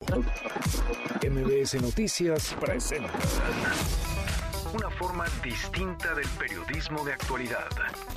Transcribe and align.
MBS 0.00 1.80
Noticias 1.80 2.54
presenta 2.60 3.10
una 4.74 4.90
forma 4.90 5.24
distinta 5.42 6.14
del 6.14 6.28
periodismo 6.38 7.02
de 7.02 7.14
actualidad, 7.14 7.68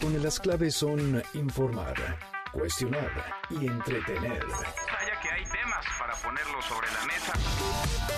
donde 0.02 0.20
las 0.20 0.42
claves 0.42 0.76
son 0.76 1.24
informar, 1.34 1.96
cuestionar 2.52 3.10
y 3.50 3.66
entretener. 3.68 4.46
Vaya 4.46 5.20
que 5.22 5.32
hay 5.32 5.44
temas 5.46 5.86
para 5.98 6.14
ponerlos 6.16 6.66
sobre 6.66 6.88
la 6.92 7.06
mesa. 7.06 7.34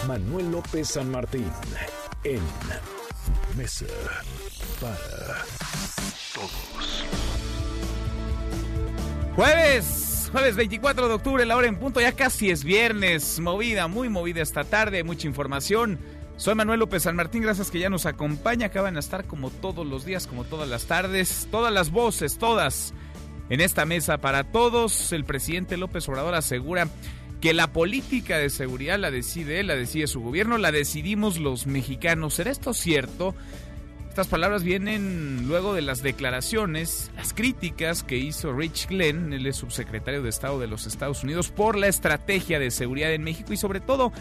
Manuel 0.08 0.52
López 0.52 0.90
San 0.90 1.12
Martín 1.12 1.52
en 2.24 2.42
Mesa 3.56 3.86
para 4.82 5.46
Todos. 6.34 7.06
Jueves, 9.36 10.11
jueves 10.32 10.56
24 10.56 11.08
de 11.10 11.14
octubre, 11.14 11.46
la 11.46 11.58
hora 11.58 11.68
en 11.68 11.78
punto, 11.78 12.00
ya 12.00 12.14
casi 12.14 12.52
es 12.52 12.64
viernes, 12.64 13.40
movida, 13.40 13.88
muy 13.88 14.08
movida 14.08 14.42
esta 14.42 14.64
tarde, 14.64 15.04
mucha 15.04 15.28
información. 15.28 16.00
Soy 16.38 16.56
Manuel 16.56 16.80
López 16.80 17.04
San 17.04 17.18
Martín, 17.18 17.42
gracias 17.42 17.70
que 17.70 17.80
ya 17.80 17.90
nos 17.90 18.06
acompaña, 18.06 18.68
acaban 18.68 18.94
de 18.94 19.02
estar 19.02 19.26
como 19.26 19.50
todos 19.50 19.86
los 19.86 20.06
días, 20.06 20.28
como 20.28 20.46
todas 20.46 20.70
las 20.70 20.86
tardes, 20.86 21.48
todas 21.52 21.74
las 21.74 21.92
voces, 21.92 22.38
todas 22.38 22.94
en 23.50 23.60
esta 23.60 23.86
mesa 23.86 24.20
para 24.20 24.46
todos. 24.46 25.12
El 25.12 25.26
presidente 25.26 25.76
López 25.76 26.08
Obrador 26.08 26.34
asegura 26.34 26.88
que 27.42 27.54
la 27.54 27.74
política 27.74 28.38
de 28.38 28.50
seguridad 28.50 28.98
la 28.98 29.12
decide 29.12 29.60
él, 29.60 29.68
la 29.68 29.76
decide 29.76 30.08
su 30.08 30.22
gobierno, 30.22 30.58
la 30.58 30.72
decidimos 30.72 31.40
los 31.40 31.68
mexicanos. 31.68 32.36
¿Será 32.36 32.52
esto 32.52 32.74
cierto? 32.74 33.36
Estas 34.12 34.28
palabras 34.28 34.66
vienen 34.66 35.48
luego 35.48 35.74
de 35.74 35.82
las 35.82 36.04
declaraciones, 36.04 37.10
las 37.16 37.34
críticas 37.34 38.04
que 38.04 38.18
hizo 38.18 38.52
Rich 38.52 38.90
Glenn, 38.90 39.32
el 39.32 39.54
subsecretario 39.54 40.22
de 40.22 40.28
Estado 40.28 40.60
de 40.60 40.68
los 40.68 40.86
Estados 40.86 41.24
Unidos, 41.24 41.48
por 41.48 41.78
la 41.78 41.88
estrategia 41.88 42.60
de 42.60 42.72
seguridad 42.72 43.14
en 43.14 43.24
México 43.24 43.54
y 43.54 43.58
sobre 43.58 43.80
todo 43.80 44.12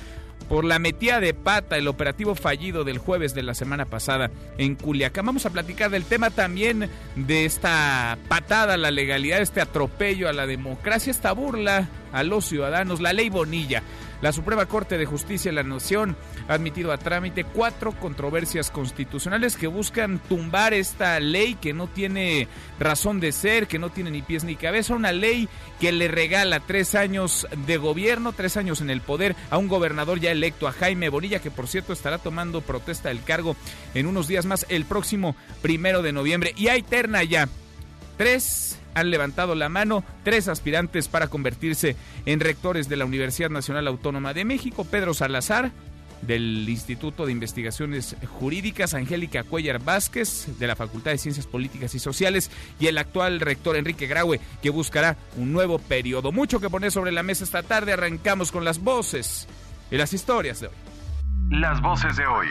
por 0.49 0.65
la 0.65 0.79
metida 0.79 1.19
de 1.19 1.35
pata, 1.35 1.77
el 1.77 1.89
operativo 1.89 2.37
fallido 2.37 2.85
del 2.85 2.99
jueves 2.99 3.35
de 3.35 3.43
la 3.43 3.53
semana 3.53 3.85
pasada 3.85 4.31
en 4.59 4.77
Culiacán. 4.77 5.27
Vamos 5.27 5.45
a 5.45 5.51
platicar 5.51 5.91
del 5.91 6.05
tema 6.05 6.31
también 6.31 6.89
de 7.17 7.45
esta 7.45 8.17
patada 8.29 8.75
a 8.75 8.77
la 8.77 8.93
legalidad, 8.93 9.41
este 9.41 9.61
atropello 9.61 10.29
a 10.29 10.33
la 10.33 10.47
democracia, 10.47 11.11
esta 11.11 11.33
burla 11.33 11.89
a 12.13 12.23
los 12.23 12.45
ciudadanos, 12.45 13.01
la 13.01 13.13
ley 13.13 13.29
Bonilla. 13.29 13.83
La 14.21 14.33
Suprema 14.33 14.67
Corte 14.67 14.99
de 14.99 15.07
Justicia 15.07 15.51
de 15.51 15.55
la 15.55 15.63
Nación 15.63 16.17
ha 16.49 16.55
admitido 16.55 16.93
a 16.93 16.99
trámite 16.99 17.45
cuatro 17.45 17.93
controversias 17.93 18.71
constitucionales 18.71 19.57
que 19.57 19.67
buscan 19.67 20.19
tumbar 20.19 20.75
esta 20.75 21.19
ley 21.21 21.55
que 21.55 21.73
no 21.73 21.87
tiene 21.87 22.47
razón 22.79 23.21
de 23.21 23.33
ser, 23.33 23.67
que 23.67 23.79
no 23.79 23.91
tiene 23.91 24.11
ni 24.11 24.21
pies 24.21 24.45
ni 24.45 24.57
cabeza, 24.57 24.95
una 24.95 25.13
ley 25.13 25.49
que 25.81 25.93
le 25.93 26.09
regala 26.09 26.61
tres 26.61 26.95
años 26.95 27.47
de 27.67 27.79
gobierno, 27.79 28.33
tres 28.33 28.57
años 28.57 28.81
en 28.81 28.91
el 28.91 29.01
poder 29.01 29.37
a 29.51 29.57
un 29.57 29.69
gobernador 29.69 30.21
ya 30.21 30.31
electo, 30.31 30.69
a 30.69 30.73
Jaime 30.73 31.09
Bonilla, 31.09 31.41
que 31.41 31.51
por 31.51 31.67
cierto 31.67 31.93
estará 31.93 32.19
tomando 32.19 32.61
protesta 32.61 33.09
del 33.09 33.23
cargo 33.23 33.57
en 33.95 34.07
unos 34.07 34.29
días 34.29 34.45
más, 34.45 34.67
el 34.69 34.85
próximo 34.85 35.35
primero 35.63 36.03
de 36.03 36.13
noviembre. 36.13 36.53
Y 36.57 36.69
hay 36.69 36.83
terna 36.83 37.23
ya. 37.23 37.49
Tres 38.19 38.80
han 38.95 39.11
levantado 39.11 39.55
la 39.55 39.69
mano 39.69 40.05
tres 40.25 40.49
aspirantes 40.49 41.09
para 41.09 41.29
convertirse 41.29 41.97
en 42.27 42.41
rectores 42.41 42.89
de 42.89 42.97
la 42.97 43.05
Universidad 43.05 43.51
Nacional 43.51 43.87
Autónoma 43.87 44.35
de 44.35 44.45
México, 44.45 44.85
Pedro 44.85 45.15
Salazar, 45.15 45.73
del 46.23 46.69
Instituto 46.69 47.27
de 47.27 47.33
Investigaciones 47.33 48.17
Jurídicas, 48.39 48.95
Angélica 48.95 49.43
Cuellar 49.43 49.83
Vázquez, 49.83 50.59
de 50.59 50.67
la 50.67 50.77
Facultad 50.77 51.13
de 51.13 51.19
Ciencias 51.19 51.47
Políticas 51.47 51.95
y 51.95 51.99
Sociales, 51.99 52.51
y 52.79 52.87
el 52.89 52.99
actual 52.99 53.41
rector 53.41 53.77
Enrique 53.77 54.07
Graue, 54.07 54.41
que 54.63 54.71
buscará 54.71 55.17
un 55.37 55.53
nuevo 55.53 55.79
periodo. 55.79 56.33
Mucho 56.33 56.61
que 56.61 56.71
poner 56.71 56.93
sobre 56.93 57.13
la 57.13 57.23
mesa 57.23 57.45
esta 57.45 57.63
tarde, 57.63 57.93
arrancamos 57.93 58.53
con 58.53 58.65
las 58.65 58.81
voces 58.81 59.49
y 59.91 59.97
las 59.97 60.13
historias 60.13 60.61
de 60.61 60.69
hoy. 60.69 60.75
Las 61.51 61.81
voces 61.81 62.17
de 62.17 62.27
hoy. 62.27 62.47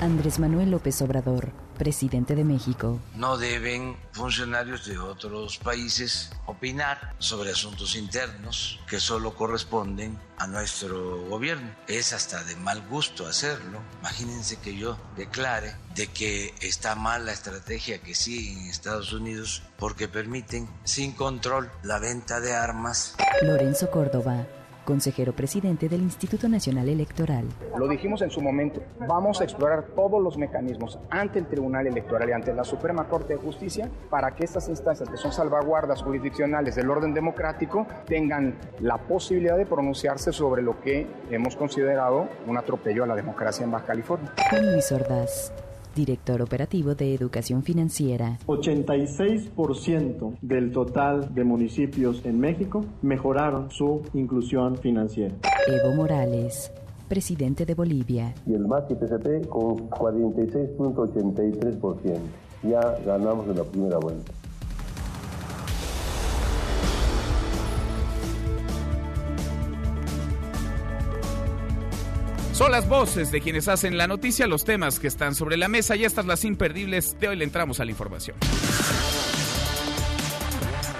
Andrés 0.00 0.38
Manuel 0.38 0.70
López 0.70 1.00
Obrador, 1.02 1.52
presidente 1.78 2.34
de 2.34 2.44
México. 2.44 3.00
No 3.14 3.38
deben 3.38 3.96
funcionarios 4.12 4.84
de 4.84 4.98
otros 4.98 5.58
países 5.58 6.30
opinar 6.46 7.14
sobre 7.18 7.52
asuntos 7.52 7.94
internos 7.96 8.80
que 8.88 9.00
solo 9.00 9.34
corresponden 9.34 10.18
a 10.36 10.46
nuestro 10.46 11.24
gobierno. 11.28 11.70
Es 11.86 12.12
hasta 12.12 12.44
de 12.44 12.56
mal 12.56 12.86
gusto 12.88 13.26
hacerlo. 13.26 13.80
Imagínense 14.00 14.58
que 14.58 14.76
yo 14.76 14.98
declare 15.16 15.76
de 15.94 16.08
que 16.08 16.54
está 16.60 16.94
mal 16.94 17.26
la 17.26 17.32
estrategia 17.32 18.02
que 18.02 18.14
sigue 18.14 18.52
en 18.52 18.68
Estados 18.68 19.12
Unidos 19.12 19.62
porque 19.78 20.08
permiten 20.08 20.68
sin 20.84 21.12
control 21.12 21.70
la 21.82 21.98
venta 21.98 22.40
de 22.40 22.54
armas. 22.54 23.14
Lorenzo 23.42 23.90
Córdoba, 23.90 24.46
consejero 24.88 25.34
presidente 25.34 25.86
del 25.86 26.00
Instituto 26.00 26.48
Nacional 26.48 26.88
Electoral. 26.88 27.44
Lo 27.76 27.86
dijimos 27.88 28.22
en 28.22 28.30
su 28.30 28.40
momento, 28.40 28.80
vamos 29.06 29.38
a 29.42 29.44
explorar 29.44 29.84
todos 29.94 30.22
los 30.22 30.38
mecanismos 30.38 30.98
ante 31.10 31.38
el 31.40 31.46
Tribunal 31.46 31.86
Electoral 31.86 32.30
y 32.30 32.32
ante 32.32 32.54
la 32.54 32.64
Suprema 32.64 33.06
Corte 33.06 33.34
de 33.34 33.38
Justicia 33.38 33.90
para 34.08 34.34
que 34.34 34.46
estas 34.46 34.66
instancias, 34.70 35.10
que 35.10 35.18
son 35.18 35.30
salvaguardas 35.30 36.02
jurisdiccionales 36.02 36.74
del 36.74 36.88
orden 36.88 37.12
democrático, 37.12 37.86
tengan 38.06 38.54
la 38.80 38.96
posibilidad 38.96 39.58
de 39.58 39.66
pronunciarse 39.66 40.32
sobre 40.32 40.62
lo 40.62 40.80
que 40.80 41.06
hemos 41.30 41.54
considerado 41.54 42.26
un 42.46 42.56
atropello 42.56 43.04
a 43.04 43.06
la 43.06 43.14
democracia 43.14 43.64
en 43.64 43.70
Baja 43.70 43.84
California. 43.84 44.32
Luis 44.72 44.90
Ordaz, 44.90 45.52
director 45.98 46.40
operativo 46.42 46.94
de 46.94 47.12
Educación 47.12 47.64
Financiera. 47.64 48.38
86% 48.46 50.38
del 50.40 50.70
total 50.70 51.34
de 51.34 51.42
municipios 51.42 52.24
en 52.24 52.38
México 52.38 52.84
mejoraron 53.02 53.72
su 53.72 54.02
inclusión 54.14 54.76
financiera. 54.76 55.34
Evo 55.66 55.96
Morales, 55.96 56.70
presidente 57.08 57.66
de 57.66 57.74
Bolivia. 57.74 58.32
Y 58.46 58.54
el 58.54 58.68
MAS 58.68 58.84
PCP 58.84 59.48
con 59.48 59.90
46.83%. 59.90 62.20
Ya 62.62 62.96
ganamos 63.04 63.48
en 63.48 63.56
la 63.56 63.64
primera 63.64 63.98
vuelta. 63.98 64.37
Son 72.58 72.72
las 72.72 72.88
voces 72.88 73.30
de 73.30 73.40
quienes 73.40 73.68
hacen 73.68 73.96
la 73.96 74.08
noticia, 74.08 74.48
los 74.48 74.64
temas 74.64 74.98
que 74.98 75.06
están 75.06 75.36
sobre 75.36 75.56
la 75.56 75.68
mesa 75.68 75.94
y 75.94 76.04
estas 76.04 76.26
las 76.26 76.44
imperdibles. 76.44 77.16
De 77.20 77.28
hoy 77.28 77.36
le 77.36 77.44
entramos 77.44 77.78
a 77.78 77.84
la 77.84 77.92
información. 77.92 78.36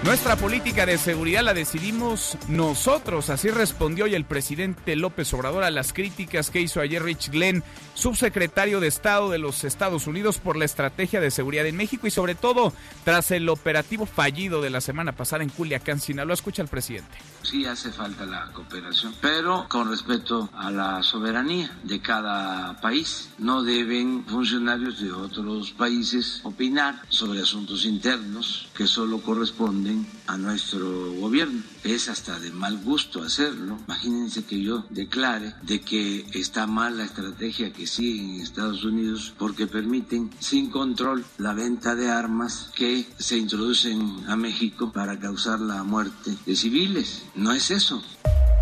Nuestra 0.03 0.37
política 0.37 0.85
de 0.85 0.97
seguridad 0.97 1.43
la 1.43 1.53
decidimos 1.53 2.37
nosotros, 2.47 3.29
así 3.29 3.49
respondió 3.49 4.05
hoy 4.05 4.15
el 4.15 4.23
presidente 4.23 4.95
López 4.95 5.33
Obrador 5.33 5.65
a 5.65 5.69
las 5.69 5.91
críticas 5.91 6.49
que 6.49 6.61
hizo 6.61 6.79
ayer 6.79 7.03
Rich 7.03 7.29
Glenn, 7.29 7.61
subsecretario 7.93 8.79
de 8.79 8.87
Estado 8.87 9.29
de 9.29 9.39
los 9.39 9.65
Estados 9.65 10.07
Unidos 10.07 10.37
por 10.37 10.55
la 10.55 10.63
estrategia 10.63 11.19
de 11.19 11.29
seguridad 11.29 11.65
en 11.65 11.75
México 11.75 12.07
y 12.07 12.11
sobre 12.11 12.35
todo 12.35 12.71
tras 13.03 13.31
el 13.31 13.49
operativo 13.49 14.05
fallido 14.05 14.61
de 14.61 14.69
la 14.69 14.79
semana 14.79 15.11
pasada 15.11 15.43
en 15.43 15.49
Culiacán, 15.49 15.99
Sinaloa. 15.99 16.35
Escucha 16.35 16.61
al 16.61 16.69
presidente. 16.69 17.17
Sí 17.43 17.65
hace 17.65 17.91
falta 17.91 18.25
la 18.25 18.51
cooperación, 18.53 19.15
pero 19.21 19.65
con 19.69 19.89
respeto 19.89 20.49
a 20.53 20.69
la 20.71 21.01
soberanía 21.01 21.79
de 21.83 22.01
cada 22.01 22.79
país. 22.81 23.29
No 23.37 23.63
deben 23.63 24.25
funcionarios 24.25 24.99
de 24.99 25.11
otros 25.11 25.71
países 25.71 26.41
opinar 26.43 27.05
sobre 27.09 27.41
asuntos 27.41 27.85
internos 27.85 28.69
que 28.75 28.85
solo 28.85 29.21
corresponden 29.21 30.05
a 30.27 30.37
nuestro 30.37 31.13
gobierno. 31.13 31.63
Es 31.83 32.09
hasta 32.09 32.39
de 32.39 32.51
mal 32.51 32.77
gusto 32.77 33.23
hacerlo. 33.23 33.77
Imagínense 33.85 34.43
que 34.43 34.61
yo 34.61 34.85
declare 34.89 35.53
de 35.61 35.81
que 35.81 36.25
está 36.33 36.67
mal 36.67 36.97
la 36.97 37.05
estrategia 37.05 37.71
que 37.71 37.87
sigue 37.87 38.21
en 38.21 38.41
Estados 38.41 38.83
Unidos 38.83 39.33
porque 39.37 39.67
permiten 39.67 40.29
sin 40.39 40.69
control 40.69 41.25
la 41.37 41.53
venta 41.53 41.95
de 41.95 42.09
armas 42.09 42.71
que 42.75 43.07
se 43.17 43.37
introducen 43.37 44.23
a 44.27 44.35
México 44.35 44.91
para 44.91 45.19
causar 45.19 45.59
la 45.59 45.83
muerte 45.83 46.31
de 46.45 46.55
civiles. 46.55 47.23
No 47.35 47.53
es 47.53 47.71
eso. 47.71 48.03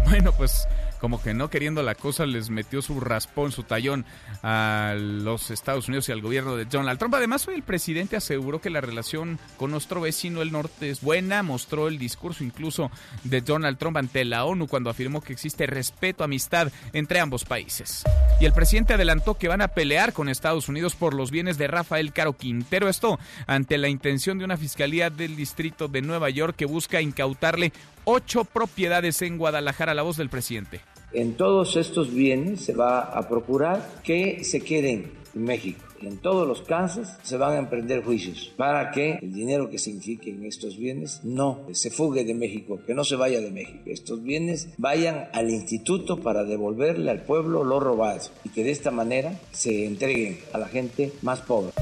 Bueno, 0.06 0.32
pues 0.38 0.68
como 1.00 1.22
que 1.22 1.34
no 1.34 1.50
queriendo 1.50 1.84
la 1.84 1.96
cosa, 1.96 2.26
les 2.26 2.50
metió 2.50 2.82
su 2.82 3.00
raspón, 3.00 3.52
su 3.52 3.64
tallón 3.64 4.06
a 4.44 4.96
los 4.98 5.52
Estados 5.52 5.88
Unidos 5.88 6.10
y 6.10 6.12
al 6.12 6.22
gobierno 6.22 6.56
de 6.56 6.66
Donald 6.66 7.00
Trump. 7.00 7.16
Además, 7.16 7.48
hoy 7.48 7.56
el 7.56 7.64
presidente 7.64 8.16
aseguró 8.16 8.62
que 8.62 8.70
la 8.70 8.82
relación 8.82 9.40
con 9.58 9.72
nuestro 9.72 10.02
vecino 10.02 10.42
el 10.42 10.52
norte 10.52 10.90
es 10.90 11.02
buena, 11.02 11.44
mostró 11.44 11.88
el 11.88 11.98
discurso 11.98 12.44
incluso 12.44 12.92
de 13.24 13.42
Donald 13.42 13.78
Trump 13.78 13.98
ante 13.98 14.26
la 14.26 14.46
ONU 14.46 14.68
cuando 14.68 14.90
afirmó 14.90 15.22
que 15.22 15.34
existe 15.34 15.66
respeto, 15.68 16.24
amistad 16.24 16.72
entre 16.94 17.20
ambos 17.20 17.46
países. 17.46 18.04
Y 18.40 18.46
el 18.46 18.54
presidente 18.54 18.94
adelantó 18.94 19.36
que 19.36 19.48
van 19.48 19.62
a 19.62 19.70
pelear 19.70 20.14
con 20.14 20.30
Estados 20.30 20.70
Unidos 20.70 20.96
por 20.96 21.14
los 21.14 21.32
bienes 21.32 21.58
de 21.58 21.68
Rafael 21.68 22.14
Caro 22.14 22.34
Quintero, 22.34 22.90
esto 22.90 23.20
ante 23.46 23.78
la 23.78 23.88
intención 23.88 24.38
de 24.38 24.46
una 24.46 24.58
fiscalía 24.58 25.10
del 25.10 25.36
distrito 25.36 25.88
de 25.88 26.02
Nueva 26.02 26.30
York 26.30 26.56
que 26.56 26.66
busca 26.66 27.02
incautarle 27.02 27.72
ocho 28.10 28.46
propiedades 28.46 29.22
en 29.22 29.38
Guadalajara, 29.38 29.94
la 29.94 30.02
voz 30.02 30.16
del 30.16 30.30
presidente. 30.30 30.80
En 31.12 31.36
todos 31.36 31.76
estos 31.76 32.14
bienes 32.14 32.62
se 32.62 32.74
va 32.74 33.02
a 33.02 33.28
procurar 33.28 34.02
que 34.02 34.46
se 34.46 34.62
queden 34.62 35.12
en 35.36 35.44
México. 35.44 35.84
En 36.02 36.18
todos 36.18 36.48
los 36.48 36.62
casos 36.62 37.10
se 37.24 37.38
van 37.38 37.54
a 37.54 37.60
emprender 37.60 38.04
juicios 38.04 38.54
para 38.56 38.92
que 38.92 39.20
el 39.22 39.34
dinero 39.34 39.70
que 39.70 39.78
signifique 39.78 40.30
en 40.30 40.46
estos 40.46 40.78
bienes 40.78 41.22
no 41.24 41.66
se 41.74 41.90
fugue 41.90 42.24
de 42.24 42.34
México, 42.34 42.80
que 42.86 42.94
no 42.94 43.04
se 43.04 43.18
vaya 43.18 43.42
de 43.42 43.52
México. 43.52 43.82
Estos 43.88 44.24
bienes 44.24 44.70
vayan 44.78 45.28
al 45.34 45.50
instituto 45.50 46.18
para 46.18 46.46
devolverle 46.46 47.12
al 47.12 47.24
pueblo 47.24 47.66
lo 47.66 47.80
robado 47.80 48.22
y 48.46 48.50
que 48.50 48.64
de 48.64 48.72
esta 48.72 48.92
manera 48.92 49.38
se 49.52 49.86
entreguen 49.86 50.40
a 50.54 50.60
la 50.60 50.68
gente 50.68 51.12
más 51.24 51.42
pobre. 51.42 51.74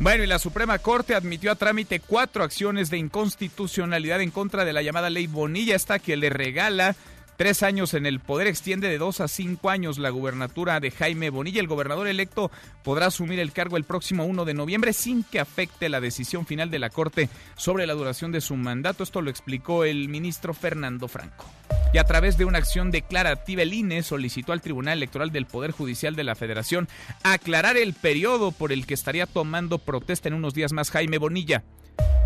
Bueno, 0.00 0.24
y 0.24 0.26
la 0.26 0.40
Suprema 0.40 0.78
Corte 0.78 1.14
admitió 1.14 1.52
a 1.52 1.56
trámite 1.56 2.00
cuatro 2.00 2.42
acciones 2.42 2.90
de 2.90 2.98
inconstitucionalidad 2.98 4.20
en 4.20 4.32
contra 4.32 4.64
de 4.64 4.72
la 4.72 4.82
llamada 4.82 5.10
ley 5.10 5.28
Bonilla, 5.28 5.76
esta 5.76 6.00
que 6.00 6.16
le 6.16 6.28
regala 6.28 6.96
Tres 7.36 7.62
años 7.62 7.94
en 7.94 8.06
el 8.06 8.20
poder 8.20 8.46
extiende 8.46 8.88
de 8.88 8.98
dos 8.98 9.20
a 9.20 9.28
cinco 9.28 9.70
años 9.70 9.98
la 9.98 10.10
gubernatura 10.10 10.78
de 10.80 10.90
Jaime 10.90 11.30
Bonilla. 11.30 11.60
El 11.60 11.66
gobernador 11.66 12.06
electo 12.06 12.50
podrá 12.84 13.06
asumir 13.06 13.40
el 13.40 13.52
cargo 13.52 13.76
el 13.76 13.84
próximo 13.84 14.24
1 14.26 14.44
de 14.44 14.54
noviembre 14.54 14.92
sin 14.92 15.24
que 15.24 15.40
afecte 15.40 15.88
la 15.88 16.00
decisión 16.00 16.46
final 16.46 16.70
de 16.70 16.78
la 16.78 16.90
Corte 16.90 17.28
sobre 17.56 17.86
la 17.86 17.94
duración 17.94 18.32
de 18.32 18.40
su 18.40 18.54
mandato. 18.56 19.02
Esto 19.02 19.22
lo 19.22 19.30
explicó 19.30 19.84
el 19.84 20.08
ministro 20.08 20.52
Fernando 20.52 21.08
Franco. 21.08 21.46
Y 21.94 21.98
a 21.98 22.04
través 22.04 22.38
de 22.38 22.44
una 22.44 22.58
acción 22.58 22.90
declarativa, 22.90 23.62
el 23.62 23.74
INE 23.74 24.02
solicitó 24.02 24.52
al 24.52 24.62
Tribunal 24.62 24.96
Electoral 24.98 25.30
del 25.30 25.46
Poder 25.46 25.72
Judicial 25.72 26.16
de 26.16 26.24
la 26.24 26.34
Federación 26.34 26.88
aclarar 27.22 27.76
el 27.76 27.92
periodo 27.92 28.50
por 28.50 28.72
el 28.72 28.86
que 28.86 28.94
estaría 28.94 29.26
tomando 29.26 29.78
protesta 29.78 30.28
en 30.28 30.34
unos 30.34 30.54
días 30.54 30.72
más 30.72 30.90
Jaime 30.90 31.18
Bonilla. 31.18 31.64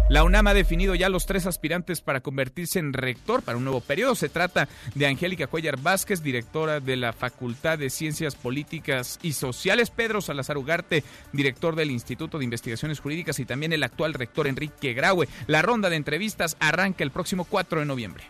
La 0.08 0.22
UNAM 0.22 0.46
ha 0.46 0.54
definido 0.54 0.94
ya 0.94 1.08
los 1.08 1.26
tres 1.26 1.46
aspirantes 1.46 2.00
para 2.00 2.20
convertirse 2.20 2.78
en 2.78 2.92
rector 2.92 3.42
para 3.42 3.58
un 3.58 3.64
nuevo 3.64 3.80
periodo. 3.80 4.14
Se 4.14 4.28
trata 4.28 4.68
de 4.94 5.06
Angélica 5.06 5.48
Cuellar 5.48 5.80
Vázquez, 5.80 6.22
directora 6.22 6.78
de 6.78 6.94
la 6.94 7.12
Facultad 7.12 7.76
de 7.76 7.90
Ciencias 7.90 8.36
Políticas 8.36 9.18
y 9.22 9.32
Sociales, 9.32 9.90
Pedro 9.90 10.20
Salazar 10.20 10.58
Ugarte, 10.58 11.02
director 11.32 11.74
del 11.74 11.90
Instituto 11.90 12.38
de 12.38 12.44
Investigaciones 12.44 13.00
Jurídicas 13.00 13.40
y 13.40 13.46
también 13.46 13.72
el 13.72 13.82
actual 13.82 14.14
rector 14.14 14.46
Enrique 14.46 14.94
Graue. 14.94 15.28
La 15.48 15.62
ronda 15.62 15.90
de 15.90 15.96
entrevistas 15.96 16.56
arranca 16.60 17.02
el 17.02 17.10
próximo 17.10 17.44
4 17.44 17.80
de 17.80 17.86
noviembre. 17.86 18.24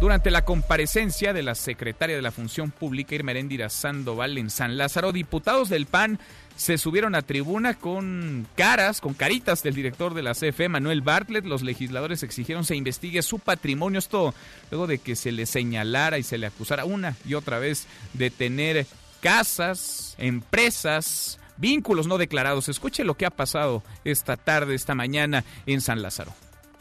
Durante 0.00 0.30
la 0.30 0.44
comparecencia 0.44 1.32
de 1.32 1.42
la 1.42 1.56
secretaria 1.56 2.14
de 2.14 2.22
la 2.22 2.30
Función 2.30 2.70
Pública, 2.70 3.16
Irmeréndira 3.16 3.68
Sandoval, 3.68 4.38
en 4.38 4.48
San 4.48 4.78
Lázaro, 4.78 5.10
diputados 5.10 5.70
del 5.70 5.86
PAN 5.86 6.20
se 6.58 6.76
subieron 6.76 7.14
a 7.14 7.22
tribuna 7.22 7.74
con 7.74 8.48
caras, 8.56 9.00
con 9.00 9.14
caritas 9.14 9.62
del 9.62 9.76
director 9.76 10.12
de 10.12 10.24
la 10.24 10.34
CFE, 10.34 10.68
Manuel 10.68 11.02
Bartlett. 11.02 11.44
Los 11.44 11.62
legisladores 11.62 12.24
exigieron 12.24 12.64
se 12.64 12.74
investigue 12.74 13.22
su 13.22 13.38
patrimonio. 13.38 14.00
Esto 14.00 14.34
luego 14.72 14.88
de 14.88 14.98
que 14.98 15.14
se 15.14 15.30
le 15.30 15.46
señalara 15.46 16.18
y 16.18 16.24
se 16.24 16.36
le 16.36 16.48
acusara 16.48 16.84
una 16.84 17.16
y 17.24 17.34
otra 17.34 17.60
vez 17.60 17.86
de 18.12 18.30
tener 18.30 18.86
casas, 19.20 20.16
empresas, 20.18 21.38
vínculos 21.58 22.08
no 22.08 22.18
declarados. 22.18 22.68
Escuche 22.68 23.04
lo 23.04 23.16
que 23.16 23.26
ha 23.26 23.30
pasado 23.30 23.84
esta 24.04 24.36
tarde, 24.36 24.74
esta 24.74 24.96
mañana 24.96 25.44
en 25.64 25.80
San 25.80 26.02
Lázaro. 26.02 26.32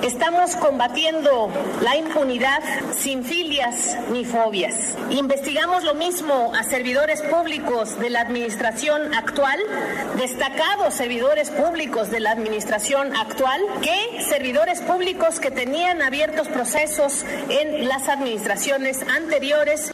Estamos 0.03 0.55
combatiendo 0.55 1.51
la 1.81 1.97
impunidad 1.97 2.61
sin 2.95 3.23
filias 3.23 3.97
ni 4.11 4.25
fobias. 4.25 4.95
Investigamos 5.09 5.83
lo 5.83 5.95
mismo 5.95 6.53
a 6.53 6.63
servidores 6.63 7.23
públicos 7.23 7.99
de 7.99 8.11
la 8.11 8.21
administración 8.21 9.15
actual, 9.15 9.59
destacados 10.15 10.94
servidores 10.94 11.49
públicos 11.49 12.11
de 12.11 12.19
la 12.19 12.31
administración 12.31 13.15
actual, 13.15 13.59
que 13.81 14.21
servidores 14.23 14.81
públicos 14.81 15.39
que 15.39 15.49
tenían 15.49 16.03
abiertos 16.03 16.47
procesos 16.47 17.25
en 17.50 17.88
las 17.88 18.07
administraciones 18.07 19.01
anteriores. 19.01 19.91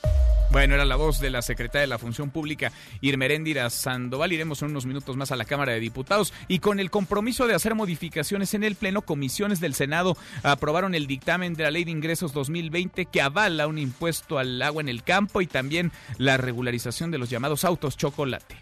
Bueno, 0.54 0.76
era 0.76 0.86
la 0.86 0.98
voz 0.98 1.20
de 1.20 1.32
la 1.32 1.42
secretaria 1.42 1.82
de 1.82 1.88
la 1.88 1.98
Función 1.98 2.30
Pública, 2.30 2.72
Irmeréndira 3.02 3.68
Sandoval. 3.72 4.34
Iremos 4.34 4.62
en 4.62 4.70
unos 4.70 4.86
minutos 4.86 5.18
más 5.18 5.32
a 5.32 5.36
la 5.36 5.46
Cámara 5.46 5.72
de 5.72 5.80
Diputados 5.80 6.32
y 6.48 6.60
con 6.60 6.80
el 6.80 6.92
compromiso 6.92 7.48
de 7.48 7.56
hacer 7.56 7.74
modificaciones 7.74 8.54
en 8.54 8.64
el 8.64 8.76
Pleno, 8.76 9.02
comisiones 9.02 9.60
del 9.60 9.74
Senado 9.74 10.16
aprobaron 10.44 10.94
el 10.94 11.08
dictamen 11.08 11.56
de 11.56 11.64
la 11.64 11.72
Ley 11.72 11.86
de 11.86 11.92
Ingresos 11.92 12.34
2020 12.34 13.08
que 13.08 13.22
avala 13.24 13.66
un 13.66 13.80
impuesto 13.80 14.38
al 14.38 14.62
agua 14.62 14.84
en 14.84 14.90
el 14.90 15.02
campo 15.02 15.42
y 15.42 15.48
también 15.48 15.92
la 16.20 16.38
regularización 16.38 17.10
de 17.10 17.18
los 17.18 17.32
llamados 17.32 17.66
autos 17.66 17.98
chocolate. 17.98 18.56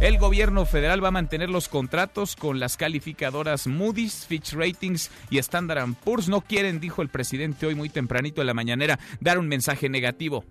El 0.00 0.16
gobierno 0.16 0.64
federal 0.64 1.04
va 1.04 1.08
a 1.08 1.12
mantener 1.12 1.50
los 1.50 1.68
contratos 1.68 2.34
con 2.34 2.58
las 2.58 2.78
calificadoras 2.78 3.66
Moody's, 3.66 4.24
Fitch 4.26 4.54
Ratings 4.54 5.10
y 5.28 5.36
Standard 5.36 5.92
Poor's. 6.02 6.26
No 6.26 6.40
quieren, 6.40 6.80
dijo 6.80 7.02
el 7.02 7.10
presidente 7.10 7.66
hoy 7.66 7.74
muy 7.74 7.90
tempranito 7.90 8.40
en 8.40 8.46
la 8.46 8.54
mañanera, 8.54 8.98
dar 9.20 9.38
un 9.38 9.46
mensaje 9.46 9.90
negativo. 9.90 10.46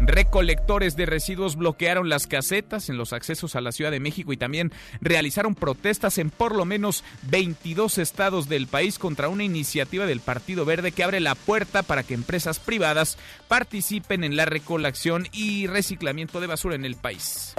Recolectores 0.00 0.94
de 0.94 1.06
residuos 1.06 1.56
bloquearon 1.56 2.08
las 2.08 2.28
casetas 2.28 2.88
en 2.88 2.96
los 2.96 3.12
accesos 3.12 3.56
a 3.56 3.60
la 3.60 3.72
Ciudad 3.72 3.90
de 3.90 3.98
México 3.98 4.32
y 4.32 4.36
también 4.36 4.72
realizaron 5.00 5.56
protestas 5.56 6.18
en 6.18 6.30
por 6.30 6.54
lo 6.54 6.64
menos 6.64 7.02
22 7.22 7.98
estados 7.98 8.48
del 8.48 8.68
país 8.68 9.00
contra 9.00 9.28
una 9.28 9.42
iniciativa 9.42 10.06
del 10.06 10.20
Partido 10.20 10.64
Verde 10.64 10.92
que 10.92 11.02
abre 11.02 11.18
la 11.18 11.34
puerta 11.34 11.82
para 11.82 12.04
que 12.04 12.14
empresas 12.14 12.60
privadas 12.60 13.18
participen 13.48 14.22
en 14.22 14.36
la 14.36 14.44
recolección 14.44 15.26
y 15.32 15.66
reciclamiento 15.66 16.40
de 16.40 16.46
basura 16.46 16.76
en 16.76 16.84
el 16.84 16.94
país. 16.94 17.54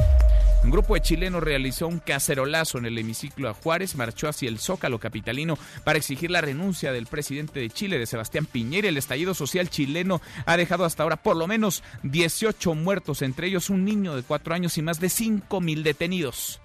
Un 0.63 0.71
grupo 0.71 0.93
de 0.93 1.01
chilenos 1.01 1.43
realizó 1.43 1.87
un 1.87 1.99
cacerolazo 1.99 2.77
en 2.77 2.85
el 2.85 2.97
hemiciclo 2.97 3.49
a 3.49 3.53
Juárez, 3.53 3.95
marchó 3.95 4.29
hacia 4.29 4.47
el 4.47 4.59
Zócalo 4.59 4.97
capitalino 4.97 5.57
para 5.83 5.97
exigir 5.97 6.31
la 6.31 6.39
renuncia 6.39 6.93
del 6.93 7.05
presidente 7.05 7.59
de 7.59 7.69
Chile, 7.69 7.99
de 7.99 8.05
Sebastián 8.05 8.45
Piñera. 8.45 8.87
El 8.87 8.97
estallido 8.97 9.33
social 9.33 9.69
chileno 9.69 10.21
ha 10.45 10.55
dejado 10.55 10.85
hasta 10.85 11.03
ahora 11.03 11.17
por 11.17 11.35
lo 11.35 11.47
menos 11.47 11.83
18 12.03 12.75
muertos, 12.75 13.21
entre 13.21 13.47
ellos 13.47 13.69
un 13.69 13.83
niño 13.83 14.15
de 14.15 14.23
4 14.23 14.55
años 14.55 14.77
y 14.77 14.81
más 14.81 15.01
de 15.01 15.09
5 15.09 15.59
mil 15.59 15.83
detenidos. 15.83 16.61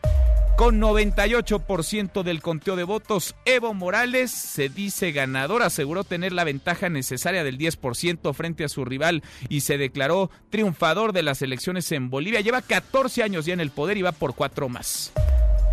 Con 0.58 0.80
98% 0.80 2.24
del 2.24 2.42
conteo 2.42 2.74
de 2.74 2.82
votos, 2.82 3.36
Evo 3.44 3.74
Morales 3.74 4.32
se 4.32 4.68
dice 4.68 5.12
ganador, 5.12 5.62
aseguró 5.62 6.02
tener 6.02 6.32
la 6.32 6.42
ventaja 6.42 6.88
necesaria 6.88 7.44
del 7.44 7.58
10% 7.58 8.34
frente 8.34 8.64
a 8.64 8.68
su 8.68 8.84
rival 8.84 9.22
y 9.48 9.60
se 9.60 9.78
declaró 9.78 10.32
triunfador 10.50 11.12
de 11.12 11.22
las 11.22 11.42
elecciones 11.42 11.92
en 11.92 12.10
Bolivia. 12.10 12.40
Lleva 12.40 12.60
14 12.60 13.22
años 13.22 13.46
ya 13.46 13.54
en 13.54 13.60
el 13.60 13.70
poder 13.70 13.98
y 13.98 14.02
va 14.02 14.10
por 14.10 14.34
cuatro 14.34 14.68
más. 14.68 15.12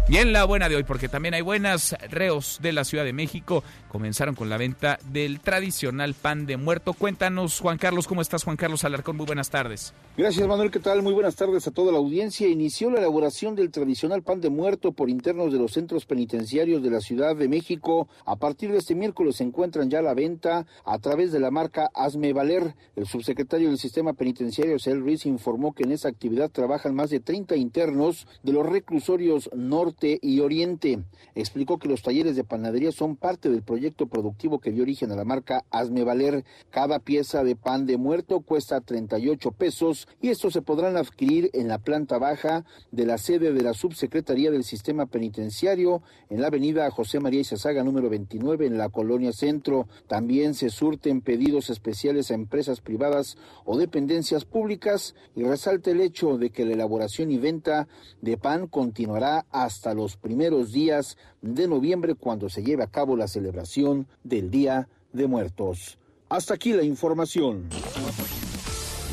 Y 0.08 0.18
en 0.18 0.34
la 0.34 0.46
buena 0.46 0.70
de 0.70 0.76
hoy, 0.76 0.84
porque 0.84 1.10
también 1.10 1.34
hay 1.34 1.42
buenas, 1.42 1.96
reos 2.12 2.60
de 2.62 2.74
la 2.74 2.84
Ciudad 2.84 3.04
de 3.04 3.12
México 3.12 3.64
comenzaron 3.96 4.36
con 4.36 4.50
la 4.50 4.58
venta 4.58 5.00
del 5.06 5.40
tradicional 5.40 6.14
pan 6.14 6.46
de 6.46 6.58
muerto. 6.58 6.92
Cuéntanos, 6.92 7.62
Juan 7.62 7.78
Carlos, 7.78 8.08
¿cómo 8.08 8.22
estás, 8.22 8.44
Juan 8.44 8.58
Carlos 8.58 8.84
Alarcón? 8.84 9.16
Muy 9.16 9.26
buenas 9.26 9.50
tardes. 9.50 9.94
Gracias, 10.18 10.46
Manuel, 10.46 10.70
¿qué 10.70 10.82
tal? 10.82 11.02
Muy 11.02 11.14
buenas 11.14 11.38
tardes 11.38 11.66
a 11.66 11.72
toda 11.72 11.94
la 11.94 11.98
audiencia. 11.98 12.46
Inició 12.46 12.92
la 12.92 13.00
elaboración 13.00 13.56
del 13.56 13.72
tradicional 13.72 14.22
pan 14.22 14.42
de 14.42 14.50
muerto 14.50 14.92
por 14.92 15.10
internos 15.10 15.54
de 15.54 15.60
los 15.60 15.72
centros 15.72 16.06
penitenciarios 16.06 16.84
de 16.84 16.90
la 16.90 17.00
Ciudad 17.00 17.38
de 17.38 17.48
México. 17.48 18.10
A 18.26 18.36
partir 18.36 18.70
de 18.74 18.80
este 18.80 18.96
miércoles 18.96 19.38
se 19.38 19.46
encuentran 19.46 19.90
ya 19.90 20.00
a 20.00 20.02
la 20.02 20.14
venta 20.14 20.66
a 20.84 21.00
través 21.00 21.32
de 21.32 21.40
la 21.40 21.50
marca 21.50 21.90
Hazme 21.96 22.34
Valer. 22.34 22.76
El 22.98 23.08
subsecretario 23.08 23.70
del 23.70 23.78
Sistema 23.78 24.12
Penitenciario, 24.12 24.78
Cel 24.78 25.00
Ruiz, 25.00 25.26
informó 25.26 25.74
que 25.74 25.84
en 25.84 25.94
esa 25.94 26.10
actividad 26.10 26.52
trabajan 26.52 26.96
más 26.96 27.12
de 27.12 27.22
30 27.22 27.56
internos 27.56 28.28
de 28.44 28.52
los 28.52 28.66
reclusorios 28.66 29.50
norte 29.54 29.95
y 30.02 30.40
Oriente. 30.40 31.04
Explicó 31.36 31.80
que 31.80 31.88
los 31.88 32.02
talleres 32.02 32.36
de 32.36 32.44
panadería 32.44 32.92
son 32.92 33.16
parte 33.16 33.50
del 33.50 33.64
proyecto 33.64 34.08
productivo 34.08 34.60
que 34.60 34.72
dio 34.72 34.84
origen 34.84 35.12
a 35.12 35.16
la 35.16 35.26
marca 35.26 35.64
Hazme 35.72 36.04
Valer. 36.04 36.44
Cada 36.70 37.00
pieza 37.00 37.44
de 37.44 37.56
pan 37.56 37.86
de 37.86 37.98
muerto 37.98 38.42
cuesta 38.42 38.82
38 38.82 39.52
pesos 39.52 40.08
y 40.22 40.30
estos 40.30 40.54
se 40.54 40.62
podrán 40.62 40.98
adquirir 40.98 41.50
en 41.54 41.68
la 41.68 41.80
planta 41.80 42.18
baja 42.18 42.66
de 42.92 43.06
la 43.06 43.18
sede 43.18 43.54
de 43.54 43.62
la 43.62 43.74
Subsecretaría 43.74 44.52
del 44.52 44.64
Sistema 44.64 45.06
Penitenciario 45.06 46.02
en 46.30 46.42
la 46.42 46.48
avenida 46.48 46.90
José 46.92 47.20
María 47.20 47.42
Izazaga 47.42 47.84
número 47.84 48.10
29 48.10 48.66
en 48.66 48.78
la 48.78 48.90
Colonia 48.90 49.32
Centro. 49.32 49.88
También 50.08 50.54
se 50.54 50.70
surten 50.70 51.22
pedidos 51.22 51.70
especiales 51.70 52.32
a 52.32 52.36
empresas 52.36 52.82
privadas 52.82 53.38
o 53.64 53.78
dependencias 53.78 54.46
públicas 54.46 55.16
y 55.36 55.44
resalta 55.44 55.92
el 55.92 56.02
hecho 56.02 56.38
de 56.38 56.50
que 56.50 56.66
la 56.66 56.74
elaboración 56.74 57.32
y 57.32 57.38
venta 57.38 57.88
de 58.22 58.38
pan 58.38 58.68
continuará 58.68 59.46
hasta 59.52 59.85
hasta 59.86 59.94
los 59.94 60.18
primeros 60.18 60.72
días 60.72 61.16
de 61.44 61.68
noviembre 61.68 62.16
cuando 62.16 62.50
se 62.50 62.64
lleve 62.64 62.82
a 62.82 62.88
cabo 62.88 63.16
la 63.16 63.28
celebración 63.28 64.08
del 64.24 64.50
Día 64.50 64.88
de 65.14 65.28
Muertos. 65.28 66.00
Hasta 66.28 66.56
aquí 66.56 66.74
la 66.74 66.82
información. 66.82 67.70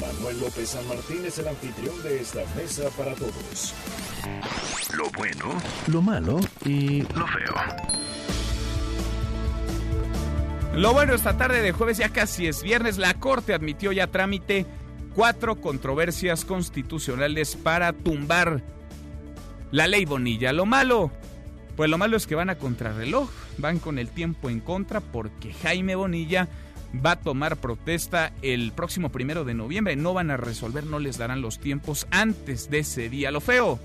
Manuel 0.01 0.41
López 0.41 0.71
San 0.71 0.89
Martín 0.89 1.27
es 1.27 1.39
el 1.39 1.49
anfitrión 1.49 2.03
de 2.03 2.23
esta 2.23 2.41
mesa 2.57 2.85
para 2.97 3.15
todos. 3.15 3.75
Lo 4.97 5.11
bueno, 5.11 5.45
lo 5.89 6.01
malo 6.01 6.41
y 6.65 7.03
lo 7.03 7.27
feo. 7.27 7.55
Lo 10.75 10.95
bueno 10.95 11.13
esta 11.13 11.37
tarde 11.37 11.61
de 11.61 11.73
jueves, 11.73 11.99
ya 11.99 12.09
casi 12.09 12.47
es 12.47 12.63
viernes, 12.63 12.97
la 12.97 13.13
Corte 13.21 13.53
admitió 13.53 13.93
ya 13.93 14.07
trámite 14.07 14.65
cuatro 15.15 15.61
controversias 15.61 16.47
constitucionales 16.47 17.57
para 17.57 17.93
tumbar 17.93 18.63
la 19.73 19.89
ley 19.89 20.05
Bonilla. 20.05 20.53
Lo 20.53 20.67
malo, 20.67 21.11
pues 21.77 21.91
lo 21.91 21.99
malo 21.99 22.17
es 22.17 22.29
que 22.29 22.37
van 22.37 22.51
a 22.51 22.55
contrarreloj, 22.55 23.29
van 23.59 23.81
con 23.81 23.99
el 23.99 24.09
tiempo 24.09 24.49
en 24.49 24.61
contra 24.61 25.01
porque 25.01 25.53
Jaime 25.53 25.97
Bonilla 25.97 26.49
va 27.05 27.13
a 27.13 27.21
tomar 27.21 27.57
protesta 27.57 28.33
el 28.43 28.73
próximo 28.73 29.09
primero 29.09 29.45
de 29.45 29.55
noviembre. 29.55 29.97
No 29.97 30.15
van 30.15 30.31
a 30.31 30.37
resolver, 30.37 30.85
no 30.85 31.01
les 31.01 31.19
darán 31.19 31.41
los 31.41 31.59
tiempos 31.59 32.07
antes 32.11 32.71
de 32.71 32.81
ese 32.81 33.09
día. 33.09 33.31
Lo 33.31 33.41
feo, 33.41 33.81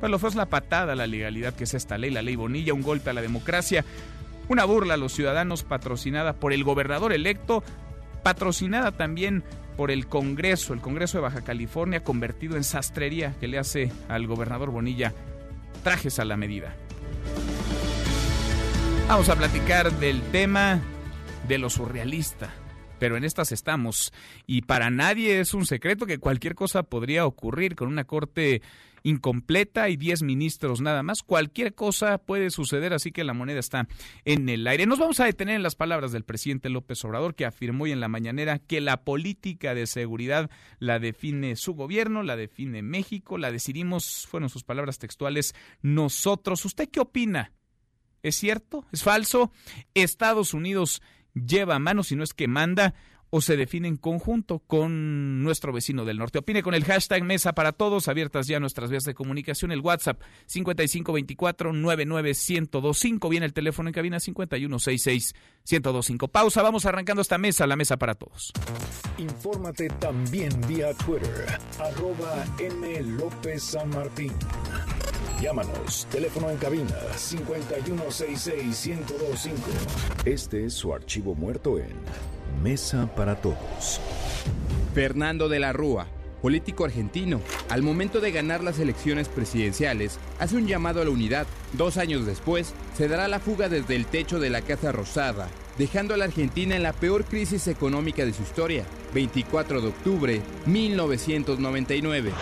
Pero 0.00 0.08
lo 0.08 0.18
fue 0.18 0.28
es 0.28 0.36
la 0.36 0.46
patada 0.46 0.92
a 0.92 0.96
la 0.96 1.06
legalidad 1.06 1.54
que 1.54 1.64
es 1.64 1.74
esta 1.74 1.98
ley, 1.98 2.10
la 2.10 2.22
ley 2.22 2.36
Bonilla, 2.36 2.74
un 2.74 2.82
golpe 2.82 3.10
a 3.10 3.14
la 3.14 3.22
democracia, 3.22 3.84
una 4.48 4.64
burla 4.64 4.94
a 4.94 4.98
los 4.98 5.14
ciudadanos 5.14 5.64
patrocinada 5.64 6.34
por 6.34 6.52
el 6.52 6.62
gobernador 6.62 7.14
electo, 7.14 7.64
patrocinada 8.22 8.92
también 8.92 9.42
por 9.76 9.90
el 9.90 10.06
Congreso, 10.06 10.72
el 10.72 10.80
Congreso 10.80 11.18
de 11.18 11.22
Baja 11.22 11.42
California, 11.42 12.02
convertido 12.02 12.56
en 12.56 12.64
sastrería 12.64 13.34
que 13.38 13.48
le 13.48 13.58
hace 13.58 13.92
al 14.08 14.26
gobernador 14.26 14.70
Bonilla 14.70 15.12
trajes 15.82 16.18
a 16.18 16.24
la 16.24 16.36
medida. 16.36 16.74
Vamos 19.08 19.28
a 19.28 19.36
platicar 19.36 19.92
del 19.92 20.20
tema 20.32 20.80
de 21.46 21.58
lo 21.58 21.70
surrealista, 21.70 22.52
pero 22.98 23.16
en 23.16 23.24
estas 23.24 23.52
estamos. 23.52 24.12
Y 24.46 24.62
para 24.62 24.90
nadie 24.90 25.40
es 25.40 25.54
un 25.54 25.64
secreto 25.64 26.06
que 26.06 26.18
cualquier 26.18 26.54
cosa 26.54 26.82
podría 26.82 27.24
ocurrir 27.24 27.76
con 27.76 27.88
una 27.88 28.04
corte 28.04 28.62
incompleta 29.06 29.88
y 29.88 29.96
10 29.96 30.22
ministros 30.22 30.80
nada 30.80 31.02
más. 31.04 31.22
Cualquier 31.22 31.74
cosa 31.74 32.18
puede 32.18 32.50
suceder, 32.50 32.92
así 32.92 33.12
que 33.12 33.22
la 33.22 33.34
moneda 33.34 33.60
está 33.60 33.86
en 34.24 34.48
el 34.48 34.66
aire. 34.66 34.84
Nos 34.84 34.98
vamos 34.98 35.20
a 35.20 35.26
detener 35.26 35.54
en 35.54 35.62
las 35.62 35.76
palabras 35.76 36.10
del 36.10 36.24
presidente 36.24 36.70
López 36.70 37.04
Obrador, 37.04 37.36
que 37.36 37.46
afirmó 37.46 37.84
hoy 37.84 37.92
en 37.92 38.00
la 38.00 38.08
mañanera 38.08 38.58
que 38.58 38.80
la 38.80 39.04
política 39.04 39.74
de 39.74 39.86
seguridad 39.86 40.50
la 40.80 40.98
define 40.98 41.54
su 41.54 41.74
gobierno, 41.74 42.24
la 42.24 42.34
define 42.34 42.82
México, 42.82 43.38
la 43.38 43.52
decidimos, 43.52 44.26
fueron 44.28 44.48
sus 44.48 44.64
palabras 44.64 44.98
textuales, 44.98 45.54
nosotros. 45.82 46.64
¿Usted 46.64 46.88
qué 46.88 46.98
opina? 46.98 47.52
¿Es 48.24 48.34
cierto? 48.34 48.84
¿Es 48.90 49.04
falso? 49.04 49.52
Estados 49.94 50.52
Unidos 50.52 51.00
lleva 51.32 51.78
manos 51.78 52.10
y 52.10 52.16
no 52.16 52.24
es 52.24 52.34
que 52.34 52.48
manda 52.48 52.94
o 53.30 53.40
se 53.40 53.56
define 53.56 53.88
en 53.88 53.96
conjunto 53.96 54.58
con 54.60 55.42
nuestro 55.42 55.72
vecino 55.72 56.04
del 56.04 56.18
norte. 56.18 56.38
Opine 56.38 56.62
con 56.62 56.74
el 56.74 56.84
hashtag 56.84 57.24
Mesa 57.24 57.54
para 57.54 57.72
Todos, 57.72 58.06
abiertas 58.08 58.46
ya 58.46 58.60
nuestras 58.60 58.90
vías 58.90 59.04
de 59.04 59.14
comunicación, 59.14 59.72
el 59.72 59.80
WhatsApp 59.80 60.20
5524-99125, 60.48 63.28
viene 63.28 63.46
el 63.46 63.52
teléfono 63.52 63.88
en 63.88 63.94
cabina 63.94 64.18
5166-1025. 64.18 66.30
Pausa, 66.30 66.62
vamos 66.62 66.86
arrancando 66.86 67.22
esta 67.22 67.38
mesa, 67.38 67.66
la 67.66 67.74
Mesa 67.76 67.96
para 67.96 68.14
Todos. 68.14 68.52
Infórmate 69.18 69.88
también 69.88 70.52
vía 70.68 70.94
Twitter, 70.94 71.58
arroba 71.78 72.44
M. 72.58 73.02
López 73.02 73.62
San 73.62 73.90
Martín. 73.90 74.32
Llámanos, 75.40 76.06
teléfono 76.10 76.50
en 76.50 76.56
cabina 76.56 76.96
5166-1025. 77.14 79.52
Este 80.24 80.64
es 80.64 80.72
su 80.72 80.92
archivo 80.94 81.34
muerto 81.34 81.78
en 81.78 81.94
Mesa 82.62 83.14
para 83.14 83.36
Todos. 83.36 84.00
Fernando 84.94 85.48
de 85.48 85.58
la 85.58 85.72
Rúa, 85.72 86.06
político 86.42 86.84
argentino, 86.84 87.40
al 87.68 87.82
momento 87.82 88.20
de 88.20 88.32
ganar 88.32 88.62
las 88.62 88.78
elecciones 88.78 89.28
presidenciales, 89.28 90.18
hace 90.38 90.56
un 90.56 90.66
llamado 90.66 91.02
a 91.02 91.04
la 91.04 91.10
unidad. 91.10 91.46
Dos 91.74 91.96
años 91.96 92.26
después, 92.26 92.72
se 92.96 93.08
dará 93.08 93.28
la 93.28 93.40
fuga 93.40 93.68
desde 93.68 93.96
el 93.96 94.06
techo 94.06 94.40
de 94.40 94.50
la 94.50 94.62
Casa 94.62 94.92
Rosada, 94.92 95.48
dejando 95.78 96.14
a 96.14 96.16
la 96.16 96.24
Argentina 96.24 96.76
en 96.76 96.82
la 96.82 96.92
peor 96.92 97.24
crisis 97.24 97.66
económica 97.68 98.24
de 98.24 98.32
su 98.32 98.42
historia. 98.42 98.84
24 99.16 99.80
de 99.80 99.88
octubre 99.88 100.42
1999. 100.66 102.32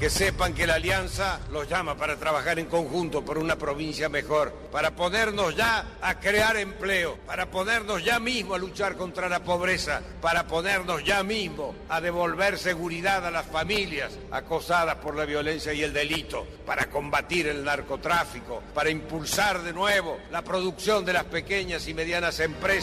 Que 0.00 0.08
sepan 0.10 0.54
que 0.54 0.66
la 0.66 0.74
alianza 0.74 1.40
los 1.52 1.68
llama 1.68 1.96
para 1.96 2.16
trabajar 2.16 2.58
en 2.58 2.66
conjunto 2.66 3.24
por 3.24 3.38
una 3.38 3.56
provincia 3.56 4.08
mejor, 4.08 4.52
para 4.72 4.94
podernos 4.96 5.54
ya 5.54 5.98
a 6.02 6.18
crear 6.20 6.56
empleo, 6.56 7.18
para 7.26 7.50
podernos 7.50 8.04
ya 8.04 8.20
mismo 8.20 8.54
a 8.54 8.58
luchar 8.58 8.96
contra 8.96 9.28
la 9.28 9.44
pobreza, 9.44 10.02
para 10.20 10.46
podernos 10.46 11.04
ya 11.04 11.22
mismo 11.22 11.74
a 11.88 12.00
devolver 12.00 12.58
seguridad 12.58 13.26
a 13.26 13.30
las 13.30 13.46
familias 13.46 14.18
acosadas 14.30 14.96
por 14.96 15.16
la 15.16 15.26
violencia 15.26 15.72
y 15.72 15.82
el 15.82 15.92
delito, 15.92 16.46
para 16.66 16.90
combatir 16.90 17.46
el 17.46 17.64
narcotráfico, 17.64 18.62
para 18.74 18.90
impulsar 18.90 19.62
de 19.62 19.72
nuevo 19.72 20.18
la 20.30 20.42
producción 20.42 21.04
de 21.04 21.12
las 21.12 21.24
pequeñas 21.24 21.86
y 21.86 21.94
medianas 21.94 22.40
empresas. 22.40 22.73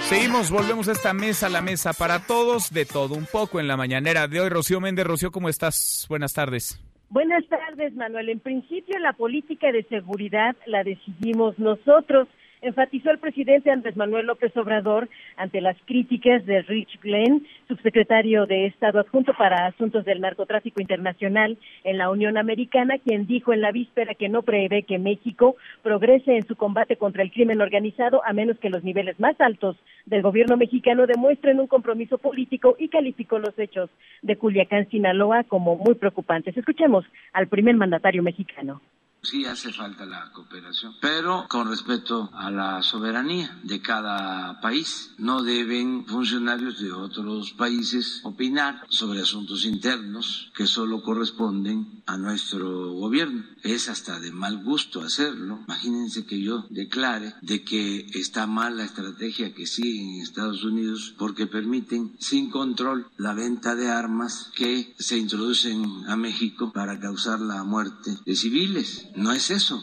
Seguimos, 0.00 0.50
volvemos 0.50 0.88
a 0.88 0.92
esta 0.92 1.14
mesa, 1.14 1.48
la 1.48 1.62
mesa 1.62 1.92
para 1.94 2.26
todos, 2.26 2.70
de 2.70 2.84
todo 2.84 3.14
un 3.14 3.24
poco 3.24 3.60
en 3.60 3.66
la 3.66 3.78
mañanera 3.78 4.28
de 4.28 4.40
hoy. 4.40 4.50
Rocío 4.50 4.78
Méndez, 4.78 5.06
Rocío, 5.06 5.30
¿cómo 5.30 5.48
estás? 5.48 6.04
Buenas 6.10 6.34
tardes. 6.34 6.78
Buenas 7.08 7.46
tardes, 7.48 7.94
Manuel. 7.94 8.28
En 8.28 8.40
principio, 8.40 8.98
la 8.98 9.14
política 9.14 9.72
de 9.72 9.84
seguridad 9.84 10.54
la 10.66 10.84
decidimos 10.84 11.58
nosotros 11.58 12.28
enfatizó 12.62 13.10
el 13.10 13.18
presidente 13.18 13.70
Andrés 13.70 13.96
Manuel 13.96 14.26
López 14.26 14.56
Obrador 14.56 15.08
ante 15.36 15.60
las 15.60 15.76
críticas 15.84 16.46
de 16.46 16.62
Rich 16.62 17.00
Glenn, 17.02 17.44
subsecretario 17.68 18.46
de 18.46 18.66
Estado 18.66 19.00
adjunto 19.00 19.34
para 19.34 19.66
asuntos 19.66 20.04
del 20.04 20.20
narcotráfico 20.20 20.80
internacional 20.80 21.58
en 21.84 21.98
la 21.98 22.08
Unión 22.10 22.38
Americana, 22.38 22.98
quien 22.98 23.26
dijo 23.26 23.52
en 23.52 23.60
la 23.60 23.72
víspera 23.72 24.14
que 24.14 24.28
no 24.28 24.42
prevé 24.42 24.84
que 24.84 24.98
México 24.98 25.56
progrese 25.82 26.36
en 26.36 26.46
su 26.46 26.56
combate 26.56 26.96
contra 26.96 27.22
el 27.22 27.32
crimen 27.32 27.60
organizado 27.60 28.22
a 28.24 28.32
menos 28.32 28.58
que 28.58 28.70
los 28.70 28.84
niveles 28.84 29.18
más 29.18 29.38
altos 29.40 29.76
del 30.06 30.22
gobierno 30.22 30.56
mexicano 30.56 31.06
demuestren 31.06 31.58
un 31.58 31.66
compromiso 31.66 32.18
político 32.18 32.76
y 32.78 32.88
calificó 32.88 33.38
los 33.38 33.58
hechos 33.58 33.90
de 34.22 34.36
Culiacán, 34.36 34.88
Sinaloa 34.88 35.44
como 35.44 35.76
muy 35.76 35.94
preocupantes. 35.94 36.56
Escuchemos 36.56 37.04
al 37.32 37.48
primer 37.48 37.74
mandatario 37.76 38.22
mexicano. 38.22 38.80
Sí 39.24 39.44
hace 39.44 39.72
falta 39.72 40.04
la 40.04 40.32
cooperación, 40.32 40.96
pero 41.00 41.46
con 41.48 41.68
respeto 41.68 42.28
a 42.32 42.50
la 42.50 42.82
soberanía 42.82 43.56
de 43.62 43.80
cada 43.80 44.60
país. 44.60 45.12
No 45.16 45.44
deben 45.44 46.04
funcionarios 46.06 46.80
de 46.80 46.90
otros 46.90 47.52
países 47.52 48.20
opinar 48.24 48.84
sobre 48.88 49.20
asuntos 49.20 49.64
internos 49.64 50.50
que 50.56 50.66
solo 50.66 51.04
corresponden 51.04 52.02
a 52.06 52.16
nuestro 52.16 52.94
gobierno. 52.94 53.44
Es 53.62 53.88
hasta 53.88 54.18
de 54.18 54.32
mal 54.32 54.64
gusto 54.64 55.00
hacerlo. 55.02 55.60
Imagínense 55.68 56.26
que 56.26 56.42
yo 56.42 56.66
declare 56.70 57.34
de 57.42 57.62
que 57.62 58.08
está 58.14 58.48
mal 58.48 58.76
la 58.76 58.84
estrategia 58.84 59.54
que 59.54 59.68
siguen 59.68 60.16
en 60.16 60.22
Estados 60.22 60.64
Unidos 60.64 61.14
porque 61.16 61.46
permiten 61.46 62.16
sin 62.18 62.50
control 62.50 63.06
la 63.18 63.34
venta 63.34 63.76
de 63.76 63.88
armas 63.88 64.50
que 64.56 64.96
se 64.98 65.16
introducen 65.16 65.84
a 66.08 66.16
México 66.16 66.72
para 66.72 66.98
causar 66.98 67.38
la 67.38 67.62
muerte 67.62 68.18
de 68.26 68.34
civiles. 68.34 69.06
No 69.14 69.32
es 69.32 69.50
eso. 69.50 69.80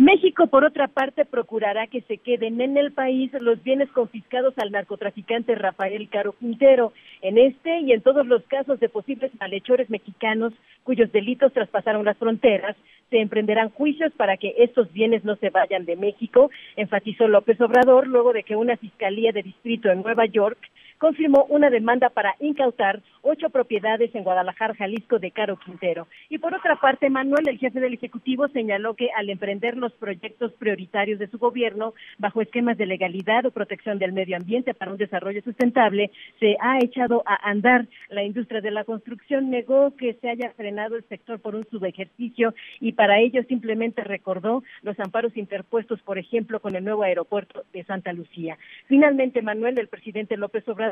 México, 0.00 0.46
por 0.46 0.64
otra 0.64 0.88
parte, 0.88 1.26
procurará 1.26 1.86
que 1.86 2.00
se 2.00 2.16
queden 2.16 2.58
en 2.62 2.78
el 2.78 2.90
país 2.90 3.30
los 3.38 3.62
bienes 3.62 3.90
confiscados 3.90 4.54
al 4.56 4.70
narcotraficante 4.70 5.54
Rafael 5.54 6.08
Caro 6.08 6.32
Quintero. 6.32 6.94
En 7.20 7.36
este 7.36 7.80
y 7.80 7.92
en 7.92 8.00
todos 8.00 8.26
los 8.26 8.42
casos 8.44 8.80
de 8.80 8.88
posibles 8.88 9.30
malhechores 9.38 9.90
mexicanos 9.90 10.54
cuyos 10.84 11.12
delitos 11.12 11.52
traspasaron 11.52 12.06
las 12.06 12.16
fronteras, 12.16 12.78
se 13.10 13.20
emprenderán 13.20 13.68
juicios 13.68 14.10
para 14.14 14.38
que 14.38 14.54
estos 14.56 14.90
bienes 14.90 15.22
no 15.22 15.36
se 15.36 15.50
vayan 15.50 15.84
de 15.84 15.96
México, 15.96 16.50
enfatizó 16.76 17.28
López 17.28 17.60
Obrador 17.60 18.06
luego 18.06 18.32
de 18.32 18.42
que 18.42 18.56
una 18.56 18.78
fiscalía 18.78 19.32
de 19.32 19.42
distrito 19.42 19.90
en 19.90 20.00
Nueva 20.00 20.24
York 20.24 20.58
confirmó 21.00 21.46
una 21.48 21.70
demanda 21.70 22.10
para 22.10 22.36
incautar 22.40 23.00
ocho 23.22 23.48
propiedades 23.48 24.14
en 24.14 24.22
Guadalajara, 24.22 24.74
Jalisco, 24.74 25.18
de 25.18 25.30
Caro 25.30 25.56
Quintero. 25.56 26.06
Y 26.28 26.36
por 26.38 26.54
otra 26.54 26.76
parte, 26.76 27.08
Manuel, 27.08 27.48
el 27.48 27.58
jefe 27.58 27.80
del 27.80 27.94
Ejecutivo, 27.94 28.48
señaló 28.48 28.94
que 28.94 29.08
al 29.16 29.30
emprender 29.30 29.78
los 29.78 29.92
proyectos 29.94 30.52
prioritarios 30.52 31.18
de 31.18 31.28
su 31.28 31.38
gobierno 31.38 31.94
bajo 32.18 32.42
esquemas 32.42 32.76
de 32.76 32.84
legalidad 32.84 33.46
o 33.46 33.50
protección 33.50 33.98
del 33.98 34.12
medio 34.12 34.36
ambiente 34.36 34.74
para 34.74 34.90
un 34.90 34.98
desarrollo 34.98 35.40
sustentable, 35.42 36.10
se 36.38 36.56
ha 36.60 36.78
echado 36.78 37.22
a 37.24 37.48
andar 37.48 37.86
la 38.10 38.22
industria 38.22 38.60
de 38.60 38.70
la 38.70 38.84
construcción. 38.84 39.48
Negó 39.48 39.96
que 39.96 40.14
se 40.20 40.28
haya 40.28 40.50
frenado 40.50 40.96
el 40.96 41.04
sector 41.04 41.40
por 41.40 41.54
un 41.54 41.66
subejercicio 41.70 42.54
y 42.78 42.92
para 42.92 43.20
ello 43.20 43.42
simplemente 43.44 44.04
recordó 44.04 44.62
los 44.82 45.00
amparos 45.00 45.34
interpuestos, 45.34 46.02
por 46.02 46.18
ejemplo, 46.18 46.60
con 46.60 46.76
el 46.76 46.84
nuevo 46.84 47.04
aeropuerto 47.04 47.64
de 47.72 47.84
Santa 47.84 48.12
Lucía. 48.12 48.58
Finalmente, 48.86 49.40
Manuel, 49.40 49.78
el 49.78 49.88
presidente 49.88 50.36
López 50.36 50.68
Obrador, 50.68 50.89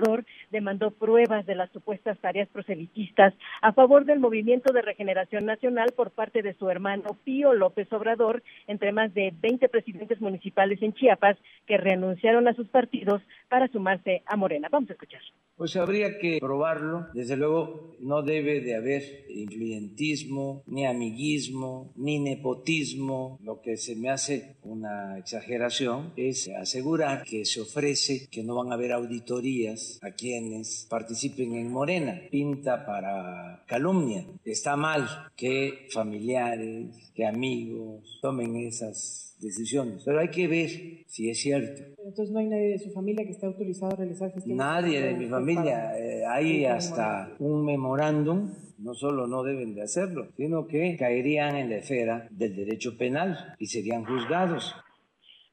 demandó 0.51 0.91
pruebas 0.91 1.47
de 1.47 1.55
las 1.55 1.71
supuestas 1.73 2.19
tareas 2.19 2.49
proselitistas 2.49 3.35
a 3.63 3.73
favor 3.73 4.05
del 4.05 4.19
Movimiento 4.19 4.73
de 4.73 4.83
Regeneración 4.83 5.47
Nacional 5.47 5.93
por 5.97 6.11
parte 6.11 6.43
de 6.43 6.55
su 6.55 6.69
hermano 6.71 7.17
Pío 7.25 7.55
López 7.55 7.93
Obrador, 7.93 8.43
entre 8.67 8.93
más 8.93 9.13
de 9.15 9.33
20 9.41 9.69
presidentes 9.69 10.21
municipales 10.21 10.81
en 10.83 10.93
Chiapas 10.95 11.37
que 11.67 11.77
renunciaron 11.77 12.49
a 12.49 12.55
sus 12.55 12.69
partidos 12.69 13.23
para 13.49 13.69
sumarse 13.69 14.23
a 14.27 14.37
Morena. 14.37 14.69
Vamos 14.71 14.91
a 14.91 14.95
escuchar. 14.95 15.21
Pues 15.57 15.75
habría 15.75 16.19
que 16.19 16.39
probarlo. 16.41 17.09
Desde 17.15 17.37
luego 17.37 17.97
no 17.99 18.23
debe 18.23 18.61
de 18.61 18.77
haber 18.77 19.03
influyentismo, 19.29 20.63
ni 20.67 20.87
amiguismo, 20.87 21.93
ni 21.97 22.21
nepotismo. 22.21 23.39
Lo 23.43 23.61
que 23.61 23.77
se 23.77 23.97
me 23.97 24.09
hace 24.09 24.57
una 24.63 25.19
exageración 25.19 26.13
es 26.17 26.49
asegurar 26.49 27.25
que 27.25 27.45
se 27.45 27.61
ofrece 27.61 28.29
que 28.31 28.45
no 28.45 28.55
van 28.55 28.71
a 28.71 28.75
haber 28.75 28.93
auditorías 28.93 29.88
a 30.03 30.11
quienes 30.13 30.87
participen 30.89 31.55
en 31.55 31.71
Morena. 31.71 32.21
Pinta 32.31 32.85
para 32.85 33.65
calumnia. 33.67 34.25
Está 34.45 34.77
mal 34.77 35.07
que 35.37 35.89
familiares, 35.93 37.13
que 37.15 37.27
amigos 37.27 38.19
tomen 38.21 38.57
esas 38.57 39.37
decisiones. 39.41 40.03
Pero 40.05 40.21
hay 40.21 40.31
que 40.31 40.49
ver 40.49 40.71
si 41.07 41.31
es 41.31 41.41
cierto. 41.41 41.83
Entonces 42.05 42.31
no 42.31 42.41
hay 42.41 42.47
nadie 42.47 42.69
de 42.71 42.79
su 42.79 42.91
familia 42.91 43.25
que 43.25 43.33
esté 43.33 43.47
autorizado 43.47 43.93
a 43.93 43.97
realizar 43.97 44.33
gestiones. 44.33 44.57
Nadie 44.57 45.01
de 45.01 45.15
mi 45.15 45.27
familia 45.27 45.39
familia, 45.39 45.99
eh, 45.99 46.27
hay 46.27 46.65
hasta 46.65 47.35
un 47.39 47.65
memorándum 47.65 48.51
no 48.79 48.95
solo 48.95 49.27
no 49.27 49.43
deben 49.43 49.75
de 49.75 49.83
hacerlo, 49.83 50.29
sino 50.37 50.67
que 50.67 50.97
caerían 50.97 51.57
en 51.57 51.71
la 51.71 51.77
esfera 51.77 52.29
del 52.31 52.55
derecho 52.55 52.97
penal 52.97 53.55
y 53.59 53.67
serían 53.67 54.05
juzgados. 54.05 54.75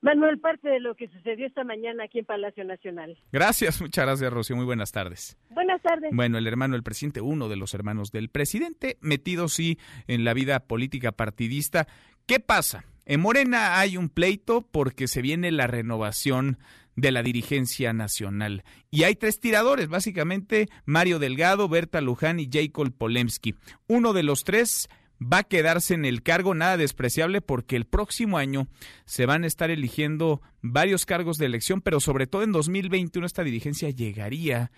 Manuel, 0.05 0.37
parte 0.37 0.69
de 0.69 0.79
lo 0.79 0.93
que 0.93 1.07
sucedió 1.07 1.47
esta 1.47 1.63
mañana 1.63 2.03
aquí 2.03 2.19
en 2.19 2.25
Palacio 2.25 2.63
Nacional. 2.63 3.17
Gracias, 3.31 3.81
muchas 3.81 4.05
gracias, 4.05 4.31
Rocío. 4.31 4.55
Muy 4.55 4.63
buenas 4.63 4.91
tardes. 4.91 5.35
Buenas 5.49 5.81
tardes. 5.81 6.11
Bueno, 6.13 6.37
el 6.37 6.45
hermano 6.45 6.73
del 6.73 6.83
presidente, 6.83 7.21
uno 7.21 7.49
de 7.49 7.55
los 7.55 7.73
hermanos 7.73 8.11
del 8.11 8.29
presidente, 8.29 8.99
metido 9.01 9.47
sí 9.47 9.79
en 10.05 10.23
la 10.23 10.35
vida 10.35 10.59
política 10.59 11.11
partidista. 11.11 11.87
¿Qué 12.27 12.39
pasa? 12.39 12.85
En 13.07 13.19
Morena 13.19 13.79
hay 13.79 13.97
un 13.97 14.09
pleito 14.09 14.61
porque 14.61 15.07
se 15.07 15.23
viene 15.23 15.51
la 15.51 15.65
renovación 15.65 16.59
de 16.95 17.11
la 17.11 17.23
dirigencia 17.23 17.91
nacional. 17.91 18.63
Y 18.91 19.05
hay 19.05 19.15
tres 19.15 19.39
tiradores, 19.39 19.87
básicamente 19.87 20.67
Mario 20.85 21.17
Delgado, 21.17 21.67
Berta 21.67 21.99
Luján 21.99 22.39
y 22.39 22.47
Jacob 22.51 22.93
Polemski. 22.95 23.55
Uno 23.87 24.13
de 24.13 24.21
los 24.21 24.43
tres 24.43 24.87
va 25.21 25.39
a 25.39 25.43
quedarse 25.43 25.93
en 25.93 26.05
el 26.05 26.23
cargo, 26.23 26.53
nada 26.53 26.77
despreciable, 26.77 27.41
porque 27.41 27.75
el 27.75 27.85
próximo 27.85 28.37
año 28.37 28.67
se 29.05 29.25
van 29.25 29.43
a 29.43 29.47
estar 29.47 29.71
eligiendo 29.71 30.41
varios 30.61 31.05
cargos 31.05 31.37
de 31.37 31.45
elección, 31.45 31.81
pero 31.81 31.99
sobre 31.99 32.27
todo 32.27 32.43
en 32.43 32.51
2021 32.51 33.25
esta 33.25 33.43
dirigencia 33.43 33.89
llegaría 33.89 34.71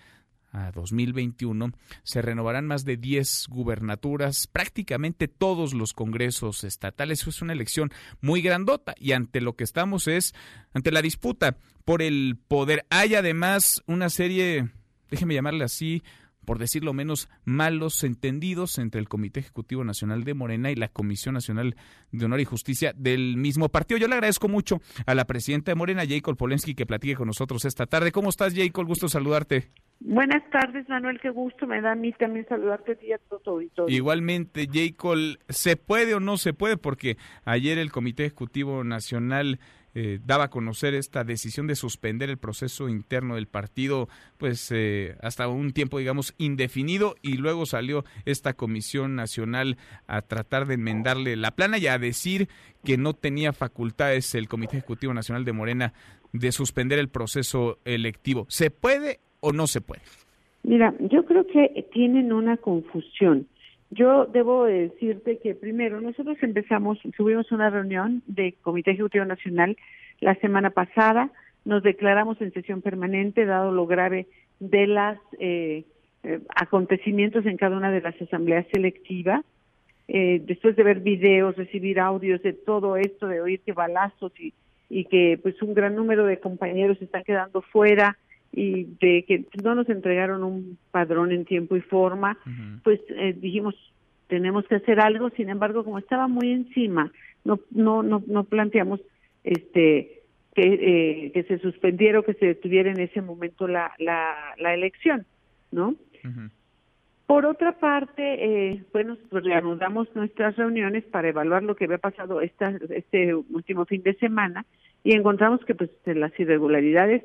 a 0.52 0.72
2021 0.72 1.72
se 2.02 2.22
renovarán 2.22 2.66
más 2.66 2.84
de 2.84 2.96
10 2.96 3.46
gubernaturas, 3.48 4.46
prácticamente 4.46 5.28
todos 5.28 5.74
los 5.74 5.92
congresos 5.92 6.64
estatales. 6.64 7.26
Es 7.26 7.42
una 7.42 7.52
elección 7.52 7.90
muy 8.20 8.40
grandota 8.40 8.94
y 8.98 9.12
ante 9.12 9.40
lo 9.40 9.56
que 9.56 9.64
estamos 9.64 10.08
es 10.08 10.34
ante 10.72 10.90
la 10.90 11.02
disputa 11.02 11.58
por 11.84 12.02
el 12.02 12.38
poder. 12.48 12.86
Hay 12.90 13.14
además 13.14 13.82
una 13.86 14.08
serie, 14.10 14.70
déjeme 15.10 15.34
llamarle 15.34 15.64
así, 15.64 16.02
por 16.48 16.58
decirlo 16.58 16.94
menos, 16.94 17.28
malos 17.44 18.02
entendidos 18.04 18.78
entre 18.78 19.02
el 19.02 19.08
Comité 19.10 19.40
Ejecutivo 19.40 19.84
Nacional 19.84 20.24
de 20.24 20.32
Morena 20.32 20.70
y 20.70 20.76
la 20.76 20.88
Comisión 20.88 21.34
Nacional 21.34 21.76
de 22.10 22.24
Honor 22.24 22.40
y 22.40 22.46
Justicia 22.46 22.94
del 22.96 23.36
mismo 23.36 23.68
partido. 23.68 23.98
Yo 23.98 24.08
le 24.08 24.14
agradezco 24.14 24.48
mucho 24.48 24.80
a 25.04 25.14
la 25.14 25.26
presidenta 25.26 25.72
de 25.72 25.74
Morena, 25.74 26.04
Jacob 26.08 26.38
Polensky, 26.38 26.74
que 26.74 26.86
platique 26.86 27.16
con 27.16 27.26
nosotros 27.26 27.66
esta 27.66 27.84
tarde. 27.84 28.12
¿Cómo 28.12 28.30
estás, 28.30 28.54
Jacob? 28.54 28.86
Gusto 28.86 29.10
saludarte. 29.10 29.68
Buenas 30.00 30.48
tardes, 30.50 30.88
Manuel, 30.88 31.20
qué 31.20 31.28
gusto 31.28 31.66
me 31.66 31.82
da 31.82 31.92
a 31.92 31.96
mí 31.96 32.12
también 32.12 32.46
saludarte 32.48 32.92
a 32.92 33.16
a 33.16 33.18
todo 33.18 33.56
auditorio. 33.56 33.94
Igualmente, 33.94 34.68
Jacob, 34.72 35.18
¿se 35.50 35.76
puede 35.76 36.14
o 36.14 36.20
no 36.20 36.38
se 36.38 36.54
puede? 36.54 36.78
Porque 36.78 37.18
ayer 37.44 37.76
el 37.76 37.92
Comité 37.92 38.24
Ejecutivo 38.24 38.84
Nacional 38.84 39.60
eh, 39.94 40.20
daba 40.24 40.44
a 40.44 40.50
conocer 40.50 40.94
esta 40.94 41.24
decisión 41.24 41.66
de 41.66 41.74
suspender 41.74 42.30
el 42.30 42.38
proceso 42.38 42.88
interno 42.88 43.34
del 43.34 43.46
partido, 43.46 44.08
pues 44.36 44.70
eh, 44.72 45.16
hasta 45.22 45.48
un 45.48 45.72
tiempo, 45.72 45.98
digamos, 45.98 46.34
indefinido, 46.38 47.16
y 47.22 47.36
luego 47.36 47.66
salió 47.66 48.04
esta 48.24 48.54
comisión 48.54 49.16
nacional 49.16 49.76
a 50.06 50.22
tratar 50.22 50.66
de 50.66 50.74
enmendarle 50.74 51.36
la 51.36 51.52
plana 51.52 51.78
y 51.78 51.86
a 51.86 51.98
decir 51.98 52.48
que 52.84 52.96
no 52.96 53.14
tenía 53.14 53.52
facultades 53.52 54.34
el 54.34 54.48
Comité 54.48 54.78
Ejecutivo 54.78 55.14
Nacional 55.14 55.44
de 55.44 55.52
Morena 55.52 55.92
de 56.32 56.52
suspender 56.52 56.98
el 56.98 57.08
proceso 57.08 57.78
electivo. 57.84 58.46
¿Se 58.48 58.70
puede 58.70 59.20
o 59.40 59.52
no 59.52 59.66
se 59.66 59.80
puede? 59.80 60.02
Mira, 60.62 60.94
yo 61.10 61.24
creo 61.24 61.46
que 61.46 61.86
tienen 61.92 62.32
una 62.32 62.56
confusión. 62.56 63.46
Yo 63.90 64.26
debo 64.26 64.64
decirte 64.64 65.38
que 65.38 65.54
primero 65.54 66.00
nosotros 66.00 66.36
empezamos, 66.42 66.98
tuvimos 67.16 67.50
una 67.52 67.70
reunión 67.70 68.22
de 68.26 68.54
Comité 68.62 68.90
Ejecutivo 68.90 69.24
Nacional 69.24 69.76
la 70.20 70.34
semana 70.36 70.70
pasada, 70.70 71.30
nos 71.64 71.82
declaramos 71.82 72.40
en 72.40 72.52
sesión 72.52 72.82
permanente 72.82 73.46
dado 73.46 73.72
lo 73.72 73.86
grave 73.86 74.26
de 74.60 74.86
los 74.86 75.16
eh, 75.38 75.84
eh, 76.22 76.40
acontecimientos 76.54 77.46
en 77.46 77.56
cada 77.56 77.76
una 77.76 77.90
de 77.90 78.00
las 78.00 78.20
asambleas 78.20 78.66
selectivas. 78.72 79.44
Eh, 80.08 80.42
después 80.44 80.74
de 80.76 80.82
ver 80.82 81.00
videos, 81.00 81.56
recibir 81.56 82.00
audios 82.00 82.42
de 82.42 82.54
todo 82.54 82.96
esto, 82.96 83.28
de 83.28 83.40
oír 83.40 83.60
que 83.60 83.72
balazos 83.72 84.32
y, 84.40 84.54
y 84.88 85.04
que 85.04 85.38
pues 85.42 85.60
un 85.62 85.74
gran 85.74 85.94
número 85.94 86.24
de 86.24 86.40
compañeros 86.40 87.00
están 87.00 87.24
quedando 87.24 87.60
fuera, 87.62 88.16
y 88.52 88.84
de 89.00 89.24
que 89.26 89.44
no 89.62 89.74
nos 89.74 89.88
entregaron 89.88 90.42
un 90.42 90.78
padrón 90.90 91.32
en 91.32 91.44
tiempo 91.44 91.76
y 91.76 91.80
forma, 91.80 92.38
pues 92.82 93.00
eh, 93.10 93.34
dijimos 93.38 93.74
tenemos 94.26 94.66
que 94.66 94.76
hacer 94.76 95.00
algo. 95.00 95.30
Sin 95.30 95.48
embargo, 95.48 95.84
como 95.84 95.98
estaba 95.98 96.28
muy 96.28 96.50
encima, 96.50 97.12
no 97.44 97.60
no 97.70 98.02
no, 98.02 98.22
no 98.26 98.44
planteamos 98.44 99.00
este 99.44 100.22
que, 100.54 101.26
eh, 101.26 101.32
que 101.32 101.44
se 101.44 101.58
suspendiera 101.58 102.20
o 102.20 102.22
que 102.22 102.34
se 102.34 102.46
detuviera 102.46 102.90
en 102.90 103.00
ese 103.00 103.22
momento 103.22 103.68
la 103.68 103.92
la, 103.98 104.54
la 104.58 104.74
elección, 104.74 105.26
¿no? 105.70 105.94
Por 107.26 107.44
otra 107.44 107.72
parte, 107.72 108.22
eh, 108.22 108.82
bueno, 108.90 109.16
pues 109.28 109.44
reanudamos 109.44 110.08
nuestras 110.14 110.56
reuniones 110.56 111.04
para 111.04 111.28
evaluar 111.28 111.62
lo 111.62 111.76
que 111.76 111.84
había 111.84 111.98
pasado 111.98 112.40
esta, 112.40 112.74
este 112.88 113.34
último 113.34 113.84
fin 113.84 114.02
de 114.02 114.14
semana 114.14 114.64
y 115.04 115.12
encontramos 115.12 115.62
que 115.66 115.74
pues 115.74 115.90
las 116.06 116.32
irregularidades 116.40 117.22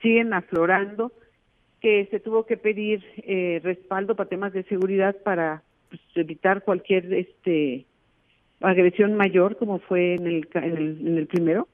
siguen 0.00 0.32
aflorando, 0.32 1.12
que 1.80 2.06
se 2.10 2.20
tuvo 2.20 2.44
que 2.46 2.56
pedir 2.56 3.04
eh, 3.18 3.60
respaldo 3.62 4.16
para 4.16 4.28
temas 4.28 4.52
de 4.52 4.64
seguridad 4.64 5.16
para 5.22 5.62
pues, 5.88 6.00
evitar 6.14 6.62
cualquier 6.62 7.12
este 7.14 7.86
agresión 8.60 9.14
mayor 9.14 9.56
como 9.56 9.78
fue 9.78 10.14
en 10.14 10.26
el, 10.26 10.48
en 10.54 11.16
el, 11.16 11.26
primero. 11.28 11.68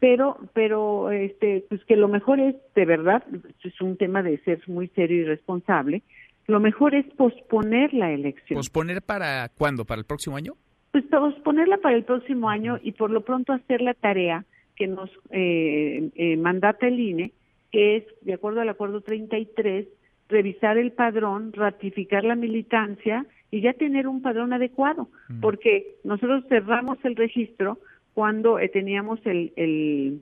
Pero 0.00 0.38
pero 0.52 1.10
este 1.12 1.64
pues 1.68 1.84
que 1.84 1.94
lo 1.94 2.08
mejor 2.08 2.40
es 2.40 2.56
de 2.74 2.84
verdad 2.86 3.22
es 3.62 3.80
un 3.80 3.96
tema 3.96 4.22
de 4.22 4.38
ser 4.38 4.60
muy 4.66 4.88
serio 4.88 5.22
y 5.22 5.24
responsable 5.24 6.02
lo 6.48 6.58
mejor 6.58 6.96
es 6.96 7.06
posponer 7.14 7.94
la 7.94 8.10
elección. 8.10 8.56
Posponer 8.56 9.02
para 9.02 9.48
cuándo 9.50 9.84
para 9.84 10.00
el 10.00 10.06
próximo 10.06 10.36
año 10.36 10.54
pues 10.92 11.04
posponerla 11.04 11.78
para 11.78 11.96
el 11.96 12.04
próximo 12.04 12.48
año 12.48 12.78
y 12.82 12.92
por 12.92 13.10
lo 13.10 13.22
pronto 13.22 13.52
hacer 13.52 13.80
la 13.80 13.94
tarea 13.94 14.44
que 14.76 14.86
nos 14.86 15.10
eh, 15.30 16.10
eh, 16.14 16.36
mandata 16.36 16.88
el 16.88 16.98
INE 16.98 17.32
es, 17.72 18.04
de 18.22 18.34
acuerdo 18.34 18.60
al 18.60 18.68
acuerdo 18.68 19.00
33, 19.00 19.86
revisar 20.28 20.78
el 20.78 20.92
padrón, 20.92 21.52
ratificar 21.52 22.24
la 22.24 22.36
militancia 22.36 23.26
y 23.50 23.60
ya 23.60 23.72
tener 23.72 24.06
un 24.06 24.22
padrón 24.22 24.52
adecuado, 24.52 25.08
porque 25.40 25.96
nosotros 26.04 26.44
cerramos 26.48 26.98
el 27.04 27.16
registro 27.16 27.78
cuando 28.14 28.58
eh, 28.58 28.68
teníamos 28.68 29.18
el, 29.24 29.52
el 29.56 30.20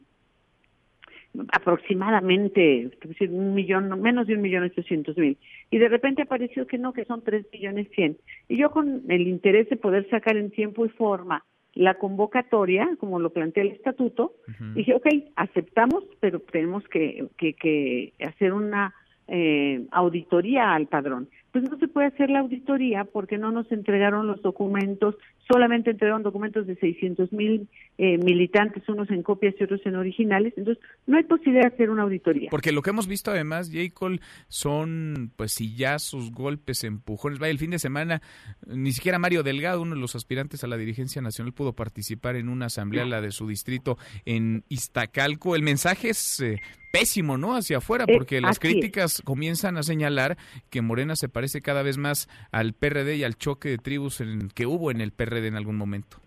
aproximadamente 1.52 2.90
un 3.28 3.54
millón, 3.54 4.00
menos 4.00 4.26
de 4.26 4.34
un 4.34 4.40
millón 4.40 4.64
ochocientos 4.64 5.16
mil. 5.16 5.36
Y 5.70 5.78
de 5.78 5.88
repente 5.88 6.22
apareció 6.22 6.66
que 6.66 6.78
no, 6.78 6.92
que 6.92 7.04
son 7.04 7.22
tres 7.22 7.46
millones 7.52 7.88
cien. 7.94 8.16
Y 8.48 8.56
yo 8.56 8.70
con 8.70 9.02
el 9.08 9.28
interés 9.28 9.68
de 9.68 9.76
poder 9.76 10.08
sacar 10.08 10.36
en 10.36 10.50
tiempo 10.50 10.86
y 10.86 10.88
forma 10.88 11.44
la 11.74 11.94
convocatoria, 11.94 12.88
como 12.98 13.18
lo 13.18 13.30
plantea 13.30 13.62
el 13.62 13.72
estatuto, 13.72 14.34
dije, 14.74 14.94
ok, 14.94 15.06
aceptamos, 15.36 16.04
pero 16.20 16.40
tenemos 16.40 16.84
que, 16.88 17.28
que, 17.36 17.54
que 17.54 18.12
hacer 18.20 18.52
una 18.52 18.94
eh, 19.28 19.86
auditoría 19.90 20.74
al 20.74 20.86
padrón. 20.86 21.28
Pues 21.52 21.64
no 21.64 21.78
se 21.78 21.88
puede 21.88 22.08
hacer 22.08 22.30
la 22.30 22.40
auditoría 22.40 23.04
porque 23.04 23.38
no 23.38 23.50
nos 23.50 23.70
entregaron 23.72 24.26
los 24.26 24.42
documentos, 24.42 25.16
solamente 25.50 25.90
entregaron 25.90 26.22
documentos 26.22 26.66
de 26.66 26.76
600 26.76 27.32
mil 27.32 27.68
eh, 27.96 28.18
militantes, 28.18 28.88
unos 28.88 29.10
en 29.10 29.22
copias 29.22 29.54
y 29.58 29.64
otros 29.64 29.80
en 29.86 29.96
originales, 29.96 30.52
entonces 30.56 30.82
no 31.06 31.16
hay 31.16 31.24
posibilidad 31.24 31.68
de 31.68 31.74
hacer 31.74 31.90
una 31.90 32.02
auditoría. 32.02 32.50
Porque 32.50 32.72
lo 32.72 32.82
que 32.82 32.90
hemos 32.90 33.08
visto 33.08 33.30
además, 33.30 33.70
Jacob, 33.72 34.20
son 34.48 35.32
pues 35.36 35.52
sillazos, 35.52 36.30
golpes, 36.32 36.84
empujones. 36.84 37.38
Vaya, 37.38 37.50
el 37.50 37.58
fin 37.58 37.70
de 37.70 37.78
semana 37.78 38.20
ni 38.66 38.92
siquiera 38.92 39.18
Mario 39.18 39.42
Delgado, 39.42 39.82
uno 39.82 39.94
de 39.94 40.00
los 40.00 40.14
aspirantes 40.14 40.64
a 40.64 40.66
la 40.66 40.76
dirigencia 40.76 41.22
nacional, 41.22 41.52
pudo 41.52 41.72
participar 41.72 42.36
en 42.36 42.48
una 42.48 42.66
asamblea, 42.66 43.04
la 43.04 43.20
de 43.20 43.30
su 43.30 43.46
distrito 43.48 43.98
en 44.24 44.64
Iztacalco. 44.68 45.56
El 45.56 45.62
mensaje 45.62 46.10
es 46.10 46.40
eh, 46.40 46.60
pésimo, 46.92 47.38
¿no? 47.38 47.54
Hacia 47.54 47.78
afuera, 47.78 48.04
eh, 48.08 48.14
porque 48.14 48.40
las 48.40 48.58
críticas 48.58 49.22
comienzan 49.24 49.76
a 49.76 49.82
señalar 49.82 50.36
que 50.70 50.82
Morena 50.82 51.16
se 51.16 51.28
parece 51.28 51.60
cada 51.60 51.82
vez 51.82 51.98
más 51.98 52.28
al 52.52 52.72
PRD 52.72 53.16
y 53.16 53.24
al 53.24 53.36
choque 53.36 53.68
de 53.68 53.78
tribus 53.78 54.20
en, 54.20 54.48
que 54.54 54.66
hubo 54.66 54.90
en 54.90 55.00
el 55.00 55.12
PRD 55.12 55.46
en 55.46 55.56
algún 55.56 55.76
momento. 55.76 56.18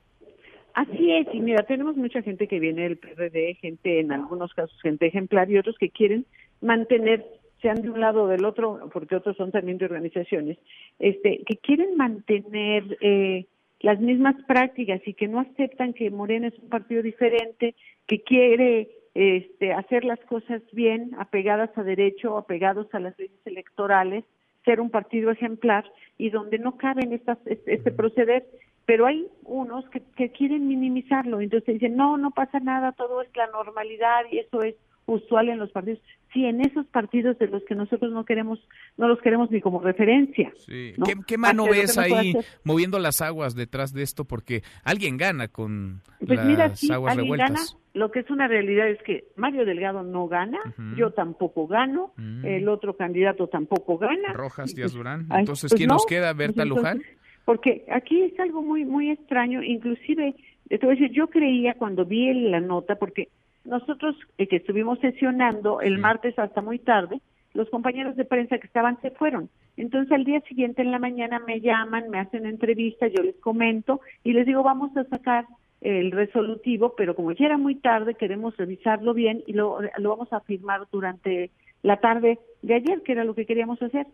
Así 0.73 1.11
es, 1.11 1.27
y 1.33 1.41
mira, 1.41 1.63
tenemos 1.63 1.97
mucha 1.97 2.21
gente 2.21 2.47
que 2.47 2.59
viene 2.59 2.83
del 2.83 2.97
PRD, 2.97 3.55
gente 3.55 3.99
en 3.99 4.11
algunos 4.11 4.53
casos, 4.53 4.79
gente 4.81 5.05
ejemplar 5.05 5.49
y 5.51 5.57
otros 5.57 5.77
que 5.77 5.89
quieren 5.89 6.25
mantener, 6.61 7.25
sean 7.61 7.81
de 7.81 7.89
un 7.89 7.99
lado 7.99 8.23
o 8.23 8.27
del 8.27 8.45
otro, 8.45 8.89
porque 8.93 9.15
otros 9.15 9.35
son 9.35 9.51
también 9.51 9.77
de 9.77 9.85
organizaciones, 9.85 10.57
este, 10.97 11.41
que 11.45 11.57
quieren 11.57 11.97
mantener 11.97 12.97
eh, 13.01 13.47
las 13.81 13.99
mismas 13.99 14.35
prácticas 14.47 15.01
y 15.05 15.13
que 15.13 15.27
no 15.27 15.39
aceptan 15.39 15.93
que 15.93 16.09
Morena 16.09 16.47
es 16.47 16.57
un 16.59 16.69
partido 16.69 17.03
diferente, 17.03 17.75
que 18.07 18.21
quiere 18.21 18.89
este, 19.13 19.73
hacer 19.73 20.05
las 20.05 20.19
cosas 20.21 20.61
bien, 20.71 21.11
apegadas 21.17 21.69
a 21.77 21.83
derecho, 21.83 22.37
apegados 22.37 22.87
a 22.93 22.99
las 22.99 23.17
leyes 23.19 23.45
electorales, 23.45 24.23
ser 24.63 24.79
un 24.79 24.89
partido 24.89 25.31
ejemplar 25.31 25.91
y 26.17 26.29
donde 26.29 26.59
no 26.59 26.77
caben 26.77 27.13
estas, 27.13 27.37
este, 27.45 27.91
proceder. 27.91 28.45
Pero 28.85 29.05
hay 29.05 29.27
unos 29.43 29.87
que, 29.89 30.01
que 30.15 30.31
quieren 30.31 30.67
minimizarlo, 30.67 31.39
entonces 31.39 31.75
dicen, 31.75 31.95
no, 31.95 32.17
no 32.17 32.31
pasa 32.31 32.59
nada, 32.59 32.91
todo 32.93 33.21
es 33.21 33.29
la 33.35 33.47
normalidad 33.47 34.23
y 34.31 34.39
eso 34.39 34.63
es 34.63 34.75
usual 35.13 35.49
en 35.49 35.59
los 35.59 35.71
partidos. 35.71 35.99
Sí, 36.33 36.45
en 36.45 36.61
esos 36.61 36.85
partidos 36.87 37.37
de 37.39 37.47
los 37.47 37.63
que 37.63 37.75
nosotros 37.75 38.11
no 38.11 38.23
queremos, 38.23 38.59
no 38.97 39.07
los 39.07 39.19
queremos 39.19 39.51
ni 39.51 39.59
como 39.59 39.81
referencia. 39.81 40.51
Sí. 40.57 40.93
¿Qué, 41.27 41.37
mano 41.37 41.65
ves 41.65 41.97
ahí 41.97 42.33
moviendo 42.63 42.99
las 42.99 43.21
aguas 43.21 43.55
detrás 43.55 43.93
de 43.93 44.03
esto? 44.03 44.25
Porque 44.25 44.63
alguien 44.83 45.17
gana 45.17 45.49
con 45.49 46.01
pues 46.25 46.37
las 46.39 46.45
mira, 46.45 46.75
sí, 46.75 46.91
aguas 46.91 47.11
alguien 47.17 47.33
revueltas. 47.37 47.73
Gana. 47.73 47.81
Lo 47.93 48.11
que 48.11 48.19
es 48.19 48.29
una 48.29 48.47
realidad 48.47 48.87
es 48.87 49.01
que 49.03 49.25
Mario 49.35 49.65
Delgado 49.65 50.03
no 50.03 50.27
gana, 50.29 50.59
yo 50.95 51.11
tampoco 51.11 51.67
gano, 51.67 52.13
el 52.43 52.69
otro 52.69 52.95
candidato 52.95 53.47
tampoco 53.47 53.97
gana. 53.97 54.31
Rojas 54.31 54.73
Díaz 54.73 54.93
Durán. 54.93 55.25
Ay, 55.29 55.41
Entonces, 55.41 55.71
pues 55.71 55.77
¿quién 55.77 55.89
no, 55.89 55.95
nos 55.95 56.05
queda? 56.05 56.31
¿Berta 56.31 56.63
pues 56.63 56.69
Luján? 56.69 56.97
entonces, 56.97 57.17
Porque 57.43 57.85
aquí 57.91 58.21
es 58.21 58.39
algo 58.39 58.61
muy 58.61 58.85
muy 58.85 59.11
extraño, 59.11 59.61
inclusive 59.61 60.35
te 60.77 60.85
voy 60.85 60.95
a 60.95 60.99
decir, 60.99 61.11
yo 61.11 61.27
creía 61.27 61.73
cuando 61.73 62.05
vi 62.05 62.33
la 62.33 62.61
nota, 62.61 62.95
porque 62.95 63.29
nosotros 63.65 64.15
eh, 64.37 64.47
que 64.47 64.57
estuvimos 64.57 64.99
sesionando 64.99 65.81
el 65.81 65.97
martes 65.97 66.37
hasta 66.39 66.61
muy 66.61 66.79
tarde, 66.79 67.21
los 67.53 67.69
compañeros 67.69 68.15
de 68.15 68.25
prensa 68.25 68.57
que 68.57 68.67
estaban 68.67 68.99
se 69.01 69.11
fueron. 69.11 69.49
Entonces 69.77 70.11
al 70.11 70.23
día 70.23 70.41
siguiente 70.41 70.81
en 70.81 70.91
la 70.91 70.99
mañana 70.99 71.39
me 71.39 71.59
llaman, 71.59 72.09
me 72.09 72.19
hacen 72.19 72.45
entrevista, 72.45 73.07
yo 73.07 73.23
les 73.23 73.35
comento 73.37 74.01
y 74.23 74.33
les 74.33 74.45
digo, 74.45 74.63
vamos 74.63 74.95
a 74.95 75.03
sacar 75.05 75.45
el 75.81 76.11
resolutivo, 76.11 76.93
pero 76.95 77.15
como 77.15 77.31
ya 77.31 77.45
era 77.45 77.57
muy 77.57 77.75
tarde, 77.75 78.13
queremos 78.13 78.55
revisarlo 78.55 79.13
bien 79.13 79.43
y 79.47 79.53
lo, 79.53 79.79
lo 79.97 80.09
vamos 80.09 80.31
a 80.31 80.41
firmar 80.41 80.81
durante 80.91 81.49
la 81.81 81.97
tarde 81.97 82.39
de 82.61 82.75
ayer, 82.75 83.01
que 83.01 83.13
era 83.13 83.23
lo 83.23 83.33
que 83.33 83.45
queríamos 83.45 83.81
hacer. 83.81 84.05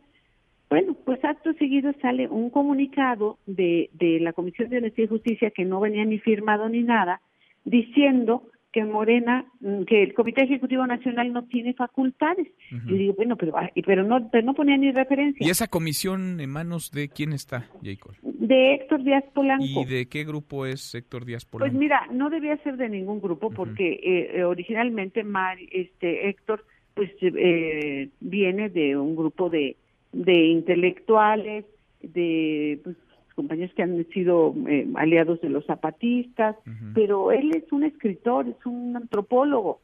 Bueno, 0.69 0.95
pues 1.05 1.23
acto 1.23 1.53
seguido 1.53 1.93
sale 2.01 2.27
un 2.27 2.49
comunicado 2.49 3.37
de, 3.45 3.89
de 3.93 4.19
la 4.19 4.33
Comisión 4.33 4.69
de 4.69 4.77
Honestidad 4.77 5.05
y 5.05 5.09
Justicia 5.09 5.51
que 5.51 5.65
no 5.65 5.79
venía 5.79 6.05
ni 6.05 6.19
firmado 6.19 6.67
ni 6.69 6.83
nada, 6.83 7.21
diciendo 7.63 8.43
que 8.77 8.85
Morena, 8.85 9.43
mm, 9.59 9.83
que 9.85 10.03
el 10.03 10.13
Comité 10.13 10.43
Ejecutivo 10.43 10.85
Nacional 10.85 11.33
no 11.33 11.45
tiene 11.45 11.73
facultades. 11.73 12.47
Y 12.87 12.93
digo, 12.93 13.15
bueno, 13.15 13.35
pero, 13.35 13.53
pero 13.83 14.03
no, 14.03 14.29
pero 14.29 14.45
no 14.45 14.53
ponía 14.53 14.77
ni 14.77 14.91
referencia. 14.91 15.45
¿Y 15.45 15.49
esa 15.49 15.67
comisión 15.67 16.39
en 16.39 16.51
manos 16.51 16.91
de 16.91 17.09
quién 17.09 17.33
está, 17.33 17.67
Jacob? 17.83 18.13
De 18.21 18.75
Héctor 18.75 19.03
Díaz 19.03 19.23
Polanco. 19.33 19.81
¿Y 19.81 19.85
de 19.85 20.05
qué 20.07 20.25
grupo 20.25 20.67
es 20.67 20.93
Héctor 20.93 21.25
Díaz 21.25 21.43
Pues 21.45 21.61
Polanco? 21.61 21.79
mira, 21.79 22.07
no 22.11 22.29
debía 22.29 22.55
ser 22.57 22.77
de 22.77 22.87
ningún 22.87 23.19
grupo 23.19 23.49
porque 23.49 23.93
eh, 23.93 24.37
eh, 24.37 24.43
originalmente 24.43 25.23
Mar, 25.23 25.57
este 25.71 26.29
Héctor 26.29 26.63
pues 26.93 27.09
eh, 27.21 28.09
viene 28.19 28.69
de 28.69 28.95
un 28.95 29.15
grupo 29.15 29.49
de, 29.49 29.75
de 30.11 30.33
intelectuales, 30.33 31.65
de 32.01 32.79
pues, 32.83 32.95
compañeros 33.37 33.73
que 33.75 33.83
han 33.83 34.03
sido 34.09 34.55
eh, 34.67 34.87
aliados 34.95 35.39
de 35.41 35.49
los 35.49 35.63
zapatistas, 35.67 36.55
pero 36.95 37.31
él 37.31 37.55
es 37.55 37.71
un 37.71 37.83
escritor, 37.83 38.47
es 38.47 38.65
un 38.65 38.97
antropólogo. 38.97 39.79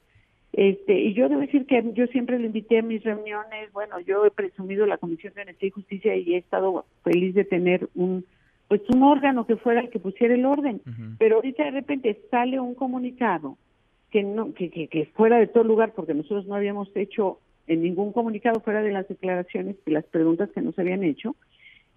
Este, 0.52 1.00
y 1.00 1.14
yo 1.14 1.30
debo 1.30 1.42
decir 1.42 1.68
que 1.68 1.84
yo 1.94 2.08
siempre 2.08 2.40
lo 2.40 2.48
invité 2.48 2.80
a 2.80 2.82
mis 2.82 3.04
reuniones, 3.04 3.72
bueno, 3.72 4.00
yo 4.00 4.26
he 4.26 4.32
presumido 4.32 4.88
la 4.88 4.98
Comisión 4.98 5.34
de 5.36 5.44
Honestidad 5.44 5.68
y 5.68 5.72
Justicia 5.72 6.16
y 6.16 6.34
he 6.34 6.38
estado 6.38 6.86
feliz 7.04 7.34
de 7.36 7.46
tener 7.46 7.88
un 7.96 8.26
pues 8.68 8.82
un 8.90 9.04
órgano 9.04 9.46
que 9.46 9.56
fuera 9.56 9.82
el 9.82 9.90
que 9.90 10.00
pusiera 10.00 10.34
el 10.34 10.46
orden, 10.46 10.82
pero 11.20 11.36
ahorita 11.36 11.64
de 11.64 11.72
repente 11.72 12.20
sale 12.32 12.60
un 12.60 12.74
comunicado 12.74 13.58
que 14.10 14.24
no 14.24 14.54
que, 14.54 14.72
que, 14.72 14.88
que 14.88 15.06
fuera 15.08 15.38
de 15.38 15.48
todo 15.48 15.64
lugar 15.64 15.94
porque 15.96 16.16
nosotros 16.16 16.48
no 16.48 16.56
habíamos 16.56 16.90
hecho 16.96 17.40
en 17.68 17.84
ningún 17.84 18.14
comunicado 18.14 18.62
fuera 18.62 18.82
de 18.82 18.92
las 18.92 19.08
declaraciones 19.08 19.76
y 19.86 19.92
las 19.92 20.06
preguntas 20.06 20.50
que 20.52 20.62
nos 20.62 20.78
habían 20.80 21.04
hecho 21.04 21.36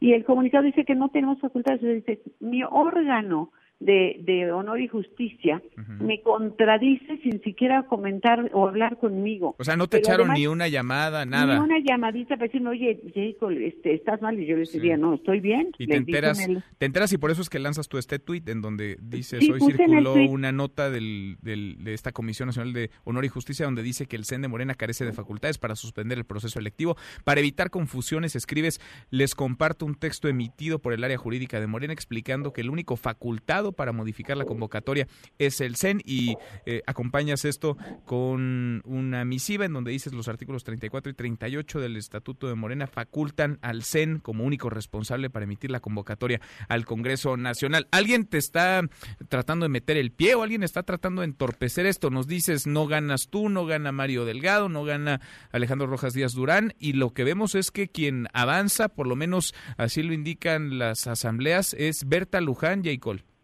y 0.01 0.13
el 0.13 0.25
comunicado 0.25 0.65
dice 0.65 0.85
que 0.85 0.95
no 0.95 1.09
tenemos 1.09 1.41
facultades. 1.41 1.81
Dice 1.81 2.21
mi 2.41 2.63
órgano 2.63 3.51
de, 3.79 4.17
de 4.23 4.51
honor 4.53 4.81
y 4.81 4.89
justicia 4.89 5.63
me 6.01 6.23
contradice 6.23 7.19
sin 7.23 7.43
siquiera 7.43 7.83
comentar 7.85 8.51
o 8.55 8.67
hablar 8.67 8.99
conmigo 8.99 9.55
O 9.59 9.65
sea, 9.65 9.77
no 9.77 9.87
te 9.87 9.99
Pero 9.99 10.05
echaron 10.09 10.21
además- 10.31 10.39
ni 10.39 10.47
una 10.47 10.69
llamada, 10.69 11.25
ni 11.27 11.33
nada. 11.33 11.63
una 11.63 11.79
llamadita 11.81 12.37
para 12.37 12.47
decirme, 12.47 12.71
oye, 12.71 13.01
Jacob, 13.15 13.51
este, 13.51 13.95
estás 13.95 14.23
mal. 14.23 14.41
Y 14.41 14.47
yo 14.47 14.57
les 14.57 14.73
diría, 14.73 14.97
no, 14.97 15.15
estoy 15.15 15.41
bien. 15.41 15.73
Y 15.79 15.87
te 15.87 15.97
enteras, 15.97 16.41
el- 16.47 16.63
te 16.79 16.87
enteras 16.87 17.13
y 17.13 17.19
por 17.19 17.31
eso 17.31 17.43
es 17.43 17.51
que 17.51 17.59
lanzas 17.59 17.89
tú 17.89 17.99
este 17.99 18.19
tuit 18.19 18.49
en 18.49 18.63
donde 18.63 18.97
dices, 19.03 19.41
Sí, 19.41 19.53
hoy 19.53 19.61
circuló 19.61 20.15
una 20.15 20.53
nota 20.53 20.91
del, 20.91 21.37
del- 21.43 21.77
de 21.85 21.93
esta 21.95 22.13
Comisión 22.13 22.47
Nacional 22.47 22.73
de 22.73 22.91
Honor 23.05 23.25
y 23.25 23.29
Justicia 23.29 23.67
donde 23.67 23.83
dice 23.83 24.07
que 24.07 24.17
el 24.17 24.25
CEN 24.25 24.43
de 24.43 24.49
Morena 24.49 24.75
carece 24.75 25.05
de 25.05 25.13
facultades 25.13 25.59
para 25.59 25.77
suspender 25.77 26.17
el 26.19 26.25
proceso 26.25 26.59
electivo. 26.59 26.97
Para 27.25 27.41
evitar 27.41 27.71
confusiones, 27.71 28.37
escribes, 28.37 28.81
les 29.11 29.35
comparto 29.35 29.85
un 29.85 29.95
texto 29.97 30.29
emitido 30.29 30.79
por 30.79 30.93
el 30.95 31.05
área 31.05 31.19
jurídica 31.19 31.61
de 31.61 31.67
Morena 31.67 31.93
explicando 31.93 32.53
que 32.53 32.63
el 32.63 32.71
único 32.71 32.97
facultado 32.97 33.66
para 33.73 33.93
modificar 33.93 34.37
la 34.37 34.45
convocatoria 34.45 35.07
es 35.39 35.61
el 35.61 35.77
CEN 35.77 36.01
y 36.05 36.37
eh, 36.65 36.83
acompañas 36.87 37.45
esto 37.45 37.77
con 38.05 38.83
una 38.85 39.25
misiva 39.25 39.65
en 39.65 39.73
donde 39.73 39.91
dices 39.91 40.13
los 40.13 40.29
artículos 40.29 40.65
34 40.65 41.11
y 41.11 41.15
38 41.15 41.81
del 41.81 41.97
Estatuto 41.97 42.49
de 42.49 42.55
Morena 42.55 42.87
facultan 42.87 43.59
al 43.63 43.83
CEN 43.83 44.19
como 44.19 44.45
único 44.45 44.71
responsable 44.71 45.31
para 45.31 45.45
emitir 45.45 45.71
la 45.71 45.81
convocatoria 45.81 46.41
al 46.69 46.85
Congreso 46.85 47.37
Nacional. 47.37 47.89
¿Alguien 47.91 48.27
te 48.27 48.39
está 48.39 48.83
tratando 49.29 49.65
de 49.65 49.71
meter 49.71 49.97
el 49.97 50.13
pie 50.13 50.35
o 50.35 50.43
alguien 50.43 50.63
está 50.63 50.83
tratando 50.83 51.23
de 51.23 51.27
entorpecer 51.27 51.87
esto? 51.87 52.11
Nos 52.11 52.27
dices, 52.27 52.67
no 52.67 52.87
ganas 52.87 53.29
tú, 53.29 53.49
no 53.49 53.67
gana 53.67 53.93
Mario 53.93 54.25
Delgado, 54.25 54.69
no 54.69 54.85
gana 54.85 55.21
Alejandro 55.53 55.87
Rojas 55.87 56.13
Díaz 56.13 56.33
Durán 56.33 56.75
y 56.79 56.93
lo 56.95 57.13
que 57.13 57.25
vemos 57.25 57.55
es 57.55 57.71
que 57.71 57.89
quien 57.89 58.29
avanza, 58.33 58.89
por 58.89 59.07
lo 59.07 59.17
menos 59.17 59.55
así 59.77 60.03
lo 60.03 60.13
indican 60.13 60.79
las 60.79 61.07
asambleas, 61.07 61.75
es 61.75 62.07
Berta 62.07 62.41
Luján 62.41 62.83
y. 62.85 63.36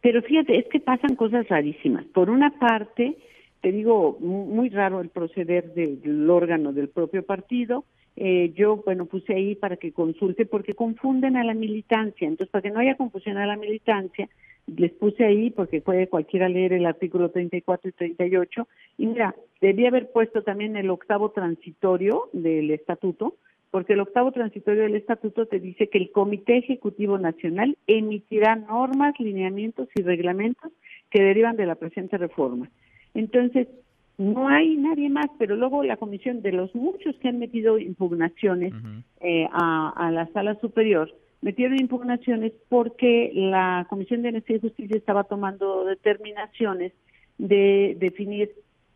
Pero 0.00 0.22
fíjate, 0.22 0.58
es 0.58 0.66
que 0.68 0.80
pasan 0.80 1.16
cosas 1.16 1.48
rarísimas. 1.48 2.04
Por 2.06 2.30
una 2.30 2.50
parte, 2.58 3.16
te 3.60 3.72
digo, 3.72 4.16
mu- 4.20 4.46
muy 4.46 4.68
raro 4.68 5.00
el 5.00 5.08
proceder 5.08 5.74
de- 5.74 5.96
del 5.96 6.28
órgano 6.30 6.72
del 6.72 6.88
propio 6.88 7.24
partido. 7.24 7.84
Eh, 8.16 8.52
yo, 8.56 8.76
bueno, 8.84 9.06
puse 9.06 9.34
ahí 9.34 9.54
para 9.54 9.76
que 9.76 9.92
consulte 9.92 10.44
porque 10.46 10.74
confunden 10.74 11.36
a 11.36 11.44
la 11.44 11.54
militancia. 11.54 12.26
Entonces, 12.26 12.50
para 12.50 12.62
que 12.62 12.70
no 12.70 12.80
haya 12.80 12.96
confusión 12.96 13.36
a 13.38 13.46
la 13.46 13.56
militancia, 13.56 14.28
les 14.76 14.92
puse 14.92 15.24
ahí 15.24 15.50
porque 15.50 15.80
puede 15.80 16.08
cualquiera 16.08 16.48
leer 16.48 16.72
el 16.74 16.84
artículo 16.86 17.30
34 17.30 17.88
y 17.90 17.92
38. 17.92 18.68
Y 18.98 19.06
mira, 19.06 19.34
debía 19.60 19.88
haber 19.88 20.10
puesto 20.10 20.42
también 20.42 20.76
el 20.76 20.90
octavo 20.90 21.30
transitorio 21.30 22.24
del 22.32 22.70
estatuto, 22.70 23.34
porque 23.70 23.92
el 23.92 24.00
octavo 24.00 24.32
transitorio 24.32 24.82
del 24.82 24.96
estatuto 24.96 25.46
te 25.46 25.60
dice 25.60 25.88
que 25.88 25.98
el 25.98 26.10
Comité 26.10 26.58
Ejecutivo 26.58 27.18
Nacional 27.18 27.76
emitirá 27.86 28.56
normas, 28.56 29.14
lineamientos 29.18 29.88
y 29.94 30.02
reglamentos 30.02 30.72
que 31.10 31.22
derivan 31.22 31.56
de 31.56 31.66
la 31.66 31.74
presente 31.74 32.16
reforma. 32.18 32.70
Entonces, 33.14 33.68
no 34.16 34.48
hay 34.48 34.76
nadie 34.76 35.10
más, 35.10 35.26
pero 35.38 35.56
luego 35.56 35.84
la 35.84 35.96
comisión 35.96 36.42
de 36.42 36.52
los 36.52 36.74
muchos 36.74 37.16
que 37.16 37.28
han 37.28 37.38
metido 37.38 37.78
impugnaciones 37.78 38.72
eh, 39.20 39.46
a, 39.52 39.90
a 39.90 40.10
la 40.10 40.26
sala 40.32 40.56
superior, 40.60 41.14
metieron 41.40 41.80
impugnaciones 41.80 42.52
porque 42.68 43.30
la 43.34 43.86
Comisión 43.88 44.22
de 44.22 44.30
Honestidad 44.30 44.58
y 44.58 44.68
Justicia 44.68 44.96
estaba 44.96 45.24
tomando 45.24 45.84
determinaciones 45.84 46.92
de 47.38 47.96
definir 48.00 48.50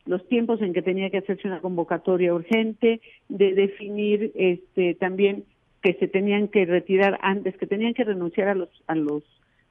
los 0.07 0.27
tiempos 0.29 0.61
en 0.63 0.73
que 0.73 0.83
tenía 0.83 1.11
que 1.11 1.19
hacerse 1.19 1.49
una 1.49 1.61
convocatoria 1.61 2.35
urgente, 2.35 3.01
de 3.29 3.55
definir 3.55 4.33
este 4.35 4.95
también 4.95 5.45
que 5.83 5.95
se 5.95 6.09
tenían 6.09 6.49
que 6.49 6.65
retirar 6.65 7.19
antes, 7.23 7.57
que 7.57 7.67
tenían 7.67 7.95
que 7.95 8.05
renunciar 8.05 8.49
a 8.49 8.55
los 8.55 8.69
a 8.87 8.95
los 8.95 9.23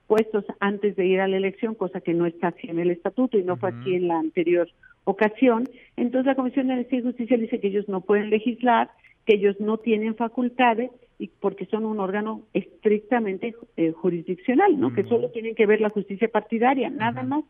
puestos 0.07 0.43
antes 0.59 0.97
de 0.97 1.05
ir 1.05 1.21
a 1.21 1.27
la 1.27 1.37
elección, 1.37 1.73
cosa 1.73 2.01
que 2.01 2.13
no 2.13 2.25
está 2.25 2.49
así 2.49 2.67
en 2.69 2.79
el 2.79 2.91
estatuto 2.91 3.37
y 3.37 3.43
no 3.43 3.55
fue 3.55 3.69
así 3.69 3.95
en 3.95 4.09
la 4.09 4.19
anterior 4.19 4.67
ocasión. 5.05 5.69
Entonces 5.95 6.25
la 6.25 6.35
Comisión 6.35 6.67
de 6.67 6.73
Honestidad 6.73 6.99
y 6.99 7.05
Justicia 7.05 7.37
dice 7.37 7.61
que 7.61 7.67
ellos 7.67 7.87
no 7.87 8.01
pueden 8.01 8.29
legislar, 8.29 8.89
que 9.25 9.35
ellos 9.35 9.59
no 9.61 9.77
tienen 9.77 10.15
facultades 10.15 10.91
y 11.17 11.27
porque 11.27 11.65
son 11.67 11.85
un 11.85 11.99
órgano 11.99 12.41
estrictamente 12.53 13.55
eh, 13.77 13.91
jurisdiccional, 13.91 14.77
¿no? 14.79 14.93
Que 14.93 15.03
solo 15.03 15.29
tienen 15.29 15.55
que 15.55 15.65
ver 15.65 15.79
la 15.79 15.89
justicia 15.89 16.27
partidaria, 16.27 16.89
nada 16.89 17.23
más. 17.23 17.45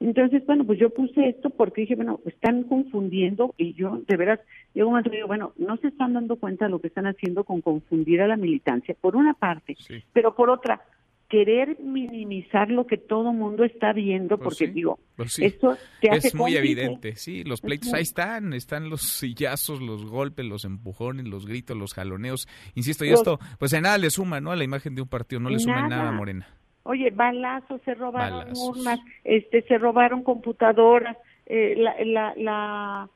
Entonces, 0.00 0.44
bueno, 0.46 0.64
pues 0.64 0.78
yo 0.80 0.90
puse 0.90 1.28
esto 1.28 1.50
porque 1.50 1.82
dije, 1.82 1.94
bueno, 1.94 2.20
están 2.26 2.64
confundiendo 2.64 3.54
y 3.56 3.74
yo, 3.74 4.00
de 4.06 4.16
veras, 4.16 4.40
llegó 4.74 4.88
un 4.88 4.94
momento 4.94 5.10
digo, 5.10 5.28
bueno, 5.28 5.52
no 5.58 5.76
se 5.76 5.88
están 5.88 6.12
dando 6.14 6.36
cuenta 6.36 6.64
de 6.64 6.70
lo 6.72 6.80
que 6.80 6.88
están 6.88 7.06
haciendo 7.06 7.44
con 7.44 7.60
confundir 7.60 8.20
a 8.20 8.26
la 8.26 8.36
militancia, 8.36 8.96
por 9.00 9.14
una 9.16 9.34
parte, 9.34 9.76
pero 10.12 10.34
por 10.34 10.50
otra, 10.50 10.82
querer 11.28 11.78
minimizar 11.80 12.68
lo 12.70 12.86
que 12.86 12.98
todo 12.98 13.32
mundo 13.32 13.64
está 13.64 13.94
viendo, 13.94 14.36
Pues 14.36 14.44
porque 14.44 14.66
sí, 14.66 14.72
digo, 14.72 14.98
pues 15.16 15.32
sí. 15.32 15.44
esto 15.46 15.78
te 16.00 16.10
hace 16.10 16.28
es 16.28 16.34
muy 16.34 16.52
cómplice. 16.52 16.58
evidente, 16.82 17.16
sí, 17.16 17.42
los 17.44 17.62
pleitos 17.62 17.94
ahí 17.94 18.02
están, 18.02 18.52
están 18.52 18.90
los 18.90 19.00
sillazos, 19.00 19.80
los 19.80 20.04
golpes, 20.04 20.44
los 20.44 20.66
empujones, 20.66 21.26
los 21.26 21.46
gritos, 21.46 21.74
los 21.76 21.94
jaloneos, 21.94 22.48
insisto, 22.74 23.06
y 23.06 23.10
Los- 23.10 23.20
esto, 23.20 23.38
pues 23.58 23.72
en 23.72 23.84
nada 23.84 23.96
le 23.96 24.10
suma, 24.10 24.40
¿no? 24.42 24.50
A 24.50 24.56
la 24.56 24.64
imagen 24.64 24.94
de 24.94 25.00
un 25.02 25.08
partido, 25.08 25.40
no 25.40 25.48
le 25.48 25.58
suma 25.58 25.80
en 25.80 25.88
nada 25.88 26.02
Nada. 26.02 26.14
a 26.14 26.18
Morena. 26.18 26.46
Oye, 26.84 27.10
balazos, 27.10 27.80
se 27.84 27.94
robaron 27.94 28.40
Balazos. 28.40 28.68
urnas, 28.76 29.00
este, 29.24 29.62
se 29.62 29.78
robaron 29.78 30.22
computadoras, 30.22 31.16
eh, 31.46 31.74
la, 31.76 31.94
la, 32.04 32.34
la, 32.36 33.08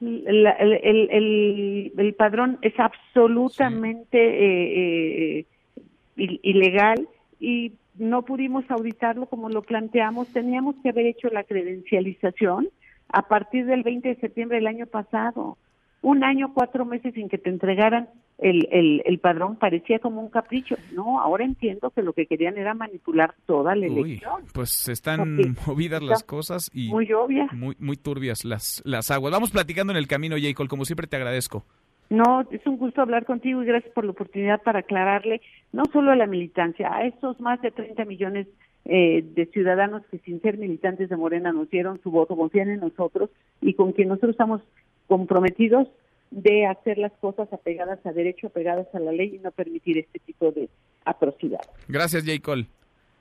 la- 0.00 0.50
el, 0.52 0.72
el, 0.82 1.08
el- 1.10 1.92
el 1.96 2.14
padrón 2.14 2.58
es 2.62 2.74
absolutamente 2.78 4.18
eh, 4.18 5.38
eh, 5.38 5.46
il- 6.16 6.40
ilegal 6.42 7.08
y 7.38 7.72
no 7.96 8.22
pudimos 8.22 8.68
auditarlo 8.70 9.26
como 9.26 9.48
lo 9.48 9.62
planteamos. 9.62 10.28
Teníamos 10.32 10.76
que 10.82 10.88
haber 10.88 11.06
hecho 11.06 11.28
la 11.28 11.44
credencialización 11.44 12.68
a 13.08 13.28
partir 13.28 13.66
del 13.66 13.82
20 13.82 14.08
de 14.08 14.16
septiembre 14.16 14.56
del 14.56 14.66
año 14.66 14.86
pasado. 14.86 15.56
Un 16.02 16.24
año, 16.24 16.52
cuatro 16.52 16.84
meses 16.84 17.14
sin 17.14 17.28
que 17.28 17.38
te 17.38 17.48
entregaran 17.48 18.08
el, 18.38 18.68
el, 18.72 19.02
el 19.04 19.18
padrón 19.18 19.56
parecía 19.56 20.00
como 20.00 20.20
un 20.20 20.28
capricho. 20.28 20.76
No, 20.92 21.20
ahora 21.20 21.44
entiendo 21.44 21.90
que 21.90 22.02
lo 22.02 22.12
que 22.12 22.26
querían 22.26 22.58
era 22.58 22.74
manipular 22.74 23.34
toda 23.46 23.76
la 23.76 23.86
elección. 23.86 24.42
pues 24.52 24.88
están 24.88 25.54
movidas 25.66 26.02
las 26.02 26.24
cosas 26.24 26.70
y 26.74 26.88
muy 26.88 27.12
obvias. 27.12 27.52
Muy, 27.52 27.76
muy 27.78 27.96
turbias 27.96 28.44
las, 28.44 28.82
las 28.84 29.10
aguas. 29.10 29.32
Vamos 29.32 29.52
platicando 29.52 29.92
en 29.92 29.96
el 29.96 30.08
camino, 30.08 30.36
Jacob. 30.40 30.66
Como 30.66 30.84
siempre 30.84 31.06
te 31.06 31.16
agradezco. 31.16 31.64
No, 32.10 32.42
es 32.50 32.66
un 32.66 32.76
gusto 32.76 33.00
hablar 33.00 33.24
contigo 33.24 33.62
y 33.62 33.66
gracias 33.66 33.94
por 33.94 34.04
la 34.04 34.10
oportunidad 34.10 34.60
para 34.62 34.80
aclararle 34.80 35.40
no 35.72 35.84
solo 35.92 36.10
a 36.10 36.16
la 36.16 36.26
militancia, 36.26 36.92
a 36.92 37.06
esos 37.06 37.40
más 37.40 37.62
de 37.62 37.70
30 37.70 38.04
millones 38.04 38.48
eh, 38.84 39.24
de 39.34 39.46
ciudadanos 39.46 40.02
que 40.10 40.18
sin 40.18 40.42
ser 40.42 40.58
militantes 40.58 41.08
de 41.08 41.16
Morena 41.16 41.52
nos 41.52 41.70
dieron 41.70 42.02
su 42.02 42.10
voto, 42.10 42.36
confían 42.36 42.68
en 42.68 42.80
nosotros 42.80 43.30
y 43.62 43.72
con 43.74 43.92
quien 43.92 44.08
nosotros 44.08 44.32
estamos 44.32 44.60
comprometidos 45.12 45.88
de 46.30 46.64
hacer 46.64 46.96
las 46.96 47.12
cosas 47.20 47.52
apegadas 47.52 47.98
a 48.06 48.12
derecho, 48.12 48.46
apegadas 48.46 48.86
a 48.94 48.98
la 48.98 49.12
ley 49.12 49.34
y 49.36 49.38
no 49.40 49.50
permitir 49.50 49.98
este 49.98 50.18
tipo 50.20 50.50
de 50.52 50.70
atrocidad. 51.04 51.60
Gracias, 51.86 52.24
J. 52.24 52.40
Cole. 52.40 52.66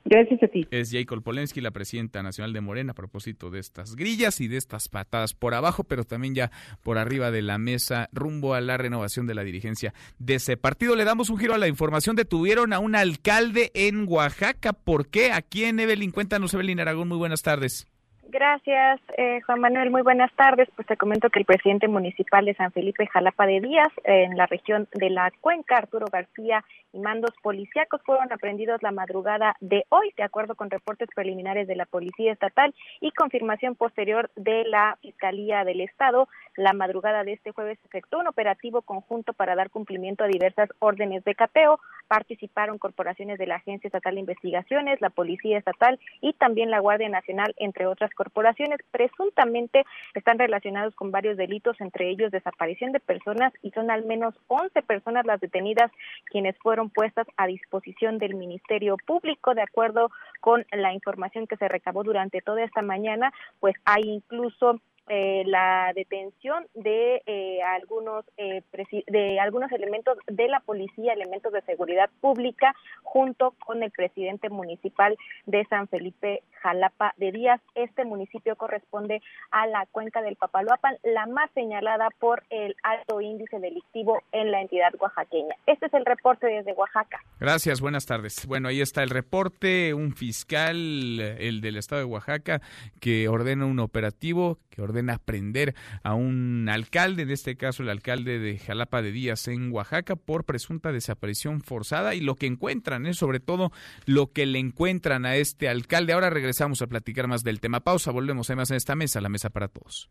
Gracias 0.06 0.41
a 0.41 0.47
ti. 0.47 0.65
Es 0.71 0.89
Jacob 0.89 1.21
Polensky, 1.21 1.60
la 1.60 1.71
presidenta 1.71 2.23
nacional 2.23 2.54
de 2.54 2.62
Morena, 2.62 2.91
a 2.91 2.95
propósito 2.95 3.49
de 3.49 3.60
estas 3.60 3.97
grillas 3.97 4.39
y 4.39 4.47
de 4.47 4.56
estas 4.56 4.88
patadas 4.88 5.34
por 5.34 5.54
abajo, 5.54 5.84
pero 5.84 6.06
también 6.06 6.34
ya 6.34 6.49
por 6.82 6.97
arriba 6.97 7.30
de 7.30 7.41
la 7.41 7.58
mesa, 7.58 8.08
rumbo 8.13 8.54
a 8.54 8.62
la 8.62 8.77
renovación 8.77 9.27
de 9.27 9.36
la 9.36 9.43
dirigencia 9.43 9.93
de 10.17 10.36
ese 10.36 10.56
partido. 10.56 10.95
Le 10.95 11.04
damos 11.04 11.30
un 11.30 11.39
giro 11.39 11.54
a 11.54 11.58
la 11.58 11.67
información. 11.67 12.15
Detuvieron 12.15 12.71
a 12.71 12.80
un 12.80 12.95
alcalde 12.95 13.69
en 13.73 14.06
Oaxaca. 14.08 14.71
¿Por 14.71 15.10
qué? 15.10 15.34
Aquí 15.34 15.65
en 15.65 15.82
Evelyn. 15.82 16.12
Cuéntanos, 16.12 16.54
Evelyn 16.54 16.80
Aragón. 16.80 17.10
Muy 17.10 17.17
buenas 17.17 17.41
tardes. 17.41 17.90
Gracias, 18.29 19.01
eh, 19.17 19.41
Juan 19.41 19.60
Manuel. 19.60 19.91
Muy 19.91 20.03
buenas 20.03 20.31
tardes. 20.34 20.69
Pues 20.75 20.88
te 20.88 20.95
comento 20.95 21.29
que 21.29 21.39
el 21.39 21.45
presidente 21.45 21.88
municipal 21.88 22.45
de 22.45 22.53
San 22.53 22.71
Felipe 22.71 23.07
Jalapa 23.07 23.45
de 23.45 23.60
Díaz, 23.60 23.91
en 24.03 24.38
la 24.38 24.45
región 24.45 24.88
de 24.93 25.10
la 25.10 25.31
Cuenca, 25.41 25.77
Arturo 25.77 26.05
García, 26.12 26.63
y 26.93 26.99
mandos 26.99 27.32
policíacos 27.41 28.01
fueron 28.04 28.32
aprendidos 28.32 28.82
la 28.82 28.91
madrugada 28.91 29.56
de 29.60 29.86
hoy, 29.89 30.13
de 30.17 30.23
acuerdo 30.23 30.56
con 30.56 30.69
reportes 30.69 31.10
preliminares 31.15 31.67
de 31.67 31.75
la 31.75 31.86
Policía 31.86 32.32
Estatal 32.32 32.73
y 32.99 33.12
confirmación 33.12 33.75
posterior 33.75 34.30
de 34.36 34.65
la 34.65 34.97
Fiscalía 35.01 35.63
del 35.63 35.82
Estado. 35.82 36.27
La 36.58 36.73
madrugada 36.73 37.23
de 37.23 37.34
este 37.34 37.51
jueves 37.51 37.80
se 37.80 37.88
efectuó 37.88 38.19
un 38.19 38.27
operativo 38.27 38.82
conjunto 38.82 39.34
para 39.34 39.56
dar 39.56 39.69
cumplimiento 39.69 40.23
a 40.23 40.27
diversas 40.27 40.69
órdenes 40.80 41.23
de 41.23 41.36
cateo. 41.36 41.80
Participaron 42.08 42.77
corporaciones 42.77 43.39
de 43.39 43.47
la 43.47 43.56
Agencia 43.56 43.88
Estatal 43.88 44.15
de 44.15 44.19
Investigaciones, 44.19 44.99
la 44.99 45.10
Policía 45.10 45.58
Estatal 45.58 45.99
y 46.19 46.34
también 46.34 46.69
la 46.69 46.80
Guardia 46.80 47.08
Nacional, 47.08 47.54
entre 47.58 47.88
otras 47.88 48.12
corporaciones. 48.13 48.80
Presuntamente 48.91 49.86
están 50.13 50.39
relacionados 50.39 50.93
con 50.95 51.12
varios 51.12 51.38
delitos, 51.38 51.80
entre 51.80 52.10
ellos 52.10 52.32
desaparición 52.32 52.91
de 52.91 52.99
personas 52.99 53.54
y 53.62 53.71
son 53.71 53.89
al 53.89 54.04
menos 54.06 54.36
11 54.47 54.82
personas 54.84 55.25
las 55.25 55.39
detenidas 55.39 55.91
quienes 56.25 56.58
fueron 56.58 56.81
puestas 56.89 57.28
a 57.38 57.48
disposición 57.48 58.17
del 58.17 58.36
Ministerio 58.36 58.98
Público. 59.06 59.54
De 59.54 59.62
acuerdo 59.62 60.10
con 60.39 60.65
la 60.72 60.94
información 60.94 61.48
que 61.48 61.58
se 61.58 61.67
recabó 61.67 62.04
durante 62.04 62.41
toda 62.41 62.63
esta 62.63 62.82
mañana, 62.82 63.32
pues 63.60 63.76
hay 63.86 64.04
incluso 64.04 64.82
eh, 65.09 65.43
la 65.45 65.91
detención 65.95 66.67
de 66.73 67.21
eh, 67.25 67.61
algunos 67.63 68.23
eh, 68.37 68.63
de 69.07 69.39
algunos 69.39 69.71
elementos 69.71 70.17
de 70.27 70.47
la 70.47 70.59
policía, 70.59 71.13
elementos 71.13 71.51
de 71.51 71.61
seguridad 71.63 72.09
pública, 72.21 72.75
junto 73.03 73.51
con 73.65 73.83
el 73.83 73.91
presidente 73.91 74.49
municipal 74.49 75.17
de 75.47 75.65
San 75.65 75.87
Felipe 75.87 76.43
Jalapa 76.61 77.13
de 77.17 77.31
Díaz. 77.31 77.59
Este 77.75 78.05
municipio 78.05 78.55
corresponde 78.55 79.21
a 79.49 79.67
la 79.67 79.85
cuenca 79.91 80.21
del 80.21 80.35
Papaloapan, 80.35 80.97
la 81.03 81.25
más 81.25 81.49
señalada 81.53 82.09
por 82.19 82.43
el 82.49 82.75
alto 82.83 83.19
índice 83.19 83.59
delictivo 83.59 84.21
en 84.31 84.51
la 84.51 84.61
entidad 84.61 84.93
oaxaqueña. 84.99 85.55
Este 85.65 85.87
es 85.87 85.93
el 85.93 86.05
reporte 86.05 86.47
desde 86.47 86.73
Oaxaca. 86.73 87.19
Gracias, 87.39 87.81
buenas 87.81 88.05
tardes. 88.05 88.45
Bueno, 88.45 88.69
ahí 88.69 88.81
está 88.81 89.03
el 89.03 89.09
reporte, 89.09 89.93
un 89.93 90.13
fiscal, 90.13 91.19
el 91.19 91.61
del 91.61 91.77
estado 91.77 92.01
de 92.01 92.05
Oaxaca, 92.05 92.61
que 92.99 93.27
ordena 93.27 93.65
un 93.65 93.79
operativo, 93.79 94.57
que 94.69 94.81
ordena 94.81 94.90
prender 95.19 95.75
a 96.04 96.13
un 96.13 96.67
alcalde, 96.69 97.23
en 97.23 97.32
este 97.32 97.56
caso 97.56 97.84
el 97.84 97.89
alcalde 97.89 98.39
de 98.39 98.58
Jalapa 98.58 99.01
de 99.01 99.12
Díaz 99.12 99.47
en 99.47 99.71
Oaxaca, 99.71 100.15
por 100.15 100.45
presunta 100.45 100.91
desaparición 100.91 101.62
forzada 101.62 102.15
y 102.15 102.21
lo 102.21 102.36
que 102.36 102.47
encuentran 102.47 103.06
es 103.06 103.17
sobre 103.17 103.39
todo 103.39 103.71
lo 104.06 104.32
que 104.32 104.45
le 104.45 104.60
encuentran 104.60 105.25
a 105.25 105.36
este 105.36 105.69
alcalde. 105.69 106.13
Ahora 106.13 106.30
regresamos 106.30 106.82
a 106.82 106.88
platicar 106.88 107.27
más 107.27 107.43
del 107.43 107.60
tema. 107.60 107.82
Pausa, 107.82 108.12
volvemos 108.12 108.49
además 108.49 108.71
en 108.71 108.77
esta 108.77 108.95
mesa, 108.95 109.21
la 109.21 109.30
mesa 109.30 109.49
para 109.49 109.67
todos. 109.67 110.10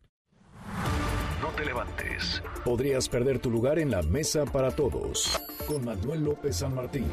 No 1.40 1.48
te 1.56 1.64
levantes. 1.64 2.42
Podrías 2.64 3.08
perder 3.08 3.38
tu 3.38 3.50
lugar 3.50 3.78
en 3.78 3.90
la 3.90 4.02
mesa 4.02 4.44
para 4.44 4.70
todos. 4.70 5.40
Con 5.66 5.84
Manuel 5.84 6.24
López 6.24 6.56
San 6.56 6.74
Martín. 6.74 7.06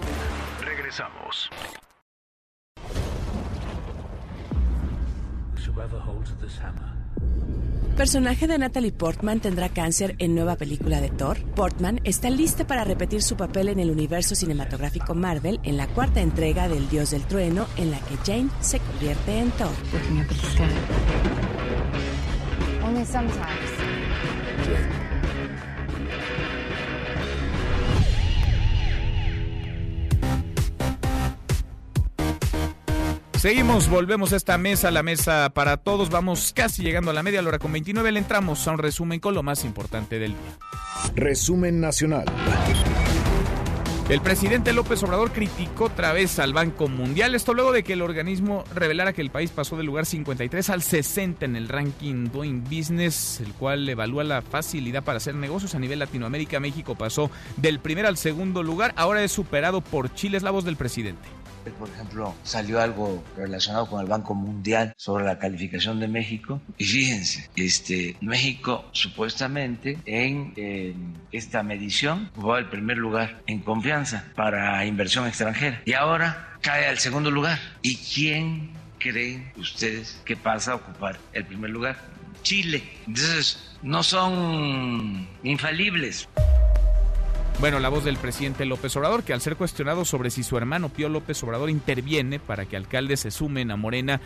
Regresamos. 0.63 1.49
Personaje 7.97 8.45
de 8.45 8.59
Natalie 8.59 8.91
Portman 8.91 9.39
tendrá 9.39 9.69
cáncer 9.69 10.15
en 10.19 10.35
nueva 10.35 10.55
película 10.55 11.01
de 11.01 11.09
Thor. 11.09 11.39
Portman 11.55 11.99
está 12.03 12.29
lista 12.29 12.67
para 12.67 12.83
repetir 12.83 13.23
su 13.23 13.35
papel 13.35 13.69
en 13.69 13.79
el 13.79 13.89
universo 13.89 14.35
cinematográfico 14.35 15.15
Marvel 15.15 15.59
en 15.63 15.77
la 15.77 15.87
cuarta 15.87 16.21
entrega 16.21 16.67
del 16.67 16.87
Dios 16.89 17.09
del 17.09 17.23
Trueno, 17.23 17.65
en 17.75 17.89
la 17.89 17.97
que 18.01 18.17
Jane 18.17 18.51
se 18.61 18.79
convierte 18.79 19.39
en 19.39 19.49
Thor. 19.49 19.71
Seguimos, 33.37 33.87
volvemos 33.87 34.33
a 34.33 34.35
esta 34.35 34.57
mesa, 34.57 34.89
la 34.89 35.03
mesa 35.03 35.51
para 35.53 35.77
todos. 35.77 36.09
Vamos 36.09 36.53
casi 36.55 36.81
llegando 36.81 37.11
a 37.11 37.13
la 37.13 37.21
media, 37.21 37.39
hora 37.41 37.59
con 37.59 37.71
29 37.71 38.11
le 38.11 38.19
entramos 38.19 38.67
a 38.67 38.71
un 38.71 38.79
resumen 38.79 39.19
con 39.19 39.35
lo 39.35 39.43
más 39.43 39.63
importante 39.63 40.17
del 40.17 40.31
día. 40.31 40.57
Resumen 41.15 41.79
nacional. 41.79 42.25
El 44.09 44.21
presidente 44.21 44.73
López 44.73 45.03
Obrador 45.03 45.31
criticó 45.31 45.85
otra 45.85 46.13
vez 46.13 46.39
al 46.39 46.53
Banco 46.53 46.87
Mundial, 46.87 47.35
esto 47.35 47.53
luego 47.53 47.73
de 47.73 47.83
que 47.83 47.93
el 47.93 48.01
organismo 48.01 48.63
revelara 48.73 49.11
que 49.11 49.21
el 49.21 49.29
país 49.29 49.51
pasó 49.51 49.75
del 49.75 49.85
lugar 49.85 50.05
53 50.05 50.69
al 50.69 50.81
60 50.81 51.43
en 51.43 51.57
el 51.57 51.67
ranking 51.67 52.29
Doing 52.31 52.63
Business, 52.63 53.41
el 53.41 53.51
cual 53.53 53.87
evalúa 53.87 54.23
la 54.23 54.41
facilidad 54.41 55.03
para 55.03 55.17
hacer 55.17 55.35
negocios 55.35 55.75
a 55.75 55.79
nivel 55.79 55.99
Latinoamérica. 55.99 56.61
México 56.61 56.95
pasó 56.95 57.29
del 57.57 57.79
primer 57.79 58.05
al 58.05 58.17
segundo 58.17 58.63
lugar, 58.63 58.93
ahora 58.95 59.21
es 59.23 59.31
superado 59.33 59.81
por 59.81 60.13
Chile, 60.13 60.37
es 60.37 60.43
la 60.43 60.51
voz 60.51 60.63
del 60.63 60.77
presidente. 60.77 61.36
Por 61.71 61.89
ejemplo, 61.89 62.35
salió 62.43 62.81
algo 62.81 63.23
relacionado 63.35 63.87
con 63.87 64.01
el 64.01 64.07
Banco 64.07 64.33
Mundial 64.33 64.93
sobre 64.97 65.25
la 65.25 65.39
calificación 65.39 65.99
de 65.99 66.07
México. 66.07 66.61
Y 66.77 66.85
fíjense, 66.85 67.49
este, 67.55 68.15
México 68.21 68.85
supuestamente 68.91 69.97
en 70.05 71.17
esta 71.31 71.63
medición 71.63 72.31
fue 72.35 72.59
el 72.59 72.69
primer 72.69 72.97
lugar 72.97 73.41
en 73.47 73.59
confianza 73.59 74.25
para 74.35 74.85
inversión 74.85 75.27
extranjera. 75.27 75.81
Y 75.85 75.93
ahora 75.93 76.57
cae 76.61 76.87
al 76.87 76.99
segundo 76.99 77.31
lugar. 77.31 77.59
¿Y 77.81 77.95
quién 77.97 78.71
creen 78.99 79.51
ustedes 79.57 80.21
que 80.25 80.35
pasa 80.35 80.73
a 80.73 80.75
ocupar 80.75 81.17
el 81.33 81.45
primer 81.45 81.69
lugar? 81.69 81.97
Chile. 82.41 82.83
Entonces, 83.07 83.71
no 83.81 84.03
son 84.03 85.27
infalibles. 85.43 86.27
Bueno, 87.59 87.79
la 87.79 87.89
voz 87.89 88.03
del 88.03 88.17
presidente 88.17 88.65
López 88.65 88.95
Obrador, 88.97 89.23
que 89.23 89.33
al 89.33 89.41
ser 89.41 89.55
cuestionado 89.55 90.05
sobre 90.05 90.29
si 90.29 90.43
su 90.43 90.57
hermano 90.57 90.89
Pío 90.89 91.09
López 91.09 91.41
Obrador 91.43 91.71
interviene 91.71 92.37
para 92.37 92.67
que 92.67 92.77
alcaldes 92.77 93.21
se 93.21 93.31
sumen 93.31 93.71
a 93.71 93.75
Morena, 93.75 94.21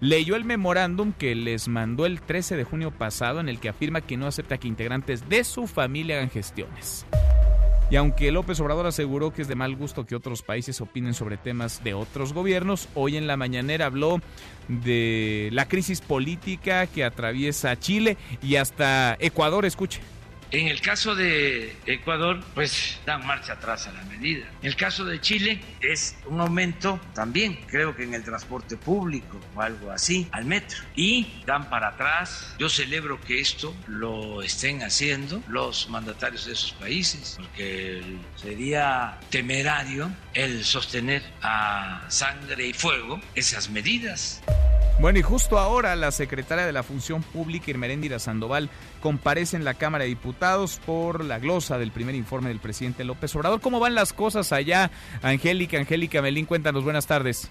leyó 0.00 0.36
el 0.36 0.44
memorándum 0.44 1.14
que 1.14 1.34
les 1.34 1.66
mandó 1.66 2.04
el 2.04 2.20
13 2.20 2.56
de 2.56 2.64
junio 2.64 2.90
pasado 2.90 3.40
en 3.40 3.48
el 3.48 3.58
que 3.58 3.70
afirma 3.70 4.02
que 4.02 4.18
no 4.18 4.26
acepta 4.26 4.58
que 4.58 4.68
integrantes 4.68 5.30
de 5.30 5.44
su 5.44 5.66
familia 5.66 6.16
hagan 6.16 6.28
gestiones. 6.28 7.06
Y 7.90 7.96
aunque 7.96 8.30
López 8.30 8.60
Obrador 8.60 8.86
aseguró 8.86 9.32
que 9.32 9.40
es 9.40 9.48
de 9.48 9.54
mal 9.54 9.74
gusto 9.76 10.04
que 10.04 10.14
otros 10.14 10.42
países 10.42 10.78
opinen 10.82 11.14
sobre 11.14 11.38
temas 11.38 11.82
de 11.84 11.94
otros 11.94 12.34
gobiernos, 12.34 12.90
hoy 12.94 13.16
en 13.16 13.26
la 13.26 13.38
mañanera 13.38 13.86
habló 13.86 14.20
de 14.68 15.48
la 15.52 15.68
crisis 15.68 16.02
política 16.02 16.86
que 16.86 17.02
atraviesa 17.02 17.78
Chile 17.78 18.18
y 18.42 18.56
hasta 18.56 19.16
Ecuador, 19.20 19.64
escuche. 19.64 20.02
En 20.54 20.68
el 20.68 20.80
caso 20.80 21.16
de 21.16 21.76
Ecuador, 21.84 22.40
pues 22.54 23.00
dan 23.04 23.26
marcha 23.26 23.54
atrás 23.54 23.88
a 23.88 23.92
la 23.92 24.04
medida. 24.04 24.46
En 24.62 24.68
el 24.68 24.76
caso 24.76 25.04
de 25.04 25.20
Chile 25.20 25.60
es 25.80 26.16
un 26.26 26.40
aumento 26.40 27.00
también, 27.12 27.58
creo 27.66 27.96
que 27.96 28.04
en 28.04 28.14
el 28.14 28.22
transporte 28.22 28.76
público 28.76 29.40
o 29.56 29.60
algo 29.60 29.90
así, 29.90 30.28
al 30.30 30.44
metro. 30.44 30.78
Y 30.94 31.42
dan 31.44 31.68
para 31.68 31.88
atrás. 31.88 32.54
Yo 32.56 32.68
celebro 32.68 33.20
que 33.20 33.40
esto 33.40 33.74
lo 33.88 34.42
estén 34.42 34.84
haciendo 34.84 35.42
los 35.48 35.88
mandatarios 35.88 36.46
de 36.46 36.52
esos 36.52 36.70
países, 36.74 37.34
porque 37.36 38.00
sería 38.36 39.18
temerario 39.30 40.08
el 40.34 40.64
sostener 40.64 41.24
a 41.42 42.04
sangre 42.06 42.68
y 42.68 42.72
fuego 42.72 43.20
esas 43.34 43.70
medidas. 43.70 44.40
Bueno, 45.00 45.18
y 45.18 45.22
justo 45.22 45.58
ahora 45.58 45.96
la 45.96 46.12
secretaria 46.12 46.64
de 46.64 46.72
la 46.72 46.82
Función 46.82 47.22
Pública, 47.22 47.70
Irmeréndira 47.70 48.18
Sandoval, 48.18 48.70
comparece 49.00 49.56
en 49.56 49.64
la 49.64 49.74
Cámara 49.74 50.04
de 50.04 50.08
Diputados 50.08 50.80
por 50.86 51.24
la 51.24 51.38
glosa 51.38 51.78
del 51.78 51.90
primer 51.90 52.14
informe 52.14 52.48
del 52.48 52.60
presidente 52.60 53.04
López 53.04 53.34
Obrador. 53.36 53.60
¿Cómo 53.60 53.80
van 53.80 53.94
las 53.94 54.12
cosas 54.12 54.52
allá? 54.52 54.90
Angélica, 55.20 55.78
Angélica 55.78 56.22
Melín, 56.22 56.46
cuéntanos, 56.46 56.84
buenas 56.84 57.06
tardes. 57.06 57.50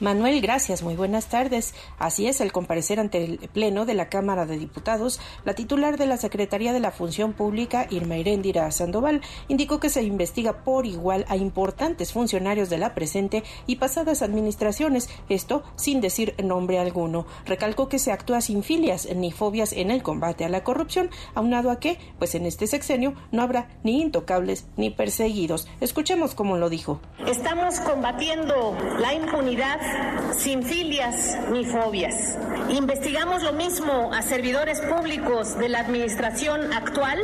Manuel, 0.00 0.40
gracias. 0.40 0.82
Muy 0.82 0.96
buenas 0.96 1.26
tardes. 1.26 1.74
Así 1.98 2.26
es, 2.26 2.40
al 2.40 2.52
comparecer 2.52 2.98
ante 2.98 3.22
el 3.22 3.38
Pleno 3.52 3.84
de 3.84 3.92
la 3.92 4.08
Cámara 4.08 4.46
de 4.46 4.56
Diputados, 4.56 5.20
la 5.44 5.52
titular 5.54 5.98
de 5.98 6.06
la 6.06 6.16
Secretaría 6.16 6.72
de 6.72 6.80
la 6.80 6.90
Función 6.90 7.34
Pública, 7.34 7.86
Irma 7.90 8.16
Iréndira 8.16 8.70
Sandoval, 8.70 9.20
indicó 9.48 9.78
que 9.78 9.90
se 9.90 10.02
investiga 10.02 10.64
por 10.64 10.86
igual 10.86 11.26
a 11.28 11.36
importantes 11.36 12.14
funcionarios 12.14 12.70
de 12.70 12.78
la 12.78 12.94
presente 12.94 13.44
y 13.66 13.76
pasadas 13.76 14.22
administraciones, 14.22 15.10
esto 15.28 15.64
sin 15.76 16.00
decir 16.00 16.34
nombre 16.42 16.78
alguno. 16.78 17.26
Recalcó 17.44 17.90
que 17.90 17.98
se 17.98 18.10
actúa 18.10 18.40
sin 18.40 18.62
filias 18.62 19.06
ni 19.14 19.32
fobias 19.32 19.74
en 19.74 19.90
el 19.90 20.02
combate 20.02 20.46
a 20.46 20.48
la 20.48 20.64
corrupción, 20.64 21.10
aunado 21.34 21.70
a 21.70 21.78
que, 21.78 21.98
pues 22.18 22.34
en 22.34 22.46
este 22.46 22.66
sexenio 22.66 23.12
no 23.32 23.42
habrá 23.42 23.68
ni 23.82 24.00
intocables 24.00 24.66
ni 24.78 24.88
perseguidos. 24.88 25.68
Escuchemos 25.82 26.34
cómo 26.34 26.56
lo 26.56 26.70
dijo. 26.70 27.00
Estamos 27.26 27.80
combatiendo 27.80 28.74
la 28.98 29.12
impunidad 29.12 29.89
sin 30.36 30.62
filias 30.62 31.38
ni 31.50 31.64
fobias. 31.64 32.36
Investigamos 32.68 33.42
lo 33.42 33.52
mismo 33.52 34.12
a 34.12 34.22
servidores 34.22 34.80
públicos 34.80 35.58
de 35.58 35.68
la 35.68 35.80
administración 35.80 36.72
actual, 36.72 37.18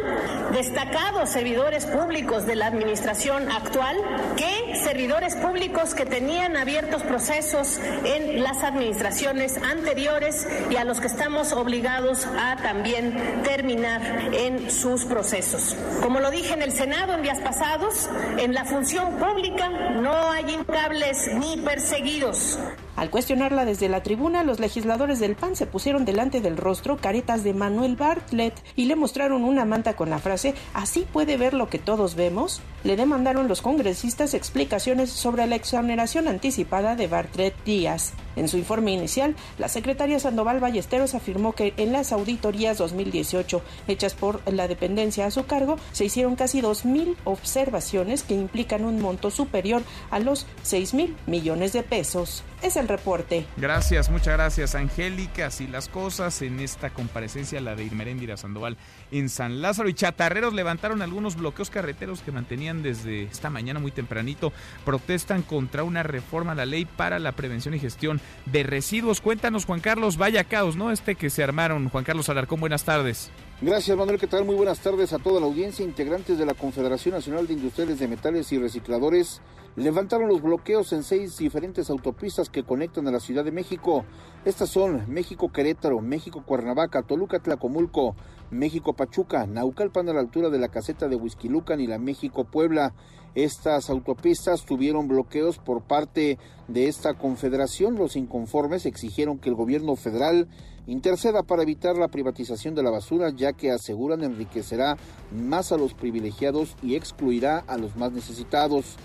destacados 0.53 1.31
servidores 1.31 1.87
públicos 1.87 2.47
de 2.47 2.57
la 2.57 2.67
administración 2.67 3.51
actual, 3.51 3.97
que 4.37 4.75
servidores 4.77 5.37
públicos 5.37 5.95
que 5.95 6.05
tenían 6.05 6.57
abiertos 6.57 7.03
procesos 7.03 7.79
en 8.05 8.43
las 8.43 8.63
administraciones 8.63 9.59
anteriores 9.59 10.47
y 10.71 10.77
a 10.77 10.85
los 10.85 11.01
que 11.01 11.07
estamos 11.07 11.53
obligados 11.53 12.27
a 12.27 12.57
también 12.57 13.43
terminar 13.45 14.01
en 14.33 14.71
sus 14.71 15.05
procesos. 15.05 15.77
Como 16.03 16.21
lo 16.21 16.31
dije 16.31 16.55
en 16.55 16.63
el 16.63 16.73
Senado 16.73 17.15
en 17.15 17.23
días 17.23 17.41
pasados, 17.41 18.09
en 18.39 18.55
la 18.55 18.65
función 18.65 19.15
pública 19.15 19.69
no 19.69 20.31
hay 20.31 20.55
incables 20.55 21.29
ni 21.35 21.57
perseguidos. 21.59 22.56
Sir. 22.57 22.86
Al 22.97 23.11
cuestionarla 23.11 23.67
desde 23.67 23.91
la 23.91 24.03
tribuna, 24.03 24.43
los 24.43 24.59
legisladores 24.59 25.21
del 25.21 25.37
PAN 25.37 25.55
se 25.55 25.67
pusieron 25.67 26.07
delante 26.07 26.41
del 26.41 26.57
rostro 26.57 26.97
caretas 26.97 27.45
de 27.45 27.53
Manuel 27.53 27.95
Bartlett 27.95 28.55
y 28.75 28.87
le 28.87 28.97
mostraron 28.97 29.45
una 29.45 29.67
manta 29.67 29.95
con 29.95 30.09
la 30.09 30.19
frase 30.19 30.55
¿Así 30.73 31.07
puede 31.13 31.37
ver 31.37 31.53
lo 31.53 31.69
que 31.69 31.79
todos 31.79 32.15
vemos? 32.15 32.63
Le 32.85 32.97
demandaron 32.97 33.49
los 33.49 33.61
congresistas 33.61 34.33
explicaciones 34.33 35.11
sobre 35.11 35.47
la 35.47 35.57
exoneración 35.57 36.27
anticipada 36.27 36.97
de 36.97 37.07
Bartlett 37.07 37.55
Díaz. 37.65 38.15
En 38.37 38.49
su 38.49 38.59
informe 38.59 38.93
inicial, 38.93 39.35
la 39.59 39.69
secretaria 39.69 40.21
Sandoval 40.21 40.61
Ballesteros 40.61 41.15
afirmó 41.15 41.53
que 41.53 41.73
en 41.79 41.93
las 41.93 42.13
auditorías 42.13 42.79
2018 42.79 43.63
hechas 43.89 44.15
por 44.15 44.41
la 44.51 44.69
dependencia 44.69 45.27
a 45.27 45.31
su 45.31 45.47
cargo 45.47 45.77
se 45.93 46.05
hicieron 46.05 46.37
casi 46.37 46.61
2.000 46.61 47.17
observaciones 47.25 48.23
que 48.23 48.35
implican 48.35 48.85
un 48.85 49.01
monto 49.01 49.31
superior 49.31 49.83
a 50.11 50.19
los 50.19 50.47
6 50.63 50.95
mil 50.95 51.17
millones 51.27 51.73
de 51.73 51.83
pesos. 51.83 52.45
Es 52.63 52.77
el 52.77 52.86
reporte. 52.89 53.47
Gracias, 53.57 54.11
muchas 54.11 54.35
gracias, 54.35 54.75
Angélica. 54.75 55.47
Así 55.47 55.67
las 55.67 55.89
cosas 55.89 56.43
en 56.43 56.61
esta 56.61 56.91
comparecencia, 56.91 57.61
la 57.61 57.75
de 57.75 57.85
Irmeréndira 57.85 58.37
Sandoval 58.37 58.77
en 59.11 59.29
San 59.29 59.63
Lázaro. 59.63 59.89
Y 59.89 59.95
chatarreros 59.95 60.55
levantaron 60.55 61.03
algunos 61.03 61.37
bloqueos 61.37 61.71
carreteros 61.71 62.21
que 62.21 62.33
mantenían 62.33 62.83
desde 62.83 63.25
esta 63.25 63.51
mañana 63.51 63.81
muy 63.81 63.91
tempranito. 63.91 64.53
Protestan 64.85 65.43
contra 65.43 65.85
una 65.85 66.03
reforma 66.03 66.53
a 66.53 66.57
la 66.57 66.67
ley 66.67 66.85
para 66.85 67.19
la 67.19 67.33
prevención 67.33 67.75
y 67.75 67.79
gestión 67.79 68.21
de 68.47 68.63
residuos. 68.63 69.21
Cuéntanos, 69.21 69.65
Juan 69.65 69.81
Carlos, 69.81 70.17
vaya 70.17 70.45
caos, 70.45 70.77
¿no? 70.77 70.91
Este 70.91 71.15
que 71.15 71.31
se 71.31 71.43
armaron. 71.43 71.89
Juan 71.89 72.05
Carlos 72.05 72.29
Alarcón, 72.29 72.61
buenas 72.61 72.85
tardes. 72.85 73.31
Gracias 73.63 73.97
Manuel, 73.97 74.21
¿qué 74.21 74.27
tal? 74.27 74.45
Muy 74.45 74.55
buenas 74.55 74.81
tardes 74.81 75.15
a 75.15 75.19
toda 75.19 75.41
la 75.41 75.47
audiencia. 75.47 75.83
Integrantes 75.83 76.37
de 76.37 76.45
la 76.45 76.53
Confederación 76.53 77.15
Nacional 77.15 77.47
de 77.47 77.55
Industriales 77.55 77.99
de 77.99 78.07
Metales 78.07 78.53
y 78.53 78.59
Recicladores 78.59 79.41
levantaron 79.77 80.29
los 80.29 80.43
bloqueos 80.43 80.93
en 80.93 81.03
seis 81.03 81.39
diferentes 81.39 81.89
autopistas 81.89 82.51
que 82.51 82.65
conectan 82.65 83.09
a 83.09 83.11
la 83.11 83.19
Ciudad 83.19 83.47
de 83.47 83.53
México. 83.53 84.05
Estas 84.45 84.69
son 84.69 85.11
México 85.11 85.51
Querétaro, 85.51 86.03
México 86.03 86.43
Cuernavaca, 86.45 87.03
Toluca 87.03 87.39
Tlacomulco, 87.39 88.15
México 88.51 88.95
Pachuca, 88.95 89.47
Naucalpan 89.47 90.09
a 90.09 90.13
la 90.13 90.21
altura 90.21 90.51
de 90.51 90.59
la 90.59 90.69
caseta 90.69 91.09
de 91.09 91.17
Huizquilucan 91.17 91.81
y 91.81 91.87
la 91.87 91.99
México 91.99 92.45
Puebla. 92.45 92.95
Estas 93.35 93.91
autopistas 93.91 94.65
tuvieron 94.65 95.09
bloqueos 95.09 95.59
por 95.59 95.83
parte 95.83 96.39
de 96.69 96.89
esta 96.89 97.15
confederación. 97.15 97.97
Los 97.97 98.17
inconformes 98.17 98.87
exigieron 98.87 99.39
que 99.39 99.51
el 99.51 99.55
gobierno 99.55 99.95
federal 99.97 100.49
interceda 100.87 101.43
para 101.43 101.63
evitar 101.63 101.97
la 101.97 102.09
privatización 102.09 102.75
de 102.75 102.83
la 102.83 102.91
basura, 102.91 103.31
ya 103.31 103.53
que 103.53 103.73
aseguran 103.73 104.23
enriquecerá 104.23 104.97
más 105.33 105.73
a 105.73 105.77
los 105.77 105.95
privilegiados 105.95 106.77
y 106.83 106.95
excluirá 106.95 107.59
a 107.67 107.77
los 107.77 107.97
más 107.97 108.13
necesitados. 108.13 108.97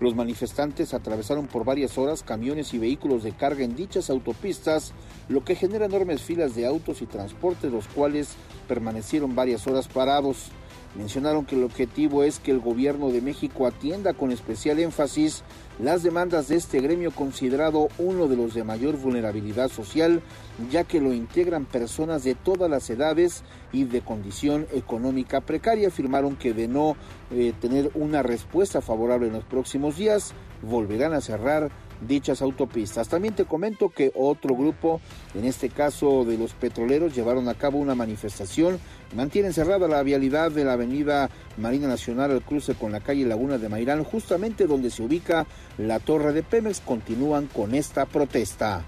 Los 0.00 0.14
manifestantes 0.14 0.94
atravesaron 0.94 1.48
por 1.48 1.64
varias 1.64 1.98
horas 1.98 2.22
camiones 2.22 2.72
y 2.72 2.78
vehículos 2.78 3.24
de 3.24 3.32
carga 3.32 3.64
en 3.64 3.74
dichas 3.74 4.10
autopistas, 4.10 4.92
lo 5.28 5.44
que 5.44 5.56
genera 5.56 5.86
enormes 5.86 6.22
filas 6.22 6.54
de 6.54 6.66
autos 6.66 7.02
y 7.02 7.06
transportes, 7.06 7.72
los 7.72 7.88
cuales 7.88 8.36
permanecieron 8.68 9.34
varias 9.34 9.66
horas 9.66 9.88
parados. 9.88 10.50
Mencionaron 10.94 11.44
que 11.44 11.56
el 11.56 11.64
objetivo 11.64 12.22
es 12.22 12.38
que 12.38 12.52
el 12.52 12.60
gobierno 12.60 13.10
de 13.10 13.20
México 13.20 13.66
atienda 13.66 14.14
con 14.14 14.30
especial 14.30 14.78
énfasis 14.78 15.42
las 15.78 16.02
demandas 16.02 16.48
de 16.48 16.56
este 16.56 16.80
gremio 16.80 17.10
considerado 17.12 17.88
uno 17.98 18.26
de 18.26 18.36
los 18.36 18.54
de 18.54 18.64
mayor 18.64 18.96
vulnerabilidad 18.96 19.68
social, 19.70 20.22
ya 20.70 20.84
que 20.84 21.00
lo 21.00 21.12
integran 21.12 21.64
personas 21.64 22.24
de 22.24 22.34
todas 22.34 22.68
las 22.70 22.88
edades 22.90 23.44
y 23.72 23.84
de 23.84 24.00
condición 24.00 24.66
económica 24.72 25.40
precaria. 25.40 25.88
Afirmaron 25.88 26.36
que 26.36 26.52
de 26.52 26.68
no 26.68 26.96
eh, 27.30 27.52
tener 27.60 27.90
una 27.94 28.22
respuesta 28.22 28.80
favorable 28.80 29.28
en 29.28 29.34
los 29.34 29.44
próximos 29.44 29.96
días, 29.96 30.34
volverán 30.62 31.12
a 31.12 31.20
cerrar 31.20 31.70
dichas 32.06 32.42
autopistas. 32.42 33.08
También 33.08 33.34
te 33.34 33.44
comento 33.44 33.88
que 33.88 34.12
otro 34.14 34.54
grupo, 34.54 35.00
en 35.34 35.44
este 35.44 35.68
caso 35.68 36.24
de 36.24 36.38
los 36.38 36.52
petroleros, 36.52 37.14
llevaron 37.14 37.48
a 37.48 37.54
cabo 37.54 37.78
una 37.78 37.94
manifestación. 37.94 38.78
Mantienen 39.14 39.52
cerrada 39.52 39.88
la 39.88 40.02
vialidad 40.02 40.50
de 40.50 40.64
la 40.64 40.74
avenida 40.74 41.30
Marina 41.56 41.88
Nacional 41.88 42.30
al 42.30 42.42
cruce 42.42 42.74
con 42.74 42.92
la 42.92 43.00
calle 43.00 43.24
Laguna 43.24 43.58
de 43.58 43.68
Mairán, 43.68 44.04
justamente 44.04 44.66
donde 44.66 44.90
se 44.90 45.02
ubica 45.02 45.46
la 45.78 45.98
torre 45.98 46.32
de 46.32 46.42
Pemex. 46.42 46.80
Continúan 46.80 47.46
con 47.46 47.74
esta 47.74 48.06
protesta. 48.06 48.84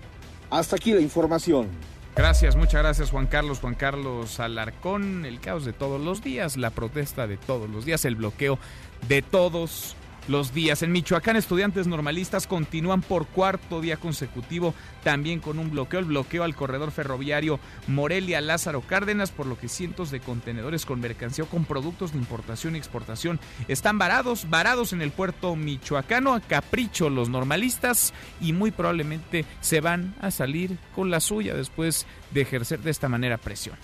Hasta 0.50 0.76
aquí 0.76 0.92
la 0.92 1.00
información. 1.00 1.68
Gracias, 2.16 2.56
muchas 2.56 2.82
gracias 2.82 3.10
Juan 3.10 3.28
Carlos, 3.28 3.60
Juan 3.60 3.76
Carlos 3.76 4.40
Alarcón, 4.40 5.24
el 5.24 5.40
caos 5.40 5.64
de 5.64 5.72
todos 5.72 6.00
los 6.00 6.22
días, 6.22 6.56
la 6.56 6.70
protesta 6.70 7.28
de 7.28 7.36
todos 7.36 7.70
los 7.70 7.84
días, 7.84 8.04
el 8.04 8.16
bloqueo 8.16 8.58
de 9.08 9.22
todos 9.22 9.96
los 10.30 10.54
días. 10.54 10.82
En 10.82 10.92
Michoacán, 10.92 11.36
estudiantes 11.36 11.88
normalistas 11.88 12.46
continúan 12.46 13.02
por 13.02 13.26
cuarto 13.26 13.80
día 13.80 13.96
consecutivo 13.96 14.74
también 15.02 15.40
con 15.40 15.58
un 15.58 15.70
bloqueo, 15.70 15.98
el 15.98 16.06
bloqueo 16.06 16.44
al 16.44 16.54
corredor 16.54 16.92
ferroviario 16.92 17.58
Morelia 17.88 18.40
Lázaro 18.40 18.80
Cárdenas, 18.80 19.32
por 19.32 19.46
lo 19.46 19.58
que 19.58 19.68
cientos 19.68 20.10
de 20.10 20.20
contenedores 20.20 20.86
con 20.86 21.00
mercancía 21.00 21.44
o 21.44 21.48
con 21.48 21.64
productos 21.64 22.12
de 22.12 22.18
importación 22.18 22.76
y 22.76 22.78
exportación 22.78 23.40
están 23.66 23.98
varados, 23.98 24.48
varados 24.48 24.92
en 24.92 25.02
el 25.02 25.10
puerto 25.10 25.56
michoacano 25.56 26.34
a 26.34 26.40
capricho 26.40 27.10
los 27.10 27.28
normalistas 27.28 28.14
y 28.40 28.52
muy 28.52 28.70
probablemente 28.70 29.44
se 29.60 29.80
van 29.80 30.14
a 30.20 30.30
salir 30.30 30.78
con 30.94 31.10
la 31.10 31.18
suya 31.18 31.54
después 31.54 32.06
de 32.30 32.42
ejercer 32.42 32.80
de 32.80 32.90
esta 32.90 33.08
manera 33.08 33.36
presión. 33.36 33.76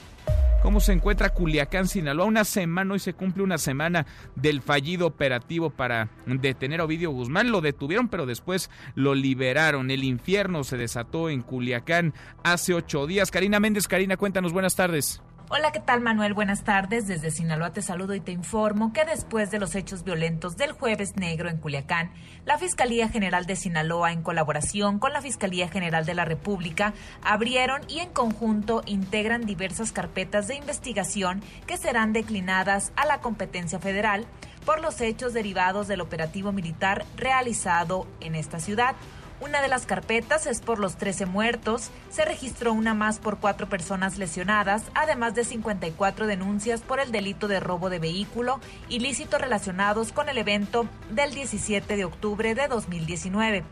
¿Cómo 0.63 0.81
se 0.81 0.93
encuentra 0.93 1.31
Culiacán, 1.31 1.87
Sinaloa? 1.87 2.27
Una 2.27 2.45
semana, 2.45 2.95
hoy 2.95 2.99
se 2.99 3.13
cumple 3.15 3.45
una 3.45 3.57
semana 3.57 4.05
del 4.35 4.63
fallido 4.63 5.07
operativo 5.07 5.71
para 5.71 6.09
detener 6.27 6.81
a 6.81 6.85
Ovidio 6.85 7.11
Guzmán. 7.11 7.53
Lo 7.53 7.61
detuvieron, 7.61 8.09
pero 8.09 8.27
después 8.27 8.69
lo 8.95 9.15
liberaron. 9.15 9.91
El 9.91 10.03
infierno 10.03 10.65
se 10.65 10.77
desató 10.77 11.31
en 11.31 11.43
Culiacán 11.43 12.15
hace 12.43 12.75
ocho 12.75 13.07
días. 13.07 13.31
Karina 13.31 13.61
Méndez, 13.61 13.87
Karina, 13.87 14.17
cuéntanos, 14.17 14.53
buenas 14.53 14.75
tardes. 14.75 15.23
Hola, 15.49 15.71
¿qué 15.71 15.79
tal 15.79 16.01
Manuel? 16.01 16.35
Buenas 16.35 16.65
tardes. 16.65 17.07
Desde 17.07 17.31
Sinaloa 17.31 17.73
te 17.73 17.81
saludo 17.81 18.17
y 18.17 18.21
te 18.21 18.33
informo 18.33 18.93
que 18.93 19.05
después 19.05 19.49
de 19.53 19.61
los 19.61 19.77
hechos 19.77 20.03
violentos 20.03 20.57
del 20.57 20.73
jueves 20.73 21.15
negro 21.15 21.49
en 21.49 21.59
Culiacán, 21.59 22.11
la 22.45 22.59
Fiscalía 22.59 23.09
General 23.09 23.47
de 23.47 23.55
Sinaloa, 23.55 24.11
en 24.11 24.23
colaboración 24.23 24.99
con 24.99 25.13
la 25.13 25.23
Fiscalía 25.23 25.69
General 25.69 26.05
de 26.05 26.15
la 26.15 26.25
República, 26.25 26.95
abrieron 27.23 27.83
y 27.87 28.01
en 28.01 28.09
conjunto 28.09 28.83
integran 28.87 29.47
diversas 29.47 29.93
carpetas 29.93 30.49
de 30.49 30.57
investigación 30.57 31.41
que 31.69 31.77
serán 31.77 32.13
declinadas 32.13 32.91
a 32.97 33.07
la 33.07 33.21
competencia 33.21 33.79
federal 33.79 34.27
por 34.65 34.81
los 34.81 35.01
hechos 35.01 35.33
derivados 35.33 35.87
del 35.87 36.01
operativo 36.01 36.51
militar 36.51 37.05
realizado 37.17 38.09
en 38.19 38.35
esta 38.35 38.59
ciudad. 38.59 38.97
Una 39.39 39.61
de 39.61 39.69
las 39.69 39.85
carpetas 39.85 40.47
es 40.47 40.63
por 40.63 40.79
los 40.79 40.97
13 40.97 41.27
muertos, 41.27 41.91
se 42.09 42.25
registró 42.25 42.73
una 42.73 42.95
más 42.95 43.19
por 43.19 43.39
cuatro 43.39 43.69
personas 43.69 44.17
lesionadas, 44.17 44.85
además 44.95 45.35
de 45.35 45.45
54 45.45 46.27
denuncias 46.27 46.81
por 46.81 47.01
el 47.01 47.13
delito 47.13 47.47
de 47.47 47.61
robo 47.61 47.91
de 47.91 47.99
vehículo, 47.99 48.61
ilícito 48.89 49.37
relacionados 49.37 50.13
con 50.13 50.31
el 50.31 50.39
evento 50.39 50.89
del 51.11 51.35
17 51.35 51.97
de 51.97 52.05
octubre 52.07 52.55
de 52.55 52.67
2019. 52.67 53.65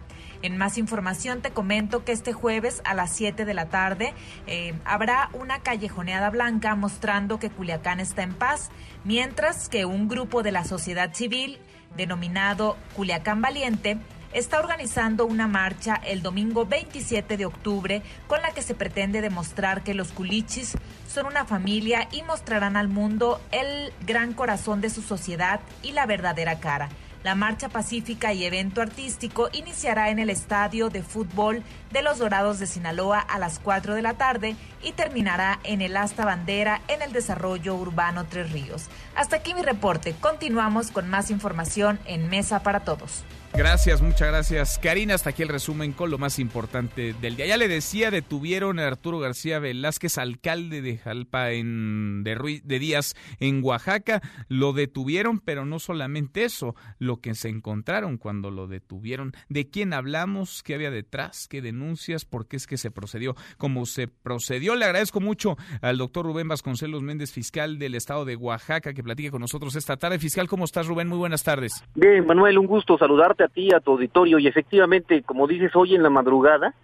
En 0.43 0.59
más 0.59 0.77
información 0.77 1.41
te 1.41 1.53
comento 1.53 2.05
que 2.05 2.13
este 2.13 2.35
jueves 2.35 2.83
a 2.85 2.93
las 2.93 3.11
7 3.17 3.47
de 3.47 3.55
la 3.55 3.71
tarde 3.71 4.13
eh, 4.47 4.75
habrá 4.85 5.31
una 5.33 5.61
callejoneada 5.61 6.29
blanca 6.29 6.75
mostrando 6.75 7.39
que 7.39 7.49
Culiacán 7.49 8.01
está 8.01 8.23
en 8.23 8.35
paz, 8.35 8.71
mientras 9.05 9.71
que 9.71 9.87
un 9.87 10.09
grupo 10.09 10.43
de 10.43 10.53
la 10.53 10.65
sociedad 10.65 11.15
civil 11.15 11.59
denominado 11.97 12.77
Culiacán 12.95 13.41
Valiente 13.41 13.99
está 14.35 14.59
organizando 14.59 15.25
una 15.25 15.47
marcha 15.47 15.95
el 15.95 16.21
domingo 16.21 16.67
27 16.67 17.37
de 17.37 17.47
octubre 17.47 18.03
con 18.27 18.43
la 18.43 18.51
que 18.51 18.63
se 18.63 18.75
pretende 18.75 19.21
demostrar 19.21 19.83
que 19.83 19.95
los 19.95 20.11
culichis 20.13 20.77
son 21.09 21.27
una 21.27 21.45
familia 21.45 22.09
y 22.11 22.23
mostrarán 22.23 22.77
al 22.77 22.89
mundo 22.89 23.41
el 23.53 23.93
gran 24.05 24.35
corazón 24.35 24.81
de 24.81 24.91
su 24.91 25.03
sociedad 25.03 25.61
y 25.83 25.93
la 25.93 26.05
verdadera 26.07 26.59
cara. 26.59 26.89
La 27.23 27.35
marcha 27.35 27.71
pacífica 27.71 28.35
y 28.35 28.45
evento 28.45 28.83
artístico 28.83 29.49
iniciará 29.53 30.11
en 30.11 30.19
el 30.19 30.29
estadio 30.29 30.91
de 30.91 31.03
fútbol 31.03 31.63
de 31.91 32.03
los 32.03 32.19
Dorados 32.19 32.59
de 32.59 32.67
Sinaloa 32.67 33.19
a 33.19 33.39
las 33.39 33.59
4 33.61 33.95
de 33.95 34.03
la 34.03 34.15
tarde 34.15 34.57
y 34.83 34.93
terminará 34.93 35.59
en 35.63 35.81
el 35.81 35.97
Asta 35.97 36.27
Bandera 36.27 36.83
en 36.89 37.01
el 37.01 37.13
desarrollo 37.13 37.77
urbano 37.77 38.27
Tres 38.27 38.53
Ríos. 38.53 38.91
Hasta 39.15 39.37
aquí 39.37 39.55
mi 39.55 39.63
reporte. 39.63 40.15
Continuamos 40.21 40.91
con 40.91 41.09
más 41.09 41.31
información 41.31 41.99
en 42.05 42.29
Mesa 42.29 42.63
para 42.63 42.81
Todos. 42.81 43.25
Gracias, 43.57 44.03
muchas 44.03 44.27
gracias. 44.27 44.81
Karina, 44.81 45.15
hasta 45.15 45.31
aquí 45.31 45.45
el 45.45 45.49
resumen 45.49 45.93
con 45.93 46.11
lo 46.11 46.19
más 46.19 46.41
importante 46.41 47.15
del 47.21 47.37
día. 47.37 47.47
Ya 47.47 47.57
le 47.57 47.69
decía, 47.69 48.11
detuvieron 48.11 48.81
a 48.81 48.89
Arturo 48.89 49.21
García 49.21 49.61
Velázquez, 49.61 50.19
alcalde 50.19 50.83
de 50.83 50.99
Jalpa 50.99 51.53
en, 51.53 52.25
de, 52.25 52.61
de 52.65 52.79
Díaz, 52.81 53.15
en 53.39 53.63
Oaxaca. 53.63 54.23
Lo 54.49 54.73
detuvieron, 54.73 55.39
pero 55.39 55.65
no 55.65 55.79
solamente 55.79 56.43
eso, 56.43 56.75
lo 56.99 57.19
que 57.19 57.37
se 57.37 57.49
encontraron 57.49 58.19
cuando 58.19 58.51
lo 58.51 58.67
detuvieron. 58.67 59.35
¿De 59.49 59.71
quién 59.71 59.93
hablamos? 59.93 60.65
¿Qué 60.65 60.75
había 60.75 60.91
detrás? 60.91 61.47
¿Qué 61.47 61.63
denuncias? 61.63 62.25
¿Por 62.25 62.49
qué 62.49 62.57
es 62.57 62.67
que 62.67 62.77
se 62.77 62.91
procedió? 62.91 63.37
Como 63.57 63.87
se 63.87 64.09
procedió, 64.09 64.75
le 64.75 64.85
agradezco 64.85 65.21
mucho 65.21 65.57
al 65.81 65.99
doctor 65.99 66.27
Rubén 66.27 66.49
Vasconcelos 66.49 67.03
Méndez, 67.03 67.31
fiscal 67.31 67.79
del 67.79 67.95
estado 67.95 68.25
de 68.25 68.35
Oaxaca, 68.35 68.95
que 68.95 69.05
platique 69.05 69.31
con 69.31 69.43
nosotros 69.43 69.77
esta 69.77 69.97
tarde. 69.97 70.19
Fiscal, 70.19 70.49
¿cómo 70.49 70.65
estás, 70.65 70.89
Rubén? 70.89 71.07
Muy 71.07 71.19
buenas 71.19 71.45
tardes. 71.45 71.85
Bien, 71.95 72.27
Manuel, 72.27 72.59
un 72.59 72.67
gusto 72.67 72.99
saludarte 72.99 73.44
a 73.45 73.49
ti, 73.49 73.73
a 73.73 73.81
tu 73.81 73.93
auditorio, 73.93 74.39
y 74.39 74.47
efectivamente, 74.47 75.23
como 75.23 75.47
dices, 75.47 75.75
hoy 75.77 75.95
en 75.95 76.03
la 76.03 76.11
madrugada 76.11 76.75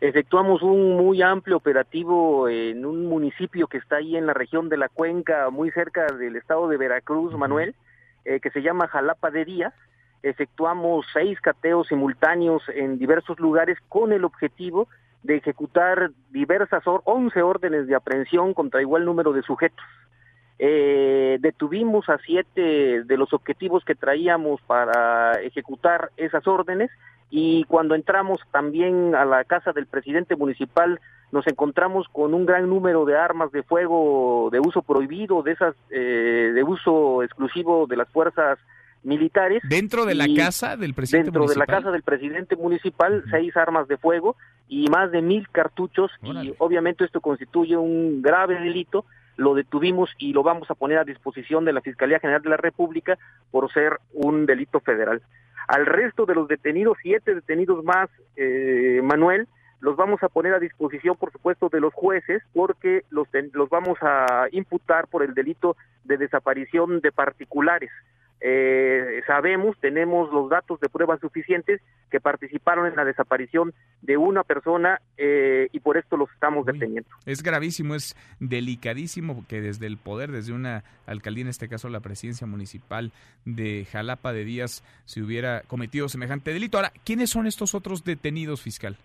efectuamos 0.00 0.62
un 0.62 0.96
muy 0.96 1.20
amplio 1.20 1.58
operativo 1.58 2.48
en 2.48 2.86
un 2.86 3.06
municipio 3.06 3.66
que 3.66 3.78
está 3.78 3.96
ahí 3.96 4.16
en 4.16 4.26
la 4.26 4.32
región 4.32 4.68
de 4.68 4.78
la 4.78 4.88
Cuenca, 4.88 5.50
muy 5.50 5.70
cerca 5.72 6.06
del 6.06 6.36
estado 6.36 6.68
de 6.68 6.78
Veracruz, 6.78 7.36
Manuel, 7.36 7.74
eh, 8.24 8.40
que 8.40 8.50
se 8.50 8.62
llama 8.62 8.88
Jalapa 8.88 9.30
de 9.30 9.44
Díaz. 9.44 9.74
Efectuamos 10.22 11.06
seis 11.12 11.38
cateos 11.40 11.88
simultáneos 11.88 12.62
en 12.74 12.98
diversos 12.98 13.38
lugares 13.40 13.78
con 13.88 14.12
el 14.12 14.24
objetivo 14.24 14.88
de 15.22 15.36
ejecutar 15.36 16.10
diversas, 16.30 16.86
or 16.86 17.02
11 17.04 17.42
órdenes 17.42 17.86
de 17.86 17.94
aprehensión 17.94 18.54
contra 18.54 18.80
igual 18.80 19.04
número 19.04 19.32
de 19.32 19.42
sujetos. 19.42 19.84
Eh, 20.62 21.38
detuvimos 21.40 22.10
a 22.10 22.18
siete 22.18 23.02
de 23.02 23.16
los 23.16 23.32
objetivos 23.32 23.82
que 23.82 23.94
traíamos 23.94 24.60
para 24.66 25.40
ejecutar 25.40 26.10
esas 26.18 26.46
órdenes 26.46 26.90
y 27.30 27.64
cuando 27.64 27.94
entramos 27.94 28.40
también 28.50 29.14
a 29.14 29.24
la 29.24 29.44
casa 29.44 29.72
del 29.72 29.86
presidente 29.86 30.36
municipal 30.36 31.00
nos 31.32 31.46
encontramos 31.46 32.08
con 32.12 32.34
un 32.34 32.44
gran 32.44 32.68
número 32.68 33.06
de 33.06 33.16
armas 33.16 33.50
de 33.52 33.62
fuego 33.62 34.50
de 34.52 34.60
uso 34.60 34.82
prohibido, 34.82 35.42
de 35.42 35.52
esas 35.52 35.74
eh, 35.88 36.52
de 36.54 36.62
uso 36.62 37.22
exclusivo 37.22 37.86
de 37.86 37.96
las 37.96 38.10
fuerzas 38.10 38.58
militares. 39.02 39.62
Dentro 39.66 40.04
de 40.04 40.14
la 40.14 40.26
casa 40.36 40.76
del 40.76 40.92
presidente 40.92 41.30
dentro 41.30 41.46
de 41.46 41.56
la 41.56 41.64
casa 41.64 41.90
del 41.90 42.02
presidente 42.02 42.54
municipal, 42.56 43.24
seis 43.30 43.56
armas 43.56 43.88
de 43.88 43.96
fuego 43.96 44.36
y 44.68 44.88
más 44.88 45.10
de 45.10 45.22
mil 45.22 45.48
cartuchos 45.48 46.10
y 46.22 46.52
obviamente 46.58 47.06
esto 47.06 47.22
constituye 47.22 47.78
un 47.78 48.20
grave 48.20 48.60
delito 48.60 49.06
lo 49.40 49.54
detuvimos 49.54 50.10
y 50.18 50.34
lo 50.34 50.42
vamos 50.42 50.70
a 50.70 50.74
poner 50.74 50.98
a 50.98 51.04
disposición 51.04 51.64
de 51.64 51.72
la 51.72 51.80
Fiscalía 51.80 52.20
General 52.20 52.42
de 52.42 52.50
la 52.50 52.58
República 52.58 53.18
por 53.50 53.72
ser 53.72 53.98
un 54.12 54.44
delito 54.44 54.80
federal. 54.80 55.22
Al 55.66 55.86
resto 55.86 56.26
de 56.26 56.34
los 56.34 56.46
detenidos, 56.46 56.98
siete 57.00 57.34
detenidos 57.34 57.82
más, 57.82 58.10
eh, 58.36 59.00
Manuel, 59.02 59.48
los 59.80 59.96
vamos 59.96 60.22
a 60.22 60.28
poner 60.28 60.52
a 60.52 60.58
disposición, 60.58 61.16
por 61.16 61.32
supuesto, 61.32 61.70
de 61.70 61.80
los 61.80 61.94
jueces, 61.94 62.42
porque 62.52 63.04
los, 63.08 63.28
los 63.54 63.70
vamos 63.70 63.96
a 64.02 64.46
imputar 64.52 65.06
por 65.06 65.22
el 65.22 65.32
delito 65.32 65.74
de 66.04 66.18
desaparición 66.18 67.00
de 67.00 67.10
particulares 67.10 67.90
eh, 68.40 69.22
sabemos, 69.26 69.76
tenemos 69.80 70.32
los 70.32 70.48
datos 70.48 70.80
de 70.80 70.88
pruebas 70.88 71.20
suficientes 71.20 71.80
que 72.10 72.20
participaron 72.20 72.86
en 72.86 72.96
la 72.96 73.04
desaparición 73.04 73.74
de 74.00 74.16
una 74.16 74.44
persona 74.44 75.00
eh, 75.18 75.68
y 75.72 75.80
por 75.80 75.98
esto 75.98 76.16
los 76.16 76.30
estamos 76.32 76.64
deteniendo. 76.64 77.08
Es 77.26 77.42
gravísimo, 77.42 77.94
es 77.94 78.16
delicadísimo 78.40 79.44
que 79.46 79.60
desde 79.60 79.86
el 79.86 79.98
poder, 79.98 80.32
desde 80.32 80.52
una 80.52 80.84
alcaldía, 81.06 81.42
en 81.42 81.48
este 81.48 81.68
caso 81.68 81.88
la 81.90 82.00
presidencia 82.00 82.46
municipal 82.46 83.12
de 83.44 83.86
Jalapa 83.90 84.32
de 84.32 84.44
Díaz, 84.44 84.82
se 85.04 85.22
hubiera 85.22 85.62
cometido 85.62 86.08
semejante 86.08 86.52
delito. 86.52 86.78
Ahora, 86.78 86.92
¿quiénes 87.04 87.30
son 87.30 87.46
estos 87.46 87.74
otros 87.74 88.04
detenidos, 88.04 88.62
fiscal? 88.62 88.96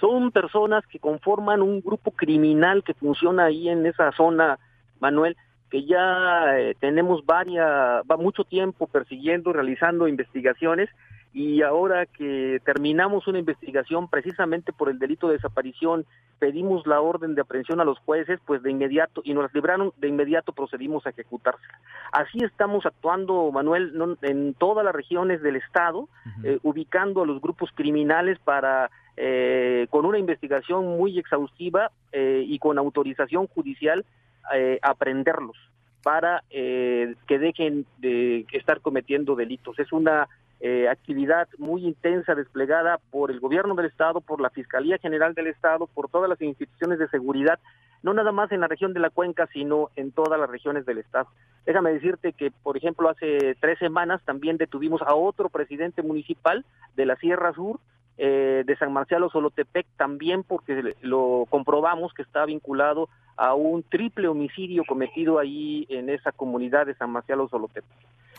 Son 0.00 0.30
personas 0.30 0.86
que 0.86 0.98
conforman 0.98 1.60
un 1.60 1.82
grupo 1.82 2.12
criminal 2.12 2.82
que 2.82 2.94
funciona 2.94 3.44
ahí 3.44 3.68
en 3.68 3.84
esa 3.84 4.10
zona, 4.12 4.58
Manuel, 4.98 5.36
que 5.70 5.84
ya 5.84 6.58
eh, 6.58 6.74
tenemos 6.80 7.24
varias, 7.24 8.02
va 8.10 8.16
mucho 8.16 8.44
tiempo 8.44 8.86
persiguiendo, 8.86 9.52
realizando 9.52 10.08
investigaciones 10.08 10.90
y 11.32 11.62
ahora 11.62 12.06
que 12.06 12.60
terminamos 12.64 13.28
una 13.28 13.38
investigación 13.38 14.08
precisamente 14.08 14.72
por 14.72 14.88
el 14.90 14.98
delito 14.98 15.28
de 15.28 15.34
desaparición, 15.34 16.04
pedimos 16.40 16.84
la 16.88 17.00
orden 17.00 17.36
de 17.36 17.42
aprehensión 17.42 17.80
a 17.80 17.84
los 17.84 18.00
jueces, 18.00 18.40
pues 18.46 18.64
de 18.64 18.72
inmediato, 18.72 19.20
y 19.22 19.32
nos 19.32 19.54
libraron, 19.54 19.92
de 19.98 20.08
inmediato 20.08 20.52
procedimos 20.52 21.06
a 21.06 21.10
ejecutársela. 21.10 21.78
Así 22.10 22.38
estamos 22.42 22.84
actuando, 22.84 23.52
Manuel, 23.52 23.92
en 24.22 24.54
todas 24.54 24.84
las 24.84 24.92
regiones 24.92 25.40
del 25.40 25.54
Estado, 25.54 26.08
eh, 26.42 26.58
ubicando 26.64 27.22
a 27.22 27.26
los 27.26 27.40
grupos 27.40 27.70
criminales 27.76 28.40
para, 28.40 28.90
eh, 29.16 29.86
con 29.90 30.06
una 30.06 30.18
investigación 30.18 30.84
muy 30.98 31.16
exhaustiva 31.16 31.92
y 32.12 32.58
con 32.58 32.76
autorización 32.76 33.46
judicial, 33.46 34.04
eh, 34.54 34.78
aprenderlos 34.82 35.56
para 36.02 36.42
eh, 36.50 37.14
que 37.26 37.38
dejen 37.38 37.86
de 37.98 38.46
estar 38.52 38.80
cometiendo 38.80 39.36
delitos. 39.36 39.78
Es 39.78 39.92
una 39.92 40.28
eh, 40.60 40.88
actividad 40.88 41.48
muy 41.58 41.86
intensa 41.86 42.34
desplegada 42.34 42.98
por 43.10 43.30
el 43.30 43.40
gobierno 43.40 43.74
del 43.74 43.86
Estado, 43.86 44.20
por 44.20 44.40
la 44.40 44.50
Fiscalía 44.50 44.98
General 44.98 45.34
del 45.34 45.46
Estado, 45.46 45.86
por 45.86 46.10
todas 46.10 46.28
las 46.28 46.40
instituciones 46.42 46.98
de 46.98 47.08
seguridad, 47.08 47.58
no 48.02 48.14
nada 48.14 48.32
más 48.32 48.50
en 48.52 48.60
la 48.60 48.68
región 48.68 48.92
de 48.92 49.00
la 49.00 49.10
Cuenca, 49.10 49.46
sino 49.52 49.90
en 49.96 50.12
todas 50.12 50.38
las 50.38 50.50
regiones 50.50 50.84
del 50.86 50.98
Estado. 50.98 51.28
Déjame 51.64 51.92
decirte 51.92 52.32
que, 52.32 52.50
por 52.50 52.76
ejemplo, 52.76 53.08
hace 53.08 53.54
tres 53.60 53.78
semanas 53.78 54.22
también 54.24 54.56
detuvimos 54.56 55.02
a 55.02 55.14
otro 55.14 55.48
presidente 55.50 56.02
municipal 56.02 56.64
de 56.96 57.06
la 57.06 57.16
Sierra 57.16 57.52
Sur, 57.52 57.80
eh, 58.22 58.64
de 58.66 58.76
San 58.76 58.92
Marcial 58.92 59.26
Solotepec 59.32 59.86
también 59.96 60.42
porque 60.42 60.94
lo 61.00 61.46
comprobamos 61.48 62.12
que 62.12 62.20
está 62.20 62.44
vinculado 62.44 63.08
a 63.38 63.54
un 63.54 63.82
triple 63.82 64.28
homicidio 64.28 64.84
cometido 64.86 65.38
ahí 65.38 65.86
en 65.88 66.10
esa 66.10 66.30
comunidad 66.30 66.84
de 66.84 66.94
San 66.96 67.08
Marcial 67.08 67.40
Solotepec. 67.50 67.84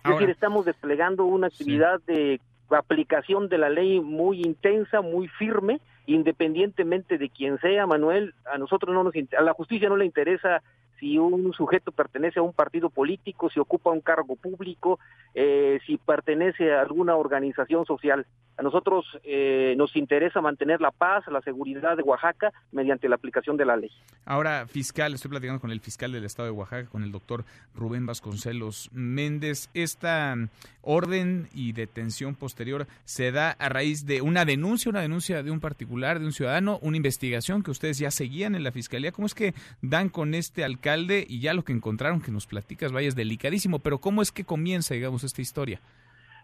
Es 0.05 0.11
decir, 0.11 0.29
estamos 0.29 0.65
desplegando 0.65 1.25
una 1.25 1.47
actividad 1.47 1.99
de 2.05 2.39
aplicación 2.69 3.49
de 3.49 3.57
la 3.57 3.69
ley 3.69 3.99
muy 3.99 4.41
intensa, 4.41 5.01
muy 5.01 5.27
firme, 5.27 5.81
independientemente 6.05 7.17
de 7.17 7.29
quién 7.29 7.59
sea, 7.59 7.87
Manuel, 7.87 8.35
a 8.53 8.59
nosotros 8.59 8.93
no 8.93 9.03
nos 9.03 9.15
a 9.15 9.41
la 9.41 9.53
justicia 9.53 9.89
no 9.89 9.97
le 9.97 10.05
interesa 10.05 10.61
si 11.01 11.17
un 11.17 11.51
sujeto 11.53 11.91
pertenece 11.91 12.39
a 12.39 12.43
un 12.43 12.53
partido 12.53 12.91
político, 12.91 13.49
si 13.49 13.59
ocupa 13.59 13.89
un 13.89 14.01
cargo 14.01 14.35
público, 14.35 14.99
eh, 15.33 15.79
si 15.87 15.97
pertenece 15.97 16.71
a 16.71 16.81
alguna 16.81 17.15
organización 17.15 17.85
social. 17.87 18.27
A 18.57 18.61
nosotros 18.61 19.05
eh, 19.23 19.73
nos 19.77 19.95
interesa 19.95 20.41
mantener 20.41 20.79
la 20.79 20.91
paz, 20.91 21.25
la 21.31 21.41
seguridad 21.41 21.97
de 21.97 22.03
Oaxaca 22.03 22.53
mediante 22.71 23.09
la 23.09 23.15
aplicación 23.15 23.57
de 23.57 23.65
la 23.65 23.77
ley. 23.77 23.89
Ahora, 24.25 24.67
fiscal, 24.67 25.15
estoy 25.15 25.29
platicando 25.29 25.59
con 25.59 25.71
el 25.71 25.79
fiscal 25.79 26.11
del 26.11 26.25
estado 26.25 26.45
de 26.45 26.51
Oaxaca, 26.51 26.87
con 26.87 27.01
el 27.01 27.11
doctor 27.11 27.45
Rubén 27.73 28.05
Vasconcelos 28.05 28.91
Méndez. 28.93 29.69
Esta 29.73 30.35
orden 30.83 31.47
y 31.55 31.71
detención 31.71 32.35
posterior 32.35 32.85
se 33.05 33.31
da 33.31 33.51
a 33.51 33.69
raíz 33.69 34.05
de 34.05 34.21
una 34.21 34.45
denuncia, 34.45 34.91
una 34.91 35.01
denuncia 35.01 35.41
de 35.41 35.49
un 35.49 35.59
particular, 35.59 36.19
de 36.19 36.25
un 36.25 36.33
ciudadano, 36.33 36.77
una 36.83 36.97
investigación 36.97 37.63
que 37.63 37.71
ustedes 37.71 37.97
ya 37.97 38.11
seguían 38.11 38.53
en 38.53 38.63
la 38.63 38.71
fiscalía. 38.71 39.11
¿Cómo 39.11 39.25
es 39.25 39.33
que 39.33 39.55
dan 39.81 40.09
con 40.09 40.35
este 40.35 40.63
alcalde? 40.63 40.90
Y 40.99 41.39
ya 41.39 41.53
lo 41.53 41.63
que 41.63 41.73
encontraron 41.73 42.21
que 42.21 42.31
nos 42.31 42.47
platicas, 42.47 42.91
vaya, 42.91 43.07
es 43.07 43.15
delicadísimo, 43.15 43.79
pero 43.79 43.99
¿cómo 43.99 44.21
es 44.21 44.31
que 44.31 44.43
comienza, 44.43 44.93
digamos, 44.93 45.23
esta 45.23 45.41
historia? 45.41 45.79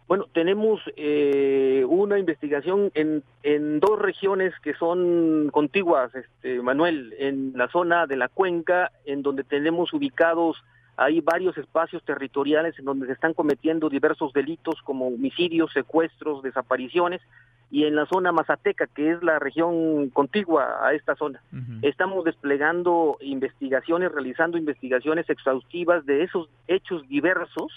Bueno, 0.08 0.26
tenemos 0.34 0.80
eh, 0.95 1.84
una 1.88 2.18
investigación 2.18 2.91
en, 2.93 3.24
en 3.43 3.82
dos 3.82 4.00
regiones 4.00 4.54
que 4.64 4.74
son 4.76 5.50
contiguas, 5.52 6.16
este, 6.16 6.62
Manuel, 6.62 7.14
en 7.20 7.52
la 7.56 7.68
zona 7.68 8.08
de 8.08 8.16
la 8.16 8.30
cuenca, 8.30 8.91
en 9.06 9.22
donde 9.22 9.43
tenemos 9.43 9.91
ubicados 9.93 10.64
hay 10.98 11.22
varios 11.22 11.56
espacios 11.58 12.04
territoriales 12.04 12.78
en 12.80 12.86
donde 12.86 13.06
se 13.06 13.14
están 13.14 13.36
cometiendo 13.36 13.88
diversos 13.88 14.34
delitos 14.34 14.82
como 14.84 15.08
homicidios, 15.08 15.72
secuestros, 15.72 16.41
desapariciones 16.41 17.22
y 17.70 17.84
en 17.84 17.95
la 17.95 18.08
zona 18.08 18.32
Mazateca, 18.32 18.88
que 18.88 19.12
es 19.12 19.22
la 19.22 19.38
región 19.38 20.10
contigua 20.10 20.80
a 20.82 20.93
esta 20.93 21.16
zona. 21.16 21.41
Estamos 21.84 22.26
desplegando 22.26 23.18
investigaciones, 23.22 24.12
realizando 24.12 24.58
investigaciones 24.58 25.30
exhaustivas 25.30 26.04
de 26.06 26.24
esos 26.24 26.50
hechos 26.68 27.08
diversos, 27.08 27.72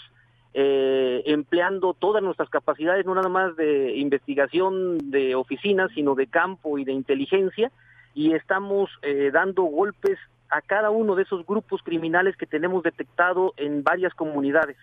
eh, 0.55 1.23
empleando 1.27 1.93
todas 1.93 2.23
nuestras 2.23 2.49
capacidades, 2.49 3.05
no 3.05 3.15
nada 3.15 3.29
más 3.29 3.55
de 3.57 3.97
investigación 3.97 5.11
de 5.11 5.35
oficinas, 5.35 5.91
sino 5.95 6.15
de 6.15 6.27
campo 6.27 6.79
y 6.79 6.85
de 6.85 6.93
inteligencia, 6.93 7.71
y 8.15 8.33
estamos 8.33 8.91
eh, 9.03 9.31
dando 9.33 9.65
golpes 9.65 10.19
a 10.51 10.61
cada 10.61 10.91
uno 10.91 11.15
de 11.15 11.23
esos 11.23 11.47
grupos 11.47 11.83
criminales 11.83 12.37
que 12.37 12.47
tenemos 12.47 12.83
detectado 12.83 13.55
en 13.57 13.83
varias 13.83 14.15
comunidades. 14.15 14.77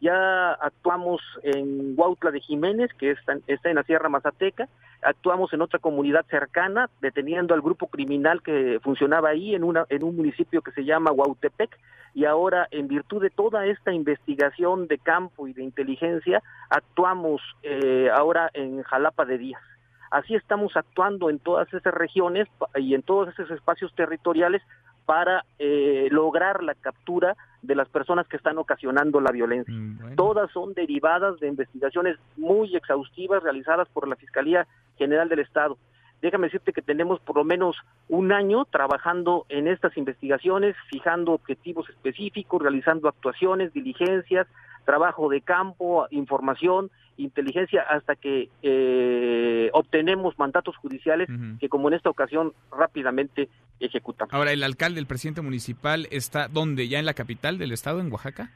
Ya 0.00 0.52
actuamos 0.52 1.22
en 1.42 1.94
Huautla 1.96 2.30
de 2.30 2.40
Jiménez, 2.40 2.90
que 2.98 3.12
está, 3.12 3.70
en 3.70 3.76
la 3.76 3.84
Sierra 3.84 4.08
Mazateca, 4.08 4.68
actuamos 5.02 5.52
en 5.52 5.62
otra 5.62 5.78
comunidad 5.78 6.26
cercana, 6.26 6.90
deteniendo 7.00 7.54
al 7.54 7.62
grupo 7.62 7.86
criminal 7.86 8.42
que 8.42 8.80
funcionaba 8.82 9.30
ahí, 9.30 9.54
en, 9.54 9.64
una, 9.64 9.86
en 9.88 10.02
un 10.02 10.16
municipio 10.16 10.62
que 10.62 10.72
se 10.72 10.84
llama 10.84 11.12
Huautepec, 11.12 11.78
y 12.12 12.26
ahora, 12.26 12.68
en 12.70 12.86
virtud 12.86 13.22
de 13.22 13.30
toda 13.30 13.66
esta 13.66 13.92
investigación 13.92 14.86
de 14.88 14.98
campo 14.98 15.48
y 15.48 15.52
de 15.52 15.62
inteligencia, 15.62 16.42
actuamos 16.70 17.40
eh, 17.62 18.08
ahora 18.14 18.50
en 18.52 18.82
Jalapa 18.82 19.24
de 19.24 19.38
Díaz. 19.38 19.62
Así 20.10 20.34
estamos 20.36 20.76
actuando 20.76 21.28
en 21.28 21.40
todas 21.40 21.72
esas 21.74 21.92
regiones 21.92 22.46
y 22.76 22.94
en 22.94 23.02
todos 23.02 23.30
esos 23.30 23.50
espacios 23.50 23.92
territoriales 23.96 24.62
para 25.06 25.44
eh, 25.58 26.08
lograr 26.10 26.62
la 26.62 26.74
captura 26.74 27.36
de 27.62 27.74
las 27.74 27.88
personas 27.88 28.26
que 28.28 28.36
están 28.36 28.58
ocasionando 28.58 29.20
la 29.20 29.32
violencia. 29.32 29.72
Mm, 29.74 30.16
Todas 30.16 30.50
son 30.52 30.74
derivadas 30.74 31.38
de 31.40 31.48
investigaciones 31.48 32.18
muy 32.36 32.74
exhaustivas 32.76 33.42
realizadas 33.42 33.88
por 33.88 34.06
la 34.08 34.16
Fiscalía 34.16 34.66
General 34.96 35.28
del 35.28 35.40
Estado. 35.40 35.78
Déjame 36.20 36.46
decirte 36.46 36.72
que 36.72 36.80
tenemos 36.80 37.20
por 37.20 37.36
lo 37.36 37.44
menos 37.44 37.76
un 38.08 38.32
año 38.32 38.64
trabajando 38.64 39.44
en 39.50 39.68
estas 39.68 39.96
investigaciones, 39.98 40.74
fijando 40.90 41.32
objetivos 41.32 41.88
específicos, 41.90 42.62
realizando 42.62 43.08
actuaciones, 43.08 43.72
diligencias, 43.74 44.46
trabajo 44.86 45.28
de 45.28 45.42
campo, 45.42 46.06
información, 46.10 46.90
inteligencia, 47.16 47.82
hasta 47.82 48.16
que 48.16 48.48
eh, 48.62 49.70
obtenemos 49.72 50.38
mandatos 50.38 50.76
judiciales 50.76 51.28
que, 51.60 51.68
como 51.68 51.88
en 51.88 51.94
esta 51.94 52.10
ocasión, 52.10 52.52
rápidamente 52.70 53.48
ejecutamos. 53.80 54.32
Ahora, 54.32 54.52
¿el 54.52 54.62
alcalde, 54.62 55.00
el 55.00 55.06
presidente 55.06 55.42
municipal, 55.42 56.08
está 56.10 56.48
donde? 56.48 56.88
¿Ya 56.88 56.98
en 56.98 57.06
la 57.06 57.14
capital 57.14 57.58
del 57.58 57.72
estado, 57.72 58.00
en 58.00 58.10
Oaxaca? 58.10 58.50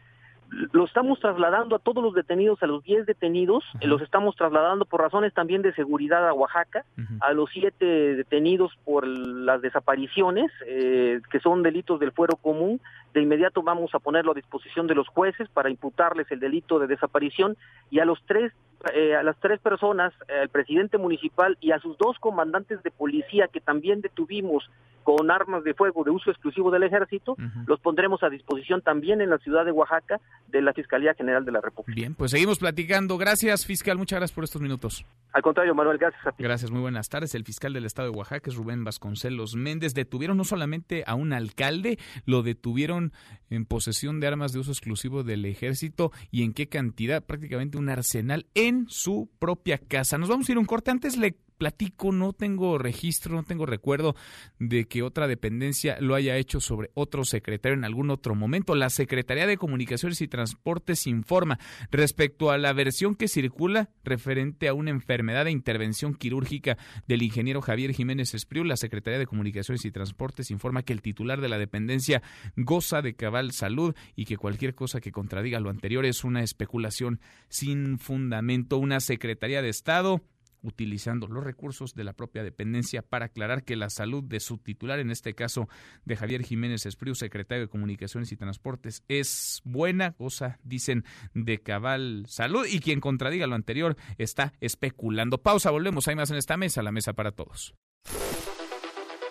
Lo 0.51 0.85
estamos 0.85 1.21
trasladando 1.21 1.77
a 1.77 1.79
todos 1.79 2.03
los 2.03 2.15
detenidos, 2.15 2.63
a 2.63 2.67
los 2.67 2.83
10 2.83 3.07
detenidos, 3.07 3.65
los 3.83 4.01
estamos 4.01 4.35
trasladando 4.37 4.87
por 4.87 5.01
razones 5.01 5.35
también 5.35 5.63
de 5.63 5.75
seguridad 5.75 6.27
a 6.27 6.33
Oaxaca, 6.33 6.85
a 7.21 7.33
los 7.33 7.51
7 7.53 7.85
detenidos 7.85 8.73
por 8.85 9.07
las 9.07 9.61
desapariciones, 9.61 10.51
eh, 10.67 11.21
que 11.31 11.41
son 11.41 11.63
delitos 11.63 12.01
del 12.01 12.13
fuero 12.13 12.37
común, 12.37 12.81
de 13.13 13.23
inmediato 13.23 13.63
vamos 13.63 13.95
a 13.95 13.99
ponerlo 13.99 14.33
a 14.33 14.35
disposición 14.35 14.87
de 14.87 14.95
los 14.95 15.09
jueces 15.09 15.49
para 15.49 15.71
imputarles 15.71 16.31
el 16.31 16.41
delito 16.41 16.79
de 16.79 16.87
desaparición. 16.87 17.57
Y 17.91 18.01
a 18.01 18.05
los 18.05 18.23
tres 18.27 18.53
eh, 18.95 19.17
a 19.17 19.25
las 19.25 19.37
tres 19.41 19.59
personas, 19.59 20.15
eh, 20.29 20.39
al 20.43 20.51
presidente 20.51 20.99
municipal 20.99 21.59
y 21.61 21.73
a 21.73 21.81
sus 21.81 21.99
dos 21.99 22.17
comandantes 22.21 22.81
de 22.85 22.93
policía 22.93 23.49
que 23.49 23.61
también 23.61 24.01
detuvimos 24.01 24.71
con 25.05 25.31
armas 25.31 25.65
de 25.65 25.75
fuego 25.75 26.05
de 26.05 26.11
uso 26.11 26.31
exclusivo 26.31 26.71
del 26.71 26.83
ejército, 26.83 27.37
los 27.67 27.81
pondremos 27.81 28.23
a 28.23 28.29
disposición 28.29 28.83
también 28.83 29.21
en 29.21 29.31
la 29.31 29.39
ciudad 29.39 29.65
de 29.65 29.73
Oaxaca 29.73 30.21
de 30.49 30.63
la 30.63 30.73
Fiscalía 30.73 31.15
General 31.15 31.45
de 31.45 31.53
la 31.53 31.61
República. 31.61 31.95
Bien, 31.95 32.15
pues 32.15 32.31
seguimos 32.31 32.59
platicando. 32.59 33.17
Gracias, 33.17 33.65
fiscal. 33.67 33.97
Muchas 33.99 34.19
gracias 34.19 34.35
por 34.35 34.45
estos 34.45 34.61
minutos. 34.61 35.05
Al 35.33 35.43
contrario, 35.43 35.75
Manuel, 35.75 35.99
gracias 35.99 36.27
a 36.27 36.33
ti. 36.33 36.43
Gracias, 36.43 36.71
muy 36.71 36.81
buenas 36.81 37.09
tardes. 37.09 37.35
El 37.35 37.45
fiscal 37.45 37.73
del 37.73 37.85
estado 37.85 38.11
de 38.11 38.17
Oaxaca 38.17 38.51
es 38.51 38.57
Rubén 38.57 38.85
Vasconcelos 38.85 39.57
Méndez. 39.57 39.95
Detuvieron 39.95 40.37
no 40.37 40.45
solamente 40.45 41.05
a 41.07 41.15
un 41.15 41.33
alcalde, 41.33 41.99
lo 42.25 42.43
detuvieron 42.43 43.13
en 43.51 43.65
posesión 43.67 44.21
de 44.21 44.27
armas 44.27 44.53
de 44.53 44.61
uso 44.61 44.71
exclusivo 44.71 45.23
del 45.23 45.45
ejército 45.45 46.13
y 46.31 46.43
en 46.43 46.53
qué 46.55 46.69
cantidad, 46.69 47.25
prácticamente 47.25 47.79
un 47.79 47.89
arsenal 47.89 48.47
en 48.55 48.87
su 48.89 49.31
propia 49.39 49.79
casa. 49.79 50.19
Nos 50.19 50.29
vamos 50.29 50.49
a 50.49 50.53
ir 50.53 50.59
un 50.59 50.65
corte. 50.65 50.91
Antes 50.91 51.17
le 51.17 51.37
platico, 51.59 52.13
no 52.13 52.33
tengo 52.33 52.79
registro, 52.79 53.35
no 53.35 53.43
tengo 53.43 53.67
recuerdo 53.67 54.15
de 54.59 54.87
que 54.87 55.03
otra 55.03 55.27
dependencia 55.27 55.99
lo 56.01 56.15
haya 56.15 56.37
hecho 56.37 56.61
sobre 56.61 56.91
otro 56.95 57.25
secretario 57.25 57.77
en 57.77 57.85
algún 57.85 58.11
otro 58.11 58.35
momento. 58.35 58.75
La 58.75 58.91
Secretaría 58.91 59.47
de 59.47 59.59
Comunicaciones 59.59 60.21
y 60.21 60.29
Transportes 60.29 61.07
informa 61.07 61.59
respecto 61.91 62.51
a 62.51 62.59
la 62.59 62.73
versión 62.73 63.17
que 63.17 63.29
circula 63.29 63.91
referente 64.05 64.69
a 64.69 64.75
una 64.75 64.91
enfermedad 64.91 65.45
de 65.45 65.51
intervención 65.51 66.15
quirúrgica 66.15 66.79
del 67.07 67.23
ingeniero 67.23 67.61
Javier 67.61 67.93
Jiménez 67.93 68.35
Espriu. 68.35 68.65
La 68.65 68.77
Secretaría 68.77 69.19
de 69.19 69.27
Comunicaciones 69.27 69.85
y 69.85 69.91
Transportes 69.91 70.51
informa 70.51 70.83
que 70.83 70.93
el 70.93 71.03
titular 71.03 71.41
de 71.41 71.49
la 71.49 71.59
dependencia 71.59 72.23
goza 72.57 73.03
de 73.03 73.15
cabal 73.15 73.53
salud 73.53 73.95
y 74.15 74.25
que 74.25 74.37
cualquier 74.37 74.75
cosa 74.75 75.01
que 75.01 75.13
contradiga 75.13 75.61
lo 75.61 75.71
anterior 75.71 76.07
es 76.07 76.23
una 76.23 76.43
especulación 76.43 77.21
sin 77.49 77.99
fundamento. 77.99 78.79
Una 78.79 79.01
Secretaría 79.01 79.61
de 79.61 79.71
Estado 79.71 80.23
utilizando 80.63 81.27
los 81.27 81.45
recursos 81.45 81.95
de 81.95 82.05
la 82.05 82.13
propia 82.13 82.43
dependencia 82.43 83.03
para 83.03 83.27
aclarar 83.27 83.65
que 83.65 83.77
la 83.77 83.91
salud 83.91 84.25
de 84.25 84.41
su 84.41 84.59
titular, 84.59 84.99
en 84.99 85.11
este 85.11 85.35
caso 85.35 85.69
de 86.05 86.17
Javier 86.17 86.43
Jiménez 86.43 86.87
Espriu, 86.87 87.15
secretario 87.15 87.65
de 87.65 87.69
Comunicaciones 87.69 88.33
y 88.33 88.37
Transportes, 88.37 89.03
es 89.09 89.61
buena, 89.65 90.13
cosa, 90.13 90.59
dicen, 90.63 91.05
de 91.35 91.61
cabal 91.61 92.25
salud 92.29 92.67
y 92.69 92.81
quien 92.81 93.01
contradiga 93.01 93.47
lo 93.47 93.55
anterior 93.55 93.97
está 94.19 94.53
especulando. 94.61 95.43
Pausa, 95.43 95.71
volvemos, 95.71 96.09
hay 96.09 96.17
más 96.17 96.31
en 96.31 96.37
esta 96.37 96.57
mesa, 96.57 96.83
la 96.83 96.93
mesa 96.93 97.13
para 97.13 97.33
todos. 97.33 97.75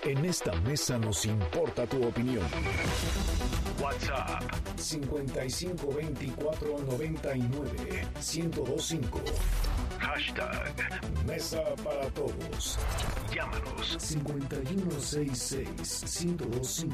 En 0.04 0.24
esta 0.26 0.54
mesa 0.62 0.98
nos 0.98 1.26
importa 1.26 1.86
tu 1.86 2.02
opinión. 2.06 2.48
WhatsApp 3.82 4.44
5524 4.78 6.86
99 6.86 8.08
1025 8.20 9.22
Hashtag 10.00 10.74
Mesa 11.26 11.64
para 11.84 12.08
Todos. 12.12 12.78
Llámanos 13.34 13.98
5166-1025 13.98 16.94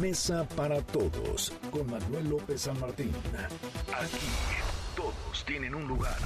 Mesa 0.00 0.46
para 0.56 0.82
Todos 0.82 1.52
con 1.70 1.90
Manuel 1.90 2.28
López 2.30 2.60
San 2.62 2.78
Martín. 2.78 3.12
Aquí 3.92 4.26
todos 4.96 5.44
tienen 5.46 5.74
un 5.74 5.86
lugar. 5.86 6.16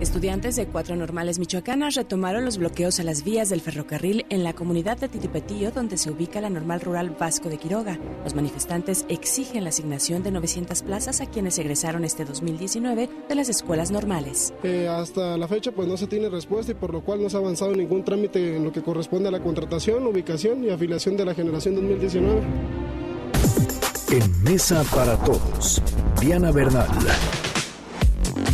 Estudiantes 0.00 0.54
de 0.56 0.66
cuatro 0.66 0.94
normales 0.94 1.38
michoacanas 1.38 1.94
retomaron 1.96 2.44
los 2.44 2.58
bloqueos 2.58 3.00
a 3.00 3.02
las 3.02 3.24
vías 3.24 3.48
del 3.48 3.60
ferrocarril 3.60 4.26
en 4.30 4.44
la 4.44 4.52
comunidad 4.52 4.96
de 4.96 5.08
Titipetío, 5.08 5.72
donde 5.72 5.98
se 5.98 6.10
ubica 6.10 6.40
la 6.40 6.50
normal 6.50 6.80
rural 6.80 7.10
Vasco 7.10 7.48
de 7.48 7.58
Quiroga. 7.58 7.98
Los 8.22 8.34
manifestantes 8.34 9.04
exigen 9.08 9.64
la 9.64 9.70
asignación 9.70 10.22
de 10.22 10.30
900 10.30 10.82
plazas 10.82 11.20
a 11.20 11.26
quienes 11.26 11.58
egresaron 11.58 12.04
este 12.04 12.24
2019 12.24 13.08
de 13.28 13.34
las 13.34 13.48
escuelas 13.48 13.90
normales. 13.90 14.52
Eh, 14.62 14.86
hasta 14.88 15.36
la 15.36 15.48
fecha 15.48 15.72
pues 15.72 15.88
no 15.88 15.96
se 15.96 16.06
tiene 16.06 16.28
respuesta 16.28 16.72
y 16.72 16.74
por 16.76 16.92
lo 16.92 17.02
cual 17.02 17.22
no 17.22 17.28
se 17.28 17.36
ha 17.36 17.40
avanzado 17.40 17.74
ningún 17.74 18.04
trámite 18.04 18.56
en 18.56 18.64
lo 18.64 18.72
que 18.72 18.82
corresponde 18.82 19.28
a 19.28 19.32
la 19.32 19.40
contratación, 19.40 20.06
ubicación 20.06 20.62
y 20.62 20.70
afiliación 20.70 21.16
de 21.16 21.24
la 21.24 21.34
generación 21.34 21.74
2019. 21.74 22.42
En 24.10 24.42
Mesa 24.42 24.84
para 24.94 25.16
Todos, 25.24 25.82
Diana 26.20 26.50
Bernal. 26.50 26.88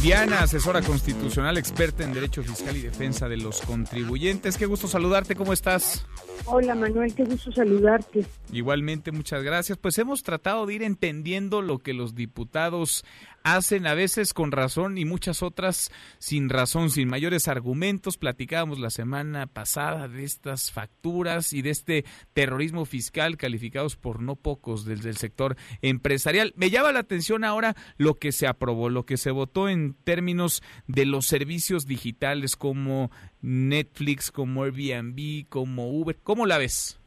Diana, 0.04 0.42
asesora 0.42 0.82
constitucional, 0.82 1.56
experta 1.56 2.04
en 2.04 2.12
Derecho 2.12 2.42
Fiscal 2.42 2.76
y 2.76 2.82
Defensa 2.82 3.26
de 3.26 3.38
los 3.38 3.62
Contribuyentes. 3.62 4.58
Qué 4.58 4.66
gusto 4.66 4.86
saludarte, 4.86 5.34
¿cómo 5.34 5.54
estás? 5.54 6.06
Hola 6.44 6.74
Manuel, 6.74 7.14
qué 7.14 7.24
gusto 7.24 7.50
saludarte. 7.50 8.26
Igualmente, 8.52 9.12
muchas 9.12 9.42
gracias. 9.42 9.78
Pues 9.78 9.96
hemos 9.96 10.22
tratado 10.22 10.66
de 10.66 10.74
ir 10.74 10.82
entendiendo 10.82 11.62
lo 11.62 11.78
que 11.78 11.94
los 11.94 12.14
diputados 12.14 13.02
hacen 13.44 13.86
a 13.86 13.94
veces 13.94 14.32
con 14.32 14.50
razón 14.50 14.98
y 14.98 15.04
muchas 15.04 15.42
otras 15.42 15.92
sin 16.18 16.48
razón, 16.48 16.90
sin 16.90 17.08
mayores 17.08 17.46
argumentos. 17.46 18.16
Platicábamos 18.16 18.80
la 18.80 18.90
semana 18.90 19.46
pasada 19.46 20.08
de 20.08 20.24
estas 20.24 20.72
facturas 20.72 21.52
y 21.52 21.62
de 21.62 21.70
este 21.70 22.04
terrorismo 22.32 22.86
fiscal 22.86 23.36
calificados 23.36 23.96
por 23.96 24.20
no 24.20 24.34
pocos 24.34 24.86
desde 24.86 25.10
el 25.10 25.16
sector 25.16 25.56
empresarial. 25.82 26.54
Me 26.56 26.70
llama 26.70 26.90
la 26.92 27.00
atención 27.00 27.44
ahora 27.44 27.74
lo 27.98 28.14
que 28.14 28.32
se 28.32 28.46
aprobó, 28.46 28.88
lo 28.88 29.04
que 29.04 29.18
se 29.18 29.30
votó 29.30 29.68
en 29.68 29.94
términos 30.04 30.62
de 30.88 31.04
los 31.04 31.26
servicios 31.26 31.86
digitales 31.86 32.56
como 32.56 33.10
Netflix, 33.42 34.30
como 34.32 34.64
Airbnb, 34.64 35.46
como 35.50 35.90
Uber. 35.90 36.16
¿Cómo 36.22 36.46
la 36.46 36.56
ves? 36.56 36.98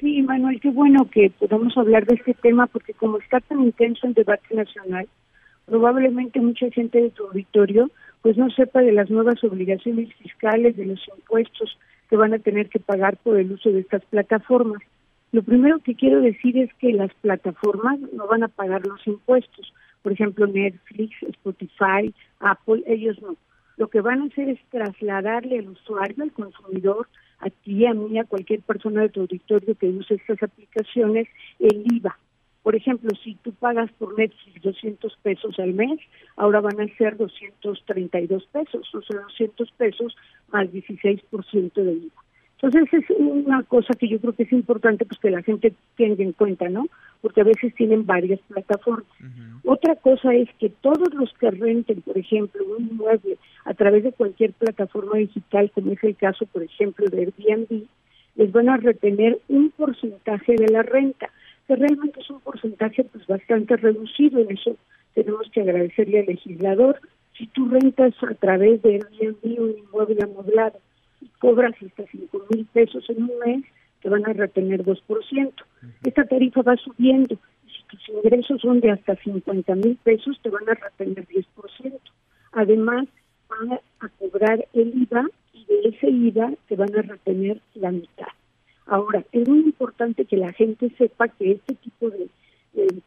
Sí, 0.00 0.22
Manuel, 0.22 0.58
qué 0.60 0.70
bueno 0.70 1.08
que 1.10 1.30
podamos 1.38 1.76
hablar 1.76 2.06
de 2.06 2.16
este 2.16 2.34
tema 2.34 2.66
porque 2.66 2.94
como 2.94 3.18
está 3.18 3.38
tan 3.40 3.60
intenso 3.60 4.06
el 4.06 4.14
debate 4.14 4.54
nacional, 4.54 5.06
probablemente 5.70 6.40
mucha 6.40 6.68
gente 6.70 7.00
de 7.00 7.10
tu 7.10 7.26
auditorio 7.28 7.90
pues 8.22 8.36
no 8.36 8.50
sepa 8.50 8.82
de 8.82 8.92
las 8.92 9.08
nuevas 9.08 9.42
obligaciones 9.44 10.12
fiscales, 10.16 10.76
de 10.76 10.84
los 10.84 11.00
impuestos 11.16 11.78
que 12.10 12.16
van 12.16 12.34
a 12.34 12.38
tener 12.38 12.68
que 12.68 12.80
pagar 12.80 13.16
por 13.18 13.38
el 13.38 13.52
uso 13.52 13.70
de 13.70 13.80
estas 13.80 14.04
plataformas. 14.06 14.82
Lo 15.32 15.42
primero 15.42 15.78
que 15.78 15.94
quiero 15.94 16.20
decir 16.20 16.58
es 16.58 16.74
que 16.74 16.92
las 16.92 17.14
plataformas 17.22 18.00
no 18.12 18.26
van 18.26 18.42
a 18.42 18.48
pagar 18.48 18.84
los 18.84 19.06
impuestos. 19.06 19.72
Por 20.02 20.12
ejemplo, 20.12 20.46
Netflix, 20.48 21.22
Spotify, 21.22 22.12
Apple, 22.40 22.82
ellos 22.86 23.22
no. 23.22 23.36
Lo 23.76 23.88
que 23.88 24.00
van 24.00 24.20
a 24.20 24.24
hacer 24.24 24.48
es 24.48 24.58
trasladarle 24.70 25.60
al 25.60 25.68
usuario, 25.68 26.24
al 26.24 26.32
consumidor, 26.32 27.08
a 27.38 27.48
ti, 27.48 27.86
a 27.86 27.94
mí, 27.94 28.18
a 28.18 28.24
cualquier 28.24 28.60
persona 28.60 29.02
de 29.02 29.08
tu 29.08 29.20
auditorio 29.20 29.74
que 29.76 29.88
use 29.88 30.14
estas 30.14 30.42
aplicaciones, 30.42 31.28
el 31.60 31.84
IVA. 31.94 32.18
Por 32.62 32.76
ejemplo, 32.76 33.10
si 33.22 33.36
tú 33.36 33.52
pagas 33.52 33.90
por 33.92 34.18
Netflix 34.18 34.62
200 34.62 35.16
pesos 35.22 35.58
al 35.58 35.72
mes, 35.72 35.98
ahora 36.36 36.60
van 36.60 36.80
a 36.80 36.96
ser 36.96 37.16
232 37.16 38.46
pesos, 38.52 38.94
o 38.94 39.02
sea, 39.02 39.20
200 39.20 39.70
pesos 39.72 40.16
más 40.52 40.68
16% 40.68 41.72
de 41.72 41.92
IVA. 41.92 42.22
Entonces 42.62 42.92
es 42.92 43.16
una 43.16 43.62
cosa 43.62 43.94
que 43.94 44.06
yo 44.06 44.20
creo 44.20 44.34
que 44.34 44.42
es 44.42 44.52
importante 44.52 45.06
pues 45.06 45.18
que 45.18 45.30
la 45.30 45.42
gente 45.42 45.72
tenga 45.96 46.22
en 46.22 46.32
cuenta, 46.32 46.68
¿no? 46.68 46.88
Porque 47.22 47.40
a 47.40 47.44
veces 47.44 47.74
tienen 47.74 48.04
varias 48.04 48.38
plataformas. 48.48 49.06
Otra 49.64 49.96
cosa 49.96 50.34
es 50.34 50.48
que 50.58 50.68
todos 50.68 51.14
los 51.14 51.32
que 51.34 51.50
renten, 51.50 52.02
por 52.02 52.18
ejemplo, 52.18 52.62
un 52.76 52.88
inmueble 52.90 53.38
a 53.64 53.72
través 53.72 54.04
de 54.04 54.12
cualquier 54.12 54.52
plataforma 54.52 55.16
digital, 55.16 55.70
como 55.70 55.92
es 55.92 56.04
el 56.04 56.16
caso, 56.16 56.44
por 56.46 56.62
ejemplo, 56.62 57.08
de 57.08 57.20
Airbnb, 57.20 57.86
les 58.36 58.52
van 58.52 58.68
a 58.68 58.76
retener 58.76 59.38
un 59.48 59.70
porcentaje 59.70 60.56
de 60.56 60.68
la 60.68 60.82
renta, 60.82 61.30
que 61.70 61.76
realmente 61.76 62.18
es 62.18 62.28
un 62.30 62.40
porcentaje 62.40 63.04
pues 63.04 63.24
bastante 63.28 63.76
reducido, 63.76 64.40
en 64.40 64.50
eso 64.50 64.76
tenemos 65.14 65.48
que 65.52 65.60
agradecerle 65.60 66.18
al 66.18 66.26
legislador. 66.26 67.00
Si 67.38 67.46
tú 67.46 67.68
rentas 67.68 68.12
a 68.24 68.34
través 68.34 68.82
de 68.82 68.94
Airbnb 68.94 69.60
un 69.60 69.78
inmueble 69.78 70.20
amoblado 70.20 70.80
cobras 71.38 71.76
hasta 71.80 72.04
cinco 72.10 72.44
mil 72.50 72.66
pesos 72.66 73.08
en 73.08 73.22
un 73.22 73.38
mes, 73.46 73.64
te 74.02 74.08
van 74.08 74.26
a 74.28 74.32
retener 74.32 74.84
2%. 74.84 75.52
Esta 76.02 76.24
tarifa 76.24 76.62
va 76.62 76.76
subiendo. 76.76 77.36
Si 77.66 77.84
tus 77.84 78.08
ingresos 78.08 78.60
son 78.62 78.80
de 78.80 78.90
hasta 78.90 79.14
50 79.14 79.72
mil 79.76 79.96
pesos, 80.02 80.40
te 80.42 80.50
van 80.50 80.68
a 80.68 80.74
retener 80.74 81.24
10%. 81.28 81.46
Además, 82.52 83.06
van 83.48 83.78
a 84.00 84.08
cobrar 84.18 84.66
el 84.72 84.92
IVA 85.02 85.24
y 85.52 85.64
de 85.66 85.88
ese 85.90 86.10
IVA 86.10 86.52
te 86.68 86.74
van 86.74 86.98
a 86.98 87.02
retener 87.02 87.60
la 87.74 87.92
mitad. 87.92 88.26
Ahora, 88.90 89.24
es 89.32 89.48
muy 89.48 89.60
importante 89.60 90.24
que 90.24 90.36
la 90.36 90.52
gente 90.52 90.90
sepa 90.98 91.28
que 91.28 91.52
este 91.52 91.74
tipo 91.76 92.10
de, 92.10 92.28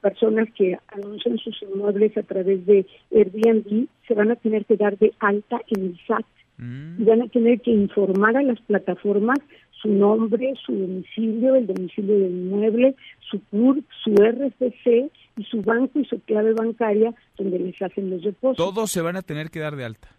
personas 0.01 0.49
que 0.57 0.77
anuncian 0.87 1.37
sus 1.37 1.61
inmuebles 1.61 2.17
a 2.17 2.23
través 2.23 2.65
de 2.65 2.85
Airbnb 3.11 3.87
se 4.07 4.13
van 4.13 4.31
a 4.31 4.35
tener 4.35 4.65
que 4.65 4.75
dar 4.75 4.97
de 4.97 5.13
alta 5.19 5.61
en 5.69 5.85
el 5.85 5.99
SAT 6.05 6.25
Mm. 6.57 7.01
y 7.01 7.05
van 7.05 7.21
a 7.23 7.27
tener 7.27 7.61
que 7.61 7.71
informar 7.71 8.37
a 8.37 8.43
las 8.43 8.59
plataformas 8.61 9.39
su 9.81 9.89
nombre, 9.89 10.53
su 10.65 10.71
domicilio, 10.71 11.55
el 11.55 11.67
domicilio 11.67 12.19
del 12.19 12.31
inmueble, 12.31 12.95
su 13.19 13.41
CURP, 13.49 13.83
su 14.03 14.15
RFC 14.15 15.11
y 15.35 15.43
su 15.43 15.61
banco 15.61 15.99
y 15.99 16.05
su 16.05 16.19
clave 16.21 16.53
bancaria 16.53 17.13
donde 17.37 17.59
les 17.59 17.81
hacen 17.81 18.09
los 18.09 18.23
depósitos. 18.23 18.65
Todos 18.65 18.91
se 18.91 19.01
van 19.01 19.17
a 19.17 19.23
tener 19.23 19.49
que 19.49 19.59
dar 19.59 19.75
de 19.75 19.83
alta. 19.83 20.09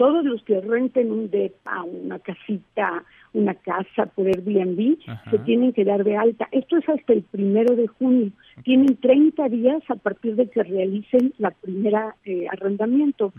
Todos 0.00 0.24
los 0.24 0.42
que 0.44 0.58
renten 0.62 1.12
un 1.12 1.28
DEPA, 1.30 1.82
una 1.82 2.18
casita, 2.20 3.04
una 3.34 3.54
casa 3.54 4.06
por 4.06 4.28
Airbnb, 4.28 4.96
se 5.30 5.38
tienen 5.40 5.74
que 5.74 5.84
dar 5.84 6.04
de 6.04 6.16
alta. 6.16 6.48
Esto 6.52 6.78
es 6.78 6.88
hasta 6.88 7.12
el 7.12 7.22
primero 7.22 7.76
de 7.76 7.86
junio. 7.86 8.32
Tienen 8.64 8.96
30 8.96 9.50
días 9.50 9.82
a 9.90 9.96
partir 9.96 10.36
de 10.36 10.48
que 10.48 10.62
realicen 10.62 11.34
la 11.36 11.50
primera 11.50 12.16
eh, 12.24 12.46
arrendamiento, 12.50 13.34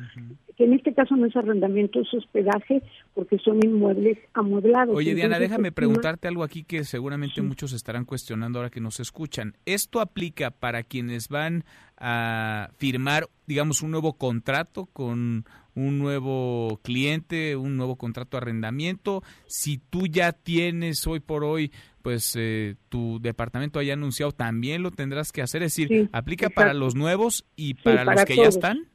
que 0.55 0.65
en 0.65 0.73
este 0.73 0.93
caso 0.93 1.15
no 1.15 1.25
es 1.25 1.35
arrendamiento, 1.35 1.99
es 1.99 2.13
hospedaje, 2.13 2.83
porque 3.15 3.39
son 3.39 3.57
inmuebles 3.65 4.19
amueblados. 4.35 4.95
Oye, 4.95 5.15
Diana, 5.15 5.39
déjame 5.39 5.71
preguntarte 5.71 6.27
algo 6.27 6.43
aquí 6.43 6.63
que 6.63 6.83
seguramente 6.83 7.41
muchos 7.41 7.73
estarán 7.73 8.05
cuestionando 8.05 8.59
ahora 8.59 8.69
que 8.69 8.81
nos 8.81 8.99
escuchan. 8.99 9.55
¿Esto 9.65 9.99
aplica 9.99 10.51
para 10.51 10.83
quienes 10.83 11.27
van 11.27 11.63
a 11.97 12.69
firmar, 12.77 13.29
digamos, 13.47 13.81
un 13.81 13.89
nuevo 13.89 14.13
contrato 14.13 14.87
con 14.93 15.45
un 15.75 15.99
nuevo 15.99 16.79
cliente, 16.83 17.55
un 17.55 17.77
nuevo 17.77 17.95
contrato 17.95 18.37
de 18.37 18.43
arrendamiento. 18.43 19.23
Si 19.47 19.77
tú 19.77 20.07
ya 20.07 20.33
tienes 20.33 21.05
hoy 21.07 21.19
por 21.19 21.43
hoy, 21.43 21.71
pues 22.01 22.33
eh, 22.35 22.75
tu 22.89 23.19
departamento 23.21 23.79
haya 23.79 23.93
anunciado, 23.93 24.31
también 24.31 24.83
lo 24.83 24.91
tendrás 24.91 25.31
que 25.31 25.41
hacer. 25.41 25.63
Es 25.63 25.75
decir, 25.75 26.09
aplica 26.11 26.49
para 26.49 26.73
los 26.73 26.95
nuevos 26.95 27.45
y 27.55 27.75
para, 27.75 28.03
los 28.03 28.25
que 28.25 28.35
ya 28.35 28.47
están. 28.47 28.90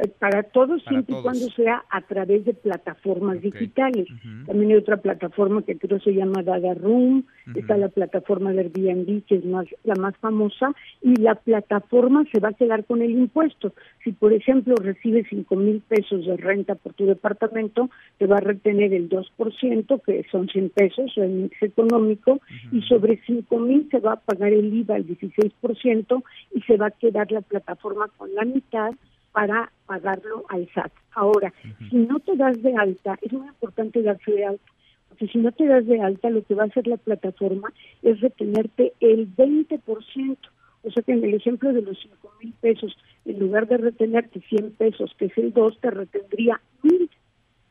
Eh, 0.00 0.08
para 0.18 0.42
todos 0.42 0.82
siempre 0.88 1.14
y 1.18 1.22
cuando 1.22 1.46
sea 1.50 1.84
a 1.90 2.00
través 2.00 2.44
de 2.46 2.54
plataformas 2.54 3.42
digitales. 3.42 4.08
También 4.46 4.70
hay 4.70 4.76
otra 4.78 4.96
plataforma 4.96 5.62
que 5.62 5.76
creo 5.76 6.00
se 6.00 6.14
llama 6.14 6.42
Dada 6.42 6.72
Room, 6.74 7.24
está 7.54 7.76
la 7.76 7.88
plataforma 7.88 8.52
de 8.52 8.60
Airbnb 8.60 9.24
que 9.26 9.36
es 9.36 9.44
más 9.44 9.66
la 9.84 9.94
más 9.96 10.16
famosa 10.16 10.72
y 11.02 11.16
la 11.16 11.34
plataforma 11.34 12.24
se 12.32 12.40
va 12.40 12.48
a 12.48 12.52
quedar 12.54 12.84
con 12.86 13.02
el 13.02 13.10
impuesto. 13.10 13.74
Si 14.02 14.12
por 14.12 14.32
ejemplo 14.32 14.74
recibes 14.76 15.26
cinco 15.28 15.56
mil 15.56 15.82
pesos 15.86 16.24
de 16.24 16.36
renta 16.36 16.76
por 16.76 16.94
tu 16.94 17.04
departamento, 17.04 17.90
te 18.16 18.26
va 18.26 18.36
a 18.36 18.40
retener 18.40 18.94
el 18.94 19.10
2%, 19.10 20.02
que 20.02 20.24
son 20.30 20.48
100 20.48 20.70
pesos, 20.70 21.12
el 21.16 21.30
mix 21.30 21.62
económico, 21.62 22.40
y 22.72 22.80
sobre 22.82 23.20
cinco 23.26 23.58
mil 23.58 23.86
se 23.90 23.98
va 23.98 24.14
a 24.14 24.20
pagar 24.20 24.52
el 24.52 24.72
IVA 24.72 24.94
al 24.96 25.06
16% 25.06 26.22
y 26.54 26.60
se 26.62 26.76
va 26.78 26.86
a 26.86 26.90
quedar 26.90 27.30
la 27.32 27.42
plataforma 27.42 28.08
con 28.16 28.34
la 28.34 28.44
mitad 28.44 28.92
para 29.32 29.72
pagarlo 29.86 30.44
al 30.48 30.68
SAT. 30.74 30.92
Ahora, 31.12 31.52
si 31.90 31.96
no 31.96 32.20
te 32.20 32.36
das 32.36 32.60
de 32.62 32.74
alta, 32.76 33.18
es 33.22 33.32
muy 33.32 33.48
importante 33.48 34.02
darse 34.02 34.32
de 34.32 34.44
alta, 34.44 34.72
porque 35.08 35.28
si 35.28 35.38
no 35.38 35.52
te 35.52 35.66
das 35.66 35.86
de 35.86 36.00
alta, 36.00 36.30
lo 36.30 36.42
que 36.42 36.54
va 36.54 36.64
a 36.64 36.66
hacer 36.66 36.86
la 36.86 36.96
plataforma 36.96 37.72
es 38.02 38.20
retenerte 38.20 38.92
el 39.00 39.28
20%. 39.34 40.36
O 40.82 40.90
sea 40.90 41.02
que 41.02 41.12
en 41.12 41.24
el 41.24 41.34
ejemplo 41.34 41.72
de 41.72 41.82
los 41.82 41.98
5 42.00 42.32
mil 42.42 42.54
pesos, 42.60 42.96
en 43.24 43.38
lugar 43.38 43.68
de 43.68 43.76
retenerte 43.76 44.40
100 44.40 44.72
pesos, 44.72 45.14
que 45.18 45.26
es 45.26 45.36
el 45.36 45.52
2, 45.52 45.78
te 45.80 45.90
retendría 45.90 46.60
1000. 46.82 47.10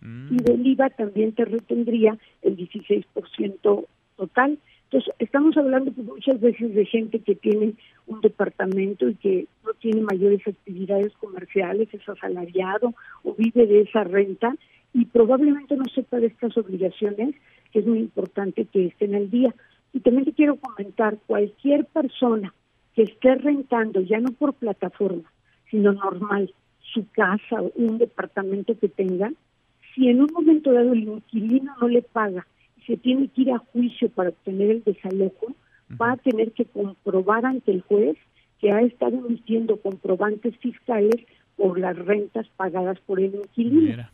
Mm. 0.01 0.36
Y 0.36 0.38
del 0.38 0.68
IVA 0.68 0.89
también 0.91 1.34
te 1.34 1.45
retendría 1.45 2.18
el 2.41 2.55
16% 2.55 3.86
total. 4.16 4.60
Entonces, 4.91 5.14
estamos 5.20 5.55
hablando 5.57 5.91
pues, 5.91 6.07
muchas 6.07 6.39
veces 6.39 6.74
de 6.74 6.86
gente 6.86 7.20
que 7.20 7.36
tiene 7.36 7.74
un 8.07 8.22
departamento 8.22 9.07
y 9.07 9.16
que 9.16 9.47
tiene 9.80 10.01
mayores 10.01 10.45
actividades 10.47 11.13
comerciales, 11.17 11.88
es 11.93 12.07
asalariado 12.07 12.93
o 13.23 13.34
vive 13.36 13.65
de 13.65 13.82
esa 13.82 14.03
renta 14.03 14.55
y 14.93 15.05
probablemente 15.05 15.75
no 15.75 15.86
sepa 15.86 16.17
de 16.19 16.27
estas 16.27 16.57
obligaciones, 16.57 17.36
que 17.71 17.80
es 17.80 17.86
muy 17.86 17.99
importante 17.99 18.65
que 18.65 18.88
estén 18.88 19.15
al 19.15 19.30
día. 19.30 19.53
Y 19.93 19.99
también 20.01 20.25
te 20.25 20.34
quiero 20.34 20.57
comentar, 20.57 21.17
cualquier 21.27 21.86
persona 21.86 22.53
que 22.95 23.03
esté 23.03 23.36
rentando, 23.36 24.01
ya 24.01 24.19
no 24.19 24.32
por 24.32 24.53
plataforma, 24.53 25.32
sino 25.69 25.93
normal, 25.93 26.53
su 26.82 27.07
casa 27.11 27.61
o 27.61 27.71
un 27.75 27.97
departamento 27.97 28.77
que 28.77 28.89
tenga, 28.89 29.32
si 29.93 30.09
en 30.09 30.21
un 30.21 30.30
momento 30.34 30.71
dado 30.71 30.93
el 30.93 31.03
inquilino 31.03 31.73
no 31.80 31.88
le 31.88 32.01
paga 32.01 32.47
que 32.89 32.97
tiene 32.97 33.27
que 33.27 33.43
ir 33.43 33.51
a 33.51 33.59
juicio 33.59 34.09
para 34.09 34.30
obtener 34.30 34.71
el 34.71 34.84
desalojo, 34.84 35.53
va 36.01 36.13
a 36.13 36.17
tener 36.17 36.53
que 36.53 36.65
comprobar 36.65 37.45
ante 37.45 37.71
el 37.71 37.82
juez 37.82 38.17
que 38.60 38.72
ha 38.72 38.82
estado 38.82 39.18
emitiendo 39.18 39.78
comprobantes 39.78 40.55
fiscales 40.57 41.16
por 41.55 41.80
las 41.80 41.97
rentas 41.97 42.47
pagadas 42.55 42.99
por 43.01 43.20
el 43.20 43.36
inquilino 43.36 44.07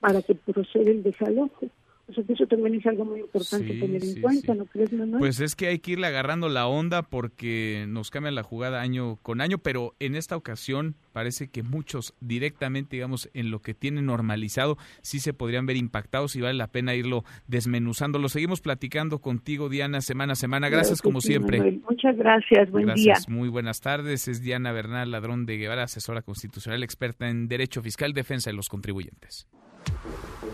para 0.00 0.22
que 0.22 0.34
proceda 0.34 0.90
el 0.90 1.02
desalojo. 1.02 1.66
O 2.10 2.12
sea 2.12 2.24
que 2.24 2.32
eso 2.32 2.46
también 2.46 2.74
es 2.74 2.86
algo 2.86 3.04
muy 3.04 3.20
importante 3.20 3.72
tener 3.78 4.02
en 4.02 4.20
cuenta, 4.20 4.54
¿no 4.54 4.66
crees? 4.66 4.90
Pues 5.18 5.40
es 5.40 5.54
que 5.54 5.68
hay 5.68 5.78
que 5.78 5.92
irle 5.92 6.08
agarrando 6.08 6.48
la 6.48 6.66
onda 6.66 7.02
porque 7.02 7.84
nos 7.88 8.10
cambia 8.10 8.32
la 8.32 8.42
jugada 8.42 8.80
año 8.80 9.16
con 9.22 9.40
año, 9.40 9.58
pero 9.58 9.94
en 10.00 10.16
esta 10.16 10.36
ocasión 10.36 10.96
parece 11.12 11.48
que 11.48 11.62
muchos 11.62 12.14
directamente, 12.20 12.96
digamos, 12.96 13.30
en 13.32 13.52
lo 13.52 13.60
que 13.60 13.74
tienen 13.74 14.06
normalizado, 14.06 14.76
sí 15.02 15.20
se 15.20 15.32
podrían 15.32 15.66
ver 15.66 15.76
impactados 15.76 16.34
y 16.34 16.40
vale 16.40 16.54
la 16.54 16.66
pena 16.66 16.96
irlo 16.96 17.24
desmenuzando. 17.46 18.18
Lo 18.18 18.28
seguimos 18.28 18.60
platicando 18.60 19.20
contigo, 19.20 19.68
Diana, 19.68 20.00
semana 20.00 20.32
a 20.32 20.36
semana. 20.36 20.68
Gracias 20.68 21.02
como 21.02 21.20
siempre. 21.20 21.80
Muchas 21.88 22.16
gracias, 22.16 22.70
buen 22.70 22.86
gracias. 22.86 23.28
Muy 23.28 23.48
buenas 23.48 23.80
tardes. 23.80 24.26
Es 24.26 24.42
Diana 24.42 24.72
Bernal 24.72 25.12
Ladrón 25.12 25.46
de 25.46 25.58
Guevara, 25.58 25.84
asesora 25.84 26.22
constitucional, 26.22 26.82
experta 26.82 27.28
en 27.28 27.46
Derecho 27.46 27.82
Fiscal, 27.82 28.12
Defensa 28.12 28.50
de 28.50 28.56
los 28.56 28.68
Contribuyentes. 28.68 29.46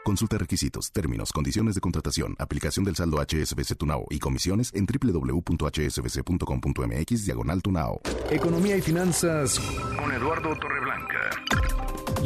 Consulta 0.05 0.36
requisitos, 0.36 0.92
términos, 0.92 1.32
condiciones 1.32 1.74
de 1.76 1.80
contratación, 1.80 2.36
aplicación 2.38 2.84
del 2.84 2.94
saldo 2.94 3.22
HSBC 3.22 3.78
Tunao 3.78 4.05
y 4.11 4.18
comisiones 4.18 4.70
en 4.74 4.84
www.hsbc.com.mx 4.84 7.24
diagonal 7.24 7.62
Tunao. 7.62 8.02
Economía 8.30 8.76
y 8.76 8.82
finanzas 8.82 9.59
con 9.98 10.12
Eduardo 10.12 10.55
Torreblanca. 10.59 11.30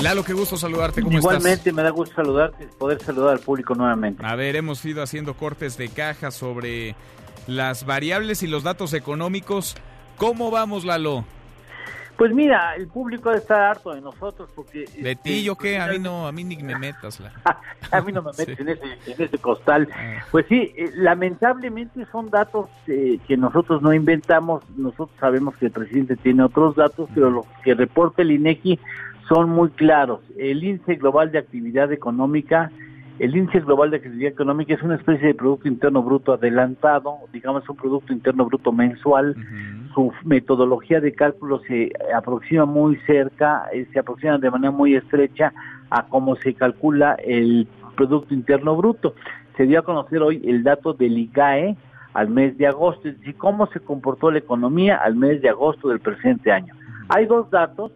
Lalo, 0.03 0.25
qué 0.25 0.33
gusto 0.33 0.57
saludarte. 0.57 1.03
¿Cómo 1.03 1.19
Igualmente 1.19 1.73
me 1.73 1.85
da 1.85 1.91
gusto 1.91 2.17
saludarte 2.17 2.65
y 2.65 2.67
poder 2.67 3.01
saludar 3.01 3.35
al 3.35 3.41
público 3.41 3.77
nuevamente. 3.77 4.27
A 4.27 4.35
ver, 4.35 4.57
hemos 4.57 4.85
ido 4.85 5.01
haciendo 5.01 5.35
cortes 5.35 5.79
de 5.79 5.89
caja 5.89 6.33
sobre 6.33 6.97
las 7.47 7.87
variables 7.87 8.43
y 8.43 8.49
los 8.49 8.65
datos 8.65 8.93
económicos. 8.93 9.77
¿Cómo 10.17 10.51
vamos, 10.51 10.85
Lalo? 10.85 11.25
Pues 12.19 12.35
mira, 12.35 12.75
el 12.75 12.89
público 12.89 13.31
está 13.31 13.71
harto 13.71 13.95
de 13.95 14.01
nosotros 14.01 14.51
porque... 14.53 14.81
¿De 14.81 15.15
ti 15.15 15.31
este, 15.31 15.43
yo 15.45 15.55
qué? 15.55 15.79
A 15.79 15.87
mí 15.87 16.01
no, 16.01 16.27
a 16.27 16.33
mí 16.33 16.43
ni 16.43 16.57
me 16.57 16.77
metas. 16.77 17.21
La... 17.21 17.33
a 17.93 18.01
mí 18.01 18.11
no 18.11 18.23
me 18.23 18.33
metes 18.39 18.59
en, 18.59 18.71
ese, 18.71 18.85
en 19.07 19.23
ese 19.23 19.39
costal. 19.39 19.89
Ah. 19.95 20.25
Pues 20.33 20.45
sí, 20.49 20.75
eh, 20.77 20.91
lamentablemente 20.97 22.05
son 22.11 22.29
datos 22.29 22.69
eh, 22.89 23.21
que 23.29 23.37
nosotros 23.37 23.83
no 23.83 23.95
inventamos. 23.95 24.69
Nosotros 24.77 25.17
sabemos 25.21 25.57
que 25.59 25.67
el 25.67 25.71
presidente 25.71 26.17
tiene 26.17 26.43
otros 26.43 26.75
datos, 26.75 27.09
pero 27.15 27.31
los 27.31 27.47
que 27.63 27.75
reporta 27.75 28.23
el 28.23 28.33
INEGI 28.33 28.81
son 29.29 29.51
muy 29.51 29.71
claros. 29.71 30.19
El 30.37 30.65
índice 30.65 30.97
global 30.97 31.31
de 31.31 31.39
actividad 31.39 31.93
económica 31.93 32.73
el 33.19 33.37
índice 33.37 33.61
global 33.61 33.91
de 33.91 33.97
actividad 33.97 34.31
económica 34.31 34.75
es 34.75 34.83
una 34.83 34.95
especie 34.95 35.29
de 35.29 35.35
Producto 35.35 35.67
Interno 35.67 36.03
Bruto 36.03 36.35
adelantado, 36.35 37.19
digamos 37.33 37.69
un 37.69 37.77
Producto 37.77 38.13
Interno 38.13 38.45
Bruto 38.45 38.71
mensual. 38.71 39.35
Su 39.95 40.13
metodología 40.25 41.01
de 41.01 41.13
cálculo 41.13 41.61
se 41.67 41.91
aproxima 42.15 42.65
muy 42.65 42.97
cerca, 43.07 43.65
eh, 43.73 43.87
se 43.93 43.99
aproxima 43.99 44.39
de 44.39 44.51
manera 44.51 44.71
muy 44.71 44.95
estrecha 44.95 45.53
a 45.91 46.07
cómo 46.07 46.37
se 46.37 46.55
calcula 46.55 47.15
el 47.15 47.67
Producto 47.97 48.35
Interno 48.35 48.77
Bruto. 48.77 49.15
Se 49.57 49.65
dio 49.65 49.81
a 49.81 49.83
conocer 49.83 50.23
hoy 50.23 50.41
el 50.45 50.63
dato 50.63 50.93
del 50.93 51.19
IGAE 51.19 51.77
al 52.15 52.29
mes 52.29 52.57
de 52.57 52.69
agosto, 52.69 53.09
es 53.09 53.19
decir, 53.19 53.37
cómo 53.37 53.67
se 53.67 53.81
comportó 53.81 54.31
la 54.31 54.39
economía 54.39 54.97
al 54.97 55.17
mes 55.17 55.43
de 55.43 55.49
agosto 55.49 55.89
del 55.89 55.99
presente 55.99 56.53
año. 56.53 56.75
Hay 57.09 57.27
dos 57.27 57.51
datos 57.51 57.91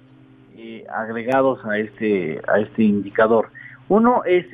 eh, 0.56 0.84
agregados 0.92 1.64
a 1.64 1.78
este, 1.78 2.40
a 2.48 2.58
este 2.58 2.82
indicador. 2.82 3.50
Uno 3.88 4.22
es 4.24 4.46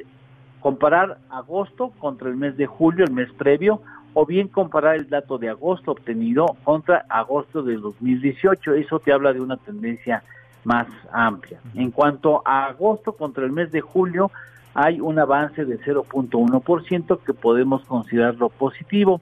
comparar 0.61 1.19
agosto 1.31 1.93
contra 1.99 2.29
el 2.29 2.37
mes 2.37 2.57
de 2.57 2.67
julio, 2.67 3.05
el 3.05 3.13
mes 3.13 3.33
previo, 3.33 3.81
o 4.15 4.27
bien 4.27 4.49
comparar 4.49 4.97
el 4.97 5.09
dato 5.09 5.39
de 5.39 5.49
agosto 5.49 5.93
obtenido 5.93 6.57
contra 6.65 7.05
agosto 7.09 7.63
de 7.63 7.77
2018. 7.77 8.75
Eso 8.75 8.99
te 8.99 9.13
habla 9.13 9.33
de 9.33 9.41
una 9.41 9.57
tendencia 9.57 10.23
más 10.65 10.89
amplia. 11.13 11.61
En 11.75 11.91
cuanto 11.91 12.43
a 12.45 12.67
agosto 12.67 13.13
contra 13.13 13.45
el 13.45 13.53
mes 13.53 13.71
de 13.71 13.81
julio, 13.81 14.31
hay 14.75 15.01
un 15.01 15.19
avance 15.19 15.65
de 15.65 15.79
0.1% 15.81 17.21
que 17.25 17.35
podemos 17.35 17.85
considerarlo 17.85 18.49
positivo, 18.49 19.21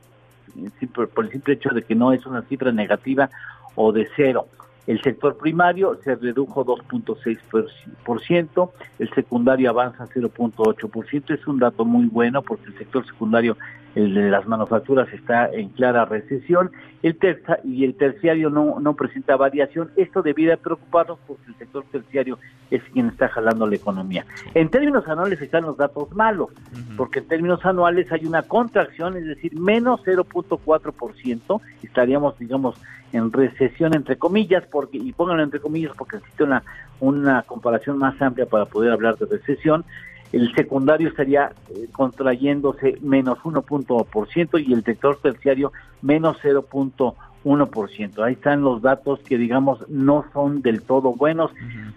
por 0.92 1.24
el 1.24 1.30
simple 1.30 1.54
hecho 1.54 1.70
de 1.70 1.82
que 1.82 1.94
no 1.94 2.12
es 2.12 2.24
una 2.26 2.42
cifra 2.42 2.72
negativa 2.72 3.28
o 3.74 3.92
de 3.92 4.08
cero. 4.16 4.46
El 4.86 5.02
sector 5.02 5.36
primario 5.36 5.98
se 6.04 6.14
redujo 6.14 6.64
2.6%, 6.64 8.70
el 9.00 9.14
secundario 9.14 9.70
avanza 9.70 10.06
0.8%, 10.06 11.34
es 11.34 11.46
un 11.46 11.58
dato 11.58 11.84
muy 11.84 12.06
bueno 12.06 12.42
porque 12.42 12.66
el 12.66 12.78
sector 12.78 13.04
secundario, 13.04 13.56
el 13.96 14.14
de 14.14 14.30
las 14.30 14.46
manufacturas, 14.46 15.12
está 15.12 15.50
en 15.50 15.70
clara 15.70 16.04
recesión 16.04 16.70
el 17.02 17.18
y 17.64 17.84
el 17.84 17.94
terciario 17.94 18.50
no, 18.50 18.78
no 18.78 18.94
presenta 18.94 19.36
variación. 19.36 19.90
Esto 19.96 20.22
debiera 20.22 20.56
preocuparnos 20.56 21.18
porque 21.26 21.44
el 21.48 21.54
sector 21.56 21.84
terciario 21.90 22.38
es 22.70 22.82
quien 22.92 23.08
está 23.08 23.28
jalando 23.28 23.66
la 23.66 23.76
economía. 23.76 24.26
En 24.54 24.68
términos 24.68 25.06
anuales 25.08 25.40
están 25.40 25.64
los 25.64 25.76
datos 25.76 26.12
malos, 26.12 26.50
porque 26.96 27.20
en 27.20 27.28
términos 27.28 27.64
anuales 27.64 28.10
hay 28.12 28.26
una 28.26 28.42
contracción, 28.42 29.16
es 29.16 29.24
decir, 29.24 29.58
menos 29.58 30.00
0.4%, 30.04 31.60
estaríamos, 31.82 32.38
digamos, 32.38 32.76
en 33.12 33.32
recesión 33.32 33.94
entre 33.94 34.16
comillas, 34.16 34.64
porque 34.70 34.98
y 34.98 35.12
pónganlo 35.12 35.42
entre 35.42 35.60
comillas 35.60 35.92
porque 35.96 36.16
existe 36.16 36.44
una, 36.44 36.62
una 37.00 37.42
comparación 37.42 37.98
más 37.98 38.20
amplia 38.20 38.46
para 38.46 38.66
poder 38.66 38.92
hablar 38.92 39.16
de 39.16 39.26
recesión. 39.26 39.84
El 40.32 40.54
secundario 40.54 41.08
estaría 41.08 41.52
eh, 41.70 41.88
contrayéndose 41.92 42.98
menos 43.00 43.38
1% 43.38 44.66
y 44.66 44.72
el 44.72 44.84
sector 44.84 45.18
terciario 45.22 45.72
menos 46.02 46.36
0.1%. 46.42 47.14
1%. 47.46 48.24
Ahí 48.24 48.32
están 48.32 48.62
los 48.62 48.82
datos 48.82 49.20
que, 49.20 49.38
digamos, 49.38 49.88
no 49.88 50.24
son 50.32 50.62
del 50.62 50.82
todo 50.82 51.12
buenos. 51.12 51.52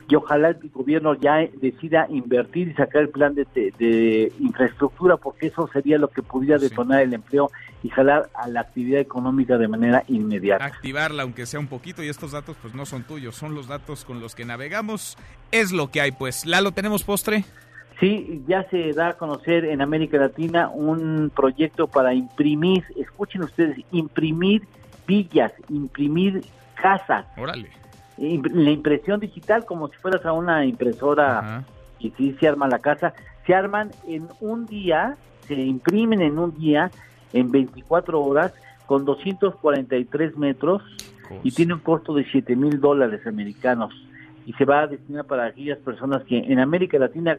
Y 0.07 0.15
ojalá 0.15 0.49
el 0.49 0.69
gobierno 0.71 1.15
ya 1.15 1.37
decida 1.59 2.05
invertir 2.09 2.69
y 2.69 2.73
sacar 2.75 3.01
el 3.01 3.09
plan 3.09 3.33
de, 3.33 4.31
infraestructura, 4.39 5.17
porque 5.17 5.47
eso 5.47 5.67
sería 5.73 5.97
lo 5.97 6.09
que 6.09 6.21
pudiera 6.21 6.59
detonar 6.59 7.01
el 7.01 7.15
empleo 7.15 7.49
y 7.81 7.89
jalar 7.89 8.29
a 8.35 8.47
la 8.47 8.61
actividad 8.61 9.01
económica 9.01 9.57
de 9.57 9.67
manera 9.67 10.03
inmediata. 10.07 10.65
Activarla, 10.65 11.23
aunque 11.23 11.47
sea 11.47 11.59
un 11.59 11.67
poquito, 11.67 12.03
y 12.03 12.09
estos 12.09 12.31
datos 12.31 12.55
pues 12.61 12.75
no 12.75 12.85
son 12.85 13.03
tuyos, 13.03 13.35
son 13.35 13.55
los 13.55 13.67
datos 13.67 14.05
con 14.05 14.19
los 14.19 14.35
que 14.35 14.45
navegamos. 14.45 15.17
Es 15.51 15.71
lo 15.71 15.89
que 15.89 16.01
hay, 16.01 16.11
pues. 16.11 16.45
Lalo, 16.45 16.73
¿tenemos 16.73 17.03
postre? 17.03 17.43
Sí, 17.99 18.43
ya 18.47 18.63
se 18.69 18.93
da 18.93 19.09
a 19.09 19.13
conocer 19.13 19.65
en 19.65 19.81
América 19.81 20.17
Latina 20.17 20.69
un 20.69 21.31
proyecto 21.35 21.87
para 21.87 22.13
imprimir, 22.13 22.85
escuchen 22.95 23.43
ustedes, 23.43 23.77
imprimir 23.91 24.63
villas, 25.05 25.51
imprimir 25.69 26.45
casas. 26.75 27.25
Órale. 27.37 27.69
La 28.17 28.71
impresión 28.71 29.19
digital, 29.19 29.65
como 29.65 29.89
si 29.89 29.97
fueras 29.97 30.25
a 30.25 30.31
una 30.31 30.65
impresora 30.65 31.65
y 31.99 32.11
si 32.11 32.33
se 32.33 32.47
arma 32.47 32.67
la 32.67 32.79
casa, 32.79 33.13
se 33.45 33.53
arman 33.53 33.91
en 34.07 34.27
un 34.39 34.65
día, 34.65 35.17
se 35.47 35.55
imprimen 35.55 36.21
en 36.21 36.39
un 36.39 36.57
día, 36.57 36.91
en 37.33 37.51
24 37.51 38.21
horas, 38.21 38.53
con 38.85 39.03
243 39.05 40.37
metros 40.37 40.83
y 41.43 41.51
tiene 41.51 41.73
un 41.73 41.79
costo 41.79 42.13
de 42.13 42.25
7 42.25 42.55
mil 42.55 42.79
dólares 42.79 43.25
americanos 43.27 43.93
y 44.49 44.53
se 44.53 44.65
va 44.65 44.81
a 44.81 44.87
destinar 44.87 45.25
para 45.25 45.45
aquellas 45.45 45.77
personas 45.77 46.23
que 46.23 46.35
en 46.35 46.57
América 46.57 46.97
Latina 46.97 47.37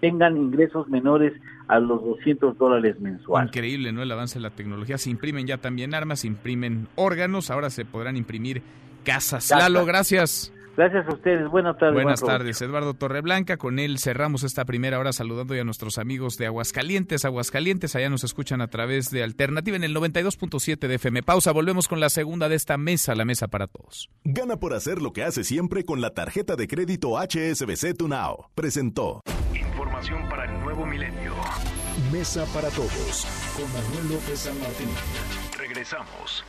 tengan 0.00 0.36
ingresos 0.36 0.88
menores 0.88 1.32
a 1.68 1.78
los 1.78 2.02
200 2.02 2.58
dólares 2.58 2.98
mensuales. 2.98 3.50
Increíble, 3.50 3.92
¿no? 3.92 4.02
El 4.02 4.10
avance 4.10 4.40
de 4.40 4.42
la 4.42 4.50
tecnología. 4.50 4.98
Se 4.98 5.08
imprimen 5.08 5.46
ya 5.46 5.58
también 5.58 5.94
armas, 5.94 6.18
se 6.18 6.26
imprimen 6.26 6.88
órganos, 6.96 7.52
ahora 7.52 7.70
se 7.70 7.84
podrán 7.84 8.16
imprimir 8.16 8.62
casas. 9.04 9.52
Lalo, 9.52 9.84
gracias. 9.86 10.52
Gracias 10.78 11.08
a 11.08 11.12
ustedes. 11.12 11.50
Buenas 11.50 11.76
tardes. 11.76 11.94
Buenas 11.94 12.20
tardes, 12.20 12.62
Eduardo 12.62 12.94
Torreblanca. 12.94 13.56
Con 13.56 13.80
él 13.80 13.98
cerramos 13.98 14.44
esta 14.44 14.64
primera 14.64 15.00
hora 15.00 15.12
saludando 15.12 15.52
ya 15.56 15.62
a 15.62 15.64
nuestros 15.64 15.98
amigos 15.98 16.38
de 16.38 16.46
Aguascalientes. 16.46 17.24
Aguascalientes, 17.24 17.96
allá 17.96 18.08
nos 18.08 18.22
escuchan 18.22 18.60
a 18.60 18.68
través 18.68 19.10
de 19.10 19.24
Alternativa 19.24 19.76
en 19.76 19.82
el 19.82 19.92
92.7 19.92 20.86
de 20.86 20.94
FM. 20.94 21.24
Pausa, 21.24 21.50
volvemos 21.50 21.88
con 21.88 21.98
la 21.98 22.10
segunda 22.10 22.48
de 22.48 22.54
esta 22.54 22.78
mesa, 22.78 23.16
la 23.16 23.24
mesa 23.24 23.48
para 23.48 23.66
todos. 23.66 24.08
Gana 24.22 24.58
por 24.58 24.72
hacer 24.72 25.02
lo 25.02 25.12
que 25.12 25.24
hace 25.24 25.42
siempre 25.42 25.84
con 25.84 26.00
la 26.00 26.14
tarjeta 26.14 26.54
de 26.54 26.68
crédito 26.68 27.18
HSBC 27.18 27.96
Tunao. 27.98 28.52
Presentó. 28.54 29.22
Información 29.52 30.28
para 30.28 30.44
el 30.44 30.60
nuevo 30.60 30.86
milenio. 30.86 31.34
Mesa 32.12 32.46
para 32.54 32.68
todos 32.68 33.26
con 33.56 33.66
Manuel 33.72 34.14
López 34.14 34.38
San 34.38 34.56
Martín. 34.60 34.90
Regresamos. 35.58 36.44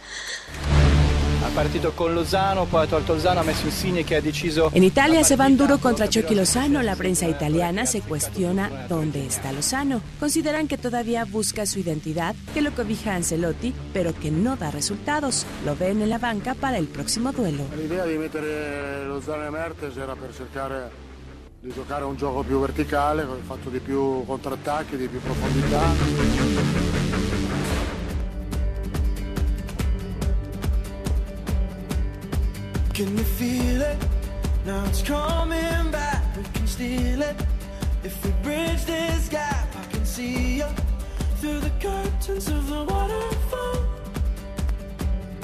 En 4.73 4.83
Italia 4.83 5.23
se 5.23 5.35
van 5.37 5.57
duro 5.57 5.77
contra 5.77 6.09
Chucky 6.09 6.35
Lozano. 6.35 6.81
La 6.81 6.95
prensa 6.95 7.27
italiana 7.27 7.85
se 7.85 8.01
cuestiona 8.01 8.69
dónde 8.89 9.25
está 9.25 9.51
Lozano. 9.53 10.01
Consideran 10.19 10.67
que 10.67 10.77
todavía 10.77 11.23
busca 11.25 11.65
su 11.65 11.79
identidad, 11.79 12.35
que 12.53 12.61
lo 12.61 12.71
cobija 12.71 13.15
Ancelotti, 13.15 13.73
pero 13.93 14.13
que 14.13 14.31
no 14.31 14.57
da 14.57 14.69
resultados. 14.69 15.45
Lo 15.65 15.75
ven 15.75 16.01
en 16.01 16.09
la 16.09 16.17
banca 16.17 16.55
para 16.55 16.77
el 16.77 16.87
próximo 16.87 17.31
duelo. 17.31 17.63
La 17.75 17.83
idea 17.83 18.05
de 18.05 18.17
meter 18.17 18.43
Lozano 19.07 19.45
en 19.45 19.53
Mertes 19.53 19.95
era 19.95 20.15
para 20.15 20.33
cercar 20.33 20.91
di 21.61 21.71
giocare 21.73 22.05
un 22.05 22.15
gioco 22.15 22.43
più 22.43 22.59
verticale, 22.59 23.25
fatto 23.45 23.69
di 23.69 23.79
più 23.79 24.25
contrattacchi, 24.25 24.97
di 24.97 25.07
più 25.07 25.21
profondità. 25.21 26.98
Can 32.99 33.17
you 33.17 33.23
feel 33.23 33.81
it? 33.81 33.97
Now 34.65 34.83
it's 34.89 35.01
coming 35.03 35.89
back, 35.89 36.21
we 36.35 36.43
can 36.51 36.67
steal 36.67 37.21
it. 37.21 37.35
If 38.03 38.25
we 38.25 38.31
bridge 38.43 38.83
this 38.83 39.29
gap, 39.29 39.73
I 39.73 39.89
can 39.89 40.05
see 40.05 40.57
you 40.57 40.65
through 41.39 41.61
the 41.61 41.71
curtains 41.79 42.49
of 42.49 42.67
the 42.67 42.83
waterfall. 42.83 43.85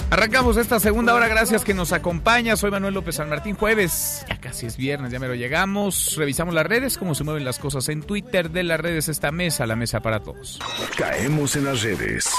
Arrancamos 0.10 0.58
esta 0.58 0.82
segunda 0.82 1.14
hora, 1.14 1.30
gracias 1.30 1.64
que 1.64 1.74
nos 1.74 1.94
acompaña. 1.94 2.58
Soy 2.58 2.72
Manuel 2.72 2.94
López 2.94 3.16
San 3.16 3.30
Martín, 3.30 3.56
jueves, 3.56 4.26
ya 4.28 4.38
casi 4.42 4.66
es 4.66 4.76
viernes, 4.76 5.14
ya 5.14 5.20
me 5.20 5.30
lo 5.30 5.36
llegamos. 5.36 6.16
Revisamos 6.18 6.54
las 6.54 6.66
redes, 6.66 6.98
cómo 6.98 7.16
se 7.16 7.24
mueven 7.24 7.46
las 7.46 7.58
cosas 7.58 7.88
en 7.88 8.04
Twitter 8.04 8.52
de 8.52 8.64
las 8.64 8.82
redes, 8.82 9.08
esta 9.08 9.32
mesa, 9.32 9.66
la 9.66 9.78
mesa 9.78 10.02
para 10.02 10.20
todos. 10.20 10.60
Caemos 10.98 11.56
en 11.56 11.64
las 11.64 11.84
redes. 11.84 12.30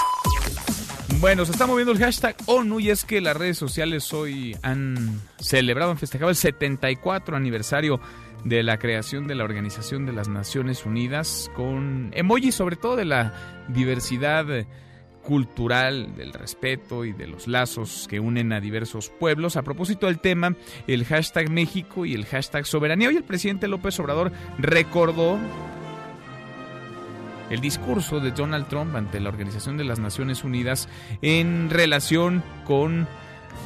Bueno, 1.19 1.47
se 1.47 1.53
está 1.53 1.67
moviendo 1.67 1.93
el 1.93 1.99
hashtag 1.99 2.37
ONU 2.45 2.79
y 2.79 2.91
es 2.91 3.05
que 3.05 3.23
las 3.23 3.37
redes 3.37 3.57
sociales 3.57 4.13
hoy 4.13 4.55
han 4.63 5.21
celebrado, 5.39 5.91
han 5.91 5.99
festejado 5.99 6.31
el 6.31 6.37
74 6.37 7.37
aniversario 7.37 8.01
de 8.45 8.63
la 8.63 8.79
creación 8.79 9.27
de 9.27 9.35
la 9.35 9.45
Organización 9.45 10.05
de 10.05 10.13
las 10.13 10.29
Naciones 10.29 10.85
Unidas 10.85 11.51
con 11.55 12.11
emojis 12.15 12.55
sobre 12.55 12.77
todo 12.77 12.97
de 12.97 13.07
la 13.07 13.33
diversidad 13.69 14.67
cultural, 15.23 16.15
del 16.17 16.33
respeto 16.33 17.05
y 17.05 17.13
de 17.13 17.27
los 17.27 17.49
lazos 17.49 18.07
que 18.09 18.21
unen 18.21 18.53
a 18.53 18.61
diversos 18.61 19.11
pueblos. 19.11 19.57
A 19.57 19.63
propósito 19.63 20.07
del 20.07 20.21
tema, 20.21 20.55
el 20.87 21.05
hashtag 21.05 21.51
México 21.51 22.05
y 22.05 22.15
el 22.15 22.27
hashtag 22.27 22.67
Soberanía. 22.67 23.09
Hoy 23.09 23.17
el 23.17 23.25
presidente 23.25 23.69
López 23.69 23.99
Obrador 23.99 24.33
recordó 24.59 25.39
el 27.51 27.61
discurso 27.61 28.21
de 28.21 28.33
Donald 28.33 28.69
Trump 28.69 28.95
ante 28.97 29.21
la 29.21 29.29
Organización 29.29 29.77
de 29.77 29.85
las 29.85 29.99
Naciones 29.99 30.45
Unidas 30.45 30.89
en 31.23 31.71
relación 31.71 32.43
con 32.65 33.07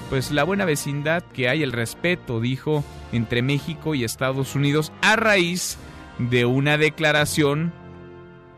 pues 0.08 0.30
la 0.30 0.44
buena 0.44 0.64
vecindad 0.64 1.22
que 1.22 1.48
hay, 1.48 1.62
el 1.62 1.72
respeto, 1.72 2.40
dijo, 2.40 2.84
entre 3.12 3.42
México 3.42 3.94
y 3.94 4.04
Estados 4.04 4.54
Unidos 4.54 4.92
a 5.02 5.16
raíz 5.16 5.78
de 6.18 6.44
una 6.44 6.76
declaración 6.76 7.72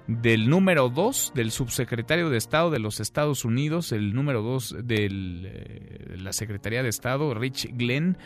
del 0.07 0.51
número 0.51 0.89
2 0.89 1.33
del 1.35 1.51
subsecretario 1.53 2.29
de 2.29 2.39
Estado 2.39 2.71
de 2.71 2.79
los 2.79 3.01
Estados 3.01 3.45
Unidos, 3.45 3.93
el 3.93 4.15
número 4.15 4.43
2 4.43 4.77
de 4.83 5.09
eh, 5.11 6.17
la 6.19 6.33
Secretaría 6.33 6.83
de 6.83 6.89
Estado, 6.89 7.33
Rich 7.35 7.71
Glenn, 7.77 8.19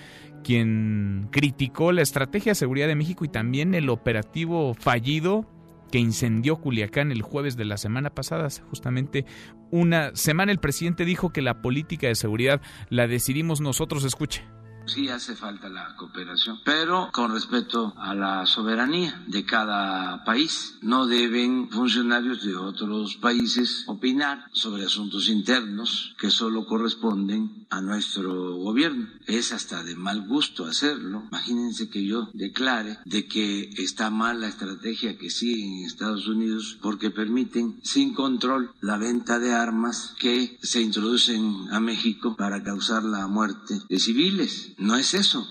quien 0.43 1.29
criticó 1.31 1.93
la 1.93 2.03
estrategia 2.03 2.53
de 2.53 2.57
seguridad 2.57 2.87
de 2.87 2.95
México 2.95 3.25
y 3.25 3.29
también 3.29 3.75
el 3.75 3.89
operativo 3.91 4.75
fallido 4.75 5.47
que 5.91 5.99
incendió 5.99 6.57
Culiacán 6.57 7.13
el 7.13 7.23
jueves 7.23 7.57
de 7.57 7.65
la 7.65 7.77
semana 7.77 8.11
pasada, 8.11 8.49
justamente 8.71 9.25
una 9.71 10.15
semana 10.15 10.53
el 10.53 10.59
presidente 10.59 11.05
dijo 11.05 11.31
que 11.31 11.43
la 11.43 11.63
política 11.63 12.09
de 12.09 12.15
seguridad 12.15 12.61
la 12.89 13.07
decidimos 13.07 13.61
nosotros, 13.61 14.05
escuche. 14.05 14.43
Sí 14.87 15.09
hace 15.09 15.35
falta 15.35 15.69
la 15.69 15.97
cooperación, 15.97 16.61
pero 16.65 17.11
con 17.13 17.33
respeto 17.33 17.93
a 17.97 18.15
la 18.15 18.47
soberanía 18.47 19.25
de 19.27 19.45
cada 19.45 20.25
país. 20.25 20.79
No 20.81 21.07
deben 21.07 21.69
funcionarios 21.71 22.45
de 22.45 22.57
otros 22.57 23.17
países 23.17 23.85
opinar 23.89 24.47
sobre 24.53 24.85
asuntos 24.85 25.29
internos 25.29 26.15
que 26.19 26.31
solo 26.31 26.67
corresponden 26.67 27.67
a 27.71 27.81
nuestro 27.81 28.57
gobierno. 28.57 29.09
Es 29.27 29.53
hasta 29.53 29.83
de 29.83 29.97
mal 29.97 30.27
gusto 30.27 30.65
hacerlo. 30.65 31.25
Imagínense 31.29 31.91
que 31.91 32.05
yo 32.05 32.31
declare 32.33 32.99
de 33.05 33.27
que 33.27 33.71
está 33.79 34.11
mal 34.11 34.41
la 34.41 34.49
estrategia 34.49 35.19
que 35.19 35.31
siguen 35.31 35.81
en 35.81 35.85
Estados 35.87 36.29
Unidos 36.29 36.79
porque 36.81 37.11
permiten 37.11 37.81
sin 37.83 38.15
control 38.15 38.71
la 38.81 38.99
venta 38.99 39.39
de 39.41 39.53
armas 39.53 40.15
que 40.19 40.59
se 40.63 40.81
introducen 40.81 41.67
a 41.73 41.81
México 41.81 42.37
para 42.37 42.63
causar 42.63 43.03
la 43.03 43.27
muerte 43.27 43.81
de 43.89 43.99
civiles. 43.99 44.75
No 44.77 44.97
es 44.97 45.15
eso. 45.15 45.47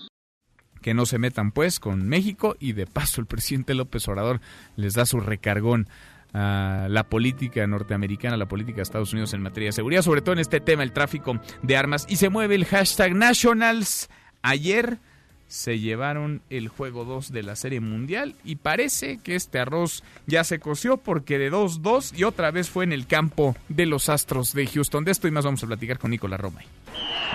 Que 0.82 0.93
no 0.93 1.05
se 1.05 1.17
metan 1.17 1.51
pues 1.51 1.80
con 1.80 2.07
México 2.07 2.55
y 2.59 2.73
de 2.73 2.86
paso 2.86 3.21
el 3.21 3.28
presidente 3.28 3.73
López 3.73 4.07
Obrador 4.07 4.39
les 4.76 4.93
da 4.93 5.05
su 5.05 5.19
recargón 5.19 5.88
a 6.34 6.88
la 6.89 7.07
política 7.09 7.65
norteamericana, 7.65 8.38
la 8.38 8.47
política 8.47 8.78
de 8.78 8.84
Estados 8.84 9.13
Unidos 9.13 9.34
en 9.34 9.41
materia 9.41 9.69
de 9.69 9.73
seguridad, 9.73 10.01
sobre 10.01 10.21
todo 10.21 10.34
en 10.34 10.39
este 10.39 10.59
tema, 10.59 10.84
el 10.84 10.91
tráfico 10.91 11.39
de 11.63 11.78
armas. 11.78 12.05
Y 12.09 12.17
se 12.17 12.30
mueve 12.30 12.55
el 12.55 12.65
hashtag 12.65 13.15
Nationals. 13.15 14.09
Ayer 14.41 14.99
se 15.48 15.80
llevaron 15.80 16.41
el 16.50 16.68
juego 16.68 17.06
2 17.06 17.32
de 17.32 17.43
la 17.43 17.56
Serie 17.56 17.80
Mundial 17.80 18.36
y 18.43 18.58
parece 18.58 19.20
que 19.24 19.36
este 19.36 19.60
arroz 19.60 20.04
ya 20.26 20.43
se 20.43 20.60
coció 20.60 20.98
porque 20.98 21.38
de 21.38 21.52
2-2 21.52 22.18
y 22.18 22.24
otra 22.24 22.52
vez 22.52 22.70
fue 22.70 22.84
en 22.84 22.93
el 22.93 23.08
campo 23.08 23.56
de 23.70 23.86
los 23.86 24.10
Astros 24.10 24.54
de 24.54 24.68
Houston. 24.68 25.06
De 25.06 25.12
esto 25.12 25.28
y 25.28 25.32
más 25.32 25.46
vamos 25.46 25.64
a 25.64 25.68
platicar 25.68 26.00
con 26.00 26.12
Nicolás 26.12 26.39
Romay. 26.39 26.66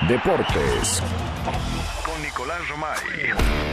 Deportes. 0.09 1.03
Con 2.05 2.23
Nicolás 2.23 2.69
Romay. 2.69 2.99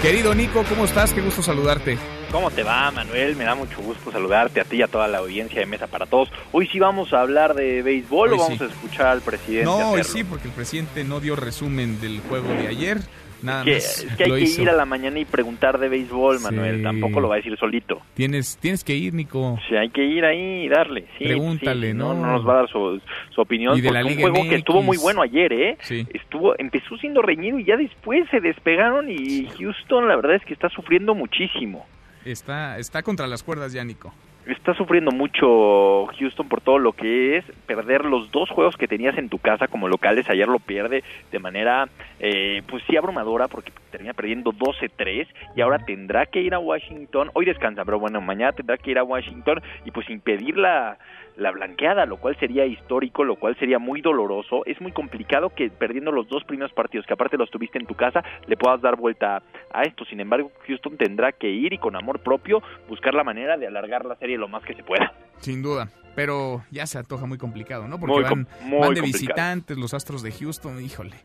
Querido 0.02 0.36
Nico, 0.36 0.64
¿cómo 0.70 0.86
estás? 0.86 1.14
Qué 1.14 1.22
gusto 1.22 1.42
saludarte. 1.42 1.98
¿Cómo 2.32 2.52
te 2.52 2.62
va, 2.62 2.92
Manuel? 2.92 3.38
Me 3.38 3.46
da 3.46 3.56
mucho 3.56 3.82
gusto 3.82 4.12
saludarte 4.12 4.60
a 4.60 4.66
ti 4.66 4.78
y 4.78 4.82
a 4.82 4.88
toda 4.88 5.08
la 5.08 5.20
audiencia 5.20 5.62
de 5.62 5.66
Mesa 5.66 5.88
para 5.88 6.06
Todos. 6.06 6.30
Hoy 6.52 6.68
sí 6.68 6.78
vamos 6.78 7.14
a 7.14 7.22
hablar 7.22 7.54
de 7.54 7.82
béisbol 7.82 8.34
o 8.34 8.38
vamos 8.38 8.62
a 8.62 8.66
escuchar 8.66 9.08
al 9.08 9.22
presidente. 9.22 9.66
No, 9.66 9.92
hoy 9.92 10.04
sí, 10.04 10.24
porque 10.26 10.50
el 10.50 10.54
presidente 10.54 11.06
no 11.06 11.22
dio 11.22 11.38
resumen 11.38 12.02
del 12.02 12.20
juego 12.20 12.50
de 12.50 12.68
ayer. 12.68 13.00
Nada 13.42 13.64
que, 13.64 13.74
más 13.74 14.04
es 14.04 14.16
que 14.16 14.24
hay 14.24 14.32
que 14.32 14.40
hizo. 14.42 14.62
ir 14.64 14.70
a 14.70 14.74
la 14.74 14.86
mañana 14.86 15.20
y 15.20 15.26
preguntar 15.26 15.78
de 15.78 15.90
béisbol, 15.90 16.40
Manuel. 16.40 16.78
Sí. 16.78 16.84
Tampoco 16.84 17.20
lo 17.20 17.30
va 17.30 17.36
a 17.36 17.38
decir 17.38 17.58
solito. 17.58 18.02
Tienes, 18.14 18.58
tienes 18.58 18.84
que 18.84 18.96
ir, 18.96 19.14
Nico. 19.14 19.60
Sí, 19.68 19.76
hay 19.76 19.90
que 19.90 20.04
ir 20.04 20.26
ahí 20.26 20.66
y 20.66 20.70
darle. 20.70 21.08
Sí, 21.18 21.26
Pregúntale, 21.26 21.92
sí, 21.92 21.98
¿no? 21.98 22.14
No 22.14 22.34
nos 22.34 22.48
va 22.48 22.54
a 22.54 22.56
dar 22.58 22.70
su, 22.70 23.00
su 23.34 23.42
opinión. 23.42 23.78
Y 23.78 23.82
de 23.82 23.92
la 23.92 24.02
porque 24.02 24.14
un 24.14 24.18
Liga 24.18 24.30
juego 24.30 24.50
que 24.50 24.56
estuvo 24.56 24.82
muy 24.82 24.98
bueno 24.98 25.22
ayer, 25.22 25.54
¿eh? 25.54 25.78
Estuvo, 26.14 26.58
empezó 26.58 26.98
siendo 26.98 27.22
reñido 27.22 27.60
y 27.60 27.66
ya 27.66 27.78
después 27.78 28.28
se 28.32 28.40
despegaron 28.40 29.10
y 29.10 29.48
Houston 29.60 30.08
la 30.08 30.16
verdad 30.16 30.36
es 30.36 30.46
que 30.46 30.54
está 30.54 30.70
sufriendo 30.70 31.14
muchísimo. 31.16 31.86
Está, 32.26 32.78
está 32.78 33.04
contra 33.04 33.28
las 33.28 33.44
cuerdas 33.44 33.72
ya, 33.72 33.84
Nico. 33.84 34.14
Está 34.48 34.74
sufriendo 34.74 35.12
mucho 35.12 36.06
Houston 36.18 36.48
por 36.48 36.62
todo 36.62 36.80
lo 36.80 36.94
que 36.94 37.38
es 37.38 37.46
perder 37.66 38.06
los 38.06 38.32
dos 38.32 38.50
juegos 38.50 38.78
que 38.78 38.88
tenías 38.88 39.18
en 39.18 39.28
tu 39.28 39.40
casa 39.40 39.68
como 39.68 39.90
locales. 39.90 40.30
Ayer 40.30 40.48
lo 40.48 40.60
pierde 40.60 41.04
de 41.32 41.40
manera, 41.40 41.90
eh, 42.20 42.62
pues 42.70 42.82
sí, 42.88 42.96
abrumadora 42.96 43.50
porque 43.50 43.74
termina 43.92 44.14
perdiendo 44.14 44.54
12-3 44.54 45.28
y 45.56 45.62
ahora 45.62 45.80
tendrá 45.80 46.26
que 46.28 46.42
ir 46.42 46.54
a 46.54 46.60
Washington. 46.60 47.30
Hoy 47.34 47.46
descansa, 47.46 47.84
pero 47.84 48.00
bueno, 48.00 48.22
mañana 48.22 48.54
tendrá 48.54 48.78
que 48.78 48.92
ir 48.92 49.00
a 49.00 49.04
Washington 49.04 49.62
y 49.84 49.92
pues 49.92 50.10
impedir 50.10 50.58
la, 50.58 50.98
la 51.38 51.52
blanqueada, 51.52 52.06
lo 52.06 52.18
cual 52.18 52.36
sería 52.40 52.66
histórico, 52.66 53.24
lo 53.24 53.36
cual 53.36 53.56
sería 53.60 53.80
muy 53.80 54.02
doloroso. 54.02 54.64
Es 54.66 54.82
muy 54.82 54.92
complicado 54.92 55.52
que 55.56 55.70
perdiendo 55.70 56.12
los 56.12 56.28
dos 56.28 56.44
primeros 56.44 56.74
partidos, 56.74 57.06
que 57.06 57.14
aparte 57.14 57.38
los 57.38 57.50
tuviste 57.52 57.78
en 57.78 57.86
tu 57.86 57.96
casa, 57.96 58.24
le 58.48 58.58
puedas 58.58 58.82
dar 58.82 58.96
vuelta 58.98 59.44
a 59.74 59.84
esto. 59.84 60.04
Sin 60.06 60.20
embargo, 60.20 60.52
Houston 60.68 60.98
tendrá 60.98 61.32
que 61.32 61.50
ir 61.50 61.74
y 61.74 61.78
con 61.78 61.96
amor 61.96 62.20
propio 62.20 62.62
buscar 62.90 63.14
la 63.14 63.24
manera 63.24 63.56
de 63.58 63.68
alargar 63.68 64.06
la 64.06 64.16
serie 64.16 64.38
lo 64.38 64.48
más 64.48 64.64
que 64.64 64.74
se 64.74 64.84
pueda. 64.84 65.14
Sin 65.40 65.62
duda. 65.62 65.90
Pero 66.16 66.64
ya 66.72 66.88
se 66.88 66.98
antoja 66.98 67.28
muy 67.28 67.38
complicado, 67.38 67.88
¿no? 67.88 68.00
Porque 68.00 68.14
Muy 68.16 68.24
van, 68.24 68.30
com- 68.46 68.46
muy 68.62 68.80
van 68.80 68.94
de 68.96 69.02
complicado. 69.02 69.04
visitantes 69.14 69.78
los 69.78 69.94
Astros 69.94 70.24
de 70.24 70.32
Houston, 70.32 70.84
híjole. 70.84 71.16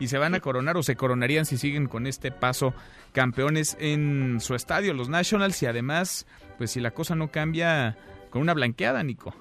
Y 0.00 0.06
se 0.08 0.16
van 0.16 0.34
a 0.34 0.40
coronar 0.40 0.76
o 0.78 0.82
se 0.82 0.96
coronarían 0.96 1.44
si 1.44 1.58
siguen 1.58 1.86
con 1.86 2.06
este 2.06 2.30
paso 2.30 2.72
campeones 3.12 3.76
en 3.80 4.40
su 4.40 4.54
estadio, 4.54 4.94
los 4.94 5.08
Nationals. 5.10 5.62
Y 5.62 5.66
además, 5.66 6.26
pues 6.56 6.70
si 6.70 6.80
la 6.80 6.92
cosa 6.92 7.14
no 7.14 7.28
cambia 7.30 7.98
con 8.30 8.40
una 8.40 8.54
blanqueada, 8.54 9.02
Nico. 9.02 9.34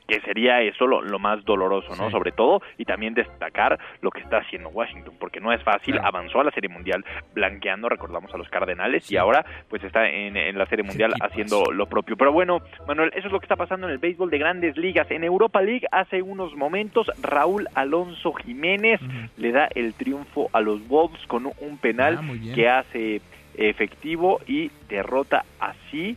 Que 0.00 0.20
sería 0.20 0.60
eso 0.62 0.86
lo, 0.86 1.02
lo 1.02 1.18
más 1.18 1.44
doloroso, 1.44 1.94
¿no? 1.96 2.06
Sí. 2.06 2.12
Sobre 2.12 2.32
todo, 2.32 2.62
y 2.78 2.84
también 2.84 3.14
destacar 3.14 3.78
lo 4.00 4.10
que 4.10 4.20
está 4.20 4.38
haciendo 4.38 4.68
Washington, 4.70 5.14
porque 5.18 5.40
no 5.40 5.52
es 5.52 5.62
fácil, 5.62 5.94
Claro. 5.94 6.08
avanzó 6.08 6.40
a 6.40 6.44
la 6.44 6.50
Serie 6.50 6.68
Mundial 6.68 7.04
blanqueando, 7.34 7.88
recordamos 7.88 8.32
a 8.34 8.38
los 8.38 8.48
Cardenales, 8.48 9.10
y 9.10 9.16
ahora 9.16 9.44
pues 9.68 9.82
está 9.84 10.08
en, 10.08 10.36
en 10.36 10.56
la 10.58 10.66
Serie 10.66 10.84
Mundial 10.84 11.12
haciendo 11.20 11.64
lo 11.72 11.86
propio. 11.86 12.16
Pero 12.16 12.32
bueno, 12.32 12.60
Manuel, 12.86 13.10
eso 13.14 13.26
es 13.26 13.32
lo 13.32 13.40
que 13.40 13.44
está 13.46 13.56
pasando 13.56 13.86
en 13.86 13.92
el 13.92 13.98
béisbol 13.98 14.30
de 14.30 14.38
grandes 14.38 14.76
ligas. 14.76 15.10
En 15.10 15.24
Europa 15.24 15.60
League, 15.62 15.86
hace 15.92 16.22
unos 16.22 16.54
momentos, 16.56 17.10
Raúl 17.20 17.66
Alonso 17.74 18.32
Jiménez 18.34 19.00
le 19.36 19.52
da 19.52 19.68
el 19.74 19.94
triunfo 19.94 20.48
a 20.52 20.60
los 20.60 20.86
Wolves 20.88 21.26
con 21.26 21.46
un 21.46 21.78
penal 21.78 22.18
Ah, 22.22 22.54
que 22.54 22.68
hace 22.68 23.20
efectivo 23.66 24.40
y 24.46 24.70
derrota 24.88 25.44
así 25.60 26.16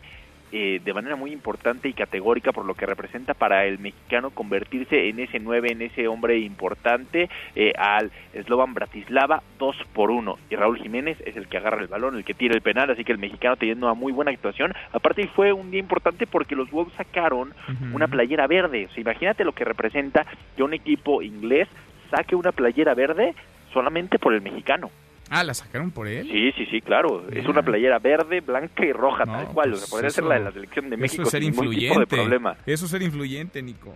eh, 0.57 0.79
de 0.81 0.93
manera 0.93 1.17
muy 1.17 1.33
importante 1.33 1.89
y 1.89 1.93
categórica 1.93 2.53
por 2.53 2.63
lo 2.63 2.75
que 2.75 2.85
representa 2.85 3.33
para 3.33 3.65
el 3.65 3.77
mexicano 3.77 4.29
convertirse 4.29 5.09
en 5.09 5.19
ese 5.19 5.37
9, 5.37 5.73
en 5.73 5.81
ese 5.81 6.07
hombre 6.07 6.39
importante 6.39 7.29
eh, 7.57 7.73
al 7.77 8.09
Slovan 8.45 8.73
Bratislava 8.73 9.43
2 9.59 9.75
por 9.91 10.11
1 10.11 10.37
y 10.49 10.55
Raúl 10.55 10.79
Jiménez 10.79 11.17
es 11.25 11.35
el 11.35 11.49
que 11.49 11.57
agarra 11.57 11.81
el 11.81 11.89
balón, 11.89 12.15
el 12.15 12.23
que 12.23 12.33
tira 12.33 12.55
el 12.55 12.61
penal, 12.61 12.89
así 12.89 13.03
que 13.03 13.11
el 13.11 13.17
mexicano 13.17 13.57
teniendo 13.57 13.87
una 13.87 13.95
muy 13.95 14.13
buena 14.13 14.31
actuación, 14.31 14.73
aparte 14.93 15.27
fue 15.27 15.51
un 15.51 15.71
día 15.71 15.81
importante 15.81 16.25
porque 16.25 16.55
los 16.55 16.71
Wolves 16.71 16.93
sacaron 16.95 17.53
una 17.93 18.07
playera 18.07 18.47
verde, 18.47 18.85
o 18.85 18.93
sea, 18.93 19.01
imagínate 19.01 19.43
lo 19.43 19.51
que 19.51 19.65
representa 19.65 20.25
que 20.55 20.63
un 20.63 20.73
equipo 20.73 21.21
inglés 21.21 21.67
saque 22.09 22.33
una 22.33 22.53
playera 22.53 22.93
verde 22.93 23.35
solamente 23.73 24.19
por 24.19 24.33
el 24.33 24.41
mexicano. 24.41 24.89
Ah, 25.29 25.43
¿la 25.43 25.53
sacaron 25.53 25.91
por 25.91 26.07
él? 26.07 26.27
Sí, 26.31 26.51
sí, 26.51 26.65
sí, 26.67 26.81
claro. 26.81 27.25
Es 27.31 27.47
una 27.47 27.63
playera 27.63 27.97
verde, 27.99 28.41
blanca 28.41 28.85
y 28.85 28.91
roja, 28.91 29.25
tal 29.25 29.47
cual. 29.47 29.73
o 29.73 29.75
sea, 29.77 29.87
podría 29.89 30.09
ser 30.11 30.23
la 30.23 30.35
de 30.35 30.41
la 30.45 30.51
selección 30.51 30.89
de 30.89 30.97
México 30.97 31.23
Eso 31.23 31.23
es 31.23 31.31
ser 31.31 31.41
sin 31.41 31.49
influyente. 31.49 31.87
tipo 31.87 31.99
de 31.99 32.05
problema. 32.07 32.55
Eso 32.65 32.85
es 32.85 32.91
ser 32.91 33.01
influyente, 33.01 33.61
Nico. 33.61 33.95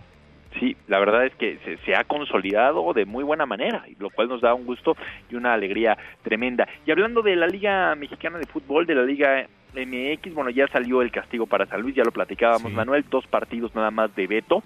Sí, 0.58 0.76
la 0.88 0.98
verdad 0.98 1.24
es 1.26 1.34
que 1.36 1.58
se, 1.64 1.76
se 1.84 1.94
ha 1.94 2.02
consolidado 2.02 2.92
de 2.92 3.04
muy 3.04 3.22
buena 3.22 3.46
manera, 3.46 3.84
y 3.86 3.94
lo 4.00 4.10
cual 4.10 4.28
nos 4.28 4.40
da 4.40 4.52
un 4.54 4.66
gusto 4.66 4.96
y 5.30 5.36
una 5.36 5.54
alegría 5.54 5.96
tremenda. 6.22 6.66
Y 6.84 6.90
hablando 6.90 7.22
de 7.22 7.36
la 7.36 7.46
Liga 7.46 7.94
Mexicana 7.94 8.38
de 8.38 8.46
Fútbol, 8.46 8.84
de 8.84 8.96
la 8.96 9.04
Liga 9.04 9.46
MX, 9.74 10.34
bueno, 10.34 10.50
ya 10.50 10.66
salió 10.66 11.02
el 11.02 11.12
castigo 11.12 11.46
para 11.46 11.66
San 11.66 11.80
Luis, 11.80 11.94
ya 11.94 12.02
lo 12.02 12.10
platicábamos, 12.10 12.72
Manuel, 12.72 13.04
dos 13.08 13.24
partidos 13.28 13.72
nada 13.76 13.92
más 13.92 14.12
de 14.16 14.26
veto, 14.26 14.64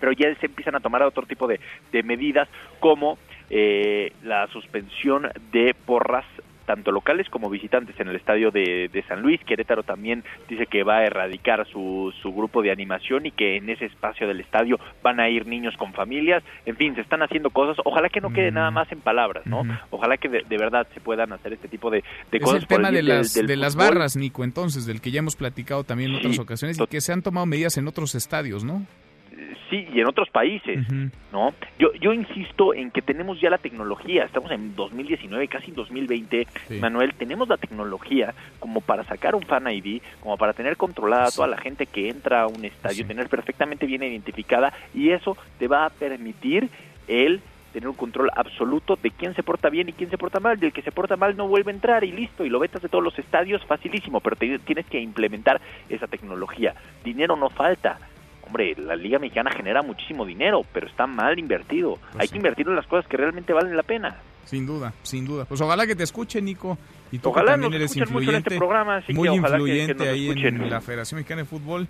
pero 0.00 0.10
ya 0.10 0.34
se 0.40 0.46
empiezan 0.46 0.74
a 0.74 0.80
tomar 0.80 1.02
otro 1.04 1.24
tipo 1.24 1.46
de, 1.46 1.60
de 1.92 2.02
medidas 2.02 2.48
como 2.80 3.16
eh, 3.50 4.12
la 4.22 4.46
suspensión 4.48 5.28
de 5.52 5.74
porras 5.86 6.24
tanto 6.66 6.90
locales 6.90 7.28
como 7.30 7.48
visitantes 7.48 7.94
en 8.00 8.08
el 8.08 8.16
estadio 8.16 8.50
de, 8.50 8.90
de, 8.92 9.02
San 9.04 9.22
Luis. 9.22 9.40
Querétaro 9.44 9.84
también 9.84 10.24
dice 10.48 10.66
que 10.66 10.82
va 10.82 10.96
a 10.96 11.04
erradicar 11.04 11.64
su, 11.68 12.12
su 12.20 12.32
grupo 12.34 12.60
de 12.60 12.72
animación 12.72 13.24
y 13.24 13.30
que 13.30 13.56
en 13.56 13.70
ese 13.70 13.84
espacio 13.84 14.26
del 14.26 14.40
estadio 14.40 14.80
van 15.00 15.20
a 15.20 15.28
ir 15.28 15.46
niños 15.46 15.76
con 15.76 15.92
familias. 15.92 16.42
En 16.64 16.76
fin, 16.76 16.96
se 16.96 17.02
están 17.02 17.22
haciendo 17.22 17.50
cosas. 17.50 17.76
Ojalá 17.84 18.08
que 18.08 18.20
no 18.20 18.32
quede 18.32 18.50
nada 18.50 18.72
más 18.72 18.90
en 18.90 19.00
palabras, 19.00 19.46
¿no? 19.46 19.62
Ojalá 19.90 20.16
que 20.16 20.28
de, 20.28 20.42
de, 20.42 20.58
verdad 20.58 20.88
se 20.92 21.00
puedan 21.00 21.32
hacer 21.32 21.52
este 21.52 21.68
tipo 21.68 21.88
de, 21.88 22.02
de 22.32 22.38
es 22.38 22.42
cosas. 22.42 22.62
el 22.62 22.66
tema 22.66 22.90
de 22.90 23.04
las, 23.04 23.32
del- 23.32 23.46
del 23.46 23.56
de 23.56 23.62
las 23.62 23.76
barras, 23.76 24.16
Nico, 24.16 24.42
entonces, 24.42 24.86
del 24.86 25.00
que 25.00 25.12
ya 25.12 25.20
hemos 25.20 25.36
platicado 25.36 25.84
también 25.84 26.10
en 26.10 26.16
otras 26.16 26.36
ocasiones 26.40 26.80
y 26.80 26.86
que 26.88 27.00
se 27.00 27.12
han 27.12 27.22
tomado 27.22 27.46
medidas 27.46 27.76
en 27.78 27.86
otros 27.86 28.16
estadios, 28.16 28.64
¿no? 28.64 28.84
Sí, 29.70 29.86
y 29.92 30.00
en 30.00 30.06
otros 30.06 30.28
países, 30.30 30.78
¿no? 31.32 31.52
Yo, 31.78 31.92
yo 31.94 32.12
insisto 32.12 32.72
en 32.72 32.90
que 32.90 33.02
tenemos 33.02 33.40
ya 33.40 33.50
la 33.50 33.58
tecnología, 33.58 34.24
estamos 34.24 34.50
en 34.52 34.76
2019, 34.76 35.48
casi 35.48 35.72
2020, 35.72 36.46
Manuel, 36.80 37.14
tenemos 37.14 37.48
la 37.48 37.56
tecnología 37.56 38.32
como 38.60 38.80
para 38.80 39.02
sacar 39.04 39.34
un 39.34 39.42
Fan 39.42 39.66
ID, 39.68 40.02
como 40.20 40.36
para 40.36 40.52
tener 40.52 40.76
controlada 40.76 41.26
a 41.26 41.30
toda 41.32 41.48
la 41.48 41.58
gente 41.58 41.86
que 41.86 42.08
entra 42.08 42.42
a 42.42 42.46
un 42.46 42.64
estadio, 42.64 43.04
tener 43.08 43.28
perfectamente 43.28 43.86
bien 43.86 44.02
identificada, 44.04 44.72
y 44.94 45.10
eso 45.10 45.36
te 45.58 45.66
va 45.68 45.86
a 45.86 45.90
permitir 45.90 46.68
el 47.08 47.40
tener 47.72 47.88
un 47.88 47.94
control 47.96 48.30
absoluto 48.34 48.96
de 48.96 49.10
quién 49.10 49.34
se 49.34 49.42
porta 49.42 49.68
bien 49.68 49.88
y 49.88 49.92
quién 49.92 50.08
se 50.08 50.16
porta 50.16 50.40
mal, 50.40 50.58
del 50.58 50.72
que 50.72 50.80
se 50.80 50.92
porta 50.92 51.16
mal 51.16 51.36
no 51.36 51.46
vuelve 51.48 51.70
a 51.72 51.74
entrar 51.74 52.04
y 52.04 52.12
listo, 52.12 52.44
y 52.44 52.48
lo 52.48 52.58
vetas 52.58 52.80
de 52.82 52.88
todos 52.88 53.04
los 53.04 53.18
estadios, 53.18 53.62
facilísimo, 53.66 54.20
pero 54.20 54.36
te- 54.36 54.58
tienes 54.60 54.86
que 54.86 54.98
implementar 55.00 55.60
esa 55.90 56.06
tecnología. 56.06 56.74
Dinero 57.04 57.36
no 57.36 57.50
falta, 57.50 57.98
hombre, 58.46 58.74
la 58.78 58.96
Liga 58.96 59.18
Mexicana 59.18 59.50
genera 59.50 59.82
muchísimo 59.82 60.24
dinero, 60.24 60.62
pero 60.72 60.86
está 60.86 61.06
mal 61.06 61.38
invertido. 61.38 61.98
Hay 62.18 62.28
que 62.28 62.36
invertir 62.36 62.66
en 62.68 62.76
las 62.76 62.86
cosas 62.86 63.06
que 63.08 63.16
realmente 63.16 63.52
valen 63.52 63.76
la 63.76 63.82
pena. 63.82 64.16
Sin 64.44 64.64
duda, 64.66 64.92
sin 65.02 65.26
duda. 65.26 65.44
Pues 65.44 65.60
ojalá 65.60 65.86
que 65.86 65.96
te 65.96 66.04
escuche, 66.04 66.40
Nico. 66.40 66.78
Y 67.10 67.18
tú 67.18 67.30
Ojalá 67.30 67.46
que 67.46 67.50
también 67.52 67.70
nos 67.72 67.76
eres 67.80 67.90
escuchen 67.90 68.12
mucho 68.12 68.18
en 68.18 68.36
influyente, 68.36 68.48
este 68.50 68.58
programa, 68.58 68.96
así 68.96 69.06
que 69.08 69.14
muy 69.14 69.28
ojalá 69.28 69.42
que- 69.42 69.50
que 69.50 69.70
influyente 69.70 69.94
nos 69.94 70.06
ahí 70.08 70.28
escuchen. 70.28 70.62
en 70.62 70.70
la 70.70 70.80
Federación 70.80 71.18
Mexicana 71.18 71.42
de 71.42 71.48
Fútbol, 71.48 71.88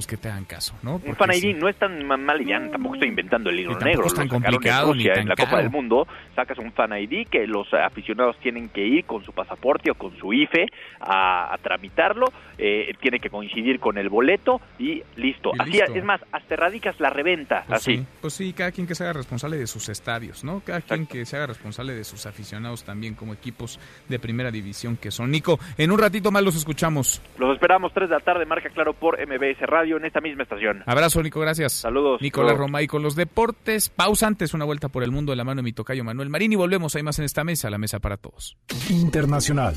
pues 0.00 0.06
que 0.06 0.16
te 0.16 0.28
hagan 0.30 0.46
caso, 0.46 0.74
¿no? 0.82 0.94
Un 0.94 1.00
Porque 1.02 1.14
fan 1.16 1.32
sí. 1.34 1.48
ID 1.50 1.56
no 1.56 1.68
es 1.68 1.76
tan 1.76 2.04
ma- 2.06 2.16
mal 2.16 2.40
idea, 2.40 2.58
tampoco 2.70 2.94
estoy 2.94 3.08
inventando 3.10 3.50
el 3.50 3.60
hilo 3.60 3.72
tampoco 3.72 3.84
negro. 3.88 4.06
es 4.06 4.14
tan 4.14 4.28
sacaron 4.28 4.44
en 4.44 4.50
complicado 4.52 4.94
ni 4.94 5.04
tan 5.04 5.18
en 5.18 5.28
la 5.28 5.36
Copa 5.36 5.50
caro. 5.50 5.62
del 5.62 5.70
Mundo, 5.70 6.08
sacas 6.34 6.58
un 6.58 6.72
fan 6.72 6.92
ID 6.98 7.26
que 7.28 7.46
los 7.46 7.72
aficionados 7.74 8.36
tienen 8.38 8.68
que 8.70 8.86
ir 8.86 9.04
con 9.04 9.22
su 9.24 9.32
pasaporte 9.32 9.90
o 9.90 9.94
con 9.94 10.16
su 10.18 10.32
IFE 10.32 10.66
a, 11.00 11.52
a 11.52 11.58
tramitarlo, 11.58 12.26
eh, 12.58 12.92
tiene 13.00 13.18
que 13.20 13.30
coincidir 13.30 13.78
con 13.78 13.98
el 13.98 14.08
boleto 14.08 14.60
y 14.78 15.02
listo. 15.16 15.52
Y 15.54 15.60
Así 15.62 15.70
listo. 15.72 15.94
es 15.94 16.04
más, 16.04 16.20
hasta 16.32 16.54
erradicas 16.54 16.98
la 17.00 17.10
reventa, 17.10 17.64
Pues 17.66 17.80
así. 17.80 17.96
sí, 17.98 18.06
pues 18.20 18.32
sí, 18.34 18.52
cada 18.52 18.72
quien 18.72 18.86
que 18.86 18.94
se 18.94 19.04
haga 19.04 19.12
responsable 19.14 19.56
de 19.58 19.66
sus 19.66 19.88
estadios, 19.88 20.44
¿no? 20.44 20.60
Cada 20.60 20.80
quien 20.80 21.06
que 21.06 21.24
se 21.26 21.36
haga 21.36 21.46
responsable 21.48 21.94
de 21.94 22.04
sus 22.04 22.26
aficionados 22.26 22.84
también 22.84 23.14
como 23.14 23.32
equipos 23.34 23.78
de 24.08 24.18
primera 24.18 24.50
división 24.50 24.96
que 24.96 25.10
son. 25.10 25.30
Nico, 25.30 25.58
en 25.78 25.90
un 25.90 25.98
ratito 25.98 26.30
más 26.30 26.42
los 26.42 26.56
escuchamos. 26.56 27.22
Los 27.38 27.54
esperamos 27.54 27.92
3 27.92 28.08
de 28.08 28.14
la 28.14 28.20
tarde, 28.20 28.46
marca 28.46 28.68
claro 28.70 28.92
por 28.94 29.18
MBS 29.20 29.60
Radio 29.66 29.89
en 29.96 30.04
esta 30.04 30.20
misma 30.20 30.42
estación. 30.42 30.82
Abrazo, 30.86 31.22
Nico, 31.22 31.40
gracias. 31.40 31.72
Saludos. 31.72 32.20
Nicolás 32.20 32.50
Saludos. 32.52 32.66
Roma 32.66 32.82
y 32.82 32.86
con 32.86 33.02
los 33.02 33.16
deportes. 33.16 33.88
Pausa 33.88 34.26
antes, 34.26 34.54
una 34.54 34.64
vuelta 34.64 34.88
por 34.88 35.02
el 35.02 35.10
mundo 35.10 35.32
de 35.32 35.36
la 35.36 35.44
mano 35.44 35.60
de 35.60 35.64
mi 35.64 35.72
tocayo 35.72 36.04
Manuel 36.04 36.30
Marín 36.30 36.52
y 36.52 36.56
volvemos. 36.56 36.94
Hay 36.96 37.02
más 37.02 37.18
en 37.18 37.24
esta 37.24 37.44
mesa, 37.44 37.70
la 37.70 37.78
mesa 37.78 37.98
para 37.98 38.16
todos. 38.16 38.56
Internacional. 38.88 39.74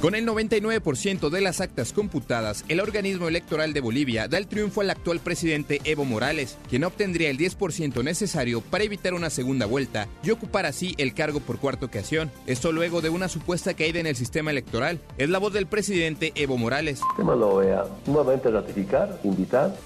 Con 0.00 0.14
el 0.14 0.26
99% 0.26 1.30
de 1.30 1.40
las 1.40 1.62
actas 1.62 1.94
computadas, 1.94 2.66
el 2.68 2.80
organismo 2.80 3.28
electoral 3.28 3.72
de 3.72 3.80
Bolivia 3.80 4.28
da 4.28 4.36
el 4.36 4.46
triunfo 4.46 4.82
al 4.82 4.90
actual 4.90 5.20
presidente 5.20 5.80
Evo 5.84 6.04
Morales, 6.04 6.58
quien 6.68 6.84
obtendría 6.84 7.30
el 7.30 7.38
10% 7.38 8.04
necesario 8.04 8.60
para 8.60 8.84
evitar 8.84 9.14
una 9.14 9.30
segunda 9.30 9.64
vuelta 9.64 10.06
y 10.22 10.30
ocupar 10.30 10.66
así 10.66 10.94
el 10.98 11.14
cargo 11.14 11.40
por 11.40 11.58
cuarta 11.58 11.86
ocasión. 11.86 12.30
Esto 12.46 12.72
luego 12.72 13.00
de 13.00 13.08
una 13.08 13.28
supuesta 13.28 13.72
caída 13.72 13.98
en 13.98 14.06
el 14.06 14.16
sistema 14.16 14.50
electoral. 14.50 15.00
Es 15.16 15.30
la 15.30 15.38
voz 15.38 15.54
del 15.54 15.66
presidente 15.66 16.30
Evo 16.34 16.58
Morales. 16.58 17.00
tema 17.16 17.34
lo 17.34 17.54
OEA, 17.54 17.84
nuevamente 18.06 18.50
ratificar, 18.50 19.18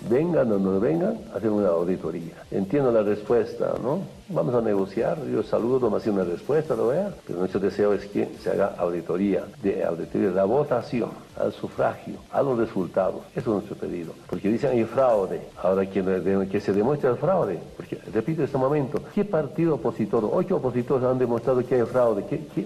vengan 0.09 0.53
o 0.53 0.59
no 0.59 0.81
vengan, 0.81 1.19
hacer 1.35 1.51
una 1.51 1.69
auditoría. 1.69 2.35
Entiendo 2.51 2.93
la 2.93 3.03
respuesta, 3.03 3.75
¿no? 3.83 4.01
Vamos 4.29 4.55
a 4.55 4.61
negociar, 4.61 5.19
yo 5.27 5.43
saludo, 5.43 5.93
a 5.93 5.97
hacer 5.97 6.13
una 6.13 6.25
respuesta 6.25 6.75
a 6.75 6.77
la 6.77 6.83
OEA, 6.85 7.15
pero 7.27 7.41
nuestro 7.41 7.59
deseo 7.61 7.93
es 7.93 8.07
que 8.07 8.29
se 8.41 8.51
haga 8.51 8.75
auditoría, 8.79 9.45
de 9.63 9.85
auditoría 9.85 10.31
la 10.31 10.45
votación, 10.45 11.11
al 11.37 11.53
sufragio, 11.53 12.15
a 12.31 12.43
los 12.43 12.59
resultados. 12.59 13.23
Eso 13.35 13.41
es 13.41 13.47
nuestro 13.47 13.77
pedido. 13.77 14.13
Porque 14.29 14.49
dicen 14.49 14.71
hay 14.71 14.85
fraude, 14.85 15.41
ahora 15.63 15.85
que, 15.87 16.49
que 16.51 16.61
se 16.61 16.73
demuestre 16.73 17.11
el 17.11 17.17
fraude, 17.17 17.59
porque 17.77 17.99
repito 18.13 18.43
en 18.43 18.47
este 18.47 18.59
momento, 18.59 19.03
¿qué 19.15 19.25
partido 19.25 19.75
opositor, 19.75 20.29
ocho 20.33 20.57
opositores 20.57 21.05
han 21.05 21.19
demostrado 21.19 21.65
que 21.65 21.75
hay 21.75 21.83
fraude? 21.83 22.25
¿Qué, 22.29 22.47
qué, 22.55 22.65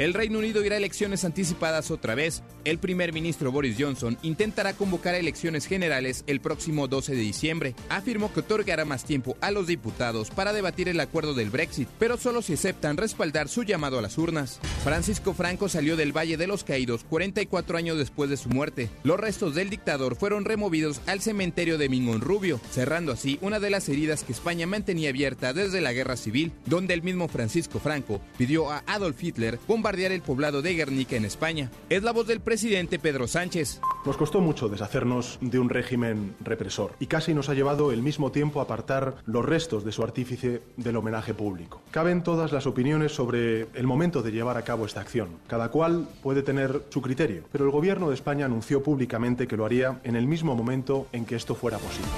El 0.00 0.14
Reino 0.14 0.38
Unido 0.38 0.64
irá 0.64 0.76
a 0.76 0.78
elecciones 0.78 1.26
anticipadas 1.26 1.90
otra 1.90 2.14
vez. 2.14 2.42
El 2.64 2.78
primer 2.78 3.12
ministro 3.12 3.52
Boris 3.52 3.76
Johnson 3.78 4.16
intentará 4.22 4.72
convocar 4.72 5.14
elecciones 5.14 5.66
generales 5.66 6.24
el 6.26 6.40
próximo 6.40 6.88
12 6.88 7.14
de 7.14 7.20
diciembre. 7.20 7.74
Afirmó 7.90 8.32
que 8.32 8.40
otorgará 8.40 8.86
más 8.86 9.04
tiempo 9.04 9.36
a 9.42 9.50
los 9.50 9.66
diputados 9.66 10.30
para 10.30 10.54
debatir 10.54 10.88
el 10.88 11.00
acuerdo 11.00 11.34
del 11.34 11.50
Brexit, 11.50 11.86
pero 11.98 12.16
solo 12.16 12.40
si 12.40 12.54
aceptan 12.54 12.96
respaldar 12.96 13.50
su 13.50 13.62
llamado 13.62 13.98
a 13.98 14.00
las 14.00 14.16
urnas. 14.16 14.58
Francisco 14.84 15.34
Franco 15.34 15.68
salió 15.68 15.98
del 15.98 16.16
Valle 16.16 16.38
de 16.38 16.46
los 16.46 16.64
Caídos 16.64 17.04
44 17.04 17.76
años 17.76 17.98
después 17.98 18.30
de 18.30 18.38
su 18.38 18.48
muerte. 18.48 18.88
Los 19.04 19.20
restos 19.20 19.54
del 19.54 19.68
dictador 19.68 20.16
fueron 20.16 20.46
removidos 20.46 21.02
al 21.04 21.20
cementerio 21.20 21.76
de 21.76 21.90
Mingonrubio, 21.90 22.58
cerrando 22.70 23.12
así 23.12 23.38
una 23.42 23.60
de 23.60 23.68
las 23.68 23.86
heridas 23.90 24.24
que 24.24 24.32
España 24.32 24.66
mantenía 24.66 25.10
abierta 25.10 25.52
desde 25.52 25.82
la 25.82 25.92
Guerra 25.92 26.16
Civil, 26.16 26.52
donde 26.64 26.94
el 26.94 27.02
mismo 27.02 27.28
Francisco 27.28 27.80
Franco 27.80 28.22
pidió 28.38 28.70
a 28.70 28.82
Adolf 28.86 29.22
Hitler 29.22 29.58
bombardear 29.68 29.89
el 29.90 30.22
poblado 30.22 30.62
de 30.62 30.74
Guernica 30.74 31.16
en 31.16 31.24
España. 31.24 31.68
Es 31.88 32.04
la 32.04 32.12
voz 32.12 32.26
del 32.28 32.40
presidente 32.40 33.00
Pedro 33.00 33.26
Sánchez. 33.26 33.80
Nos 34.06 34.16
costó 34.16 34.40
mucho 34.40 34.68
deshacernos 34.68 35.38
de 35.40 35.58
un 35.58 35.68
régimen 35.68 36.36
represor 36.40 36.92
y 37.00 37.06
casi 37.06 37.34
nos 37.34 37.48
ha 37.48 37.54
llevado 37.54 37.90
el 37.90 38.00
mismo 38.00 38.30
tiempo 38.30 38.60
apartar 38.60 39.16
los 39.26 39.44
restos 39.44 39.84
de 39.84 39.90
su 39.90 40.04
artífice 40.04 40.62
del 40.76 40.96
homenaje 40.96 41.34
público. 41.34 41.82
Caben 41.90 42.22
todas 42.22 42.52
las 42.52 42.66
opiniones 42.66 43.12
sobre 43.12 43.62
el 43.74 43.86
momento 43.86 44.22
de 44.22 44.30
llevar 44.30 44.56
a 44.56 44.62
cabo 44.62 44.86
esta 44.86 45.00
acción. 45.00 45.40
Cada 45.48 45.70
cual 45.70 46.06
puede 46.22 46.42
tener 46.42 46.84
su 46.90 47.02
criterio, 47.02 47.42
pero 47.50 47.64
el 47.64 47.72
gobierno 47.72 48.08
de 48.10 48.14
España 48.14 48.46
anunció 48.46 48.84
públicamente 48.84 49.48
que 49.48 49.56
lo 49.56 49.66
haría 49.66 50.00
en 50.04 50.14
el 50.14 50.28
mismo 50.28 50.54
momento 50.54 51.08
en 51.12 51.24
que 51.24 51.34
esto 51.34 51.56
fuera 51.56 51.78
posible. 51.78 52.10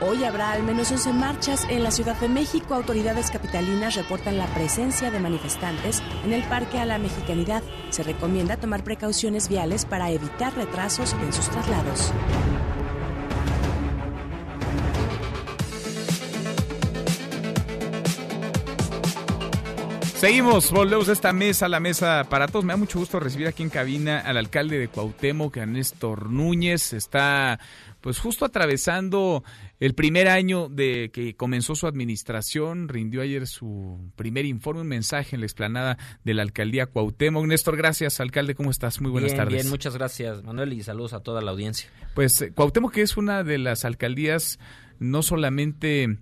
Hoy 0.02 0.26
habrá 0.26 0.52
al 0.52 0.64
menos 0.64 0.92
11 0.92 1.14
marchas 1.14 1.66
en 1.70 1.84
la 1.84 1.92
Ciudad 1.92 2.20
de 2.20 2.28
México. 2.28 2.76
Autoridades 2.76 3.32
capitalinas 3.32 3.96
reportan 3.96 4.38
la 4.38 4.48
presencia 4.48 5.10
de 5.10 5.22
manifestantes 5.22 6.04
en 6.26 6.34
el 6.34 6.44
Parque 6.44 6.80
a 6.80 6.86
la 6.86 6.98
Mexicanidad. 6.98 7.64
Se 7.92 8.04
recomienda 8.04 8.58
tomar 8.58 8.84
precauciones 8.84 9.48
viales 9.48 9.86
para 9.86 10.12
evitar 10.12 10.54
retrasos 10.54 11.14
en 11.14 11.32
sus 11.32 11.50
traslados. 11.50 12.12
Seguimos, 20.16 20.72
volvemos 20.72 21.10
a 21.10 21.12
esta 21.12 21.34
mesa, 21.34 21.68
la 21.68 21.82
mesa 21.82 22.26
para 22.30 22.48
todos. 22.48 22.64
Me 22.64 22.72
da 22.72 22.78
mucho 22.78 23.00
gusto 23.00 23.20
recibir 23.20 23.48
aquí 23.48 23.64
en 23.64 23.70
cabina 23.70 24.22
al 24.22 24.38
alcalde 24.38 24.80
de 24.80 24.88
Cuauhtémoc, 24.88 25.58
Néstor 25.58 26.30
Núñez. 26.32 26.94
Está 26.94 27.60
pues 28.00 28.20
justo 28.20 28.46
atravesando 28.46 29.44
el 29.82 29.94
primer 29.94 30.30
año 30.30 30.70
de 30.70 31.12
que 31.12 31.36
comenzó 31.36 31.76
su 31.76 31.86
administración, 31.86 32.88
rindió 32.88 33.24
ayer 33.24 33.46
su 33.46 34.10
primer 34.16 34.46
informe, 34.46 34.82
un 34.82 34.88
mensaje 34.88 35.36
en 35.36 35.42
la 35.42 35.48
explanada 35.48 35.98
de 36.24 36.34
la 36.34 36.44
alcaldía 36.44 36.86
Cuauhtémoc. 36.86 37.46
Néstor, 37.46 37.76
gracias, 37.76 38.22
alcalde, 38.22 38.56
¿cómo 38.56 38.72
estás? 38.72 39.02
Muy 39.02 39.12
buenas 39.12 39.36
tardes. 39.36 39.64
Bien, 39.64 39.70
muchas 39.70 39.96
gracias, 39.96 40.44
Manuel, 40.44 40.72
y 40.72 40.82
saludos 40.82 41.12
a 41.12 41.20
toda 41.20 41.42
la 41.42 41.52
audiencia. 41.52 41.90
Pues 42.14 42.42
eh, 42.42 42.54
Cuauhtémoc 42.54 42.94
que 42.94 43.02
es 43.02 43.18
una 43.18 43.44
de 43.44 43.58
las 43.58 43.84
alcaldías 43.84 44.60
no 44.98 45.24
solamente 45.24 46.20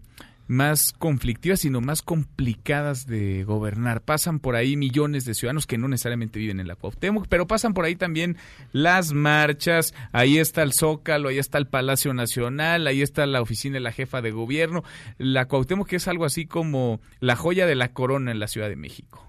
más 0.47 0.93
conflictivas, 0.93 1.61
sino 1.61 1.81
más 1.81 2.01
complicadas 2.01 3.07
de 3.07 3.43
gobernar. 3.43 4.01
Pasan 4.01 4.39
por 4.39 4.55
ahí 4.55 4.75
millones 4.75 5.25
de 5.25 5.33
ciudadanos 5.33 5.67
que 5.67 5.77
no 5.77 5.87
necesariamente 5.87 6.39
viven 6.39 6.59
en 6.59 6.67
la 6.67 6.75
Cuauhtémoc, 6.75 7.27
pero 7.27 7.47
pasan 7.47 7.73
por 7.73 7.85
ahí 7.85 7.95
también 7.95 8.37
las 8.71 9.13
marchas, 9.13 9.93
ahí 10.11 10.37
está 10.37 10.63
el 10.63 10.73
Zócalo, 10.73 11.29
ahí 11.29 11.37
está 11.37 11.57
el 11.57 11.67
Palacio 11.67 12.13
Nacional, 12.13 12.87
ahí 12.87 13.01
está 13.01 13.25
la 13.25 13.41
oficina 13.41 13.75
de 13.75 13.79
la 13.81 13.91
jefa 13.91 14.21
de 14.21 14.31
gobierno. 14.31 14.83
La 15.17 15.47
Cuauhtémoc 15.47 15.87
que 15.87 15.97
es 15.97 16.07
algo 16.07 16.25
así 16.25 16.45
como 16.45 16.99
la 17.19 17.35
joya 17.35 17.65
de 17.65 17.75
la 17.75 17.93
corona 17.93 18.31
en 18.31 18.39
la 18.39 18.47
Ciudad 18.47 18.69
de 18.69 18.75
México. 18.75 19.27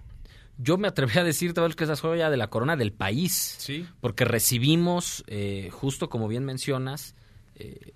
Yo 0.57 0.79
me 0.79 0.87
atrevería 0.87 1.23
a 1.23 1.25
decir, 1.25 1.53
vez, 1.53 1.75
que 1.75 1.85
es 1.85 1.91
la 1.91 1.97
joya 1.97 2.31
de 2.31 2.37
la 2.37 2.49
corona 2.49 2.77
del 2.77 2.93
país. 2.93 3.57
Sí. 3.59 3.87
Porque 4.01 4.25
recibimos, 4.25 5.25
eh, 5.27 5.69
justo 5.73 6.09
como 6.09 6.29
bien 6.29 6.45
mencionas, 6.45 7.17
eh, 7.57 7.93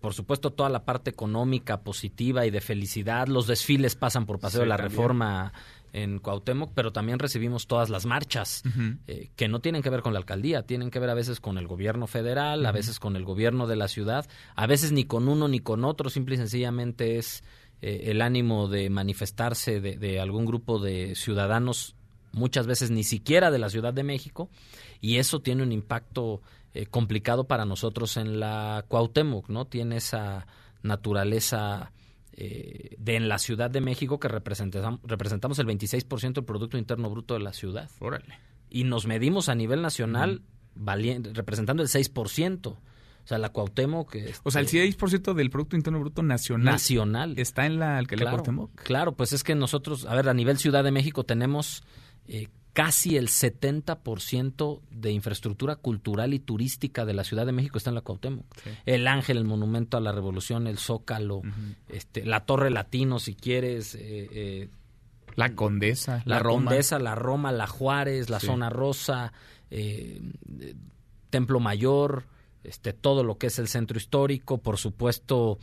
por 0.00 0.14
supuesto, 0.14 0.50
toda 0.50 0.70
la 0.70 0.84
parte 0.84 1.10
económica 1.10 1.80
positiva 1.80 2.46
y 2.46 2.50
de 2.50 2.60
felicidad. 2.60 3.28
Los 3.28 3.46
desfiles 3.46 3.94
pasan 3.96 4.26
por 4.26 4.38
Paseo 4.40 4.60
Sí, 4.60 4.64
de 4.64 4.68
la 4.68 4.76
también. 4.76 4.92
Reforma 4.92 5.52
en 5.92 6.20
Cuauhtémoc, 6.20 6.70
pero 6.74 6.92
también 6.92 7.18
recibimos 7.18 7.66
todas 7.66 7.90
las 7.90 8.06
marchas 8.06 8.62
eh, 9.06 9.30
que 9.36 9.48
no 9.48 9.60
tienen 9.60 9.82
que 9.82 9.90
ver 9.90 10.02
con 10.02 10.12
la 10.12 10.20
alcaldía, 10.20 10.62
tienen 10.62 10.90
que 10.90 11.00
ver 11.00 11.10
a 11.10 11.14
veces 11.14 11.40
con 11.40 11.58
el 11.58 11.66
gobierno 11.66 12.06
federal, 12.06 12.64
a 12.64 12.72
veces 12.72 13.00
con 13.00 13.16
el 13.16 13.24
gobierno 13.24 13.66
de 13.66 13.76
la 13.76 13.88
ciudad, 13.88 14.28
a 14.54 14.66
veces 14.66 14.92
ni 14.92 15.04
con 15.04 15.28
uno 15.28 15.48
ni 15.48 15.58
con 15.60 15.84
otro, 15.84 16.08
simple 16.08 16.36
y 16.36 16.38
sencillamente 16.38 17.18
es 17.18 17.42
eh, 17.82 18.04
el 18.06 18.22
ánimo 18.22 18.68
de 18.68 18.88
manifestarse 18.88 19.80
de, 19.80 19.96
de 19.96 20.20
algún 20.20 20.46
grupo 20.46 20.78
de 20.78 21.16
ciudadanos, 21.16 21.96
muchas 22.32 22.68
veces 22.68 22.92
ni 22.92 23.02
siquiera 23.02 23.50
de 23.50 23.58
la 23.58 23.68
Ciudad 23.68 23.92
de 23.92 24.04
México, 24.04 24.48
y 25.00 25.16
eso 25.16 25.40
tiene 25.40 25.64
un 25.64 25.72
impacto 25.72 26.40
eh, 26.74 26.86
complicado 26.86 27.44
para 27.44 27.64
nosotros 27.64 28.16
en 28.16 28.40
la 28.40 28.84
Cuauhtémoc, 28.88 29.48
¿no? 29.48 29.66
Tiene 29.66 29.96
esa 29.96 30.46
naturaleza 30.82 31.92
eh, 32.32 32.94
de 32.98 33.16
en 33.16 33.28
la 33.28 33.38
Ciudad 33.38 33.70
de 33.70 33.80
México 33.80 34.18
que 34.20 34.28
representamos, 34.28 35.00
representamos 35.04 35.58
el 35.58 35.66
26% 35.66 36.34
del 36.34 36.44
Producto 36.44 36.78
Interno 36.78 37.10
Bruto 37.10 37.34
de 37.34 37.40
la 37.40 37.52
ciudad. 37.52 37.90
Órale. 37.98 38.38
Y 38.70 38.84
nos 38.84 39.06
medimos 39.06 39.48
a 39.48 39.54
nivel 39.54 39.82
nacional 39.82 40.42
valien- 40.76 41.32
representando 41.34 41.82
el 41.82 41.88
6%. 41.88 42.66
O 42.68 43.26
sea, 43.26 43.38
la 43.38 43.50
Cuauhtémoc... 43.50 44.16
O 44.44 44.50
sea, 44.50 44.60
el 44.60 44.66
este, 44.66 44.88
6% 44.98 45.34
del 45.34 45.50
Producto 45.50 45.76
Interno 45.76 46.00
Bruto 46.00 46.22
nacional, 46.22 46.64
Nacional. 46.74 47.34
está 47.38 47.66
en 47.66 47.78
la 47.78 47.98
alcaldía 47.98 48.24
Claro, 48.24 48.36
Cuauhtémoc. 48.38 48.74
claro, 48.76 49.12
pues 49.16 49.32
es 49.32 49.44
que 49.44 49.54
nosotros, 49.54 50.06
a 50.06 50.14
ver, 50.14 50.28
a 50.28 50.34
nivel 50.34 50.56
Ciudad 50.58 50.82
de 50.84 50.90
México 50.90 51.24
tenemos 51.24 51.82
eh, 52.26 52.48
casi 52.72 53.16
el 53.16 53.28
70% 53.28 54.80
de 54.90 55.12
infraestructura 55.12 55.76
cultural 55.76 56.34
y 56.34 56.38
turística 56.38 57.04
de 57.04 57.14
la 57.14 57.24
Ciudad 57.24 57.46
de 57.46 57.52
México 57.52 57.78
está 57.78 57.90
en 57.90 57.96
la 57.96 58.00
Cuauhtémoc. 58.02 58.46
El 58.86 59.06
Ángel, 59.08 59.38
el 59.38 59.44
Monumento 59.44 59.96
a 59.96 60.00
la 60.00 60.12
Revolución, 60.12 60.66
el 60.66 60.78
Zócalo, 60.78 61.42
este, 61.88 62.24
la 62.24 62.40
Torre 62.40 62.70
Latino, 62.70 63.18
si 63.18 63.34
quieres, 63.34 63.94
eh, 63.96 64.28
eh, 64.32 64.68
La 65.36 65.54
Condesa, 65.54 66.22
la, 66.24 66.36
la, 66.36 66.38
Roma. 66.40 66.70
Condesa, 66.70 66.98
la 66.98 67.14
Roma, 67.14 67.52
la 67.52 67.66
Juárez, 67.66 68.30
la 68.30 68.40
Sí. 68.40 68.46
Zona 68.46 68.70
Rosa, 68.70 69.32
eh, 69.70 70.20
Templo 71.30 71.60
Mayor, 71.60 72.26
este, 72.62 72.92
todo 72.92 73.24
lo 73.24 73.38
que 73.38 73.48
es 73.48 73.58
el 73.58 73.68
centro 73.68 73.98
histórico, 73.98 74.58
por 74.58 74.78
supuesto 74.78 75.58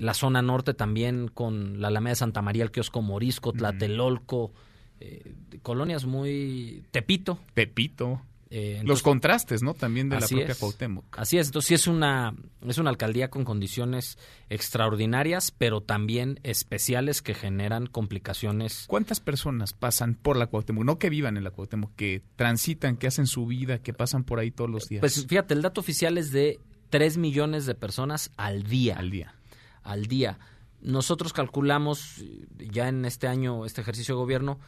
la 0.00 0.12
zona 0.12 0.42
norte 0.42 0.74
también 0.74 1.28
con 1.28 1.80
la 1.80 1.88
Alameda 1.88 2.10
de 2.10 2.16
Santa 2.16 2.42
María, 2.42 2.62
el 2.62 2.70
kiosco 2.70 3.00
Morisco, 3.00 3.54
Tlatelolco, 3.54 4.52
eh, 5.00 5.34
colonias 5.62 6.04
muy... 6.04 6.84
Tepito. 6.90 7.38
Tepito. 7.54 8.22
Eh, 8.50 8.80
Los 8.84 9.02
contrastes, 9.02 9.62
¿no? 9.62 9.74
También 9.74 10.08
de 10.08 10.18
la 10.18 10.26
propia 10.26 10.46
es. 10.46 10.58
Cuauhtémoc. 10.58 11.18
Así 11.18 11.36
es, 11.36 11.48
entonces 11.48 11.68
sí 11.68 11.74
es 11.74 11.86
una, 11.86 12.34
es 12.66 12.78
una 12.78 12.88
alcaldía 12.88 13.28
con 13.28 13.44
condiciones 13.44 14.16
extraordinarias, 14.48 15.50
pero 15.50 15.82
también 15.82 16.40
especiales 16.44 17.20
que 17.20 17.34
generan 17.34 17.86
complicaciones. 17.86 18.84
¿Cuántas 18.86 19.20
personas 19.20 19.74
pasan 19.74 20.14
por 20.14 20.38
la 20.38 20.46
Cuauhtémoc? 20.46 20.84
No 20.84 20.98
que 20.98 21.10
vivan 21.10 21.36
en 21.36 21.44
la 21.44 21.50
Cuauhtémoc, 21.50 21.94
que 21.94 22.22
transitan, 22.36 22.96
que 22.96 23.06
hacen 23.06 23.26
su 23.26 23.46
vida, 23.46 23.82
que 23.82 23.92
pasan 23.92 24.24
por 24.24 24.38
ahí 24.38 24.50
todos 24.50 24.70
los 24.70 24.88
días. 24.88 25.00
Pues 25.00 25.26
fíjate, 25.26 25.52
el 25.52 25.60
dato 25.60 25.82
oficial 25.82 26.16
es 26.16 26.32
de 26.32 26.58
3 26.88 27.18
millones 27.18 27.66
de 27.66 27.74
personas 27.74 28.30
al 28.38 28.62
día. 28.62 28.96
Al 28.96 29.10
día. 29.10 29.34
Al 29.82 30.06
día. 30.06 30.38
Nosotros 30.80 31.34
calculamos 31.34 32.20
eh, 32.20 32.46
ya 32.72 32.88
en 32.88 33.04
este 33.04 33.26
año, 33.26 33.66
este 33.66 33.82
ejercicio 33.82 34.14
de 34.14 34.20
gobierno, 34.20 34.58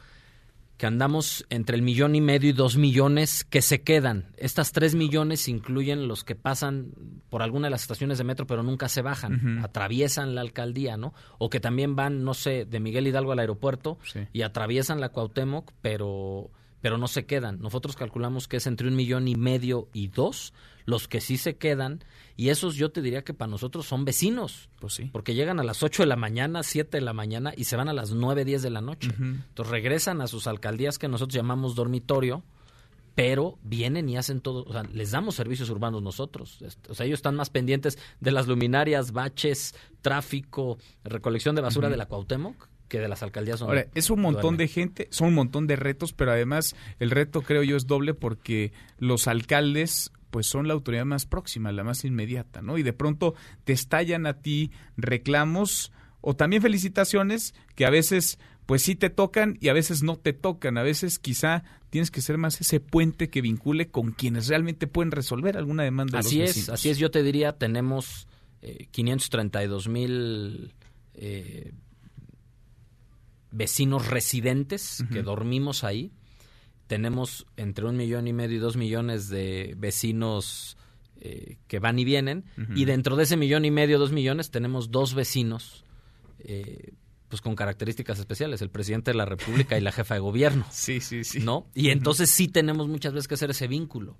que 0.81 0.87
andamos 0.87 1.45
entre 1.51 1.75
el 1.75 1.83
millón 1.83 2.15
y 2.15 2.21
medio 2.21 2.49
y 2.49 2.53
dos 2.53 2.75
millones 2.75 3.43
que 3.43 3.61
se 3.61 3.83
quedan. 3.83 4.31
Estas 4.35 4.71
tres 4.71 4.95
millones 4.95 5.47
incluyen 5.47 6.07
los 6.07 6.23
que 6.23 6.33
pasan 6.33 6.87
por 7.29 7.43
alguna 7.43 7.67
de 7.67 7.69
las 7.69 7.83
estaciones 7.83 8.17
de 8.17 8.23
metro 8.23 8.47
pero 8.47 8.63
nunca 8.63 8.89
se 8.89 9.03
bajan, 9.03 9.59
atraviesan 9.63 10.33
la 10.33 10.41
alcaldía, 10.41 10.97
¿no? 10.97 11.13
O 11.37 11.51
que 11.51 11.59
también 11.59 11.95
van, 11.95 12.23
no 12.23 12.33
sé, 12.33 12.65
de 12.65 12.79
Miguel 12.79 13.05
Hidalgo 13.05 13.31
al 13.31 13.37
aeropuerto 13.37 13.99
Sí. 14.11 14.21
y 14.33 14.41
atraviesan 14.41 14.99
la 14.99 15.09
Cuauhtémoc, 15.09 15.71
pero 15.83 16.49
pero 16.81 16.97
no 16.97 17.07
se 17.07 17.25
quedan. 17.25 17.59
Nosotros 17.59 17.95
calculamos 17.95 18.47
que 18.47 18.57
es 18.57 18.67
entre 18.67 18.87
un 18.87 18.95
millón 18.95 19.27
y 19.27 19.35
medio 19.35 19.87
y 19.93 20.07
dos 20.07 20.53
los 20.85 21.07
que 21.07 21.21
sí 21.21 21.37
se 21.37 21.55
quedan 21.57 22.03
y 22.35 22.49
esos 22.49 22.75
yo 22.75 22.91
te 22.91 23.01
diría 23.03 23.23
que 23.23 23.35
para 23.35 23.51
nosotros 23.51 23.85
son 23.85 24.03
vecinos. 24.03 24.69
Pues 24.79 24.93
sí. 24.95 25.09
Porque 25.13 25.35
llegan 25.35 25.59
a 25.59 25.63
las 25.63 25.83
8 25.83 26.03
de 26.03 26.07
la 26.07 26.15
mañana, 26.15 26.63
7 26.63 26.97
de 26.97 27.01
la 27.01 27.13
mañana 27.13 27.53
y 27.55 27.65
se 27.65 27.75
van 27.75 27.87
a 27.87 27.93
las 27.93 28.11
9, 28.11 28.43
10 28.45 28.63
de 28.63 28.69
la 28.71 28.81
noche. 28.81 29.09
Entonces 29.19 29.71
regresan 29.71 30.21
a 30.21 30.27
sus 30.27 30.47
alcaldías 30.47 30.97
que 30.97 31.07
nosotros 31.07 31.35
llamamos 31.35 31.75
dormitorio, 31.75 32.43
pero 33.13 33.59
vienen 33.61 34.07
y 34.09 34.17
hacen 34.17 34.39
todo, 34.41 34.63
o 34.63 34.71
sea, 34.71 34.83
les 34.83 35.11
damos 35.11 35.35
servicios 35.35 35.69
urbanos 35.69 36.01
nosotros. 36.01 36.61
Est- 36.61 36.89
O 36.89 36.95
sea, 36.95 37.05
ellos 37.05 37.19
están 37.19 37.35
más 37.35 37.49
pendientes 37.49 37.99
de 38.21 38.31
las 38.31 38.47
luminarias, 38.47 39.11
baches, 39.11 39.75
tráfico, 40.01 40.77
recolección 41.03 41.53
de 41.55 41.61
basura 41.61 41.87
Ujú. 41.89 41.91
de 41.91 41.97
la 41.97 42.07
Cuauhtémoc 42.07 42.69
que 42.91 42.99
de 42.99 43.07
las 43.07 43.23
alcaldías 43.23 43.59
donde 43.59 43.77
Ahora, 43.79 43.91
es 43.95 44.09
un 44.09 44.19
montón 44.19 44.57
de 44.57 44.67
gente, 44.67 45.07
son 45.11 45.29
un 45.29 45.35
montón 45.35 45.65
de 45.65 45.77
retos, 45.77 46.11
pero 46.11 46.31
además 46.33 46.75
el 46.99 47.09
reto 47.09 47.41
creo 47.41 47.63
yo 47.63 47.77
es 47.77 47.87
doble 47.87 48.13
porque 48.13 48.73
los 48.99 49.27
alcaldes 49.29 50.11
pues 50.29 50.45
son 50.45 50.67
la 50.67 50.73
autoridad 50.73 51.05
más 51.05 51.25
próxima, 51.25 51.71
la 51.71 51.85
más 51.85 52.03
inmediata, 52.03 52.61
¿no? 52.61 52.77
Y 52.77 52.83
de 52.83 52.91
pronto 52.91 53.33
te 53.63 53.71
estallan 53.71 54.25
a 54.25 54.41
ti 54.41 54.71
reclamos 54.97 55.93
o 56.19 56.35
también 56.35 56.61
felicitaciones 56.61 57.53
que 57.75 57.85
a 57.85 57.89
veces 57.89 58.37
pues 58.65 58.81
sí 58.81 58.95
te 58.95 59.09
tocan 59.09 59.57
y 59.61 59.69
a 59.69 59.73
veces 59.73 60.03
no 60.03 60.17
te 60.17 60.33
tocan, 60.33 60.77
a 60.77 60.83
veces 60.83 61.17
quizá 61.17 61.63
tienes 61.89 62.11
que 62.11 62.21
ser 62.21 62.37
más 62.37 62.59
ese 62.59 62.81
puente 62.81 63.29
que 63.29 63.41
vincule 63.41 63.87
con 63.89 64.11
quienes 64.11 64.49
realmente 64.49 64.85
pueden 64.85 65.11
resolver 65.11 65.55
alguna 65.57 65.83
demanda 65.83 66.19
de 66.19 66.27
Así 66.27 66.39
los 66.39 66.49
es, 66.49 66.55
vecinos. 66.55 66.69
así 66.79 66.89
es. 66.89 66.97
Yo 66.97 67.09
te 67.09 67.23
diría, 67.23 67.53
tenemos 67.57 68.27
eh, 68.61 68.87
532 68.91 69.87
mil 69.87 70.73
eh, 71.13 71.71
vecinos 73.51 74.07
residentes 74.07 75.03
que 75.11 75.23
dormimos 75.23 75.83
ahí. 75.83 76.11
Tenemos 76.87 77.45
entre 77.57 77.85
un 77.85 77.95
millón 77.97 78.27
y 78.27 78.33
medio 78.33 78.57
y 78.57 78.59
dos 78.59 78.75
millones 78.77 79.29
de 79.29 79.75
vecinos 79.77 80.77
eh, 81.19 81.57
que 81.67 81.79
van 81.79 81.99
y 81.99 82.05
vienen. 82.05 82.45
Y 82.75 82.85
dentro 82.85 83.15
de 83.15 83.23
ese 83.23 83.37
millón 83.37 83.65
y 83.65 83.71
medio, 83.71 83.99
dos 83.99 84.11
millones, 84.11 84.51
tenemos 84.51 84.91
dos 84.91 85.13
vecinos 85.13 85.85
eh, 86.39 86.93
pues 87.31 87.41
con 87.41 87.55
características 87.55 88.19
especiales, 88.19 88.61
el 88.61 88.69
presidente 88.69 89.11
de 89.11 89.15
la 89.15 89.23
República 89.23 89.77
y 89.77 89.81
la 89.81 89.93
jefa 89.93 90.15
de 90.15 90.19
gobierno. 90.19 90.65
Sí, 90.71 90.99
sí, 90.99 91.23
sí. 91.23 91.39
¿No? 91.39 91.65
Y 91.73 91.89
entonces 91.89 92.29
sí 92.29 92.49
tenemos 92.49 92.89
muchas 92.89 93.13
veces 93.13 93.29
que 93.29 93.35
hacer 93.35 93.51
ese 93.51 93.69
vínculo 93.69 94.17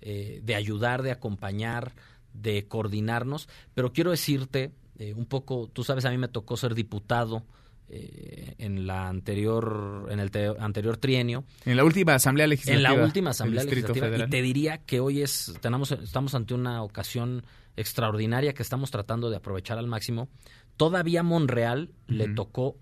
eh, 0.00 0.40
de 0.42 0.54
ayudar, 0.54 1.02
de 1.02 1.10
acompañar, 1.10 1.92
de 2.32 2.66
coordinarnos. 2.66 3.50
Pero 3.74 3.92
quiero 3.92 4.12
decirte 4.12 4.72
eh, 4.98 5.12
un 5.12 5.26
poco, 5.26 5.68
tú 5.70 5.84
sabes, 5.84 6.06
a 6.06 6.10
mí 6.10 6.16
me 6.16 6.28
tocó 6.28 6.56
ser 6.56 6.74
diputado 6.74 7.44
eh, 7.88 8.54
en 8.58 8.86
la 8.86 9.08
anterior, 9.08 10.08
en 10.10 10.20
el 10.20 10.30
te- 10.30 10.46
anterior 10.58 10.96
trienio. 10.96 11.44
En 11.64 11.76
la 11.76 11.84
última 11.84 12.14
asamblea 12.14 12.44
En 12.44 12.50
legislativa. 12.50 12.90
la 12.96 13.04
última 13.04 13.30
asamblea 13.30 13.64
legislativa. 13.64 14.06
Federal. 14.06 14.28
Y 14.28 14.30
te 14.30 14.42
diría 14.42 14.78
que 14.78 15.00
hoy 15.00 15.22
es, 15.22 15.54
tenemos, 15.60 15.90
estamos 15.92 16.34
ante 16.34 16.54
una 16.54 16.82
ocasión 16.82 17.44
extraordinaria 17.76 18.54
que 18.54 18.62
estamos 18.62 18.90
tratando 18.90 19.30
de 19.30 19.36
aprovechar 19.36 19.78
al 19.78 19.86
máximo. 19.86 20.28
Todavía 20.76 21.20
a 21.20 21.22
Monreal 21.22 21.90
le 22.08 22.28
tocó 22.28 22.76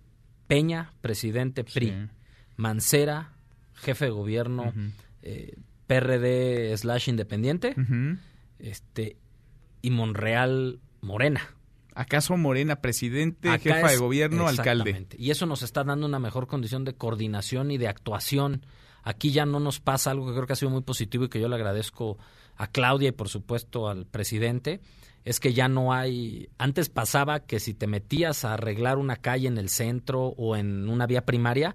Peña, 0.47 0.93
presidente 1.01 1.65
PRI, 1.65 1.87
Sí. 1.87 1.95
Mancera, 2.57 3.33
jefe 3.75 4.05
de 4.07 4.11
gobierno, 4.11 4.73
eh, 5.23 5.57
PRD 5.87 6.77
slash 6.77 7.09
independiente, 7.09 7.75
este, 8.59 9.17
y 9.81 9.91
Monreal 9.91 10.81
Morena. 11.01 11.41
¿Acaso 11.95 12.37
Morena, 12.37 12.77
presidente, 12.77 13.51
jefa 13.59 13.89
de 13.89 13.97
gobierno, 13.97 14.49
alcalde? 14.49 15.07
Y 15.19 15.31
eso 15.31 15.47
nos 15.47 15.63
está 15.63 15.85
dando 15.85 16.07
una 16.07 16.19
mejor 16.19 16.47
condición 16.47 16.85
de 16.85 16.95
coordinación 16.95 17.71
y 17.71 17.79
de 17.79 17.89
actuación. 17.89 18.65
Aquí 19.03 19.33
ya 19.33 19.47
no 19.47 19.61
nos 19.61 19.81
pasa 19.81 20.11
algo 20.11 20.27
que 20.27 20.33
creo 20.33 20.47
que 20.47 20.53
ha 20.53 20.57
sido 20.57 20.71
muy 20.71 20.83
positivo 20.83 21.25
y 21.25 21.29
que 21.29 21.41
yo 21.41 21.49
le 21.49 21.57
agradezco 21.57 22.19
a 22.57 22.67
Claudia 22.69 23.09
y 23.09 23.13
por 23.13 23.29
supuesto 23.29 23.89
al 23.89 24.07
presidente, 24.07 24.81
es 25.25 25.41
que 25.41 25.53
ya 25.53 25.69
no 25.69 25.93
hay, 25.93 26.49
antes 26.59 26.89
pasaba 26.89 27.41
que 27.41 27.61
si 27.61 27.75
te 27.75 27.87
metías 27.87 28.45
a 28.45 28.55
arreglar 28.55 28.99
una 28.99 29.17
calle 29.17 29.49
en 29.49 29.59
el 29.59 29.69
centro 29.69 30.29
o 30.37 30.57
en 30.57 30.89
una 30.89 31.07
vía 31.07 31.25
primaria, 31.25 31.75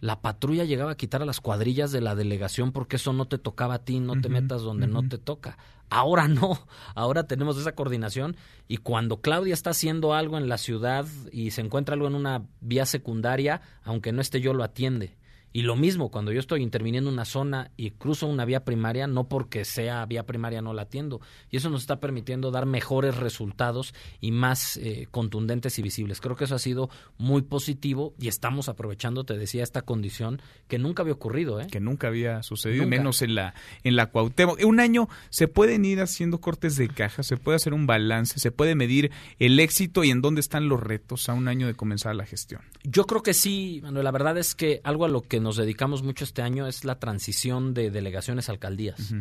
la 0.00 0.20
patrulla 0.20 0.64
llegaba 0.64 0.92
a 0.92 0.96
quitar 0.96 1.22
a 1.22 1.26
las 1.26 1.40
cuadrillas 1.40 1.90
de 1.90 2.00
la 2.00 2.14
delegación 2.14 2.72
porque 2.72 2.96
eso 2.96 3.12
no 3.12 3.26
te 3.26 3.38
tocaba 3.38 3.74
a 3.74 3.84
ti, 3.84 4.00
no 4.00 4.20
te 4.20 4.28
metas 4.28 4.62
donde 4.62 4.86
no 4.86 5.08
te 5.08 5.18
toca. 5.18 5.58
Ahora 5.90 6.28
no, 6.28 6.66
ahora 6.94 7.26
tenemos 7.26 7.58
esa 7.58 7.72
coordinación 7.72 8.36
y 8.66 8.78
cuando 8.78 9.20
Claudia 9.20 9.54
está 9.54 9.70
haciendo 9.70 10.14
algo 10.14 10.36
en 10.36 10.48
la 10.48 10.58
ciudad 10.58 11.06
y 11.32 11.50
se 11.52 11.62
encuentra 11.62 11.94
algo 11.94 12.06
en 12.06 12.14
una 12.14 12.42
vía 12.60 12.84
secundaria, 12.86 13.62
aunque 13.84 14.12
no 14.12 14.20
esté 14.20 14.40
yo, 14.40 14.52
lo 14.52 14.64
atiende. 14.64 15.16
Y 15.52 15.62
lo 15.62 15.76
mismo, 15.76 16.10
cuando 16.10 16.32
yo 16.32 16.40
estoy 16.40 16.62
interviniendo 16.62 17.10
en 17.10 17.14
una 17.14 17.24
zona 17.24 17.70
y 17.76 17.92
cruzo 17.92 18.26
una 18.26 18.44
vía 18.44 18.64
primaria, 18.64 19.06
no 19.06 19.28
porque 19.28 19.64
sea 19.64 20.04
vía 20.06 20.24
primaria 20.24 20.62
no 20.62 20.74
la 20.74 20.82
atiendo. 20.82 21.20
Y 21.50 21.56
eso 21.56 21.70
nos 21.70 21.82
está 21.82 22.00
permitiendo 22.00 22.50
dar 22.50 22.66
mejores 22.66 23.16
resultados 23.16 23.94
y 24.20 24.30
más 24.30 24.76
eh, 24.76 25.08
contundentes 25.10 25.78
y 25.78 25.82
visibles. 25.82 26.20
Creo 26.20 26.36
que 26.36 26.44
eso 26.44 26.54
ha 26.54 26.58
sido 26.58 26.90
muy 27.16 27.42
positivo 27.42 28.14
y 28.18 28.28
estamos 28.28 28.68
aprovechando, 28.68 29.24
te 29.24 29.36
decía, 29.36 29.62
esta 29.62 29.82
condición 29.82 30.40
que 30.68 30.78
nunca 30.78 31.02
había 31.02 31.14
ocurrido. 31.14 31.60
¿eh? 31.60 31.66
Que 31.70 31.80
nunca 31.80 32.08
había 32.08 32.42
sucedido, 32.42 32.86
menos 32.86 33.22
en 33.22 33.34
la, 33.34 33.54
en 33.84 33.96
la 33.96 34.06
Cuauhtémoc. 34.06 34.62
Un 34.64 34.80
año 34.80 35.08
se 35.30 35.48
pueden 35.48 35.84
ir 35.84 36.00
haciendo 36.00 36.40
cortes 36.40 36.76
de 36.76 36.88
caja, 36.88 37.22
se 37.22 37.36
puede 37.36 37.56
hacer 37.56 37.74
un 37.74 37.86
balance, 37.86 38.38
se 38.38 38.50
puede 38.50 38.74
medir 38.74 39.10
el 39.38 39.58
éxito 39.60 40.04
y 40.04 40.10
en 40.10 40.20
dónde 40.20 40.40
están 40.40 40.68
los 40.68 40.80
retos 40.80 41.28
a 41.28 41.34
un 41.34 41.48
año 41.48 41.66
de 41.66 41.74
comenzar 41.74 42.14
la 42.14 42.26
gestión. 42.26 42.60
Yo 42.84 43.06
creo 43.06 43.22
que 43.22 43.34
sí, 43.34 43.80
Manuel. 43.82 44.04
La 44.04 44.12
verdad 44.12 44.38
es 44.38 44.54
que 44.54 44.80
algo 44.84 45.04
a 45.04 45.08
lo 45.08 45.22
que 45.22 45.37
nos 45.40 45.56
dedicamos 45.56 46.02
mucho 46.02 46.24
este 46.24 46.42
año 46.42 46.66
es 46.66 46.84
la 46.84 46.98
transición 46.98 47.74
de 47.74 47.90
delegaciones 47.90 48.48
a 48.48 48.52
alcaldías. 48.52 49.14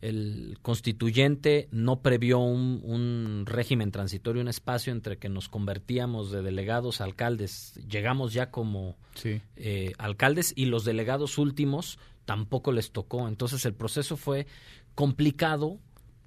El 0.00 0.58
constituyente 0.60 1.68
no 1.70 2.02
previó 2.02 2.38
un, 2.38 3.44
régimen 3.46 3.90
transitorio, 3.90 4.42
un 4.42 4.48
espacio 4.48 4.92
entre 4.92 5.16
que 5.16 5.30
nos 5.30 5.48
convertíamos 5.48 6.30
de 6.30 6.42
delegados 6.42 7.00
a 7.00 7.04
alcaldes. 7.04 7.74
Llegamos 7.88 8.34
ya 8.34 8.50
como 8.50 8.96
eh, 9.24 9.92
alcaldes 9.96 10.52
y 10.56 10.66
los 10.66 10.84
delegados 10.84 11.38
últimos 11.38 11.98
tampoco 12.26 12.70
les 12.70 12.90
tocó. 12.90 13.28
Entonces 13.28 13.64
el 13.64 13.72
proceso 13.74 14.18
fue 14.18 14.46
complicado, 14.94 15.78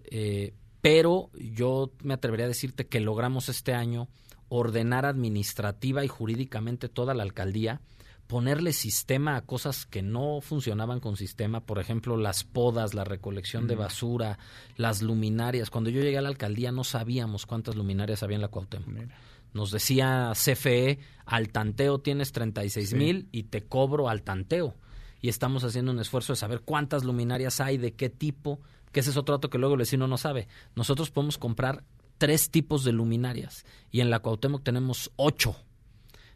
eh, 0.06 0.54
pero 0.82 1.30
yo 1.34 1.92
me 2.02 2.16
atrevería 2.16 2.46
a 2.46 2.50
decirte 2.50 2.88
que 2.88 3.00
logramos 3.00 3.48
este 3.48 3.74
año 3.74 4.08
ordenar 4.50 5.06
administrativa 5.06 6.04
y 6.04 6.08
jurídicamente 6.08 6.90
toda 6.90 7.14
la 7.14 7.24
alcaldía 7.24 7.82
ponerle 8.28 8.74
sistema 8.74 9.38
a 9.38 9.42
cosas 9.42 9.86
que 9.86 10.02
no 10.02 10.42
funcionaban 10.42 11.00
con 11.00 11.16
sistema, 11.16 11.62
por 11.62 11.80
ejemplo, 11.80 12.18
las 12.18 12.44
podas, 12.44 12.94
la 12.94 13.06
recolección 13.06 13.68
de 13.68 13.76
basura, 13.76 14.38
las 14.76 15.02
luminarias. 15.02 15.70
Cuando 15.70 15.90
yo 15.90 16.02
llegué 16.02 16.18
a 16.18 16.22
la 16.22 16.30
alcaldía 16.30 16.72
no 16.72 16.84
sabíamos 16.84 17.46
cuántas 17.46 17.76
luminarias 17.76 18.24
había 18.24 18.36
en 18.36 18.42
la 18.42 18.50
Cuauhtémoc. 18.50 19.10
Nos 19.54 19.72
decía 19.72 20.34
CFE, 20.36 21.00
al 21.26 21.50
tanteo 21.50 22.00
tienes 22.00 22.34
36 22.34 22.94
mil 22.94 23.30
y 23.32 23.44
te 23.44 23.64
cobro 23.64 24.10
al 24.10 24.22
tanteo. 24.24 24.76
Y 25.22 25.30
estamos 25.30 25.64
haciendo 25.64 25.92
un 25.92 26.00
esfuerzo 26.00 26.34
de 26.34 26.38
saber 26.38 26.62
cuántas 26.62 27.06
luminarias 27.06 27.60
hay, 27.62 27.78
de 27.78 27.94
qué 27.94 28.10
tipo, 28.10 28.60
que 28.92 29.00
ese 29.00 29.10
es 29.10 29.18
otro 29.18 29.36
dato 29.36 29.50
que 29.50 29.58
luego 29.58 29.76
el 29.76 29.80
vecino 29.80 30.06
no 30.08 30.18
sabe. 30.18 30.48
Nosotros 30.76 31.12
podemos 31.12 31.38
comprar 31.38 31.84
tres 32.18 32.50
tipos 32.52 32.84
de 32.84 32.92
luminarias 32.92 33.66
y 33.90 34.02
en 34.02 34.10
la 34.10 34.20
Cuauhtémoc 34.20 34.64
tenemos 34.64 35.12
ocho 35.16 35.56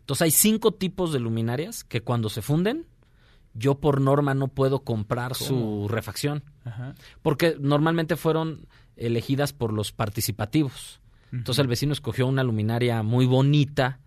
entonces 0.02 0.24
hay 0.24 0.32
cinco 0.32 0.74
tipos 0.74 1.14
de 1.14 1.20
luminarias 1.20 1.84
que 1.84 2.02
cuando 2.02 2.30
se 2.30 2.42
funden, 2.42 2.86
yo 3.54 3.76
por 3.76 4.02
norma 4.02 4.34
no 4.34 4.48
puedo 4.48 4.80
comprar 4.80 5.36
su 5.36 5.88
refacción. 5.90 6.44
Porque 7.22 7.56
normalmente 7.60 8.16
fueron 8.16 8.68
elegidas 8.96 9.54
por 9.54 9.74
los 9.74 9.92
participativos. 9.92 11.00
Entonces 11.32 11.62
el 11.62 11.68
vecino 11.68 11.94
escogió 11.94 12.28
una 12.28 12.44
luminaria 12.44 13.04
muy 13.04 13.26
bonita, 13.26 14.00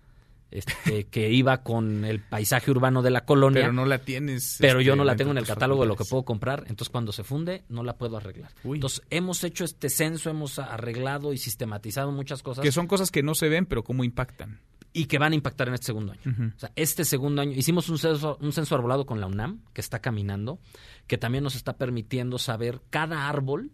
este, 0.50 1.04
que 1.10 1.30
iba 1.30 1.62
con 1.62 2.04
el 2.04 2.20
paisaje 2.20 2.70
urbano 2.70 3.00
de 3.00 3.10
la 3.10 3.24
colonia. 3.24 3.62
Pero 3.62 3.72
no 3.72 3.86
la 3.86 3.98
tienes. 3.98 4.58
Pero 4.60 4.80
yo 4.80 4.92
este, 4.92 4.98
no 4.98 5.04
la 5.04 5.16
tengo 5.16 5.30
en 5.30 5.38
el 5.38 5.46
catálogo 5.46 5.82
de 5.82 5.88
lo 5.88 5.96
que 5.96 6.04
puedo 6.04 6.24
comprar. 6.24 6.64
Entonces, 6.68 6.90
cuando 6.90 7.12
se 7.12 7.24
funde, 7.24 7.64
no 7.68 7.82
la 7.82 7.96
puedo 7.96 8.18
arreglar. 8.18 8.52
Entonces, 8.62 9.02
hemos 9.08 9.42
hecho 9.42 9.64
este 9.64 9.88
censo, 9.88 10.28
hemos 10.28 10.58
arreglado 10.58 11.32
y 11.32 11.38
sistematizado 11.38 12.12
muchas 12.12 12.42
cosas. 12.42 12.62
Que 12.62 12.72
son 12.72 12.86
cosas 12.86 13.10
que 13.10 13.22
no 13.22 13.34
se 13.34 13.48
ven, 13.48 13.64
pero 13.64 13.84
cómo 13.84 14.04
impactan 14.04 14.60
y 14.96 15.06
que 15.06 15.18
van 15.18 15.32
a 15.32 15.34
impactar 15.34 15.68
en 15.68 15.74
este 15.74 15.86
segundo 15.86 16.12
año. 16.12 16.52
O 16.56 16.58
sea, 16.58 16.70
este 16.76 17.04
segundo 17.04 17.42
año 17.42 17.52
hicimos 17.52 17.88
un 17.88 17.98
censo, 17.98 18.38
un 18.40 18.52
censo 18.52 18.76
arbolado 18.76 19.04
con 19.04 19.20
la 19.20 19.26
UNAM, 19.26 19.60
que 19.74 19.80
está 19.80 19.98
caminando, 19.98 20.60
que 21.08 21.18
también 21.18 21.42
nos 21.42 21.56
está 21.56 21.76
permitiendo 21.76 22.38
saber 22.38 22.80
cada 22.90 23.28
árbol 23.28 23.72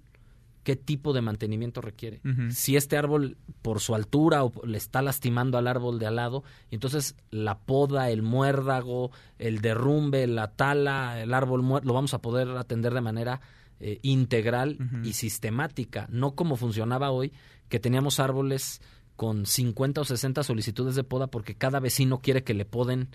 qué 0.63 0.77
tipo 0.77 1.13
de 1.13 1.21
mantenimiento 1.21 1.83
requiere. 1.83 2.23
Si 2.51 2.75
este 2.75 2.97
árbol 2.97 3.37
por 3.61 3.81
su 3.81 3.95
altura 3.95 4.45
o 4.45 4.53
le 4.65 4.79
está 4.79 5.03
lastimando 5.03 5.59
al 5.59 5.69
árbol 5.69 5.99
de 5.99 6.07
al 6.07 6.17
lado, 6.17 6.43
entonces 6.71 7.17
la 7.31 7.59
poda, 7.59 8.09
el 8.11 8.23
muérdago, 8.23 9.11
el 9.39 9.61
derrumbe, 9.61 10.27
la 10.27 10.49
tala, 10.49 11.21
el 11.21 11.35
árbol 11.35 11.63
muerto, 11.63 11.87
lo 11.87 11.95
vamos 11.95 12.15
a 12.15 12.23
poder 12.23 12.49
atender 12.57 12.95
de 12.95 13.01
manera 13.03 13.43
eh, 13.79 13.99
integral 14.03 14.79
y 15.05 15.13
sistemática, 15.13 16.07
no 16.11 16.35
como 16.35 16.57
funcionaba 16.57 17.11
hoy, 17.11 17.33
que 17.69 17.79
teníamos 17.79 18.21
árboles 18.21 18.81
con 19.21 19.45
50 19.45 20.01
o 20.01 20.05
60 20.07 20.43
solicitudes 20.43 20.95
de 20.95 21.05
poda 21.05 21.27
porque 21.27 21.55
cada 21.55 21.79
vecino 21.79 22.21
quiere 22.21 22.43
que 22.43 22.55
le 22.55 22.65
poden 22.65 23.11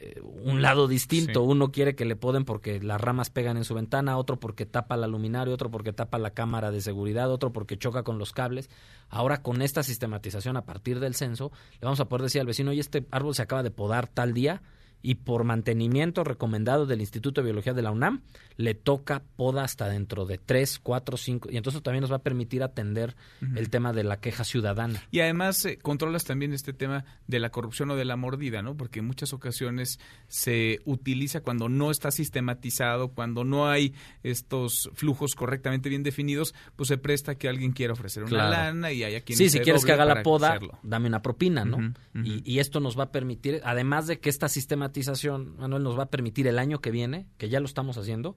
eh, 0.00 0.20
un 0.20 0.60
lado 0.60 0.88
distinto. 0.88 1.44
Uno 1.44 1.70
quiere 1.70 1.94
que 1.94 2.04
le 2.04 2.16
poden 2.16 2.44
porque 2.44 2.82
las 2.82 3.00
ramas 3.00 3.30
pegan 3.30 3.56
en 3.56 3.62
su 3.62 3.72
ventana, 3.72 4.18
otro 4.18 4.40
porque 4.40 4.66
tapa 4.66 4.96
la 4.96 5.06
luminaria, 5.06 5.54
otro 5.54 5.70
porque 5.70 5.92
tapa 5.92 6.18
la 6.18 6.30
cámara 6.30 6.72
de 6.72 6.80
seguridad, 6.80 7.30
otro 7.30 7.52
porque 7.52 7.78
choca 7.78 8.02
con 8.02 8.18
los 8.18 8.32
cables. 8.32 8.68
Ahora 9.08 9.40
con 9.40 9.62
esta 9.62 9.84
sistematización 9.84 10.56
a 10.56 10.64
partir 10.64 10.98
del 10.98 11.14
censo, 11.14 11.52
le 11.74 11.84
vamos 11.84 12.00
a 12.00 12.08
poder 12.08 12.24
decir 12.24 12.40
al 12.40 12.48
vecino, 12.48 12.72
oye, 12.72 12.80
este 12.80 13.06
árbol 13.12 13.36
se 13.36 13.42
acaba 13.42 13.62
de 13.62 13.70
podar 13.70 14.08
tal 14.08 14.34
día, 14.34 14.62
y 15.06 15.14
por 15.14 15.44
mantenimiento 15.44 16.24
recomendado 16.24 16.84
del 16.84 17.00
Instituto 17.00 17.40
de 17.40 17.44
Biología 17.44 17.72
de 17.72 17.80
la 17.80 17.92
UNAM, 17.92 18.22
le 18.56 18.74
toca 18.74 19.22
poda 19.36 19.62
hasta 19.62 19.88
dentro 19.88 20.26
de 20.26 20.36
tres, 20.36 20.80
cuatro, 20.80 21.16
cinco, 21.16 21.48
y 21.48 21.56
entonces 21.56 21.80
también 21.80 22.00
nos 22.00 22.10
va 22.10 22.16
a 22.16 22.22
permitir 22.22 22.64
atender 22.64 23.14
el 23.54 23.70
tema 23.70 23.92
de 23.92 24.02
la 24.02 24.18
queja 24.18 24.42
ciudadana. 24.42 25.00
Y 25.12 25.20
además 25.20 25.64
eh, 25.64 25.78
controlas 25.80 26.24
también 26.24 26.52
este 26.52 26.72
tema 26.72 27.04
de 27.28 27.38
la 27.38 27.50
corrupción 27.50 27.88
o 27.92 27.94
de 27.94 28.04
la 28.04 28.16
mordida, 28.16 28.62
¿no? 28.62 28.76
Porque 28.76 28.98
en 28.98 29.04
muchas 29.04 29.32
ocasiones 29.32 30.00
se 30.26 30.80
utiliza 30.86 31.40
cuando 31.40 31.68
no 31.68 31.92
está 31.92 32.10
sistematizado, 32.10 33.10
cuando 33.10 33.44
no 33.44 33.68
hay 33.68 33.94
estos 34.24 34.90
flujos 34.94 35.36
correctamente 35.36 35.88
bien 35.88 36.02
definidos, 36.02 36.52
pues 36.74 36.88
se 36.88 36.98
presta 36.98 37.36
que 37.36 37.48
alguien 37.48 37.70
quiera 37.70 37.92
ofrecer 37.92 38.24
una 38.24 38.50
lana 38.50 38.90
y 38.90 39.04
haya 39.04 39.20
quien 39.20 39.38
Sí, 39.38 39.50
si 39.50 39.60
quieres 39.60 39.84
que 39.84 39.92
haga 39.92 40.04
la 40.04 40.24
poda, 40.24 40.58
dame 40.82 41.06
una 41.06 41.22
propina, 41.22 41.64
¿no? 41.64 41.94
Y, 42.24 42.42
y 42.44 42.58
esto 42.58 42.80
nos 42.80 42.98
va 42.98 43.04
a 43.04 43.12
permitir, 43.12 43.60
además 43.62 44.08
de 44.08 44.18
que 44.18 44.30
esta 44.30 44.48
sistematización 44.48 44.95
Manuel, 45.58 45.82
nos 45.82 45.98
va 45.98 46.04
a 46.04 46.10
permitir 46.10 46.46
el 46.46 46.58
año 46.58 46.80
que 46.80 46.90
viene, 46.90 47.26
que 47.38 47.48
ya 47.48 47.60
lo 47.60 47.66
estamos 47.66 47.98
haciendo, 47.98 48.36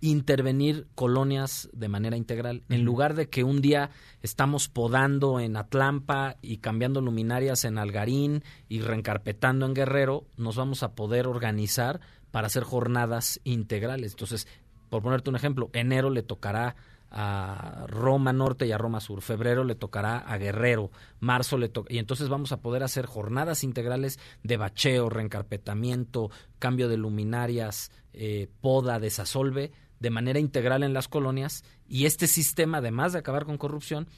intervenir 0.00 0.86
colonias 0.94 1.68
de 1.72 1.88
manera 1.88 2.16
integral. 2.16 2.62
En 2.68 2.84
lugar 2.84 3.14
de 3.14 3.28
que 3.28 3.44
un 3.44 3.60
día 3.60 3.90
estamos 4.22 4.68
podando 4.68 5.40
en 5.40 5.56
Atlampa 5.56 6.36
y 6.42 6.58
cambiando 6.58 7.00
luminarias 7.00 7.64
en 7.64 7.78
Algarín 7.78 8.42
y 8.68 8.80
reencarpetando 8.80 9.66
en 9.66 9.74
Guerrero, 9.74 10.26
nos 10.36 10.56
vamos 10.56 10.82
a 10.82 10.94
poder 10.94 11.26
organizar 11.26 12.00
para 12.30 12.46
hacer 12.46 12.62
jornadas 12.62 13.40
integrales. 13.44 14.12
Entonces, 14.12 14.48
por 14.88 15.02
ponerte 15.02 15.30
un 15.30 15.36
ejemplo, 15.36 15.70
enero 15.72 16.10
le 16.10 16.22
tocará 16.22 16.76
a 17.10 17.86
Roma 17.88 18.32
Norte 18.32 18.66
y 18.66 18.72
a 18.72 18.78
Roma 18.78 19.00
Sur. 19.00 19.22
Febrero 19.22 19.64
le 19.64 19.74
tocará 19.74 20.18
a 20.18 20.38
Guerrero. 20.38 20.90
Marzo 21.18 21.58
le 21.58 21.68
toca. 21.68 21.92
Y 21.92 21.98
entonces 21.98 22.28
vamos 22.28 22.52
a 22.52 22.60
poder 22.60 22.82
hacer 22.82 23.06
jornadas 23.06 23.64
integrales 23.64 24.18
de 24.42 24.56
bacheo, 24.56 25.08
reencarpetamiento, 25.08 26.30
cambio 26.58 26.88
de 26.88 26.96
luminarias, 26.96 27.90
eh, 28.12 28.48
poda, 28.60 28.98
desasolve, 29.00 29.72
de 29.98 30.10
manera 30.10 30.38
integral 30.38 30.82
en 30.82 30.94
las 30.94 31.08
colonias. 31.08 31.64
Y 31.88 32.06
este 32.06 32.26
sistema, 32.26 32.78
además 32.78 33.12
de 33.12 33.18
acabar 33.18 33.44
con 33.44 33.58
corrupción, 33.58 34.08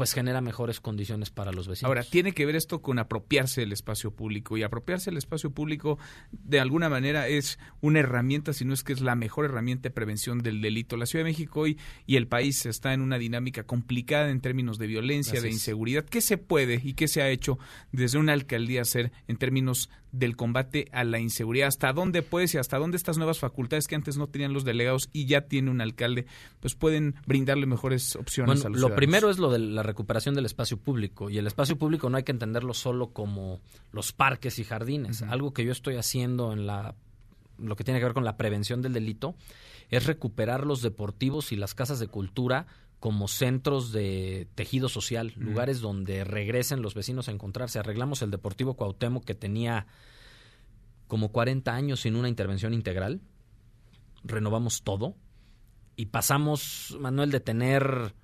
pues 0.00 0.14
genera 0.14 0.40
mejores 0.40 0.80
condiciones 0.80 1.28
para 1.28 1.52
los 1.52 1.68
vecinos. 1.68 1.86
Ahora, 1.86 2.04
tiene 2.04 2.32
que 2.32 2.46
ver 2.46 2.56
esto 2.56 2.80
con 2.80 2.98
apropiarse 2.98 3.60
del 3.60 3.72
espacio 3.72 4.12
público 4.12 4.56
y 4.56 4.62
apropiarse 4.62 5.10
del 5.10 5.18
espacio 5.18 5.50
público 5.50 5.98
de 6.32 6.58
alguna 6.58 6.88
manera 6.88 7.28
es 7.28 7.58
una 7.82 7.98
herramienta, 7.98 8.54
si 8.54 8.64
no 8.64 8.72
es 8.72 8.82
que 8.82 8.94
es 8.94 9.02
la 9.02 9.14
mejor 9.14 9.44
herramienta 9.44 9.90
de 9.90 9.90
prevención 9.90 10.38
del 10.38 10.62
delito. 10.62 10.96
La 10.96 11.04
Ciudad 11.04 11.22
de 11.22 11.30
México 11.32 11.60
hoy 11.60 11.76
y 12.06 12.16
el 12.16 12.28
país 12.28 12.64
está 12.64 12.94
en 12.94 13.02
una 13.02 13.18
dinámica 13.18 13.64
complicada 13.64 14.30
en 14.30 14.40
términos 14.40 14.78
de 14.78 14.86
violencia, 14.86 15.42
de 15.42 15.50
inseguridad. 15.50 16.06
¿Qué 16.06 16.22
se 16.22 16.38
puede 16.38 16.80
y 16.82 16.94
qué 16.94 17.06
se 17.06 17.20
ha 17.20 17.28
hecho 17.28 17.58
desde 17.92 18.16
una 18.16 18.32
alcaldía 18.32 18.80
hacer 18.80 19.12
en 19.28 19.36
términos 19.36 19.90
del 20.12 20.36
combate 20.36 20.88
a 20.92 21.04
la 21.04 21.18
inseguridad. 21.18 21.68
¿Hasta 21.68 21.92
dónde 21.92 22.22
puedes 22.22 22.54
y 22.54 22.58
hasta 22.58 22.78
dónde 22.78 22.96
estas 22.96 23.16
nuevas 23.16 23.38
facultades 23.38 23.86
que 23.86 23.94
antes 23.94 24.16
no 24.16 24.26
tenían 24.26 24.52
los 24.52 24.64
delegados 24.64 25.08
y 25.12 25.26
ya 25.26 25.42
tiene 25.42 25.70
un 25.70 25.80
alcalde, 25.80 26.26
pues 26.60 26.74
pueden 26.74 27.14
brindarle 27.26 27.66
mejores 27.66 28.16
opciones 28.16 28.64
a 28.64 28.68
los 28.68 28.80
Lo 28.80 28.94
primero 28.94 29.30
es 29.30 29.38
lo 29.38 29.50
de 29.50 29.58
la 29.58 29.82
recuperación 29.82 30.34
del 30.34 30.46
espacio 30.46 30.76
público 30.76 31.30
y 31.30 31.38
el 31.38 31.46
espacio 31.46 31.76
público 31.76 32.10
no 32.10 32.16
hay 32.16 32.24
que 32.24 32.32
entenderlo 32.32 32.74
solo 32.74 33.08
como 33.08 33.60
los 33.92 34.12
parques 34.12 34.58
y 34.58 34.64
jardines. 34.64 35.22
Algo 35.22 35.52
que 35.52 35.64
yo 35.64 35.72
estoy 35.72 35.96
haciendo 35.96 36.52
en 36.52 36.66
la 36.66 36.94
lo 37.58 37.76
que 37.76 37.84
tiene 37.84 38.00
que 38.00 38.06
ver 38.06 38.14
con 38.14 38.24
la 38.24 38.38
prevención 38.38 38.80
del 38.80 38.94
delito 38.94 39.34
es 39.90 40.06
recuperar 40.06 40.64
los 40.64 40.82
deportivos 40.82 41.52
y 41.52 41.56
las 41.56 41.74
casas 41.74 41.98
de 41.98 42.08
cultura 42.08 42.66
como 43.00 43.28
centros 43.28 43.92
de 43.92 44.46
tejido 44.54 44.90
social, 44.90 45.32
lugares 45.36 45.80
donde 45.80 46.22
regresen 46.22 46.82
los 46.82 46.94
vecinos 46.94 47.28
a 47.28 47.32
encontrarse. 47.32 47.78
Arreglamos 47.78 48.20
el 48.20 48.30
Deportivo 48.30 48.74
Cuauhtémoc 48.74 49.24
que 49.24 49.34
tenía 49.34 49.86
como 51.08 51.32
40 51.32 51.74
años 51.74 52.00
sin 52.00 52.14
una 52.14 52.28
intervención 52.28 52.74
integral. 52.74 53.22
Renovamos 54.22 54.82
todo 54.82 55.16
y 55.96 56.06
pasamos, 56.06 56.96
Manuel, 57.00 57.30
de 57.30 57.40
tener, 57.40 58.14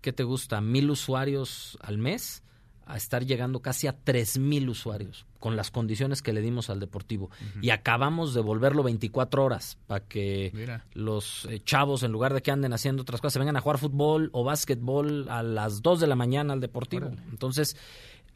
¿qué 0.00 0.14
te 0.14 0.22
gusta? 0.22 0.62
Mil 0.62 0.90
usuarios 0.90 1.78
al 1.82 1.98
mes 1.98 2.43
a 2.86 2.96
estar 2.96 3.24
llegando 3.24 3.60
casi 3.60 3.86
a 3.86 3.92
tres 3.92 4.38
mil 4.38 4.68
usuarios 4.68 5.26
con 5.38 5.56
las 5.56 5.70
condiciones 5.70 6.22
que 6.22 6.32
le 6.32 6.40
dimos 6.40 6.70
al 6.70 6.80
Deportivo. 6.80 7.30
Y 7.60 7.70
acabamos 7.70 8.32
de 8.32 8.40
volverlo 8.40 8.82
24 8.82 9.44
horas 9.44 9.78
para 9.86 10.00
que 10.06 10.80
los 10.94 11.46
eh, 11.50 11.60
chavos, 11.62 12.02
en 12.02 12.12
lugar 12.12 12.32
de 12.32 12.40
que 12.40 12.50
anden 12.50 12.72
haciendo 12.72 13.02
otras 13.02 13.20
cosas, 13.20 13.34
se 13.34 13.38
vengan 13.40 13.56
a 13.56 13.60
jugar 13.60 13.78
fútbol 13.78 14.30
o 14.32 14.44
básquetbol 14.44 15.28
a 15.28 15.42
las 15.42 15.82
2 15.82 16.00
de 16.00 16.06
la 16.06 16.16
mañana 16.16 16.54
al 16.54 16.60
Deportivo. 16.60 17.10
Entonces, 17.30 17.76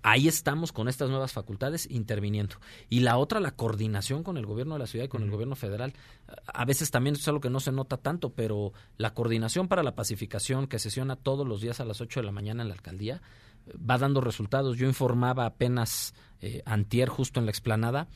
ahí 0.02 0.28
estamos 0.28 0.72
con 0.72 0.88
estas 0.88 1.08
nuevas 1.08 1.32
facultades 1.32 1.88
interviniendo. 1.90 2.56
Y 2.88 3.00
la 3.00 3.16
otra, 3.16 3.40
la 3.40 3.52
coordinación 3.52 4.22
con 4.22 4.36
el 4.36 4.46
gobierno 4.46 4.74
de 4.74 4.80
la 4.80 4.86
ciudad 4.86 5.06
y 5.06 5.08
con 5.08 5.22
el 5.22 5.30
gobierno 5.30 5.56
federal. 5.56 5.94
A 6.46 6.64
veces 6.64 6.90
también 6.90 7.16
es 7.16 7.26
algo 7.26 7.40
que 7.40 7.50
no 7.50 7.60
se 7.60 7.72
nota 7.72 7.96
tanto, 7.96 8.30
pero 8.30 8.72
la 8.96 9.14
coordinación 9.14 9.68
para 9.68 9.82
la 9.82 9.94
pacificación 9.94 10.66
que 10.66 10.78
sesiona 10.78 11.16
todos 11.16 11.46
los 11.46 11.60
días 11.60 11.80
a 11.80 11.84
las 11.84 12.00
8 12.00 12.20
de 12.20 12.26
la 12.26 12.32
mañana 12.32 12.62
en 12.62 12.68
la 12.68 12.74
alcaldía 12.74 13.22
va 13.74 13.98
dando 13.98 14.20
resultados. 14.20 14.76
Yo 14.76 14.86
informaba 14.86 15.46
apenas 15.46 16.14
eh, 16.40 16.62
antier 16.64 17.08
justo 17.08 17.40
en 17.40 17.46
la 17.46 17.50
explanada, 17.50 18.08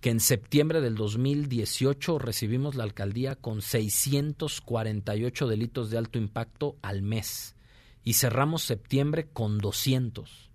que 0.00 0.10
en 0.10 0.20
septiembre 0.20 0.80
del 0.80 0.94
2018 0.94 2.18
recibimos 2.18 2.74
la 2.74 2.84
alcaldía 2.84 3.36
con 3.36 3.62
648 3.62 5.46
delitos 5.46 5.90
de 5.90 5.98
alto 5.98 6.18
impacto 6.18 6.76
al 6.82 7.02
mes 7.02 7.54
y 8.04 8.12
cerramos 8.14 8.62
septiembre 8.62 9.28
con 9.32 9.58
200. 9.58 10.50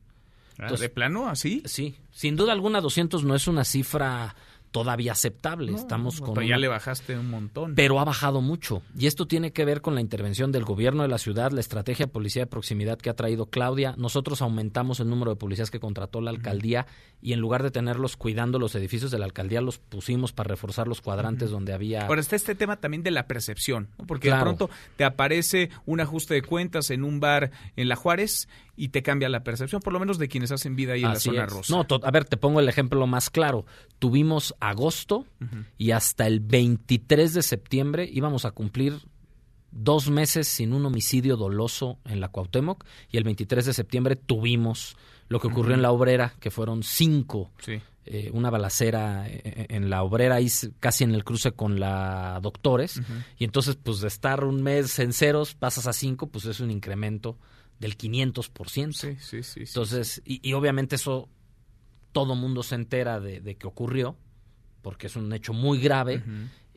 Ah, 0.57 0.71
¿De 0.71 0.89
plano 0.89 1.27
así? 1.27 1.63
Sí, 1.65 1.95
sin 2.11 2.35
duda 2.35 2.53
alguna 2.53 2.81
200 2.81 3.23
no 3.23 3.35
es 3.35 3.47
una 3.47 3.65
cifra 3.65 4.35
todavía 4.71 5.11
aceptable. 5.11 5.73
Estamos 5.73 6.21
con 6.21 6.33
pero 6.33 6.47
ya 6.47 6.57
le 6.57 6.67
bajaste 6.67 7.17
un 7.17 7.29
montón. 7.29 7.75
Pero 7.75 7.99
ha 7.99 8.03
bajado 8.03 8.41
mucho. 8.41 8.81
Y 8.97 9.07
esto 9.07 9.27
tiene 9.27 9.51
que 9.51 9.65
ver 9.65 9.81
con 9.81 9.95
la 9.95 10.01
intervención 10.01 10.51
del 10.51 10.63
gobierno 10.63 11.03
de 11.03 11.09
la 11.09 11.17
ciudad, 11.17 11.51
la 11.51 11.59
estrategia 11.59 12.07
de 12.07 12.11
policía 12.11 12.43
de 12.43 12.47
proximidad 12.47 12.97
que 12.97 13.09
ha 13.09 13.15
traído 13.15 13.47
Claudia. 13.47 13.93
Nosotros 13.97 14.41
aumentamos 14.41 14.99
el 14.99 15.09
número 15.09 15.31
de 15.31 15.37
policías 15.37 15.69
que 15.69 15.79
contrató 15.79 16.21
la 16.21 16.31
alcaldía 16.31 16.87
y 17.21 17.33
en 17.33 17.39
lugar 17.39 17.63
de 17.63 17.71
tenerlos 17.71 18.17
cuidando 18.17 18.57
los 18.57 18.73
edificios 18.75 19.11
de 19.11 19.19
la 19.19 19.25
alcaldía, 19.25 19.61
los 19.61 19.77
pusimos 19.77 20.31
para 20.33 20.49
reforzar 20.49 20.87
los 20.87 21.01
cuadrantes 21.01 21.51
donde 21.51 21.73
había. 21.73 22.07
Ahora 22.07 22.21
está 22.21 22.35
este 22.35 22.55
tema 22.55 22.77
también 22.77 23.03
de 23.03 23.11
la 23.11 23.27
percepción, 23.27 23.89
porque 24.07 24.31
de 24.31 24.39
pronto 24.39 24.69
te 24.95 25.03
aparece 25.03 25.69
un 25.85 25.99
ajuste 25.99 26.33
de 26.33 26.41
cuentas 26.41 26.89
en 26.89 27.03
un 27.03 27.19
bar 27.19 27.51
en 27.75 27.89
La 27.89 27.95
Juárez 27.95 28.47
y 28.81 28.89
te 28.89 29.03
cambia 29.03 29.29
la 29.29 29.43
percepción, 29.43 29.79
por 29.79 29.93
lo 29.93 29.99
menos 29.99 30.17
de 30.17 30.27
quienes 30.27 30.51
hacen 30.51 30.75
vida 30.75 30.93
ahí 30.93 31.03
en 31.03 31.09
la 31.09 31.19
zona 31.19 31.45
rosa. 31.45 31.71
No, 31.71 31.85
a 32.01 32.09
ver, 32.09 32.25
te 32.25 32.35
pongo 32.35 32.59
el 32.59 32.67
ejemplo 32.67 33.05
más 33.05 33.29
claro. 33.29 33.63
Tuvimos 33.99 34.55
agosto 34.59 35.27
y 35.77 35.91
hasta 35.91 36.25
el 36.25 36.39
23 36.39 37.35
de 37.35 37.43
septiembre 37.43 38.09
íbamos 38.11 38.43
a 38.45 38.49
cumplir 38.49 38.95
dos 39.69 40.09
meses 40.09 40.47
sin 40.47 40.73
un 40.73 40.83
homicidio 40.83 41.37
doloso 41.37 41.99
en 42.05 42.19
la 42.21 42.29
Cuauhtémoc 42.29 42.83
y 43.11 43.17
el 43.17 43.23
23 43.23 43.67
de 43.67 43.73
septiembre 43.73 44.15
tuvimos 44.15 44.97
lo 45.27 45.39
que 45.39 45.49
ocurrió 45.49 45.75
en 45.75 45.83
la 45.83 45.91
obrera, 45.91 46.33
que 46.39 46.49
fueron 46.49 46.81
cinco. 46.81 47.51
Eh, 48.03 48.31
una 48.33 48.49
balacera 48.49 49.29
eh, 49.29 49.41
eh, 49.43 49.65
en 49.69 49.91
la 49.91 50.01
obrera, 50.01 50.37
ahí 50.37 50.49
casi 50.79 51.03
en 51.03 51.13
el 51.13 51.23
cruce 51.23 51.51
con 51.51 51.79
la 51.79 52.39
Doctores. 52.41 52.99
Y 53.37 53.43
entonces, 53.43 53.75
pues 53.75 53.99
de 54.01 54.07
estar 54.07 54.43
un 54.43 54.63
mes 54.63 54.97
en 54.97 55.13
ceros, 55.13 55.53
pasas 55.53 55.85
a 55.85 55.93
cinco, 55.93 56.31
pues 56.31 56.45
es 56.45 56.59
un 56.61 56.71
incremento 56.71 57.37
del 57.81 57.97
500%. 57.97 58.93
Sí, 58.93 59.17
sí, 59.19 59.41
sí. 59.41 59.61
Entonces, 59.61 60.21
Y, 60.23 60.53
obviamente 60.53 60.95
eso 60.95 61.27
todo 62.11 62.35
mundo 62.35 62.61
se 62.61 62.75
entera 62.75 63.19
de, 63.19 63.55
que 63.55 63.67
ocurrió, 63.67 64.15
porque 64.83 65.07
es 65.07 65.15
un 65.15 65.33
hecho 65.33 65.51
muy 65.51 65.79
grave, 65.79 66.23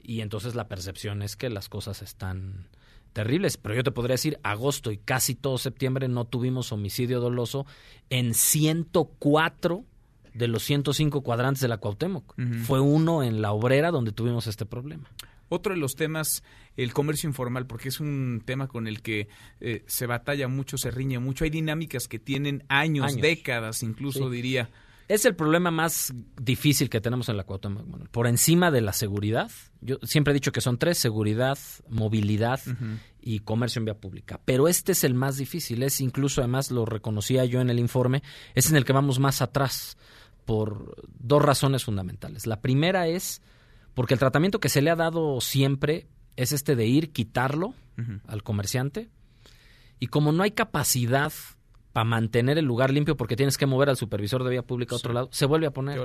y 0.02 0.22
entonces 0.22 0.54
la 0.54 0.66
percepción 0.66 1.22
es 1.22 1.36
que 1.36 1.50
las 1.50 1.68
cosas 1.68 2.00
están 2.00 2.68
terribles. 3.12 3.58
Pero 3.58 3.74
yo 3.74 3.82
te 3.82 3.90
podría 3.90 4.14
decir, 4.14 4.38
agosto 4.42 4.90
y 4.90 4.96
casi 4.96 5.34
todo 5.34 5.58
septiembre 5.58 6.08
no 6.08 6.24
tuvimos 6.24 6.72
homicidio 6.72 7.20
doloso 7.20 7.66
en 8.08 8.32
104 8.32 9.84
de 10.32 10.48
los 10.48 10.62
105 10.62 11.20
cuadrantes 11.20 11.60
de 11.60 11.68
la 11.68 11.76
Cuauhtémoc. 11.76 12.34
Fue 12.64 12.80
uno 12.80 13.22
en 13.22 13.42
la 13.42 13.52
obrera 13.52 13.90
donde 13.90 14.12
tuvimos 14.12 14.46
este 14.46 14.64
problema. 14.64 15.10
Otro 15.48 15.74
de 15.74 15.80
los 15.80 15.96
temas, 15.96 16.42
el 16.76 16.92
comercio 16.92 17.28
informal, 17.28 17.66
porque 17.66 17.88
es 17.88 18.00
un 18.00 18.42
tema 18.44 18.68
con 18.68 18.86
el 18.86 19.02
que 19.02 19.28
eh, 19.60 19.84
se 19.86 20.06
batalla 20.06 20.48
mucho, 20.48 20.78
se 20.78 20.90
riñe 20.90 21.18
mucho. 21.18 21.44
Hay 21.44 21.50
dinámicas 21.50 22.08
que 22.08 22.18
tienen 22.18 22.64
años, 22.68 23.16
décadas, 23.16 23.82
incluso 23.82 24.30
diría. 24.30 24.70
Es 25.06 25.26
el 25.26 25.36
problema 25.36 25.70
más 25.70 26.14
difícil 26.40 26.88
que 26.88 27.00
tenemos 27.00 27.28
en 27.28 27.36
la 27.36 27.44
Cuauhtémoc, 27.44 28.08
Por 28.08 28.26
encima 28.26 28.70
de 28.70 28.80
la 28.80 28.94
seguridad, 28.94 29.50
yo 29.82 29.98
siempre 30.02 30.30
he 30.30 30.34
dicho 30.34 30.50
que 30.50 30.62
son 30.62 30.78
tres, 30.78 30.96
seguridad, 30.96 31.58
movilidad 31.90 32.60
y 33.20 33.40
comercio 33.40 33.80
en 33.80 33.84
vía 33.84 34.00
pública. 34.00 34.40
Pero 34.46 34.66
este 34.66 34.92
es 34.92 35.04
el 35.04 35.12
más 35.12 35.36
difícil, 35.36 35.82
es 35.82 36.00
incluso, 36.00 36.40
además 36.40 36.70
lo 36.70 36.86
reconocía 36.86 37.44
yo 37.44 37.60
en 37.60 37.68
el 37.68 37.78
informe, 37.78 38.22
es 38.54 38.70
en 38.70 38.76
el 38.76 38.86
que 38.86 38.94
vamos 38.94 39.18
más 39.18 39.42
atrás 39.42 39.98
por 40.46 40.96
dos 41.18 41.42
razones 41.42 41.84
fundamentales. 41.84 42.46
La 42.46 42.62
primera 42.62 43.06
es 43.06 43.42
porque 43.94 44.14
el 44.14 44.20
tratamiento 44.20 44.60
que 44.60 44.68
se 44.68 44.82
le 44.82 44.90
ha 44.90 44.96
dado 44.96 45.40
siempre 45.40 46.06
es 46.36 46.52
este 46.52 46.76
de 46.76 46.86
ir, 46.86 47.12
quitarlo 47.12 47.74
al 48.26 48.42
comerciante. 48.42 49.08
Y 50.00 50.08
como 50.08 50.32
no 50.32 50.42
hay 50.42 50.50
capacidad 50.50 51.32
para 51.94 52.04
mantener 52.04 52.58
el 52.58 52.64
lugar 52.64 52.90
limpio 52.90 53.16
porque 53.16 53.36
tienes 53.36 53.56
que 53.56 53.66
mover 53.66 53.88
al 53.88 53.96
supervisor 53.96 54.42
de 54.42 54.50
vía 54.50 54.62
pública 54.62 54.96
a 54.96 54.98
otro 54.98 55.12
lado, 55.12 55.28
se 55.30 55.46
vuelve 55.46 55.68
a 55.68 55.70
poner. 55.70 55.96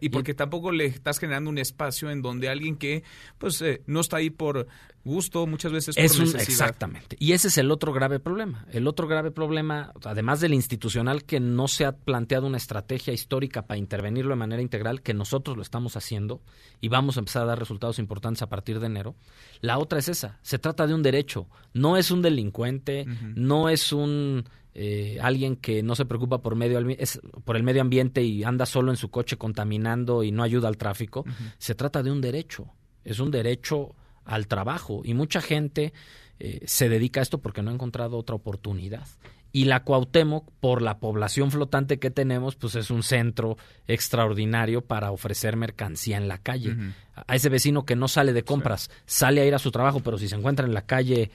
Y 0.00 0.08
porque 0.10 0.34
tampoco 0.34 0.70
le 0.70 0.84
estás 0.84 1.18
generando 1.18 1.50
un 1.50 1.58
espacio 1.58 2.10
en 2.10 2.22
donde 2.22 2.48
alguien 2.48 2.76
que 2.76 3.02
pues 3.38 3.60
eh, 3.60 3.82
no 3.88 3.98
está 3.98 4.18
ahí 4.18 4.30
por 4.30 4.68
gusto, 5.04 5.44
muchas 5.48 5.72
veces 5.72 5.96
por 5.96 6.04
necesidad. 6.04 6.42
exactamente. 6.42 7.16
Y 7.18 7.32
ese 7.32 7.48
es 7.48 7.58
el 7.58 7.72
otro 7.72 7.92
grave 7.92 8.20
problema. 8.20 8.64
El 8.70 8.86
otro 8.86 9.08
grave 9.08 9.32
problema, 9.32 9.92
además 10.04 10.40
del 10.40 10.54
institucional, 10.54 11.24
que 11.24 11.40
no 11.40 11.66
se 11.66 11.86
ha 11.86 11.96
planteado 11.96 12.46
una 12.46 12.56
estrategia 12.56 13.12
histórica 13.12 13.66
para 13.66 13.78
intervenirlo 13.78 14.30
de 14.30 14.36
manera 14.36 14.62
integral, 14.62 15.02
que 15.02 15.12
nosotros 15.12 15.56
lo 15.56 15.64
estamos 15.64 15.96
haciendo 15.96 16.40
y 16.80 16.86
vamos 16.86 17.16
a 17.16 17.20
empezar 17.20 17.42
a 17.42 17.46
dar 17.46 17.58
resultados 17.58 17.98
importantes 17.98 18.42
a 18.42 18.48
partir 18.48 18.78
de 18.78 18.86
enero. 18.86 19.16
La 19.60 19.78
otra 19.78 19.98
es 19.98 20.06
esa. 20.06 20.38
Se 20.42 20.60
trata 20.60 20.86
de 20.86 20.94
un 20.94 21.02
derecho. 21.02 21.48
No 21.74 21.96
es 21.96 22.12
un 22.12 22.22
delincuente, 22.22 23.06
no 23.34 23.68
es 23.68 23.92
un 23.92 24.44
eh, 24.74 25.18
alguien 25.20 25.56
que 25.56 25.82
no 25.82 25.94
se 25.94 26.06
preocupa 26.06 26.38
por, 26.38 26.56
medio, 26.56 26.78
es, 26.98 27.20
por 27.44 27.56
el 27.56 27.62
medio 27.62 27.82
ambiente 27.82 28.22
y 28.22 28.44
anda 28.44 28.66
solo 28.66 28.90
en 28.90 28.96
su 28.96 29.10
coche 29.10 29.36
contaminando 29.36 30.22
y 30.22 30.32
no 30.32 30.42
ayuda 30.42 30.68
al 30.68 30.78
tráfico, 30.78 31.24
se 31.58 31.74
trata 31.74 32.02
de 32.02 32.10
un 32.10 32.20
derecho, 32.20 32.72
es 33.04 33.20
un 33.20 33.30
derecho 33.30 33.94
al 34.24 34.46
trabajo. 34.46 35.02
Y 35.04 35.14
mucha 35.14 35.40
gente 35.40 35.92
eh, 36.38 36.60
se 36.64 36.88
dedica 36.88 37.20
a 37.20 37.22
esto 37.22 37.38
porque 37.38 37.62
no 37.62 37.70
ha 37.70 37.74
encontrado 37.74 38.16
otra 38.16 38.34
oportunidad. 38.34 39.06
Y 39.52 39.66
la 39.66 39.84
Cuauhtémoc, 39.84 40.50
por 40.60 40.80
la 40.80 40.98
población 40.98 41.50
flotante 41.50 41.98
que 41.98 42.10
tenemos, 42.10 42.56
pues 42.56 42.74
es 42.74 42.90
un 42.90 43.02
centro 43.02 43.58
extraordinario 43.86 44.80
para 44.80 45.10
ofrecer 45.10 45.56
mercancía 45.56 46.16
en 46.16 46.26
la 46.26 46.38
calle. 46.38 46.74
A 47.14 47.36
ese 47.36 47.50
vecino 47.50 47.84
que 47.84 47.94
no 47.94 48.08
sale 48.08 48.32
de 48.32 48.44
compras, 48.44 48.90
sale 49.04 49.42
a 49.42 49.44
ir 49.44 49.54
a 49.54 49.58
su 49.58 49.70
trabajo, 49.70 50.00
pero 50.00 50.16
si 50.16 50.28
se 50.28 50.36
encuentra 50.36 50.64
en 50.66 50.72
la 50.72 50.86
calle 50.86 51.30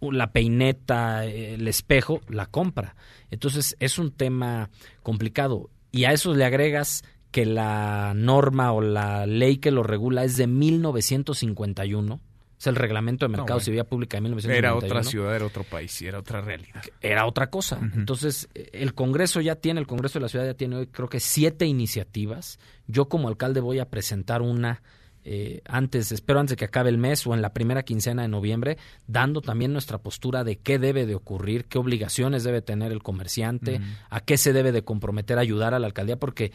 la 0.00 0.32
peineta, 0.32 1.24
el 1.24 1.68
espejo, 1.68 2.20
la 2.28 2.46
compra. 2.46 2.96
Entonces 3.30 3.76
es 3.78 3.98
un 3.98 4.10
tema 4.10 4.68
complicado. 5.04 5.70
Y 5.92 6.04
a 6.04 6.12
eso 6.12 6.34
le 6.34 6.44
agregas 6.44 7.04
que 7.30 7.46
la 7.46 8.12
norma 8.16 8.72
o 8.72 8.80
la 8.80 9.26
ley 9.26 9.58
que 9.58 9.70
lo 9.70 9.84
regula 9.84 10.24
es 10.24 10.36
de 10.36 10.46
1951. 10.48 12.20
Es 12.60 12.66
el 12.66 12.76
reglamento 12.76 13.24
de 13.24 13.30
mercado 13.30 13.58
civil 13.58 13.82
pública 13.86 14.18
de 14.18 14.20
1951. 14.20 14.58
Era 14.58 14.74
otra 14.74 15.02
ciudad, 15.02 15.34
era 15.34 15.46
otro 15.46 15.64
país, 15.64 16.02
era 16.02 16.18
otra 16.18 16.42
realidad. 16.42 16.82
Era 17.00 17.24
otra 17.24 17.48
cosa. 17.48 17.80
Entonces, 17.94 18.50
el 18.54 18.92
Congreso 18.92 19.40
ya 19.40 19.56
tiene, 19.56 19.80
el 19.80 19.86
Congreso 19.86 20.18
de 20.18 20.24
la 20.24 20.28
Ciudad 20.28 20.44
ya 20.44 20.52
tiene 20.52 20.76
hoy 20.76 20.86
creo 20.86 21.08
que 21.08 21.20
siete 21.20 21.64
iniciativas. 21.64 22.58
Yo 22.86 23.08
como 23.08 23.28
alcalde 23.28 23.60
voy 23.60 23.78
a 23.78 23.88
presentar 23.88 24.42
una 24.42 24.82
eh, 25.24 25.62
antes, 25.64 26.12
espero 26.12 26.38
antes 26.38 26.50
de 26.50 26.56
que 26.56 26.66
acabe 26.66 26.90
el 26.90 26.98
mes 26.98 27.26
o 27.26 27.32
en 27.32 27.40
la 27.40 27.54
primera 27.54 27.82
quincena 27.82 28.22
de 28.22 28.28
noviembre, 28.28 28.76
dando 29.06 29.40
también 29.40 29.72
nuestra 29.72 29.96
postura 29.96 30.44
de 30.44 30.56
qué 30.56 30.78
debe 30.78 31.06
de 31.06 31.14
ocurrir, 31.14 31.64
qué 31.64 31.78
obligaciones 31.78 32.44
debe 32.44 32.60
tener 32.60 32.92
el 32.92 33.02
comerciante, 33.02 33.80
a 34.10 34.20
qué 34.20 34.36
se 34.36 34.52
debe 34.52 34.70
de 34.70 34.82
comprometer 34.82 35.38
a 35.38 35.40
ayudar 35.40 35.72
a 35.72 35.78
la 35.78 35.86
alcaldía, 35.86 36.18
porque 36.18 36.52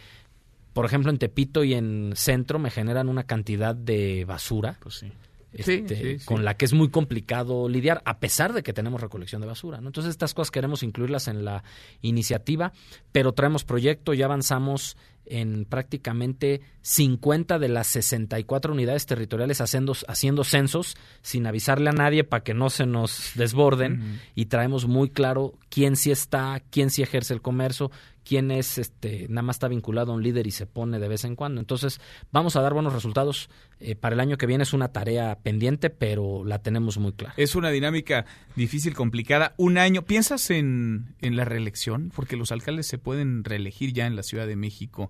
por 0.73 0.85
ejemplo, 0.85 1.09
en 1.09 1.17
Tepito 1.17 1.63
y 1.63 1.73
en 1.73 2.11
Centro 2.15 2.59
me 2.59 2.69
generan 2.69 3.07
una 3.07 3.23
cantidad 3.23 3.73
de 3.73 4.25
basura. 4.25 4.77
Pues 4.81 4.95
sí. 4.95 5.11
Este, 5.55 6.19
con 6.25 6.43
la 6.43 6.55
que 6.57 6.65
es 6.65 6.73
muy 6.73 6.89
complicado 6.89 7.69
lidiar, 7.69 8.01
a 8.03 8.19
pesar 8.19 8.51
de 8.51 8.61
que 8.61 8.73
tenemos 8.73 8.99
recolección 8.99 9.39
de 9.39 9.47
basura. 9.47 9.79
¿no? 9.79 9.87
Entonces, 9.87 10.11
estas 10.11 10.33
cosas 10.33 10.51
queremos 10.51 10.83
incluirlas 10.83 11.29
en 11.29 11.45
la 11.45 11.63
iniciativa, 12.01 12.73
pero 13.13 13.31
traemos 13.31 13.63
proyecto, 13.63 14.13
ya 14.13 14.25
avanzamos 14.25 14.97
en 15.25 15.65
prácticamente 15.65 16.61
50 16.81 17.57
de 17.57 17.69
las 17.69 17.87
64 17.87 18.73
unidades 18.73 19.05
territoriales 19.05 19.61
haciendo, 19.61 19.93
haciendo 20.07 20.43
censos 20.43 20.95
sin 21.21 21.47
avisarle 21.47 21.89
a 21.89 21.93
nadie 21.93 22.23
para 22.23 22.43
que 22.43 22.53
no 22.53 22.69
se 22.69 22.85
nos 22.85 23.31
desborden 23.35 24.19
y 24.35 24.45
traemos 24.45 24.87
muy 24.87 25.09
claro 25.09 25.53
quién 25.69 25.95
sí 25.95 26.11
está, 26.11 26.61
quién 26.69 26.89
sí 26.91 27.01
ejerce 27.01 27.33
el 27.33 27.41
comercio, 27.41 27.91
quién 28.25 28.51
es 28.51 28.77
este 28.77 29.27
nada 29.29 29.43
más 29.43 29.57
está 29.57 29.67
vinculado 29.67 30.11
a 30.11 30.15
un 30.15 30.23
líder 30.23 30.47
y 30.47 30.51
se 30.51 30.65
pone 30.65 30.99
de 30.99 31.07
vez 31.07 31.23
en 31.23 31.35
cuando. 31.35 31.61
Entonces, 31.61 32.01
vamos 32.31 32.55
a 32.55 32.61
dar 32.61 32.73
buenos 32.73 32.93
resultados 32.93 33.49
eh, 33.79 33.95
para 33.95 34.15
el 34.15 34.19
año 34.19 34.37
que 34.37 34.45
viene 34.45 34.63
es 34.63 34.73
una 34.73 34.89
tarea 34.89 35.39
pendiente, 35.41 35.89
pero 35.89 36.43
la 36.43 36.59
tenemos 36.59 36.97
muy 36.97 37.13
clara. 37.13 37.33
Es 37.37 37.55
una 37.55 37.69
dinámica 37.69 38.25
difícil, 38.55 38.93
complicada. 38.93 39.53
Un 39.57 39.77
año, 39.77 40.03
¿piensas 40.03 40.49
en, 40.49 41.15
en 41.21 41.35
la 41.35 41.45
reelección? 41.45 42.11
Porque 42.15 42.35
los 42.35 42.51
alcaldes 42.51 42.87
se 42.87 42.97
pueden 42.97 43.43
reelegir 43.43 43.93
ya 43.93 44.07
en 44.07 44.15
la 44.15 44.23
Ciudad 44.23 44.47
de 44.47 44.55
México 44.55 45.09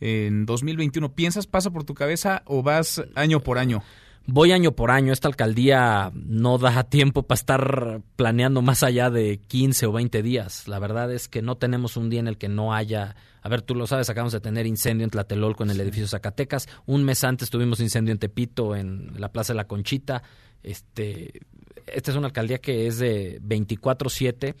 en 0.00 0.46
2021. 0.46 1.14
¿Piensas, 1.14 1.46
pasa 1.46 1.70
por 1.70 1.84
tu 1.84 1.94
cabeza 1.94 2.42
o 2.46 2.62
vas 2.62 3.02
año 3.14 3.40
por 3.40 3.58
año? 3.58 3.82
Voy 4.26 4.52
año 4.52 4.72
por 4.72 4.90
año. 4.90 5.12
Esta 5.12 5.28
alcaldía 5.28 6.12
no 6.14 6.58
da 6.58 6.84
tiempo 6.90 7.22
para 7.24 7.38
estar 7.38 8.02
planeando 8.16 8.62
más 8.62 8.82
allá 8.82 9.10
de 9.10 9.38
15 9.38 9.86
o 9.86 9.92
20 9.92 10.22
días. 10.22 10.68
La 10.68 10.78
verdad 10.78 11.12
es 11.12 11.28
que 11.28 11.42
no 11.42 11.56
tenemos 11.56 11.96
un 11.96 12.10
día 12.10 12.20
en 12.20 12.28
el 12.28 12.38
que 12.38 12.48
no 12.48 12.74
haya... 12.74 13.16
A 13.44 13.48
ver, 13.48 13.62
tú 13.62 13.74
lo 13.74 13.88
sabes, 13.88 14.08
acabamos 14.08 14.32
de 14.32 14.40
tener 14.40 14.66
incendio 14.66 15.04
en 15.04 15.10
Tlatelolco, 15.10 15.64
en 15.64 15.70
el 15.70 15.80
edificio 15.80 16.06
Zacatecas. 16.06 16.68
Un 16.86 17.02
mes 17.02 17.24
antes 17.24 17.50
tuvimos 17.50 17.80
incendio 17.80 18.12
en 18.12 18.18
Tepito, 18.18 18.76
en 18.76 19.20
la 19.20 19.32
Plaza 19.32 19.52
de 19.52 19.56
la 19.56 19.66
Conchita. 19.66 20.22
Este, 20.62 21.40
esta 21.86 22.10
es 22.12 22.16
una 22.16 22.28
alcaldía 22.28 22.58
que 22.58 22.86
es 22.86 22.98
de 22.98 23.40
24-7 23.42 24.54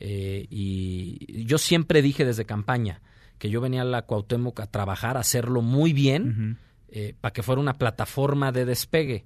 eh, 0.00 0.46
y 0.50 1.44
yo 1.44 1.58
siempre 1.58 2.02
dije 2.02 2.24
desde 2.24 2.44
campaña 2.44 3.00
que 3.38 3.50
yo 3.50 3.60
venía 3.60 3.82
a 3.82 3.84
la 3.84 4.02
Cuauhtémoc 4.02 4.60
a 4.60 4.66
trabajar, 4.66 5.16
a 5.16 5.20
hacerlo 5.20 5.62
muy 5.62 5.92
bien. 5.92 6.58
Eh, 6.88 7.14
para 7.20 7.32
que 7.32 7.42
fuera 7.42 7.60
una 7.60 7.74
plataforma 7.74 8.52
de 8.52 8.64
despegue. 8.64 9.24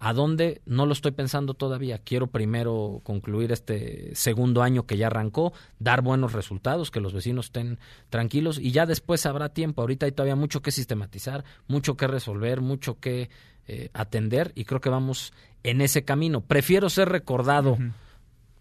¿A 0.00 0.12
dónde? 0.12 0.62
No 0.64 0.86
lo 0.86 0.92
estoy 0.92 1.10
pensando 1.10 1.54
todavía. 1.54 1.98
Quiero 1.98 2.28
primero 2.28 3.00
concluir 3.02 3.50
este 3.50 4.14
segundo 4.14 4.62
año 4.62 4.86
que 4.86 4.96
ya 4.96 5.08
arrancó, 5.08 5.52
dar 5.80 6.02
buenos 6.02 6.32
resultados, 6.34 6.92
que 6.92 7.00
los 7.00 7.12
vecinos 7.12 7.46
estén 7.46 7.80
tranquilos 8.08 8.60
y 8.60 8.70
ya 8.70 8.86
después 8.86 9.26
habrá 9.26 9.48
tiempo. 9.48 9.80
Ahorita 9.80 10.06
hay 10.06 10.12
todavía 10.12 10.36
mucho 10.36 10.62
que 10.62 10.70
sistematizar, 10.70 11.44
mucho 11.66 11.96
que 11.96 12.06
resolver, 12.06 12.60
mucho 12.60 13.00
que 13.00 13.28
eh, 13.66 13.90
atender 13.92 14.52
y 14.54 14.64
creo 14.64 14.80
que 14.80 14.88
vamos 14.88 15.32
en 15.64 15.80
ese 15.80 16.04
camino. 16.04 16.42
Prefiero 16.42 16.88
ser 16.90 17.08
recordado 17.08 17.76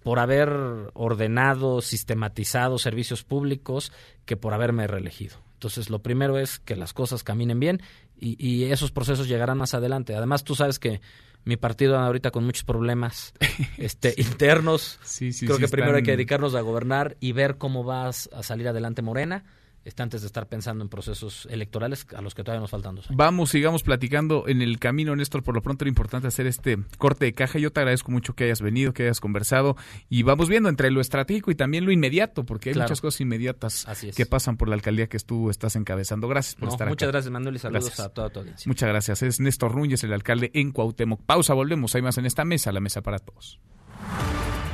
por 0.08 0.20
haber 0.20 0.50
ordenado, 0.94 1.82
sistematizado 1.82 2.78
servicios 2.78 3.26
públicos 3.26 3.92
que 4.24 4.38
por 4.38 4.54
haberme 4.54 4.88
reelegido. 4.88 5.36
Entonces, 5.56 5.90
lo 5.90 6.00
primero 6.00 6.38
es 6.40 6.60
que 6.60 6.78
las 6.78 6.94
cosas 6.94 7.26
caminen 7.26 7.60
bien 7.60 7.82
y, 8.18 8.64
esos 8.72 8.94
procesos 8.94 9.28
llegarán 9.28 9.58
más 9.58 9.74
adelante. 9.74 10.16
Además, 10.16 10.46
tú 10.46 10.56
sabes 10.56 10.80
que 10.80 11.02
mi 11.44 11.58
partido 11.58 12.00
ahorita 12.00 12.32
con 12.32 12.46
muchos 12.46 12.64
problemas 12.64 13.34
este, 13.78 14.14
internos. 14.16 14.98
Creo 15.42 15.58
que 15.58 15.68
primero 15.68 15.98
hay 15.98 16.04
que 16.04 16.12
dedicarnos 16.12 16.56
a 16.56 16.62
gobernar 16.62 17.18
y 17.20 17.34
ver 17.34 17.58
cómo 17.58 17.84
va 17.84 18.08
a 18.08 18.14
salir 18.14 18.70
adelante 18.70 19.02
Morena 19.02 19.44
está 19.88 20.04
antes 20.04 20.22
de 20.22 20.28
estar 20.28 20.48
pensando 20.48 20.84
en 20.84 20.90
procesos 20.90 21.48
electorales 21.50 22.06
a 22.16 22.22
los 22.22 22.36
que 22.36 22.44
todavía 22.44 22.62
nos 22.62 22.72
faltan 22.72 22.96
dos 22.96 23.08
Vamos, 23.10 23.52
sigamos 23.52 23.84
platicando 23.84 24.48
en 24.48 24.62
el 24.62 24.80
camino, 24.80 25.16
Néstor. 25.16 25.44
Por 25.44 25.56
lo 25.56 25.62
pronto 25.62 25.86
era 25.86 25.90
importante 25.90 26.28
hacer 26.28 26.46
este 26.46 26.78
corte 26.98 27.26
de 27.26 27.34
caja. 27.34 27.58
Yo 27.58 27.72
te 27.72 27.80
agradezco 27.80 28.12
mucho 28.12 28.34
que 28.34 28.44
hayas 28.44 28.62
venido, 28.62 28.94
que 28.94 29.04
hayas 29.04 29.20
conversado 29.20 29.78
y 30.10 30.24
vamos 30.24 30.50
viendo 30.50 30.68
entre 30.70 30.92
lo 30.92 31.00
estratégico 31.00 31.52
y 31.52 31.56
también 31.56 31.86
lo 31.86 31.92
inmediato, 31.92 32.46
porque 32.46 32.72
hay 32.72 32.76
muchas 32.76 33.02
cosas 33.02 33.22
inmediatas 33.22 33.86
que 34.16 34.26
pasan 34.26 34.58
por 34.58 34.68
la 34.68 34.76
alcaldía 34.76 35.08
que 35.08 35.18
tú 35.20 35.50
estás 35.50 35.76
encabezando. 35.76 36.28
Gracias 36.28 36.56
por 36.56 36.70
estar 36.70 36.88
aquí. 36.88 36.92
Muchas 36.92 37.10
gracias, 37.10 37.32
Manuel, 37.32 37.56
y 37.56 37.60
saludos 37.60 38.00
a 38.00 38.10
toda 38.10 38.30
tu 38.30 38.40
audiencia. 38.42 38.70
Muchas 38.70 38.90
gracias. 38.90 39.22
Es 39.24 39.40
Néstor 39.40 39.76
Núñez, 39.76 40.04
el 40.04 40.14
alcalde 40.14 40.52
en 40.54 40.72
Cuauhtémoc. 40.72 41.22
Pausa, 41.24 41.54
volvemos. 41.54 41.96
Hay 41.96 42.02
más 42.02 42.18
en 42.18 42.26
esta 42.26 42.46
mesa, 42.46 42.72
la 42.72 42.80
mesa 42.80 43.02
para 43.02 43.20
todos. 43.20 43.60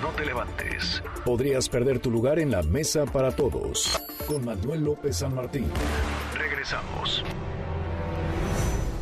No 0.03 0.09
te 0.09 0.25
levantes. 0.25 1.01
Podrías 1.23 1.69
perder 1.69 1.97
tu 1.97 2.11
lugar 2.11 2.37
en 2.37 2.51
la 2.51 2.61
mesa 2.61 3.05
para 3.05 3.31
todos 3.31 4.01
con 4.27 4.43
Manuel 4.43 4.83
López 4.83 5.15
San 5.15 5.33
Martín. 5.33 5.65
Regresamos. 6.37 7.23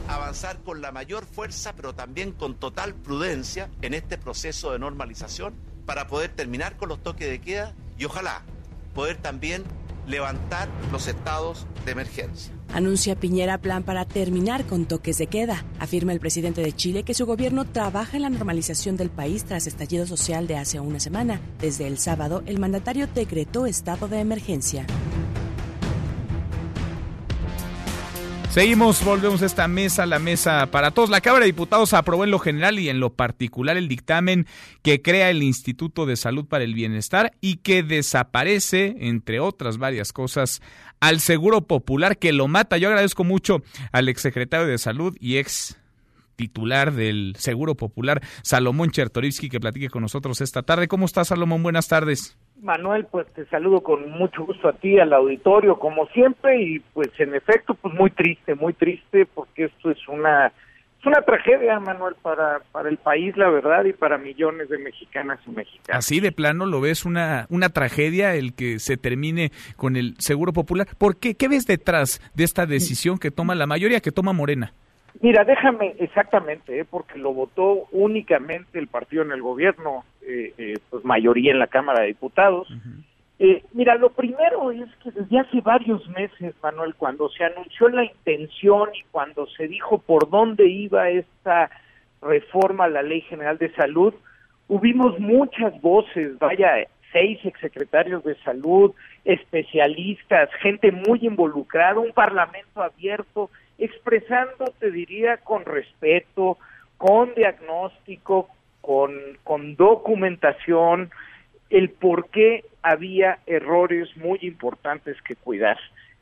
Avanzar 0.08 0.60
con 0.60 0.80
la 0.80 0.92
mayor 0.92 1.26
fuerza, 1.26 1.74
pero 1.76 1.96
también 1.96 2.34
con 2.34 2.54
total 2.54 2.94
prudencia 2.94 3.68
en 3.82 3.96
este 3.96 4.20
proceso 4.20 4.74
de 4.74 4.78
normalización 4.78 5.56
para 5.88 6.06
poder 6.06 6.36
terminar 6.36 6.78
con 6.78 6.90
los 6.90 7.02
toques 7.02 7.28
de 7.28 7.42
queda 7.42 7.74
y 7.98 8.06
ojalá 8.06 8.44
poder 8.94 9.18
también 9.18 9.64
levantar 10.12 10.70
los 10.92 11.08
estados 11.08 11.66
de 11.86 11.94
emergencia. 11.94 12.54
Anuncia 12.74 13.16
Piñera 13.16 13.58
plan 13.58 13.84
para 13.84 14.06
terminar 14.06 14.66
con 14.66 14.86
toques 14.86 15.18
de 15.18 15.28
queda. 15.28 15.66
Afirma 15.80 16.14
el 16.14 16.20
presidente 16.20 16.62
de 16.62 16.74
Chile 16.74 17.04
que 17.04 17.14
su 17.14 17.26
gobierno 17.26 17.66
trabaja 17.66 18.18
en 18.18 18.24
la 18.24 18.30
normalización 18.30 18.96
del 18.96 19.10
país 19.10 19.44
tras 19.46 19.68
estallido 19.68 20.06
social 20.06 20.48
de 20.48 20.58
hace 20.58 20.80
una 20.80 21.00
semana. 21.00 21.42
Desde 21.60 21.88
el 21.88 21.98
sábado, 21.98 22.44
el 22.46 22.60
mandatario 22.60 23.08
decretó 23.08 23.66
estado 23.66 24.08
de 24.08 24.20
emergencia. 24.20 24.86
Seguimos, 28.52 29.02
volvemos 29.06 29.42
a 29.42 29.46
esta 29.46 29.70
mesa, 29.70 30.06
la 30.06 30.20
mesa 30.20 30.70
para 30.72 30.92
todos. 30.92 31.10
La 31.10 31.22
Cámara 31.22 31.46
de 31.46 31.54
Diputados 31.54 31.94
aprobó 31.94 32.26
en 32.26 32.32
lo 32.32 32.40
general 32.40 32.80
y 32.80 32.90
en 32.90 33.00
lo 33.00 33.14
particular 33.14 33.78
el 33.78 33.88
dictamen 33.88 34.46
que 34.82 35.02
crea 35.02 35.30
el 35.30 35.42
Instituto 35.42 36.06
de 36.06 36.18
Salud 36.18 36.46
para 36.46 36.66
el 36.66 36.74
Bienestar 36.74 37.32
y 37.40 37.58
que 37.58 37.82
desaparece, 37.82 38.98
entre 39.00 39.40
otras 39.40 39.78
varias 39.78 40.12
cosas, 40.12 40.62
al 41.00 41.22
Seguro 41.22 41.62
Popular 41.62 42.18
que 42.18 42.34
lo 42.34 42.50
mata. 42.50 42.78
Yo 42.78 42.90
agradezco 42.90 43.24
mucho 43.24 43.64
al 43.94 44.10
exsecretario 44.10 44.68
de 44.68 44.78
Salud 44.78 45.16
y 45.22 45.38
ex 45.38 45.78
titular 46.36 46.92
del 46.92 47.36
Seguro 47.38 47.76
Popular, 47.76 48.22
Salomón 48.42 48.92
Chertorivsky, 48.92 49.48
que 49.48 49.62
platique 49.62 49.90
con 49.90 50.02
nosotros 50.02 50.42
esta 50.42 50.62
tarde. 50.62 50.90
¿Cómo 50.90 51.06
estás, 51.06 51.30
Salomón? 51.30 51.64
Buenas 51.64 51.88
tardes. 51.88 52.36
Manuel, 52.62 53.06
pues 53.10 53.28
te 53.34 53.46
saludo 53.48 53.82
con 53.82 54.10
mucho 54.12 54.46
gusto 54.46 54.70
a 54.70 54.74
ti, 54.74 55.00
al 55.00 55.14
auditorio, 55.14 55.80
como 55.80 56.06
siempre, 56.08 56.62
y 56.62 56.80
pues 56.80 57.10
en 57.18 57.34
efecto, 57.34 57.74
pues 57.74 57.94
muy 57.94 58.12
triste, 58.12 58.56
muy 58.56 58.74
triste, 58.74 59.26
porque 59.26 59.66
esto 59.66 59.90
es 59.90 60.08
una, 60.08 60.48
es 60.48 61.06
una 61.06 61.22
tragedia, 61.24 61.80
Manuel, 61.80 62.14
para, 62.22 62.60
para 62.72 62.90
el 62.90 62.98
país, 62.98 63.36
la 63.36 63.50
verdad, 63.50 63.86
y 63.86 63.94
para 63.94 64.20
millones 64.20 64.70
de 64.70 64.78
mexicanas 64.78 65.40
y 65.48 65.50
mexicanos. 65.50 65.98
Así 65.98 66.20
de 66.20 66.32
plano 66.32 66.68
lo 66.68 66.82
ves 66.82 67.04
una, 67.04 67.48
una 67.50 67.70
tragedia 67.70 68.36
el 68.36 68.54
que 68.54 68.78
se 68.78 68.96
termine 68.96 69.52
con 69.76 69.96
el 69.96 70.14
Seguro 70.20 70.54
Popular. 70.54 70.88
¿Por 71.00 71.18
qué? 71.18 71.34
¿Qué 71.34 71.48
ves 71.48 71.66
detrás 71.66 72.22
de 72.36 72.44
esta 72.44 72.68
decisión 72.68 73.18
que 73.18 73.32
toma 73.32 73.56
la 73.56 73.66
mayoría, 73.66 74.02
que 74.02 74.12
toma 74.12 74.34
Morena? 74.34 74.74
Mira, 75.20 75.44
déjame 75.44 75.96
exactamente, 76.00 76.80
¿eh? 76.80 76.86
porque 76.86 77.20
lo 77.20 77.34
votó 77.34 77.88
únicamente 77.92 78.80
el 78.80 78.88
partido 78.88 79.24
en 79.24 79.32
el 79.32 79.42
gobierno, 79.42 80.06
eh, 80.22 80.54
eh, 80.58 80.80
pues 80.90 81.04
mayoría 81.04 81.52
en 81.52 81.60
la 81.60 81.68
Cámara 81.68 82.02
de 82.02 82.08
Diputados. 82.08 82.68
mira, 83.74 83.96
lo 83.96 84.12
primero 84.12 84.72
es 84.72 84.88
que 85.04 85.12
desde 85.12 85.40
hace 85.40 85.62
varios 85.62 86.08
meses, 86.10 86.56
Manuel, 86.64 86.96
cuando 86.96 87.30
se 87.30 87.44
anunció 87.44 87.90
la 87.90 88.06
intención 88.06 88.90
y 88.94 89.04
cuando 89.12 89.48
se 89.48 89.68
dijo 89.68 89.98
por 89.98 90.30
dónde 90.30 90.68
iba 90.70 91.10
esta 91.10 91.70
reforma 92.22 92.86
a 92.86 92.90
la 92.90 93.02
Ley 93.02 93.22
General 93.22 93.58
de 93.58 93.74
Salud, 93.74 94.14
hubimos 94.68 95.20
muchas 95.20 95.80
voces, 95.82 96.38
vaya, 96.40 96.88
seis 97.12 97.40
exsecretarios 97.44 98.24
de 98.24 98.36
salud, 98.44 98.94
especialistas, 99.26 100.50
gente 100.62 100.92
muy 100.92 101.20
involucrada, 101.22 102.00
un 102.00 102.14
parlamento 102.14 102.82
abierto 102.82 103.50
expresando, 103.78 104.74
te 104.80 104.92
diría, 104.92 105.38
con 105.38 105.66
respeto, 105.66 106.58
con 106.98 107.34
diagnóstico, 107.34 108.50
con, 108.82 109.12
con 109.44 109.76
documentación, 109.76 111.12
el 111.70 111.90
por 111.90 112.30
qué 112.30 112.66
había 112.82 113.40
errores 113.46 114.16
muy 114.18 114.40
importantes 114.42 115.22
que 115.22 115.36
cuidar. 115.36 115.78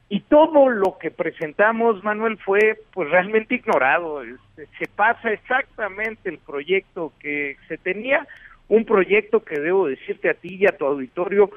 Y 0.08 0.22
todo 0.22 0.70
lo 0.70 0.98
que 0.98 1.12
presentamos, 1.12 2.04
Manuel, 2.04 2.38
fue 2.38 2.80
pues 2.94 3.10
realmente 3.10 3.56
ignorado. 3.56 4.24
Este, 4.24 4.68
se 4.80 4.88
pasa 4.88 5.32
exactamente 5.32 6.30
el 6.30 6.40
proyecto 6.40 7.14
que 7.20 7.58
se 7.68 7.78
tenía, 7.78 8.28
un 8.68 8.86
proyecto 8.86 9.44
que 9.44 9.60
debo 9.60 9.88
decirte 9.88 10.30
a 10.30 10.34
ti 10.34 10.56
y 10.56 10.66
a 10.66 10.78
tu 10.78 10.86
auditorio 10.86 11.52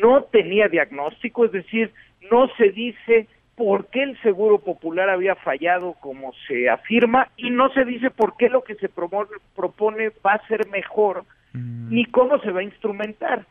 no 0.00 0.22
tenía 0.24 0.68
diagnóstico, 0.68 1.44
es 1.44 1.52
decir, 1.52 1.92
no 2.30 2.48
se 2.56 2.70
dice 2.70 3.26
por 3.58 3.88
qué 3.88 4.04
el 4.04 4.16
Seguro 4.22 4.60
Popular 4.60 5.10
había 5.10 5.34
fallado 5.34 5.94
como 5.94 6.32
se 6.46 6.70
afirma 6.70 7.28
y 7.36 7.50
no 7.50 7.70
se 7.70 7.84
dice 7.84 8.08
por 8.08 8.36
qué 8.36 8.48
lo 8.48 8.62
que 8.62 8.76
se 8.76 8.88
propone 8.88 10.12
va 10.24 10.34
a 10.34 10.46
ser 10.46 10.68
mejor 10.68 11.24
mm. 11.54 11.92
ni 11.92 12.04
cómo 12.04 12.38
se 12.38 12.52
va 12.52 12.60
a 12.60 12.62
instrumentar. 12.62 13.46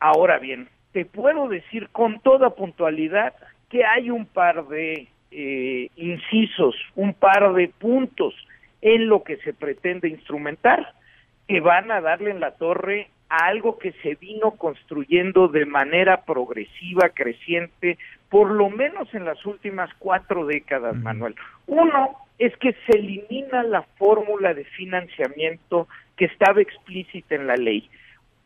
Ahora 0.00 0.38
bien, 0.38 0.68
te 0.92 1.06
puedo 1.06 1.48
decir 1.48 1.88
con 1.92 2.20
toda 2.20 2.50
puntualidad 2.50 3.32
que 3.70 3.86
hay 3.86 4.10
un 4.10 4.26
par 4.26 4.68
de 4.68 5.08
eh, 5.30 5.88
incisos, 5.96 6.76
un 6.94 7.14
par 7.14 7.54
de 7.54 7.68
puntos 7.68 8.34
en 8.82 9.08
lo 9.08 9.22
que 9.22 9.38
se 9.38 9.54
pretende 9.54 10.10
instrumentar, 10.10 10.92
que 11.48 11.60
van 11.60 11.90
a 11.90 12.02
darle 12.02 12.32
en 12.32 12.40
la 12.40 12.50
torre 12.50 13.08
a 13.30 13.46
algo 13.46 13.78
que 13.78 13.92
se 14.02 14.14
vino 14.16 14.52
construyendo 14.52 15.48
de 15.48 15.64
manera 15.64 16.24
progresiva, 16.24 17.08
creciente, 17.08 17.96
por 18.30 18.50
lo 18.50 18.68
menos 18.68 19.12
en 19.14 19.24
las 19.24 19.44
últimas 19.46 19.90
cuatro 19.98 20.46
décadas, 20.46 20.96
Manuel. 20.96 21.34
Uno 21.66 22.16
es 22.38 22.56
que 22.58 22.74
se 22.86 22.98
elimina 22.98 23.62
la 23.62 23.82
fórmula 23.98 24.54
de 24.54 24.64
financiamiento 24.64 25.88
que 26.16 26.26
estaba 26.26 26.60
explícita 26.60 27.34
en 27.34 27.46
la 27.46 27.56
ley. 27.56 27.88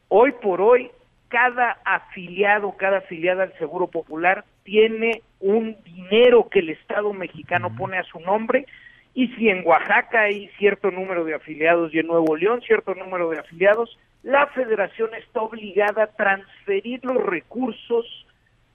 Hoy 0.08 0.32
por 0.40 0.60
hoy, 0.60 0.90
cada 1.28 1.78
afiliado, 1.84 2.76
cada 2.76 2.98
afiliada 2.98 3.44
al 3.44 3.58
Seguro 3.58 3.88
Popular 3.88 4.44
tiene 4.62 5.22
un 5.40 5.76
dinero 5.84 6.48
que 6.48 6.60
el 6.60 6.70
Estado 6.70 7.12
mexicano 7.12 7.74
pone 7.74 7.98
a 7.98 8.04
su 8.04 8.20
nombre 8.20 8.66
y 9.14 9.28
si 9.28 9.48
en 9.48 9.66
Oaxaca 9.66 10.22
hay 10.22 10.48
cierto 10.58 10.90
número 10.90 11.24
de 11.24 11.34
afiliados 11.34 11.92
y 11.92 11.98
en 11.98 12.06
Nuevo 12.06 12.36
León 12.36 12.62
cierto 12.62 12.94
número 12.94 13.30
de 13.30 13.40
afiliados, 13.40 13.98
la 14.22 14.46
federación 14.48 15.10
está 15.14 15.42
obligada 15.42 16.04
a 16.04 16.06
transferir 16.06 17.04
los 17.04 17.22
recursos 17.22 18.26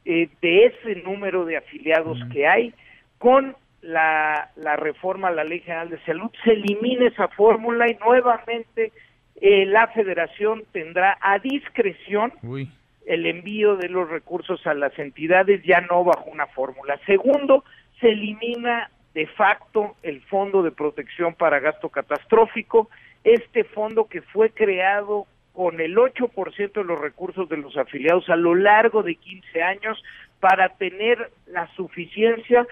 eh, 0.10 0.30
de 0.42 0.68
ese 0.68 1.02
número 1.02 1.44
de 1.44 1.58
afiliados 1.58 2.18
que 2.32 2.48
hay 2.48 2.74
con 3.18 3.58
la, 3.82 4.52
la, 4.56 4.78
reforma 4.78 5.28
a 5.28 5.32
la 5.32 5.44
Ley 5.44 5.60
General 5.60 5.90
de 5.90 6.00
Salud, 6.06 6.32
se 6.46 6.54
elimina 6.54 7.10
esa 7.10 7.28
fórmula 7.28 7.92
y 7.92 7.96
nuevamente 7.96 8.94
eh, 9.42 9.66
la 9.66 9.88
federación 9.88 10.64
tendrá 10.72 11.18
a 11.20 11.40
discreción 11.40 12.32
el 13.06 13.26
envío 13.26 13.76
de 13.76 13.90
los 13.90 14.10
recursos 14.10 14.66
a 14.66 14.74
las 14.74 14.98
entidades 14.98 15.62
ya 15.66 15.82
no 15.82 16.06
bajo 16.06 16.30
una 16.30 16.48
fórmula. 16.48 16.98
Segundo, 17.06 17.66
se 18.00 18.08
elimina 18.08 18.90
de 19.14 19.28
facto 19.28 19.98
el 20.04 20.22
Fondo 20.22 20.64
de 20.64 20.72
Protección 20.72 21.34
para 21.34 21.60
Gasto 21.60 21.90
Catastrófico, 21.90 22.90
este 23.26 23.66
fondo 23.66 24.08
que 24.08 24.22
fue 24.22 24.52
creado 24.52 25.28
con 25.58 25.82
el 25.82 25.96
8% 25.96 26.72
de 26.72 26.84
los 26.84 27.02
recursos 27.02 27.50
de 27.50 27.58
los 27.58 27.76
afiliados 27.78 28.30
a 28.30 28.36
lo 28.36 28.54
largo 28.54 29.02
de 29.02 29.16
15 29.16 29.64
años 29.64 30.04
para 30.40 30.70
tener 30.70 31.32
la 31.48 31.68
suficiencia 31.76 32.68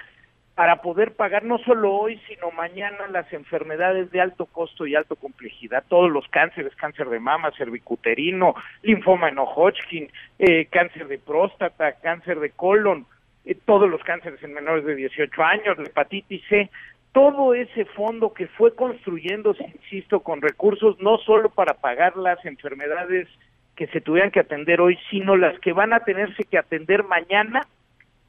para 0.54 0.84
poder 0.84 1.16
pagar 1.16 1.44
no 1.44 1.58
solo 1.58 1.96
hoy, 1.96 2.22
sino 2.28 2.52
mañana 2.52 3.08
las 3.08 3.34
enfermedades 3.34 4.12
de 4.12 4.22
alto 4.22 4.46
costo 4.46 4.86
y 4.86 4.94
alta 4.94 5.16
complejidad, 5.16 5.84
todos 5.90 6.12
los 6.12 6.28
cánceres, 6.28 6.76
cáncer 6.76 7.10
de 7.10 7.20
mama, 7.20 7.52
cervicuterino, 7.58 8.54
linfoma 8.84 9.32
no 9.32 9.46
Hodgkin, 9.46 10.08
eh, 10.38 10.68
cáncer 10.68 11.08
de 11.08 11.18
próstata, 11.18 11.94
cáncer 11.94 12.40
de 12.40 12.52
colon, 12.52 13.08
eh, 13.46 13.58
todos 13.66 13.90
los 13.90 14.04
cánceres 14.04 14.44
en 14.44 14.54
menores 14.54 14.86
de 14.86 14.96
18 14.96 15.44
años, 15.44 15.80
la 15.80 15.86
hepatitis 15.86 16.44
C, 16.48 16.70
todo 17.16 17.54
ese 17.54 17.86
fondo 17.86 18.34
que 18.34 18.46
fue 18.46 18.76
construyéndose, 18.76 19.64
insisto, 19.74 20.20
con 20.20 20.42
recursos 20.42 21.00
no 21.00 21.18
solo 21.20 21.50
para 21.50 21.76
pagar 21.76 22.18
las 22.18 22.44
enfermedades 22.46 23.30
que 23.78 23.88
se 23.88 24.02
tuvieran 24.02 24.32
que 24.32 24.42
atender 24.42 24.82
hoy, 24.82 25.00
sino 25.10 25.38
las 25.38 25.58
que 25.62 25.72
van 25.72 25.94
a 25.94 26.02
tenerse 26.02 26.44
que 26.44 26.58
atender 26.58 27.06
mañana, 27.06 27.62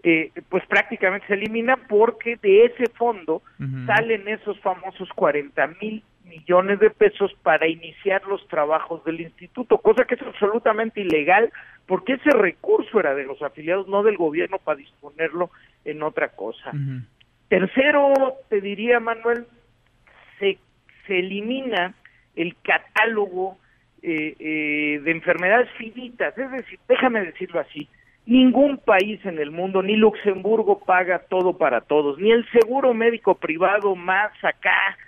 eh, 0.04 0.30
pues 0.48 0.64
prácticamente 0.66 1.26
se 1.26 1.34
elimina 1.34 1.76
porque 1.88 2.36
de 2.36 2.66
ese 2.66 2.86
fondo 2.90 3.42
salen 3.86 4.28
esos 4.28 4.56
famosos 4.60 5.08
40 5.16 5.66
mil 5.80 6.04
millones 6.24 6.78
de 6.78 6.90
pesos 6.90 7.34
para 7.42 7.66
iniciar 7.66 8.22
los 8.28 8.46
trabajos 8.46 9.04
del 9.04 9.20
instituto, 9.20 9.78
cosa 9.78 10.04
que 10.04 10.14
es 10.14 10.22
absolutamente 10.22 11.00
ilegal 11.00 11.52
porque 11.86 12.14
ese 12.14 12.30
recurso 12.30 13.00
era 13.00 13.16
de 13.16 13.24
los 13.24 13.42
afiliados, 13.42 13.88
no 13.88 14.04
del 14.04 14.16
gobierno 14.16 14.58
para 14.58 14.78
disponerlo 14.78 15.50
en 15.84 16.04
otra 16.04 16.28
cosa. 16.28 16.70
Tercero, 17.48 18.12
te 18.48 18.60
diría, 18.60 19.00
Manuel, 19.00 19.46
se, 20.38 20.58
se 21.06 21.18
elimina 21.18 21.94
el 22.34 22.56
catálogo 22.62 23.58
eh, 24.02 24.36
eh, 24.38 25.00
de 25.02 25.10
enfermedades 25.10 25.70
finitas, 25.78 26.36
es 26.36 26.50
decir, 26.50 26.78
déjame 26.88 27.24
decirlo 27.24 27.60
así, 27.60 27.88
Ningún 28.26 28.78
país 28.78 29.24
en 29.24 29.38
el 29.38 29.52
mundo, 29.52 29.84
ni 29.84 29.94
Luxemburgo 29.94 30.80
paga 30.80 31.20
todo 31.20 31.56
para 31.56 31.82
todos, 31.82 32.18
ni 32.18 32.32
el 32.32 32.44
seguro 32.50 32.92
médico 32.92 33.36
privado 33.36 33.94
más 33.94 34.32
acá, 34.42 34.98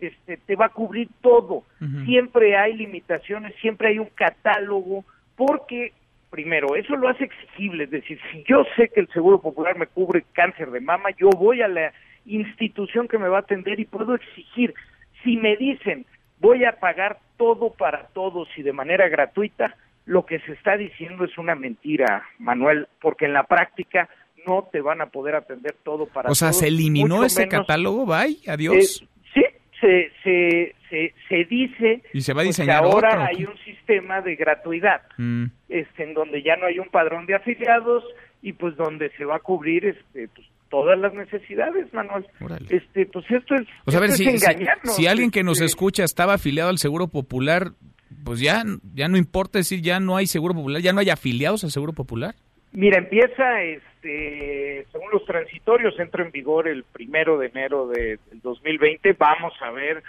este, 0.00 0.36
te 0.36 0.54
va 0.54 0.66
a 0.66 0.68
cubrir 0.68 1.08
todo. 1.20 1.64
Siempre 2.04 2.56
hay 2.56 2.74
limitaciones, 2.74 3.52
siempre 3.60 3.88
hay 3.88 3.98
un 3.98 4.10
catálogo, 4.14 5.04
porque, 5.34 5.92
primero, 6.30 6.76
eso 6.76 6.96
lo 6.96 7.08
hace 7.08 7.24
exigible, 7.24 7.84
es 7.84 7.90
decir, 7.90 8.18
si 8.30 8.44
yo 8.44 8.64
sé 8.76 8.88
que 8.88 9.00
el 9.00 9.08
Seguro 9.08 9.40
Popular 9.40 9.78
me 9.78 9.86
cubre 9.86 10.24
cáncer 10.32 10.70
de 10.70 10.80
mama, 10.80 11.10
yo 11.18 11.30
voy 11.30 11.62
a 11.62 11.68
la 11.68 11.92
institución 12.26 13.08
que 13.08 13.18
me 13.18 13.28
va 13.28 13.38
a 13.38 13.40
atender 13.40 13.80
y 13.80 13.84
puedo 13.84 14.14
exigir. 14.14 14.74
Si 15.24 15.36
me 15.36 15.56
dicen, 15.56 16.06
voy 16.40 16.64
a 16.64 16.72
pagar 16.72 17.18
todo 17.36 17.72
para 17.72 18.08
todos 18.08 18.48
y 18.56 18.62
de 18.62 18.72
manera 18.72 19.08
gratuita, 19.08 19.76
lo 20.04 20.24
que 20.24 20.40
se 20.40 20.52
está 20.52 20.76
diciendo 20.76 21.24
es 21.24 21.36
una 21.38 21.54
mentira, 21.54 22.24
Manuel, 22.38 22.88
porque 23.00 23.26
en 23.26 23.34
la 23.34 23.44
práctica 23.44 24.08
no 24.46 24.68
te 24.70 24.80
van 24.80 25.00
a 25.00 25.06
poder 25.06 25.34
atender 25.34 25.76
todo 25.82 26.06
para 26.06 26.30
O 26.30 26.34
sea, 26.34 26.52
¿se 26.52 26.68
eliminó 26.68 27.24
ese 27.24 27.48
catálogo? 27.48 28.06
¿Bye? 28.06 28.38
¿Adiós? 28.46 29.02
Eh, 29.02 29.06
se, 29.80 30.10
se, 30.22 30.74
se, 30.90 31.14
se, 31.28 31.44
dice 31.44 32.02
¿Y 32.12 32.20
se 32.20 32.32
va 32.32 32.42
a 32.42 32.44
pues, 32.44 32.56
diseñar 32.56 32.82
que 32.82 32.88
ahora 32.90 33.08
otro? 33.10 33.22
hay 33.24 33.44
un 33.44 33.56
sistema 33.64 34.20
de 34.20 34.36
gratuidad, 34.36 35.02
Mm. 35.18 35.44
este, 35.68 36.02
en 36.04 36.14
donde 36.14 36.42
ya 36.42 36.56
no 36.56 36.66
hay 36.66 36.78
un 36.78 36.88
padrón 36.88 37.26
de 37.26 37.34
afiliados 37.34 38.04
y 38.42 38.52
pues 38.52 38.76
donde 38.76 39.10
se 39.16 39.24
va 39.24 39.36
a 39.36 39.40
cubrir 39.40 39.84
este, 39.86 40.28
pues, 40.34 40.46
todas 40.70 40.98
las 40.98 41.14
necesidades, 41.14 41.92
Manuel. 41.94 42.26
Este, 42.68 43.06
pues 43.06 43.24
esto 43.30 43.54
es, 43.54 43.62
O 43.86 43.90
sea, 43.90 43.98
a 43.98 44.00
ver, 44.02 44.10
esto 44.10 44.22
si, 44.22 44.28
es 44.28 44.40
si- 44.40 44.46
engañarnos. 44.50 44.96
si 44.96 45.06
alguien 45.06 45.30
que 45.30 45.42
nos 45.42 45.58
este, 45.58 45.66
escucha 45.66 46.04
estaba 46.04 46.34
afiliado 46.34 46.70
al 46.70 46.78
Seguro 46.78 47.08
Popular, 47.08 47.72
pues 48.24 48.40
ya, 48.40 48.64
ya 48.94 49.08
no 49.08 49.16
importa 49.16 49.58
decir, 49.58 49.80
ya 49.80 49.98
no 50.00 50.16
hay 50.16 50.26
Seguro 50.26 50.54
Popular, 50.54 50.82
ya 50.82 50.92
no 50.92 51.00
hay 51.00 51.10
afiliados 51.10 51.64
al 51.64 51.70
Seguro 51.70 51.92
Popular. 51.92 52.34
Mira, 52.72 52.98
empieza, 52.98 53.62
este, 53.62 54.86
según 54.92 55.10
los 55.10 55.24
transitorios, 55.24 55.98
entra 55.98 56.24
en 56.24 56.30
vigor 56.30 56.68
el 56.68 56.84
primero 56.84 57.38
de 57.38 57.46
enero 57.46 57.88
de, 57.88 58.18
del 58.30 58.40
2020. 58.42 59.14
Vamos 59.14 59.54
a 59.60 59.70
ver, 59.70 60.02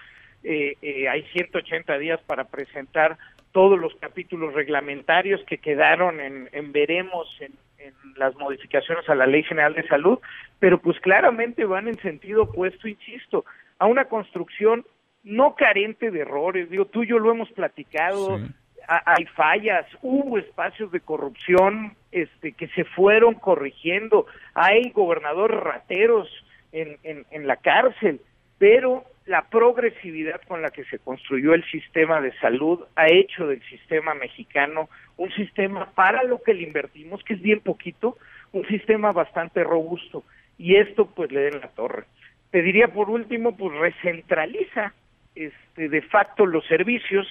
eh, 0.43 0.75
eh, 0.81 1.07
hay 1.07 1.23
180 1.31 1.97
días 1.97 2.19
para 2.25 2.45
presentar 2.45 3.17
todos 3.51 3.79
los 3.79 3.95
capítulos 3.95 4.53
reglamentarios 4.53 5.41
que 5.45 5.57
quedaron 5.57 6.19
en, 6.19 6.49
en 6.51 6.71
veremos 6.71 7.27
en, 7.39 7.53
en 7.79 7.93
las 8.17 8.35
modificaciones 8.35 9.07
a 9.09 9.15
la 9.15 9.25
Ley 9.25 9.43
General 9.43 9.73
de 9.73 9.87
Salud, 9.87 10.19
pero 10.59 10.79
pues 10.79 10.99
claramente 10.99 11.65
van 11.65 11.87
en 11.87 11.99
sentido 12.01 12.43
opuesto, 12.43 12.87
insisto, 12.87 13.45
a 13.79 13.85
una 13.85 14.05
construcción 14.05 14.85
no 15.23 15.55
carente 15.55 16.11
de 16.11 16.21
errores. 16.21 16.69
Digo, 16.69 16.85
tú 16.85 17.03
y 17.03 17.07
yo 17.07 17.19
lo 17.19 17.31
hemos 17.31 17.49
platicado, 17.51 18.39
hay 18.87 19.25
fallas, 19.35 19.85
hubo 20.01 20.37
espacios 20.37 20.91
de 20.91 20.99
corrupción 20.99 21.95
este, 22.11 22.53
que 22.53 22.67
se 22.69 22.83
fueron 22.83 23.35
corrigiendo, 23.35 24.25
hay 24.53 24.91
gobernadores 24.91 25.59
rateros 25.59 26.27
en, 26.71 26.97
en, 27.03 27.25
en 27.31 27.47
la 27.47 27.57
cárcel, 27.57 28.21
pero 28.57 29.05
la 29.25 29.43
progresividad 29.43 30.41
con 30.47 30.61
la 30.61 30.69
que 30.69 30.85
se 30.85 30.97
construyó 30.97 31.53
el 31.53 31.63
sistema 31.69 32.19
de 32.19 32.31
salud 32.39 32.79
ha 32.95 33.07
hecho 33.07 33.47
del 33.47 33.61
sistema 33.69 34.15
mexicano 34.15 34.89
un 35.17 35.31
sistema 35.33 35.91
para 35.93 36.23
lo 36.23 36.41
que 36.41 36.53
le 36.53 36.63
invertimos, 36.63 37.23
que 37.23 37.35
es 37.35 37.41
bien 37.41 37.59
poquito, 37.59 38.17
un 38.53 38.65
sistema 38.67 39.11
bastante 39.11 39.63
robusto. 39.63 40.23
Y 40.57 40.77
esto 40.77 41.05
pues 41.05 41.31
le 41.31 41.41
den 41.41 41.59
la 41.61 41.67
torre. 41.69 42.05
Te 42.51 42.61
diría 42.61 42.87
por 42.87 43.09
último, 43.09 43.55
pues 43.55 43.77
recentraliza 43.77 44.93
este, 45.35 45.89
de 45.89 46.01
facto 46.01 46.45
los 46.45 46.65
servicios. 46.67 47.27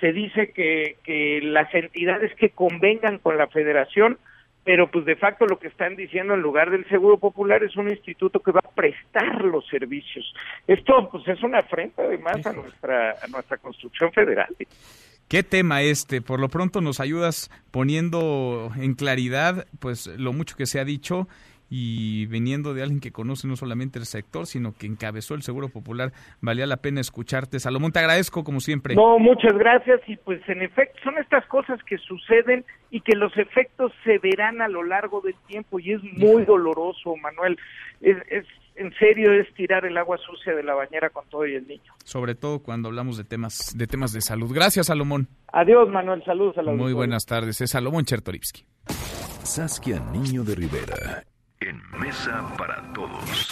Se 0.00 0.12
dice 0.12 0.52
que, 0.52 0.96
que 1.02 1.40
las 1.42 1.72
entidades 1.74 2.34
que 2.36 2.50
convengan 2.50 3.18
con 3.18 3.36
la 3.36 3.48
federación, 3.48 4.18
pero 4.64 4.90
pues 4.90 5.06
de 5.06 5.16
facto 5.16 5.46
lo 5.46 5.58
que 5.58 5.68
están 5.68 5.96
diciendo 5.96 6.34
en 6.34 6.40
lugar 6.40 6.70
del 6.70 6.86
Seguro 6.88 7.18
Popular 7.18 7.64
es 7.64 7.76
un 7.76 7.88
instituto 7.88 8.40
que 8.40 8.52
va 8.52 8.60
a 8.62 8.70
prestar 8.74 9.42
los 9.42 9.66
servicios. 9.66 10.32
Esto 10.66 11.08
pues 11.10 11.26
es 11.26 11.42
una 11.42 11.60
afrenta 11.60 12.02
además 12.02 12.46
a 12.46 12.52
nuestra, 12.52 13.12
a 13.12 13.26
nuestra 13.28 13.56
construcción 13.56 14.12
federal. 14.12 14.54
¿Qué 15.26 15.42
tema 15.42 15.82
este? 15.82 16.22
Por 16.22 16.38
lo 16.38 16.48
pronto 16.48 16.80
nos 16.80 17.00
ayudas 17.00 17.50
poniendo 17.70 18.70
en 18.76 18.94
claridad 18.94 19.66
pues 19.78 20.06
lo 20.06 20.32
mucho 20.32 20.56
que 20.56 20.66
se 20.66 20.80
ha 20.80 20.84
dicho 20.84 21.28
y 21.70 22.26
viniendo 22.26 22.74
de 22.74 22.82
alguien 22.82 23.00
que 23.00 23.12
conoce 23.12 23.46
no 23.46 23.56
solamente 23.56 23.98
el 23.98 24.06
sector, 24.06 24.46
sino 24.46 24.72
que 24.72 24.86
encabezó 24.86 25.34
el 25.34 25.42
Seguro 25.42 25.68
Popular, 25.68 26.12
valía 26.40 26.66
la 26.66 26.78
pena 26.78 27.00
escucharte. 27.00 27.60
Salomón, 27.60 27.92
te 27.92 27.98
agradezco 27.98 28.44
como 28.44 28.60
siempre. 28.60 28.94
No, 28.94 29.18
muchas 29.18 29.56
gracias 29.56 30.00
y 30.06 30.16
pues 30.16 30.40
en 30.48 30.62
efecto 30.62 30.98
son 31.04 31.18
estas 31.18 31.46
cosas 31.46 31.82
que 31.84 31.98
suceden 31.98 32.64
y 32.90 33.00
que 33.00 33.16
los 33.16 33.36
efectos 33.36 33.92
se 34.04 34.18
verán 34.18 34.62
a 34.62 34.68
lo 34.68 34.82
largo 34.82 35.20
del 35.20 35.34
tiempo 35.46 35.78
y 35.78 35.92
es 35.92 36.02
muy 36.02 36.44
doloroso, 36.44 37.16
Manuel. 37.16 37.58
Es, 38.00 38.16
es 38.30 38.46
en 38.78 38.92
serio 38.94 39.32
es 39.32 39.52
tirar 39.54 39.84
el 39.84 39.96
agua 39.96 40.16
sucia 40.18 40.54
de 40.54 40.62
la 40.62 40.74
bañera 40.74 41.10
con 41.10 41.28
todo 41.28 41.46
y 41.46 41.54
el 41.54 41.66
niño. 41.66 41.92
Sobre 42.04 42.34
todo 42.34 42.62
cuando 42.62 42.88
hablamos 42.88 43.18
de 43.18 43.24
temas 43.24 43.74
de 43.76 43.86
temas 43.86 44.12
de 44.12 44.20
salud. 44.20 44.50
Gracias, 44.54 44.86
Salomón. 44.86 45.28
Adiós, 45.52 45.88
Manuel, 45.90 46.22
saludos 46.24 46.56
a 46.58 46.62
la 46.62 46.72
Muy 46.72 46.92
buenas 46.92 47.26
tardes. 47.26 47.60
Es 47.60 47.70
Salomón 47.70 48.04
Chertorivsky. 48.04 48.64
Saskia 49.42 49.98
Niño 50.12 50.44
de 50.44 50.54
Rivera, 50.54 51.24
en 51.68 51.82
Mesa 52.00 52.46
para 52.56 52.82
todos. 52.94 53.50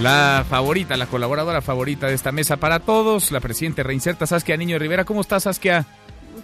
La 0.00 0.44
favorita, 0.48 0.96
la 0.96 1.06
colaboradora 1.06 1.60
favorita 1.60 2.06
de 2.06 2.14
esta 2.14 2.32
mesa 2.32 2.56
para 2.56 2.80
todos, 2.80 3.32
la 3.32 3.40
presidenta 3.40 3.82
reinserta 3.82 4.26
Saskia 4.26 4.56
Niño 4.56 4.78
Rivera. 4.78 5.04
¿Cómo 5.04 5.20
estás, 5.20 5.44
Saskia? 5.44 5.86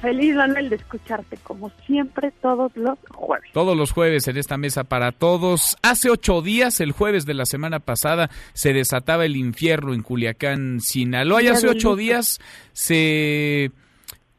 Feliz, 0.01 0.35
Manuel, 0.35 0.71
de 0.71 0.77
escucharte, 0.77 1.37
como 1.43 1.71
siempre, 1.87 2.33
todos 2.43 2.73
los 2.75 2.99
jueves. 3.11 3.51
Todos 3.53 3.77
los 3.77 3.93
jueves 3.93 4.27
en 4.29 4.37
esta 4.37 4.57
mesa 4.57 4.85
para 4.85 5.13
todos. 5.13 5.77
Hace 5.83 6.11
ocho 6.11 6.43
días, 6.43 6.81
el 6.81 6.93
jueves 6.93 7.27
de 7.27 7.35
la 7.35 7.47
semana 7.47 7.81
pasada, 7.81 8.29
se 8.53 8.73
desataba 8.73 9.25
el 9.25 9.37
infierno 9.37 9.95
en 9.95 10.03
Culiacán, 10.03 10.81
Sinaloa. 10.81 11.43
Y 11.43 11.49
hace 11.49 11.69
ocho 11.69 11.97
días 11.97 12.41
se 12.73 13.71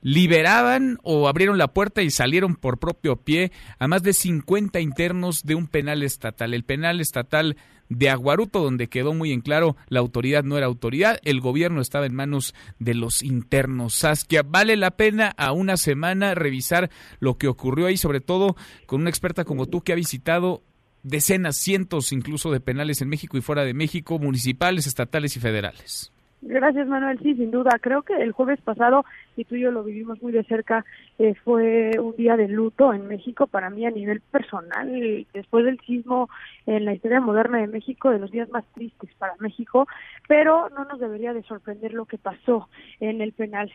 liberaban 0.06 1.00
o 1.02 1.28
abrieron 1.28 1.58
la 1.58 1.70
puerta 1.70 2.04
y 2.04 2.12
salieron 2.12 2.56
por 2.56 2.78
propio 2.78 3.16
pie 3.16 3.52
a 3.80 3.88
más 3.88 4.04
de 4.04 4.14
50 4.14 4.80
internos 4.80 5.44
de 5.44 5.56
un 5.56 5.66
penal 5.66 6.04
estatal. 6.04 6.54
El 6.54 6.64
penal 6.64 7.02
estatal 7.02 7.58
de 7.90 8.12
Aguaruto, 8.12 8.62
donde 8.62 8.88
quedó 8.88 9.16
muy 9.16 9.32
en 9.32 9.42
claro 9.42 9.76
la 9.90 10.02
autoridad 10.02 10.44
no 10.44 10.58
era 10.58 10.68
autoridad, 10.68 11.18
el 11.24 11.42
gobierno 11.42 11.82
estaba 11.82 12.06
en 12.06 12.14
manos 12.14 12.54
de 12.78 12.94
los 12.94 13.24
internos. 13.24 13.96
Saskia, 13.96 14.44
vale 14.44 14.76
la 14.76 14.92
pena 14.92 15.34
a 15.38 15.54
una 15.54 15.76
semana 15.76 16.36
revisar 16.36 16.92
lo 17.20 17.40
que 17.40 17.48
ocurrió 17.48 17.88
ahí, 17.88 17.98
sobre 17.98 18.22
todo 18.22 18.56
con 18.86 19.02
una 19.02 19.10
experta 19.10 19.44
como 19.44 19.66
tú 19.66 19.82
que 19.82 19.92
ha 19.92 19.96
visitado 19.96 20.62
decenas, 21.02 21.58
cientos 21.58 22.12
incluso 22.12 22.52
de 22.52 22.60
penales 22.60 23.02
en 23.02 23.10
México 23.10 23.38
y 23.38 23.42
fuera 23.42 23.66
de 23.66 23.74
México, 23.74 24.20
municipales, 24.20 24.86
estatales 24.86 25.36
y 25.36 25.40
federales. 25.40 26.12
Gracias, 26.48 26.88
Manuel. 26.88 27.18
Sí, 27.24 27.34
sin 27.34 27.50
duda. 27.50 27.72
Creo 27.82 28.04
que 28.04 28.14
el 28.14 28.32
jueves 28.32 28.62
pasado, 28.62 29.04
y 29.36 29.46
tú 29.46 29.56
y 29.56 29.62
yo 29.62 29.72
lo 29.72 29.84
vivimos 29.84 30.22
muy 30.22 30.32
de 30.32 30.44
cerca, 30.44 30.86
eh, 31.20 31.36
fue 31.44 31.92
un 32.00 32.16
día 32.16 32.38
de 32.38 32.48
luto 32.48 32.94
en 32.94 33.08
México 33.08 33.48
para 33.48 33.70
mí 33.70 33.86
a 33.86 33.92
nivel 33.92 34.22
personal. 34.22 35.26
Después 35.34 35.66
del 35.66 35.80
sismo 35.82 36.30
en 36.66 36.86
la 36.86 36.94
historia 36.94 37.20
moderna 37.20 37.60
de 37.60 37.68
México, 37.68 38.10
de 38.10 38.20
los 38.20 38.32
días 38.32 38.50
más 38.50 38.66
tristes 38.74 39.10
para 39.18 39.36
México, 39.40 39.88
pero 40.28 40.70
no 40.70 40.86
nos 40.86 41.00
debería 41.00 41.34
de 41.34 41.44
sorprender 41.44 41.94
lo 41.94 42.06
que 42.06 42.18
pasó 42.18 42.70
en 43.00 43.22
el 43.22 43.34
penal 43.34 43.72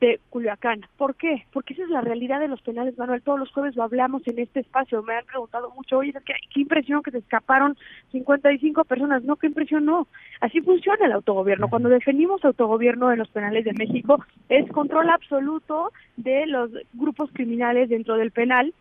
de 0.00 0.20
Culiacán. 0.30 0.82
¿Por 0.96 1.14
qué? 1.14 1.46
Porque 1.52 1.72
esa 1.72 1.84
es 1.84 1.88
la 1.88 2.00
realidad 2.00 2.40
de 2.40 2.48
los 2.48 2.60
penales, 2.60 2.98
Manuel. 2.98 3.22
Todos 3.22 3.38
los 3.38 3.50
jueves 3.50 3.76
lo 3.76 3.82
hablamos 3.82 4.26
en 4.26 4.38
este 4.38 4.60
espacio. 4.60 5.02
Me 5.02 5.14
han 5.14 5.24
preguntado 5.24 5.70
mucho, 5.70 5.98
oye, 5.98 6.12
¿qué, 6.24 6.34
qué 6.52 6.60
impresión 6.60 7.02
que 7.02 7.10
se 7.10 7.18
escaparon 7.18 7.76
55 8.12 8.84
personas. 8.84 9.24
No, 9.24 9.36
qué 9.36 9.46
impresión 9.46 9.86
no. 9.86 10.06
Así 10.40 10.60
funciona 10.60 11.06
el 11.06 11.12
autogobierno. 11.12 11.68
Cuando 11.68 11.88
definimos 11.88 12.44
autogobierno 12.44 13.10
en 13.12 13.18
los 13.18 13.28
penales 13.28 13.64
de 13.64 13.72
México, 13.72 14.24
es 14.48 14.70
control 14.70 15.10
absoluto 15.10 15.92
de 16.16 16.46
los 16.46 16.70
grupos 16.92 17.30
criminales 17.32 17.88
dentro 17.88 18.16
del 18.16 18.30
penal. 18.30 18.74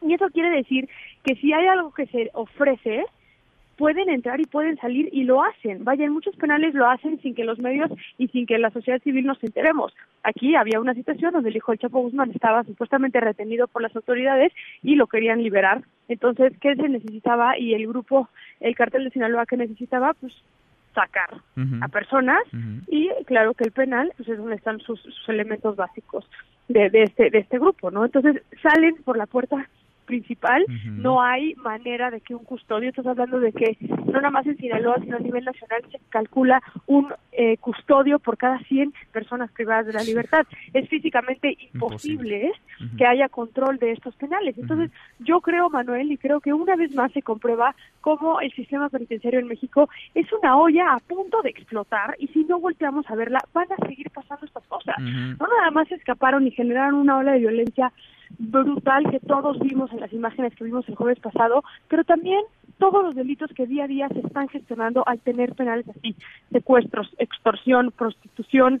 Y 0.00 0.14
eso 0.14 0.26
quiere 0.30 0.50
decir 0.50 0.88
que 1.24 1.36
si 1.36 1.52
hay 1.52 1.66
algo 1.66 1.92
que 1.92 2.06
se 2.06 2.30
ofrece, 2.34 3.04
pueden 3.76 4.08
entrar 4.08 4.40
y 4.40 4.44
pueden 4.44 4.76
salir 4.76 5.08
y 5.12 5.24
lo 5.24 5.42
hacen. 5.42 5.84
Vaya, 5.84 6.04
en 6.04 6.12
muchos 6.12 6.36
penales 6.36 6.74
lo 6.74 6.88
hacen 6.88 7.20
sin 7.20 7.34
que 7.34 7.44
los 7.44 7.58
medios 7.58 7.90
y 8.18 8.28
sin 8.28 8.46
que 8.46 8.58
la 8.58 8.70
sociedad 8.70 9.00
civil 9.02 9.26
nos 9.26 9.42
enteremos. 9.42 9.94
Aquí 10.22 10.54
había 10.54 10.80
una 10.80 10.94
situación 10.94 11.32
donde 11.32 11.50
el 11.50 11.56
hijo 11.56 11.72
del 11.72 11.78
Chapo 11.78 12.00
Guzmán 12.00 12.30
estaba 12.30 12.64
supuestamente 12.64 13.20
retenido 13.20 13.66
por 13.68 13.82
las 13.82 13.94
autoridades 13.96 14.52
y 14.82 14.96
lo 14.96 15.06
querían 15.06 15.42
liberar. 15.42 15.82
Entonces, 16.08 16.52
¿qué 16.60 16.74
se 16.76 16.88
necesitaba? 16.88 17.58
Y 17.58 17.74
el 17.74 17.86
grupo, 17.86 18.28
el 18.60 18.74
cartel 18.74 19.04
de 19.04 19.10
Sinaloa, 19.10 19.46
¿qué 19.46 19.56
necesitaba? 19.56 20.14
Pues 20.14 20.32
sacar 20.94 21.40
a 21.80 21.88
personas 21.88 22.42
y 22.86 23.08
claro 23.24 23.54
que 23.54 23.64
el 23.64 23.72
penal 23.72 24.12
pues 24.16 24.28
es 24.28 24.36
donde 24.36 24.56
están 24.56 24.78
sus, 24.80 25.00
sus 25.00 25.28
elementos 25.28 25.74
básicos 25.74 26.28
de, 26.68 26.90
de 26.90 27.04
este 27.04 27.30
de 27.30 27.38
este 27.38 27.58
grupo 27.58 27.90
no 27.90 28.04
entonces 28.04 28.42
salen 28.62 28.96
por 29.02 29.16
la 29.16 29.24
puerta 29.24 29.66
principal, 30.12 30.62
no 30.84 31.22
hay 31.22 31.54
manera 31.54 32.10
de 32.10 32.20
que 32.20 32.34
un 32.34 32.44
custodio, 32.44 32.90
estás 32.90 33.06
hablando 33.06 33.40
de 33.40 33.50
que 33.50 33.78
no 33.80 34.20
nada 34.20 34.30
más 34.30 34.46
en 34.46 34.58
Sinaloa, 34.58 34.96
sino 35.00 35.16
a 35.16 35.20
nivel 35.20 35.42
nacional 35.42 35.80
se 35.90 35.98
calcula 36.10 36.62
un 36.86 37.08
eh, 37.32 37.56
custodio 37.56 38.18
por 38.18 38.36
cada 38.36 38.58
100 38.58 38.92
personas 39.10 39.50
privadas 39.52 39.86
de 39.86 39.94
la 39.94 40.02
libertad. 40.02 40.44
Es 40.74 40.86
físicamente 40.90 41.56
imposible, 41.72 42.48
¿eh? 42.48 42.52
que 42.98 43.06
haya 43.06 43.30
control 43.30 43.78
de 43.78 43.92
estos 43.92 44.14
penales. 44.16 44.58
Entonces, 44.58 44.90
yo 45.20 45.40
creo, 45.40 45.70
Manuel, 45.70 46.12
y 46.12 46.18
creo 46.18 46.40
que 46.40 46.52
una 46.52 46.76
vez 46.76 46.94
más 46.94 47.10
se 47.12 47.22
comprueba 47.22 47.74
cómo 48.02 48.38
el 48.42 48.52
sistema 48.52 48.90
penitenciario 48.90 49.40
en 49.40 49.46
México 49.46 49.88
es 50.14 50.30
una 50.30 50.58
olla 50.58 50.92
a 50.92 50.98
punto 50.98 51.40
de 51.40 51.48
explotar 51.48 52.16
y 52.18 52.26
si 52.28 52.44
no 52.44 52.60
volteamos 52.60 53.08
a 53.08 53.14
verla, 53.14 53.38
van 53.54 53.68
a 53.72 53.86
seguir 53.86 54.10
pasando 54.10 54.44
estas 54.44 54.66
cosas. 54.66 54.96
No 54.98 55.46
nada 55.46 55.70
más 55.70 55.90
escaparon 55.90 56.46
y 56.46 56.50
generaron 56.50 56.96
una 56.96 57.16
ola 57.16 57.32
de 57.32 57.38
violencia 57.38 57.90
brutal 58.38 59.10
que 59.10 59.20
todos 59.20 59.58
vimos 59.58 59.92
en 59.92 60.00
las 60.00 60.12
imágenes 60.12 60.54
que 60.54 60.64
vimos 60.64 60.88
el 60.88 60.94
jueves 60.94 61.20
pasado, 61.20 61.62
pero 61.88 62.04
también 62.04 62.40
todos 62.78 63.04
los 63.04 63.14
delitos 63.14 63.50
que 63.54 63.66
día 63.66 63.84
a 63.84 63.88
día 63.88 64.08
se 64.08 64.20
están 64.20 64.48
gestionando 64.48 65.06
al 65.06 65.20
tener 65.20 65.54
penales 65.54 65.88
así, 65.88 66.16
secuestros, 66.50 67.14
extorsión, 67.18 67.92
prostitución, 67.92 68.80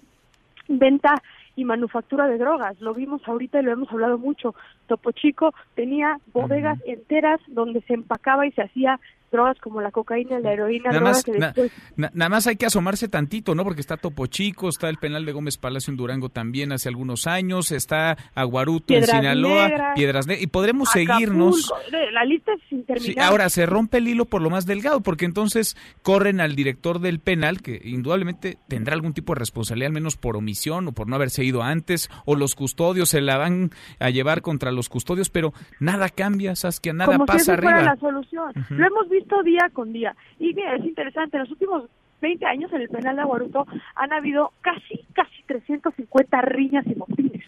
venta 0.68 1.14
y 1.54 1.64
manufactura 1.64 2.26
de 2.26 2.38
drogas. 2.38 2.80
Lo 2.80 2.94
vimos 2.94 3.20
ahorita 3.26 3.60
y 3.60 3.64
lo 3.64 3.72
hemos 3.72 3.90
hablado 3.92 4.18
mucho. 4.18 4.54
Topo 4.86 5.12
Chico 5.12 5.54
tenía 5.74 6.18
bodegas 6.32 6.78
enteras 6.86 7.40
donde 7.46 7.82
se 7.82 7.94
empacaba 7.94 8.46
y 8.46 8.52
se 8.52 8.62
hacía 8.62 8.98
drogas 9.32 9.58
como 9.58 9.80
la 9.80 9.90
cocaína, 9.90 10.38
la 10.38 10.52
heroína, 10.52 10.90
Nada 10.90 10.98
drogas 10.98 11.16
más, 11.16 11.24
que 11.24 11.32
na- 11.32 11.46
después... 11.48 11.72
na- 11.96 12.10
nada 12.14 12.28
más 12.28 12.46
hay 12.46 12.56
que 12.56 12.66
asomarse 12.66 13.08
tantito, 13.08 13.54
¿no? 13.56 13.64
Porque 13.64 13.80
está 13.80 13.96
Topo 13.96 14.26
Chico, 14.26 14.68
está 14.68 14.88
el 14.88 14.98
penal 14.98 15.24
de 15.24 15.32
Gómez 15.32 15.56
Palacio 15.56 15.90
en 15.90 15.96
Durango 15.96 16.28
también 16.28 16.70
hace 16.72 16.88
algunos 16.88 17.26
años, 17.26 17.72
está 17.72 18.16
Aguaruto 18.34 18.94
en 18.94 19.00
Piedras 19.00 19.18
Sinaloa, 19.20 19.68
Negras, 19.68 19.94
Piedras 19.96 20.26
Negras, 20.26 20.42
y 20.44 20.46
podremos 20.46 20.88
Acapulco, 20.90 21.12
seguirnos. 21.14 21.72
La 22.12 22.24
lista 22.24 22.52
es 22.52 22.60
Sí, 22.68 22.76
interminable. 22.76 23.22
ahora 23.22 23.48
se 23.48 23.66
rompe 23.66 23.98
el 23.98 24.06
hilo 24.08 24.26
por 24.26 24.42
lo 24.42 24.50
más 24.50 24.66
delgado, 24.66 25.00
porque 25.00 25.24
entonces 25.24 25.76
corren 26.02 26.40
al 26.40 26.54
director 26.54 27.00
del 27.00 27.18
penal, 27.18 27.62
que 27.62 27.80
indudablemente 27.84 28.58
tendrá 28.68 28.94
algún 28.94 29.14
tipo 29.14 29.32
de 29.34 29.38
responsabilidad, 29.40 29.86
al 29.88 29.94
menos 29.94 30.16
por 30.16 30.36
omisión 30.36 30.88
o 30.88 30.92
por 30.92 31.08
no 31.08 31.16
haberse 31.16 31.42
ido 31.44 31.62
antes, 31.62 32.10
o 32.26 32.36
los 32.36 32.54
custodios 32.54 33.08
se 33.08 33.20
la 33.22 33.38
van 33.38 33.70
a 33.98 34.10
llevar 34.10 34.42
contra 34.42 34.70
los 34.72 34.88
custodios, 34.88 35.30
pero 35.30 35.52
nada 35.80 36.08
cambia, 36.10 36.54
Saskia, 36.54 36.92
nada 36.92 37.12
como 37.12 37.24
si 37.24 37.28
pasa 37.28 37.52
eso 37.54 37.62
fuera 37.62 37.76
arriba. 37.78 37.94
la 37.94 38.00
solución. 38.00 38.52
Lo 38.70 38.86
hemos 38.86 39.08
visto 39.08 39.21
día 39.44 39.70
con 39.72 39.92
día. 39.92 40.14
Y 40.38 40.54
mira, 40.54 40.74
es 40.76 40.84
interesante, 40.84 41.36
en 41.36 41.42
los 41.42 41.50
últimos 41.50 41.88
20 42.20 42.46
años 42.46 42.72
en 42.72 42.80
el 42.82 42.88
penal 42.88 43.16
de 43.16 43.22
Aguaruto 43.22 43.66
han 43.96 44.12
habido 44.12 44.52
casi, 44.60 45.04
casi 45.12 45.42
350 45.46 46.40
riñas 46.42 46.86
y 46.86 46.94
motines. 46.94 47.42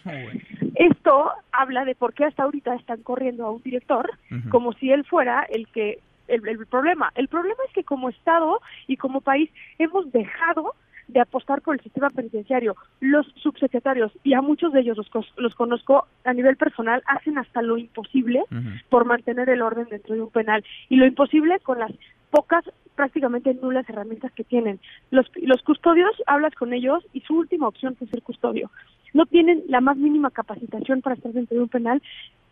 Esto 0.74 1.30
habla 1.52 1.84
de 1.84 1.94
por 1.94 2.12
qué 2.12 2.24
hasta 2.24 2.42
ahorita 2.42 2.74
están 2.74 3.02
corriendo 3.02 3.46
a 3.46 3.50
un 3.50 3.62
director 3.62 4.10
como 4.50 4.72
si 4.74 4.90
él 4.90 5.04
fuera 5.04 5.46
el 5.48 5.68
que 5.68 6.00
el, 6.26 6.46
el 6.46 6.66
problema. 6.66 7.12
El 7.14 7.28
problema 7.28 7.62
es 7.68 7.72
que 7.72 7.84
como 7.84 8.08
Estado 8.08 8.60
y 8.86 8.96
como 8.96 9.20
país 9.20 9.50
hemos 9.78 10.10
dejado 10.10 10.74
de 11.08 11.20
apostar 11.20 11.60
por 11.62 11.74
el 11.74 11.82
sistema 11.82 12.10
penitenciario. 12.10 12.76
Los 13.00 13.26
subsecretarios, 13.36 14.12
y 14.22 14.34
a 14.34 14.42
muchos 14.42 14.72
de 14.72 14.80
ellos 14.80 14.96
los, 14.96 15.32
los 15.36 15.54
conozco 15.54 16.06
a 16.24 16.32
nivel 16.32 16.56
personal, 16.56 17.02
hacen 17.06 17.38
hasta 17.38 17.62
lo 17.62 17.78
imposible 17.78 18.42
por 18.88 19.04
mantener 19.04 19.48
el 19.48 19.62
orden 19.62 19.86
dentro 19.90 20.14
de 20.14 20.22
un 20.22 20.30
penal 20.30 20.64
y 20.88 20.96
lo 20.96 21.06
imposible 21.06 21.58
con 21.60 21.78
las 21.78 21.92
pocas, 22.30 22.64
prácticamente 22.96 23.54
nulas 23.54 23.88
herramientas 23.88 24.32
que 24.32 24.44
tienen. 24.44 24.80
Los, 25.10 25.30
los 25.36 25.62
custodios, 25.62 26.10
hablas 26.26 26.54
con 26.54 26.72
ellos 26.72 27.04
y 27.12 27.20
su 27.20 27.36
última 27.36 27.68
opción 27.68 27.96
es 28.00 28.08
ser 28.10 28.22
custodio. 28.22 28.70
No 29.12 29.26
tienen 29.26 29.62
la 29.68 29.80
más 29.80 29.96
mínima 29.96 30.30
capacitación 30.30 31.00
para 31.00 31.14
estar 31.14 31.32
dentro 31.32 31.56
de 31.56 31.62
un 31.62 31.68
penal 31.68 32.02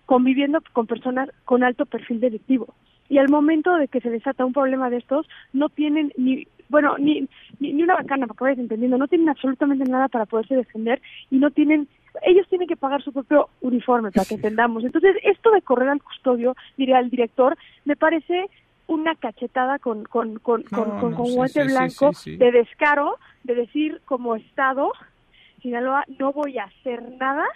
conviviendo 0.06 0.60
con 0.72 0.86
personas 0.86 1.30
con 1.44 1.64
alto 1.64 1.86
perfil 1.86 2.20
delictivo. 2.20 2.74
Y 3.08 3.18
al 3.18 3.28
momento 3.28 3.74
de 3.76 3.88
que 3.88 4.00
se 4.00 4.10
desata 4.10 4.44
un 4.44 4.52
problema 4.52 4.88
de 4.88 4.98
estos, 4.98 5.26
no 5.52 5.68
tienen 5.68 6.12
ni, 6.16 6.46
bueno, 6.72 6.96
ni, 6.98 7.28
ni, 7.60 7.72
ni 7.74 7.82
una 7.84 7.94
bacana, 7.94 8.26
para 8.26 8.36
que 8.38 8.44
vayas 8.44 8.58
entendiendo, 8.58 8.96
no 8.98 9.06
tienen 9.06 9.28
absolutamente 9.28 9.84
nada 9.84 10.08
para 10.08 10.24
poderse 10.26 10.56
defender 10.56 11.00
y 11.30 11.36
no 11.36 11.50
tienen 11.50 11.86
ellos 12.26 12.46
tienen 12.48 12.68
que 12.68 12.76
pagar 12.76 13.02
su 13.02 13.10
propio 13.12 13.48
uniforme 13.62 14.10
para 14.10 14.26
que 14.26 14.34
entendamos. 14.34 14.84
Entonces, 14.84 15.16
esto 15.22 15.50
de 15.50 15.62
correr 15.62 15.88
al 15.88 16.02
custodio, 16.02 16.54
diría 16.76 16.98
al 16.98 17.08
director, 17.08 17.56
me 17.86 17.96
parece 17.96 18.50
una 18.86 19.14
cachetada 19.14 19.78
con, 19.78 20.04
con, 20.04 20.38
con, 20.38 20.62
con, 20.64 20.88
No, 20.88 21.00
con- 21.00 21.10
no, 21.12 21.16
con 21.16 21.34
guante 21.34 21.62
sí, 21.62 21.68
blanco 21.68 22.12
sí, 22.12 22.32
sí. 22.32 22.36
de 22.36 22.52
descaro, 22.52 23.16
de 23.44 23.54
decir 23.54 24.00
como 24.04 24.36
Estado, 24.36 24.92
Sinaloa, 25.62 26.04
no 26.18 26.32
voy 26.32 26.58
a 26.58 26.64
hacer 26.64 27.02
nada 27.18 27.46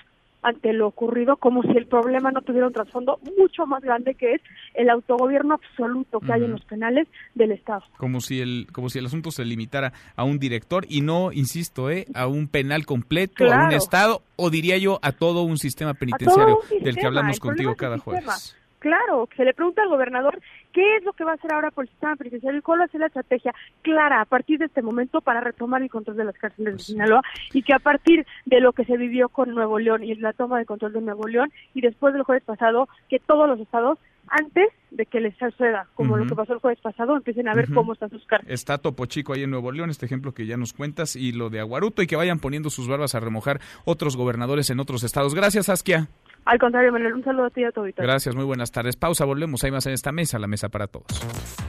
ante 0.46 0.72
lo 0.72 0.86
ocurrido, 0.86 1.36
como 1.36 1.62
si 1.62 1.76
el 1.76 1.86
problema 1.86 2.30
no 2.30 2.40
tuviera 2.40 2.68
un 2.68 2.72
trasfondo 2.72 3.18
mucho 3.36 3.66
más 3.66 3.82
grande 3.82 4.14
que 4.14 4.34
es 4.34 4.40
el 4.74 4.88
autogobierno 4.90 5.54
absoluto 5.54 6.20
que 6.20 6.32
hay 6.32 6.44
en 6.44 6.52
los 6.52 6.64
penales 6.64 7.08
del 7.34 7.50
Estado. 7.50 7.82
como 7.96 8.20
si 8.20 8.40
el 8.40 8.68
como 8.72 8.88
si 8.88 9.00
el 9.00 9.06
asunto 9.06 9.32
se 9.32 9.44
limitara 9.44 9.92
a 10.14 10.22
un 10.22 10.38
director 10.38 10.86
y 10.88 11.00
no 11.00 11.32
insisto 11.32 11.90
eh 11.90 12.06
a 12.14 12.28
un 12.28 12.46
penal 12.46 12.86
completo 12.86 13.44
a 13.52 13.66
un 13.66 13.72
estado 13.72 14.22
o 14.36 14.48
diría 14.48 14.78
yo 14.78 15.00
a 15.02 15.10
todo 15.10 15.42
un 15.42 15.58
sistema 15.58 15.94
penitenciario 15.94 16.60
un 16.70 16.84
del 16.84 16.96
que 16.96 17.06
hablamos 17.06 17.40
contigo 17.40 17.74
cada 17.74 17.96
sistema. 17.96 18.20
jueves 18.22 18.56
Claro, 18.78 19.26
que 19.26 19.36
se 19.36 19.44
le 19.44 19.52
pregunta 19.52 19.82
al 19.82 19.88
gobernador 19.88 20.40
qué 20.76 20.96
es 20.96 21.04
lo 21.04 21.14
que 21.14 21.24
va 21.24 21.30
a 21.30 21.34
hacer 21.36 21.50
ahora 21.54 21.70
por 21.70 21.84
el 21.84 21.90
sistema 21.90 22.16
penitenciario 22.16 22.58
y 22.58 22.62
cuál 22.62 22.80
va 22.80 22.84
a 22.84 22.88
ser 22.88 23.00
la 23.00 23.06
estrategia 23.06 23.54
clara 23.80 24.20
a 24.20 24.26
partir 24.26 24.58
de 24.58 24.66
este 24.66 24.82
momento 24.82 25.22
para 25.22 25.40
retomar 25.40 25.80
el 25.80 25.88
control 25.88 26.18
de 26.18 26.24
las 26.26 26.36
cárceles 26.36 26.74
Pues 26.74 26.86
de 26.88 26.92
Sinaloa 26.92 27.22
y 27.54 27.62
que 27.62 27.72
a 27.72 27.78
partir 27.78 28.26
de 28.44 28.60
lo 28.60 28.74
que 28.74 28.84
se 28.84 28.98
vivió 28.98 29.30
con 29.30 29.54
Nuevo 29.54 29.78
León 29.78 30.04
y 30.04 30.14
la 30.16 30.34
toma 30.34 30.58
de 30.58 30.66
control 30.66 30.92
de 30.92 31.00
Nuevo 31.00 31.26
León 31.28 31.50
y 31.72 31.80
después 31.80 32.12
del 32.12 32.24
jueves 32.24 32.44
pasado 32.44 32.90
que 33.08 33.18
todos 33.18 33.48
los 33.48 33.58
estados 33.58 33.98
antes 34.28 34.68
de 34.90 35.06
que 35.06 35.20
les 35.20 35.34
suceda, 35.38 35.88
como 35.94 36.18
lo 36.18 36.26
que 36.26 36.34
pasó 36.34 36.52
el 36.52 36.58
jueves 36.58 36.80
pasado, 36.80 37.16
empiecen 37.16 37.48
a 37.48 37.54
ver 37.54 37.72
cómo 37.72 37.94
están 37.94 38.10
sus 38.10 38.26
cartas. 38.26 38.50
Está 38.50 38.76
Topo 38.76 39.06
Chico 39.06 39.32
ahí 39.32 39.44
en 39.44 39.50
Nuevo 39.50 39.72
León, 39.72 39.88
este 39.88 40.04
ejemplo 40.04 40.34
que 40.34 40.46
ya 40.46 40.56
nos 40.56 40.72
cuentas, 40.72 41.14
y 41.14 41.30
lo 41.30 41.48
de 41.48 41.60
Aguaruto, 41.60 42.02
y 42.02 42.08
que 42.08 42.16
vayan 42.16 42.40
poniendo 42.40 42.68
sus 42.68 42.88
barbas 42.88 43.14
a 43.14 43.20
remojar 43.20 43.60
otros 43.84 44.16
gobernadores 44.16 44.68
en 44.70 44.80
otros 44.80 45.04
estados. 45.04 45.32
Gracias, 45.32 45.68
Askia. 45.68 46.08
Al 46.46 46.58
contrario, 46.60 46.92
Manuel, 46.92 47.14
un 47.14 47.24
saludo 47.24 47.46
a 47.46 47.50
ti 47.50 47.62
y 47.62 47.64
a 47.64 47.72
tu 47.72 47.80
auditorio. 47.80 48.08
Gracias, 48.08 48.36
muy 48.36 48.44
buenas 48.44 48.70
tardes. 48.70 48.94
Pausa, 48.94 49.24
volvemos. 49.24 49.64
Hay 49.64 49.72
más 49.72 49.84
en 49.86 49.94
esta 49.94 50.12
mesa, 50.12 50.38
la 50.38 50.46
mesa 50.46 50.68
para 50.68 50.86
todos. 50.86 51.06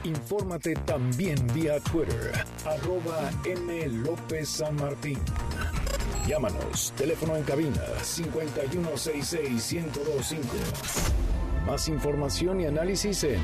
Infórmate 0.04 0.74
también 0.86 1.34
vía 1.52 1.80
Twitter, 1.80 2.30
arroba 2.64 3.28
M. 3.44 3.88
López 4.04 4.48
San 4.48 4.76
Martín. 4.76 5.18
Llámanos, 6.28 6.92
teléfono 6.96 7.34
en 7.34 7.42
cabina 7.42 7.82
5166-1025. 8.02 10.38
Más 11.66 11.88
información 11.88 12.60
y 12.60 12.66
análisis 12.66 13.24
en 13.24 13.40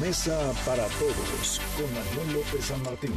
Mesa 0.00 0.36
para 0.66 0.86
Todos 0.86 1.60
con 1.76 1.86
Manuel 1.94 2.32
López 2.34 2.64
San 2.64 2.82
Martín. 2.82 3.14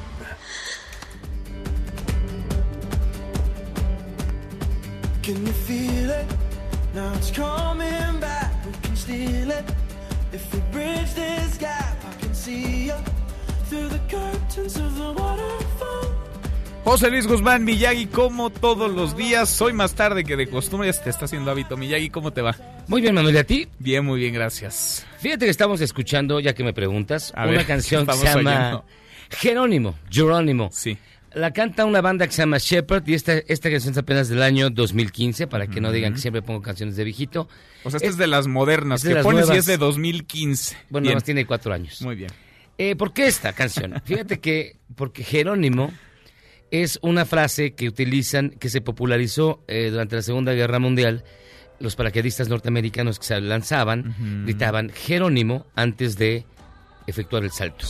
Can 5.24 5.44
you 5.44 5.54
feel 5.54 6.12
it? 6.12 6.55
Now 6.96 7.12
it's 7.18 7.30
coming 7.32 8.20
back. 8.22 8.54
We 8.66 8.72
can 8.88 8.96
steal 8.96 9.52
it. 9.52 9.66
If 10.32 10.54
we 10.54 10.62
bridge 10.72 11.14
this 11.14 11.58
gap, 11.60 11.98
I 12.10 12.22
can 12.22 12.34
see 12.34 12.86
you 12.88 12.94
through 13.70 13.90
the 13.90 14.00
curtains 14.10 14.78
of 14.78 14.96
the 14.98 15.12
waterfall. 15.12 16.12
José 16.86 17.10
Luis 17.10 17.28
Guzmán, 17.28 17.66
Miyagi, 17.66 18.06
como 18.06 18.50
todos 18.50 18.92
los 18.92 19.18
días, 19.18 19.50
soy 19.50 19.74
más 19.74 19.96
tarde 19.96 20.24
que 20.24 20.38
de 20.38 20.48
costumbre, 20.48 20.88
ya 20.88 20.94
se 20.94 21.04
te 21.04 21.10
está 21.10 21.26
haciendo 21.26 21.52
hábito. 21.52 21.76
Miyagi, 21.78 22.10
¿cómo 22.12 22.32
te 22.32 22.42
va? 22.42 22.56
Muy 22.88 23.02
bien, 23.02 23.14
Manuel, 23.16 23.36
¿y 23.36 23.40
a 23.40 23.44
ti? 23.44 23.68
Bien, 23.80 24.06
muy 24.06 24.20
bien, 24.20 24.34
gracias. 24.34 25.06
Fíjate 25.20 25.46
que 25.46 25.52
estamos 25.52 25.82
escuchando, 25.82 26.40
ya 26.40 26.54
que 26.54 26.64
me 26.64 26.74
preguntas, 26.74 27.34
A 27.36 27.44
una 27.44 27.58
ver, 27.58 27.66
canción 27.68 28.06
que 28.06 28.14
se 28.14 28.26
llama 28.26 28.52
oyendo. 28.52 28.86
Jerónimo, 29.32 29.96
Jerónimo. 30.12 30.70
Sí. 30.72 30.98
La 31.36 31.52
canta 31.52 31.84
una 31.84 32.00
banda 32.00 32.26
que 32.26 32.32
se 32.32 32.44
llama 32.44 32.60
Shepherd 32.60 33.06
y 33.08 33.14
esta, 33.14 33.34
esta 33.34 33.70
canción 33.70 33.92
es 33.92 33.98
apenas 33.98 34.30
del 34.30 34.42
año 34.42 34.70
2015, 34.70 35.48
para 35.48 35.68
que 35.68 35.82
no 35.82 35.92
digan 35.92 36.14
que 36.14 36.20
siempre 36.20 36.42
pongo 36.42 36.62
canciones 36.62 36.96
de 36.96 37.04
viejito. 37.04 37.50
O 37.84 37.90
sea, 37.90 37.98
esta 37.98 38.08
es 38.08 38.16
de 38.16 38.28
las 38.28 38.48
modernas 38.48 39.04
que 39.04 39.18
pones 39.18 39.44
y 39.44 39.48
nuevas. 39.48 39.58
es 39.58 39.66
de 39.66 39.78
2015. 39.78 40.78
Bueno, 40.90 41.04
Bien. 41.04 41.04
nada 41.04 41.16
más 41.16 41.24
tiene 41.26 41.46
cuatro 41.46 41.74
años. 41.74 42.02
Muy 42.02 42.16
bien. 42.16 42.30
Eh, 42.78 42.96
¿Por 42.96 43.12
qué 43.12 43.28
esta 43.28 43.52
canción? 43.52 44.02
Fíjate 44.06 44.40
que, 44.40 44.78
porque 44.96 45.26
Jerónimo 45.26 45.92
es 46.72 47.00
una 47.02 47.26
frase 47.26 47.74
que 47.74 47.90
utilizan, 47.90 48.52
que 48.52 48.70
se 48.70 48.80
popularizó 48.80 49.62
eh, 49.68 49.90
durante 49.92 50.16
la 50.16 50.22
Segunda 50.22 50.54
Guerra 50.54 50.80
Mundial. 50.80 51.26
Los 51.80 51.98
paracaidistas 51.98 52.48
norteamericanos 52.48 53.20
que 53.20 53.26
se 53.26 53.42
lanzaban 53.42 54.16
gritaban 54.46 54.90
Jerónimo 54.90 55.66
antes 55.76 56.18
de 56.18 56.46
efectuar 57.08 57.44
el 57.44 57.52
salto. 57.52 57.86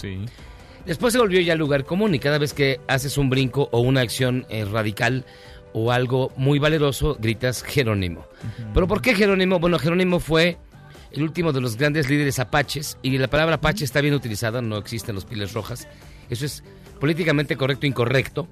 Después 0.86 1.14
se 1.14 1.20
volvió 1.20 1.42
ya 1.42 1.56
lugar 1.56 1.84
común 1.84 2.14
y 2.16 2.20
cada 2.20 2.38
vez 2.38 2.54
que 2.54 2.80
haces 2.88 3.18
un 3.18 3.30
brinco 3.30 3.70
o 3.72 3.80
una 3.80 4.02
acción 4.02 4.46
eh, 4.50 4.66
radical 4.66 5.26
o 5.74 5.92
algo 5.92 6.32
muy 6.38 6.60
valeroso, 6.60 7.18
gritas 7.20 7.64
Jerónimo. 7.64 8.26
¿Pero 8.74 8.88
por 8.88 9.02
qué 9.02 9.16
Jerónimo? 9.16 9.60
Bueno, 9.60 9.80
Jerónimo 9.80 10.20
fue 10.20 10.58
el 11.12 11.24
último 11.24 11.52
de 11.54 11.62
los 11.62 11.76
grandes 11.76 12.10
líderes 12.10 12.40
apaches 12.40 12.98
y 13.02 13.18
la 13.18 13.28
palabra 13.28 13.56
apache 13.56 13.84
está 13.84 14.00
bien 14.02 14.14
utilizada, 14.14 14.62
no 14.62 14.78
existen 14.78 15.16
los 15.16 15.26
piles 15.26 15.54
rojas. 15.54 15.88
Eso 16.30 16.46
es 16.46 16.64
políticamente 17.00 17.58
correcto 17.58 17.86
incorrecto. 17.86 18.48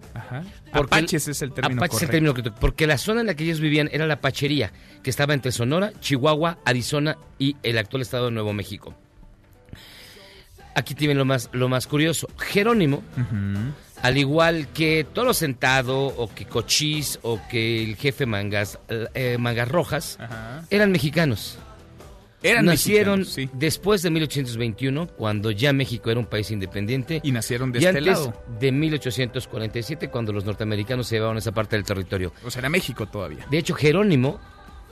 Porque 0.71 0.95
Apaches 0.95 1.27
es 1.27 1.41
el 1.41 1.53
término 1.53 1.79
Apaches 1.79 1.97
es 1.97 2.01
el 2.03 2.07
correcto. 2.07 2.11
término 2.11 2.33
correcto, 2.33 2.55
porque 2.59 2.87
la 2.87 2.97
zona 2.97 3.21
en 3.21 3.27
la 3.27 3.35
que 3.35 3.43
ellos 3.45 3.59
vivían 3.59 3.89
era 3.91 4.05
la 4.05 4.19
Pachería, 4.19 4.73
que 5.01 5.09
estaba 5.09 5.33
entre 5.33 5.51
Sonora, 5.51 5.93
Chihuahua, 5.99 6.57
Arizona 6.65 7.17
y 7.39 7.55
el 7.63 7.77
actual 7.77 8.01
estado 8.01 8.25
de 8.25 8.31
Nuevo 8.31 8.53
México. 8.53 8.95
Aquí 10.75 10.95
tienen 10.95 11.17
lo 11.17 11.25
más, 11.25 11.49
lo 11.53 11.69
más 11.69 11.85
curioso. 11.87 12.27
Jerónimo, 12.39 13.03
al 14.01 14.17
igual 14.17 14.67
que 14.73 15.05
Toro 15.13 15.33
Sentado, 15.33 16.05
o 16.07 16.33
que 16.33 16.45
Cochís, 16.45 17.19
o 17.21 17.39
que 17.49 17.83
el 17.83 17.95
jefe 17.95 18.25
Mangas, 18.25 18.79
eh, 18.89 19.37
Mangas 19.39 19.67
Rojas, 19.69 20.17
eran 20.69 20.91
mexicanos. 20.91 21.57
Eran 22.45 22.65
Nacieron 22.65 23.19
mexicanos, 23.19 23.51
sí. 23.53 23.57
después 23.57 24.01
de 24.01 24.09
1821, 24.09 25.07
cuando 25.07 25.51
ya 25.51 25.71
México 25.71 26.11
era 26.11 26.19
un 26.19 26.25
país 26.25 26.51
independiente. 26.51 27.21
Y 27.23 27.31
nacieron 27.31 27.71
de 27.71 27.79
y 27.79 27.85
este 27.85 27.99
antes 27.99 28.05
lado. 28.19 28.43
de 28.59 28.71
1847, 28.73 30.09
cuando 30.09 30.33
los 30.33 30.43
norteamericanos 30.43 31.07
se 31.07 31.15
llevaban 31.15 31.37
esa 31.37 31.53
parte 31.53 31.77
del 31.77 31.85
territorio. 31.85 32.33
O 32.45 32.51
sea, 32.51 32.59
era 32.59 32.69
México 32.69 33.05
todavía. 33.05 33.45
De 33.49 33.57
hecho, 33.59 33.73
Jerónimo 33.75 34.41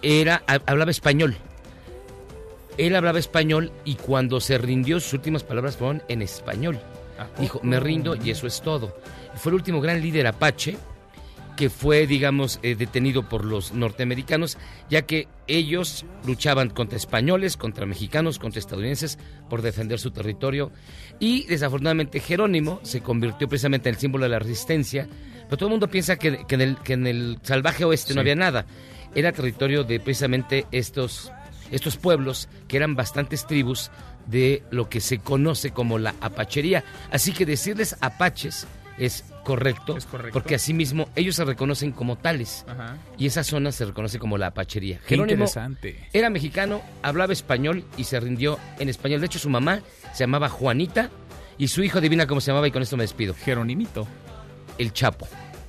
era, 0.02 0.44
ha- 0.48 0.62
hablaba 0.66 0.92
español. 0.92 1.36
Él 2.78 2.96
hablaba 2.96 3.20
español 3.20 3.72
y 3.86 3.96
cuando 3.96 4.40
se 4.40 4.58
rindió, 4.58 5.00
sus 5.00 5.14
últimas 5.14 5.44
palabras 5.44 5.78
fueron 5.78 6.04
en 6.08 6.22
español. 6.22 6.80
Dijo, 7.40 7.60
me 7.64 7.80
rindo 7.80 8.16
y 8.16 8.32
eso 8.32 8.48
es 8.48 8.62
todo. 8.62 8.98
Fue 9.36 9.52
el 9.52 9.56
último 9.56 9.82
gran 9.82 10.02
líder 10.02 10.28
apache 10.28 10.78
que 11.56 11.70
fue, 11.70 12.08
digamos, 12.08 12.60
eh, 12.64 12.76
detenido 12.76 13.30
por 13.30 13.46
los 13.46 13.74
norteamericanos, 13.74 14.58
ya 14.90 15.04
que 15.04 15.28
ellos 15.48 16.06
luchaban 16.26 16.70
contra 16.70 16.98
españoles, 16.98 17.58
contra 17.58 17.86
mexicanos, 17.86 18.40
contra 18.40 18.60
estadounidenses 18.60 19.20
por 19.50 19.62
defender 19.62 20.00
su 20.00 20.12
territorio. 20.12 20.72
Y 21.20 21.46
desafortunadamente 21.46 22.20
Jerónimo 22.20 22.80
se 22.84 23.02
convirtió 23.02 23.48
precisamente 23.48 23.90
en 23.90 23.96
el 23.96 24.02
símbolo 24.02 24.24
de 24.24 24.30
la 24.30 24.40
resistencia. 24.40 25.08
Pero 25.44 25.58
todo 25.58 25.68
el 25.68 25.74
mundo 25.74 25.90
piensa 25.90 26.16
que, 26.16 26.46
que 26.48 26.56
en, 26.56 26.62
el, 26.62 26.78
que 26.78 26.94
en 26.94 27.06
el 27.06 27.38
salvaje 27.44 27.86
oeste 27.86 28.16
no 28.16 28.22
había 28.22 28.36
nada. 28.36 28.66
Era 29.14 29.32
territorio 29.32 29.84
de 29.84 30.00
precisamente 30.00 30.66
estos, 30.72 31.32
estos 31.72 31.98
pueblos, 31.98 32.50
que 32.68 32.78
eran 32.78 32.96
bastantes 32.96 33.48
tribus 33.48 33.90
de 34.28 34.64
lo 34.72 34.90
que 34.90 35.02
se 35.02 35.20
conoce 35.20 35.72
como 35.72 35.98
la 35.98 36.14
apachería. 36.22 36.84
Así 37.12 37.32
que 37.34 37.46
decirles 37.46 37.96
apaches 38.02 38.68
es 38.98 39.24
correcto, 39.44 39.98
correcto. 40.12 40.34
porque 40.34 40.54
asimismo 40.56 41.10
ellos 41.16 41.36
se 41.36 41.46
reconocen 41.46 41.92
como 41.92 42.18
tales 42.18 42.66
Ajá. 42.68 42.98
y 43.18 43.26
esa 43.26 43.44
zona 43.44 43.72
se 43.72 43.86
reconoce 43.86 44.20
como 44.20 44.38
la 44.38 44.48
apachería. 44.48 45.00
Qué 45.00 45.16
Jerónimo 45.16 45.46
interesante. 45.46 46.08
era 46.14 46.30
mexicano, 46.30 46.82
hablaba 47.02 47.34
español 47.34 47.84
y 47.98 48.04
se 48.04 48.20
rindió 48.20 48.60
en 48.78 48.90
español. 48.90 49.20
De 49.22 49.26
hecho, 49.26 49.40
su 49.40 49.50
mamá 49.50 49.82
se 50.14 50.20
llamaba 50.26 50.50
Juanita 50.50 51.10
y 51.58 51.68
su 51.70 51.82
hijo, 51.84 51.98
adivina 51.98 52.28
cómo 52.28 52.42
se 52.42 52.52
llamaba 52.52 52.68
y 52.68 52.72
con 52.72 52.82
esto 52.84 52.98
me 52.98 53.04
despido. 53.04 53.34
Jeronimito. 53.34 54.08
El 54.78 54.94
Chapo. 54.94 55.28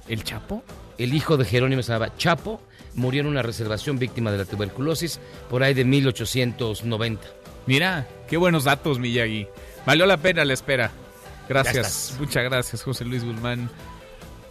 ¿El 0.09 0.25
Chapo? 0.25 0.63
El 0.99 1.15
hijo 1.15 1.37
de 1.37 1.45
Jerónimo 1.45 1.83
se 1.83 1.93
llamaba 1.93 2.15
Chapo, 2.17 2.61
murió 2.95 3.21
en 3.23 3.27
una 3.27 3.43
reservación 3.43 3.99
víctima 3.99 4.31
de 4.31 4.39
la 4.39 4.45
tuberculosis 4.45 5.21
por 5.49 5.63
ahí 5.63 5.75
de 5.75 5.85
1890. 5.85 7.23
Mira, 7.67 8.07
qué 8.29 8.37
buenos 8.37 8.65
datos, 8.65 8.99
Miyagi. 8.99 9.47
Valió 9.87 10.07
la 10.07 10.17
pena 10.17 10.45
la 10.45 10.53
espera. 10.53 10.91
Gracias, 11.49 12.17
muchas 12.19 12.45
gracias, 12.45 12.83
José 12.83 13.05
Luis 13.05 13.25
Guzmán. 13.25 13.69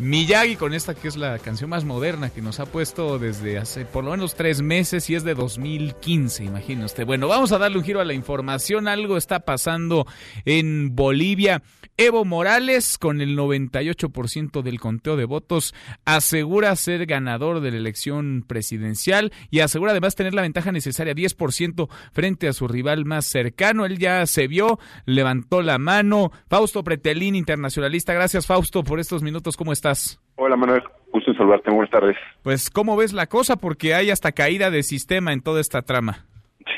Miyagi 0.01 0.55
con 0.55 0.73
esta 0.73 0.95
que 0.95 1.07
es 1.07 1.15
la 1.15 1.37
canción 1.37 1.69
más 1.69 1.85
moderna 1.85 2.31
que 2.31 2.41
nos 2.41 2.59
ha 2.59 2.65
puesto 2.65 3.19
desde 3.19 3.59
hace 3.59 3.85
por 3.85 4.03
lo 4.03 4.09
menos 4.09 4.33
tres 4.33 4.59
meses 4.61 5.07
y 5.11 5.15
es 5.15 5.23
de 5.23 5.35
2015, 5.35 6.43
imagine 6.43 6.85
usted. 6.85 7.05
Bueno, 7.05 7.27
vamos 7.27 7.51
a 7.51 7.59
darle 7.59 7.77
un 7.77 7.83
giro 7.83 8.01
a 8.01 8.05
la 8.05 8.13
información. 8.13 8.87
Algo 8.87 9.15
está 9.15 9.41
pasando 9.41 10.07
en 10.45 10.95
Bolivia. 10.95 11.61
Evo 11.97 12.25
Morales, 12.25 12.97
con 12.97 13.21
el 13.21 13.37
98% 13.37 14.61
del 14.61 14.79
conteo 14.79 15.17
de 15.17 15.25
votos, 15.25 15.75
asegura 16.05 16.75
ser 16.75 17.05
ganador 17.05 17.59
de 17.59 17.71
la 17.71 17.77
elección 17.77 18.43
presidencial 18.47 19.31
y 19.51 19.59
asegura 19.59 19.91
además 19.91 20.15
tener 20.15 20.33
la 20.33 20.41
ventaja 20.41 20.71
necesaria, 20.71 21.13
10% 21.13 21.89
frente 22.11 22.47
a 22.47 22.53
su 22.53 22.67
rival 22.67 23.05
más 23.05 23.25
cercano. 23.25 23.85
Él 23.85 23.99
ya 23.99 24.25
se 24.25 24.47
vio, 24.47 24.79
levantó 25.05 25.61
la 25.61 25.77
mano. 25.77 26.31
Fausto 26.49 26.83
Pretelín, 26.83 27.35
internacionalista. 27.35 28.13
Gracias, 28.13 28.47
Fausto, 28.47 28.83
por 28.83 28.99
estos 28.99 29.21
minutos. 29.21 29.55
¿Cómo 29.55 29.71
estás? 29.71 30.19
Hola 30.37 30.55
Manuel, 30.55 30.81
gusto 31.11 31.31
en 31.31 31.37
saludarte, 31.37 31.69
buenas 31.69 31.91
tardes. 31.91 32.17
Pues, 32.41 32.69
¿cómo 32.69 32.95
ves 32.95 33.13
la 33.13 33.27
cosa? 33.27 33.57
Porque 33.57 33.93
hay 33.93 34.09
hasta 34.09 34.31
caída 34.31 34.71
de 34.71 34.81
sistema 34.81 35.33
en 35.33 35.41
toda 35.41 35.61
esta 35.61 35.83
trama. 35.83 36.25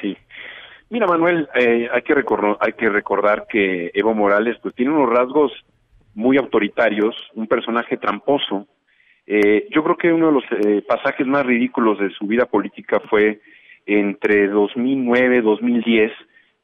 Sí. 0.02 0.18
Mira 0.94 1.08
Manuel, 1.08 1.50
eh, 1.56 1.90
hay, 1.92 2.04
que 2.04 2.14
recordar, 2.14 2.56
hay 2.60 2.74
que 2.74 2.88
recordar 2.88 3.48
que 3.50 3.90
Evo 3.96 4.14
Morales 4.14 4.58
pues 4.62 4.76
tiene 4.76 4.92
unos 4.92 5.10
rasgos 5.10 5.52
muy 6.14 6.38
autoritarios, 6.38 7.16
un 7.34 7.48
personaje 7.48 7.98
tramposo. 7.98 8.68
Eh, 9.26 9.66
yo 9.72 9.84
creo 9.84 9.98
que 9.98 10.14
uno 10.14 10.28
de 10.28 10.34
los 10.34 10.44
eh, 10.52 10.84
pasajes 10.88 11.26
más 11.26 11.48
ridículos 11.48 11.98
de 11.98 12.12
su 12.12 12.28
vida 12.28 12.46
política 12.46 13.02
fue 13.10 13.40
entre 13.88 14.48
2009 14.50 15.42
2010, 15.42 16.12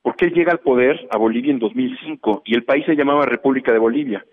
porque 0.03 0.25
él 0.25 0.33
llega 0.33 0.51
al 0.51 0.59
poder 0.59 1.07
a 1.09 1.17
Bolivia 1.17 1.51
en 1.51 1.57
2005 1.57 2.43
y 2.45 2.53
el 2.53 2.65
país 2.65 2.85
se 2.85 2.95
llamaba 2.95 3.25
República 3.25 3.73
de 3.73 3.79
Bolivia. 3.79 4.23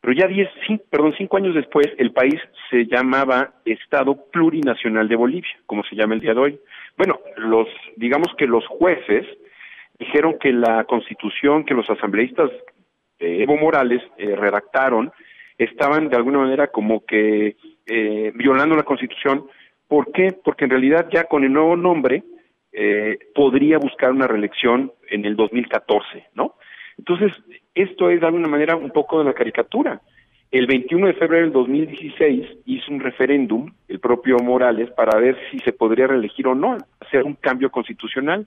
Pero 0.00 0.14
ya 0.14 0.26
diez, 0.26 0.48
perdón, 0.90 1.14
cinco 1.16 1.36
años 1.36 1.54
después, 1.54 1.86
el 1.96 2.10
país 2.10 2.34
se 2.70 2.86
llamaba 2.86 3.54
Estado 3.64 4.16
Plurinacional 4.32 5.06
de 5.06 5.14
Bolivia, 5.14 5.56
como 5.64 5.84
se 5.84 5.94
llama 5.94 6.14
el 6.14 6.20
día 6.20 6.34
de 6.34 6.40
hoy. 6.40 6.60
Bueno, 6.96 7.18
los, 7.36 7.68
digamos 7.96 8.28
que 8.36 8.46
los 8.46 8.66
jueces 8.66 9.26
dijeron 9.98 10.38
que 10.38 10.52
la 10.52 10.84
constitución 10.84 11.64
que 11.64 11.74
los 11.74 11.88
asambleístas 11.88 12.50
de 13.18 13.42
Evo 13.42 13.56
Morales 13.56 14.02
eh, 14.16 14.34
redactaron 14.36 15.12
estaban 15.58 16.08
de 16.08 16.16
alguna 16.16 16.38
manera 16.38 16.68
como 16.68 17.04
que 17.04 17.56
eh, 17.86 18.32
violando 18.34 18.76
la 18.76 18.82
constitución. 18.82 19.46
¿Por 19.88 20.12
qué? 20.12 20.32
Porque 20.32 20.64
en 20.64 20.70
realidad 20.70 21.08
ya 21.12 21.24
con 21.24 21.44
el 21.44 21.52
nuevo 21.52 21.76
nombre 21.76 22.24
eh, 22.72 23.18
podría 23.34 23.78
buscar 23.78 24.10
una 24.10 24.26
reelección 24.26 24.92
en 25.08 25.24
el 25.24 25.36
2014, 25.36 26.26
¿no? 26.34 26.56
Entonces, 26.98 27.32
esto 27.74 28.10
es 28.10 28.20
de 28.20 28.26
alguna 28.26 28.48
manera 28.48 28.76
un 28.76 28.90
poco 28.90 29.18
de 29.18 29.24
la 29.24 29.32
caricatura. 29.32 30.00
El 30.50 30.66
21 30.66 31.08
de 31.08 31.14
febrero 31.14 31.44
del 31.44 31.52
2016 31.52 32.46
hizo 32.66 32.92
un 32.92 33.00
referéndum, 33.00 33.72
el 33.88 33.98
propio 33.98 34.38
Morales, 34.38 34.90
para 34.92 35.18
ver 35.18 35.36
si 35.50 35.58
se 35.60 35.72
podría 35.72 36.06
reelegir 36.06 36.46
o 36.46 36.54
no, 36.54 36.78
hacer 37.00 37.24
un 37.24 37.34
cambio 37.34 37.70
constitucional. 37.70 38.46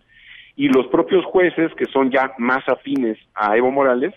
Y 0.55 0.69
los 0.69 0.87
propios 0.87 1.25
jueces, 1.25 1.73
que 1.75 1.85
son 1.85 2.09
ya 2.09 2.31
más 2.37 2.67
afines 2.67 3.17
a 3.35 3.57
Evo 3.57 3.71
Morales, 3.71 4.13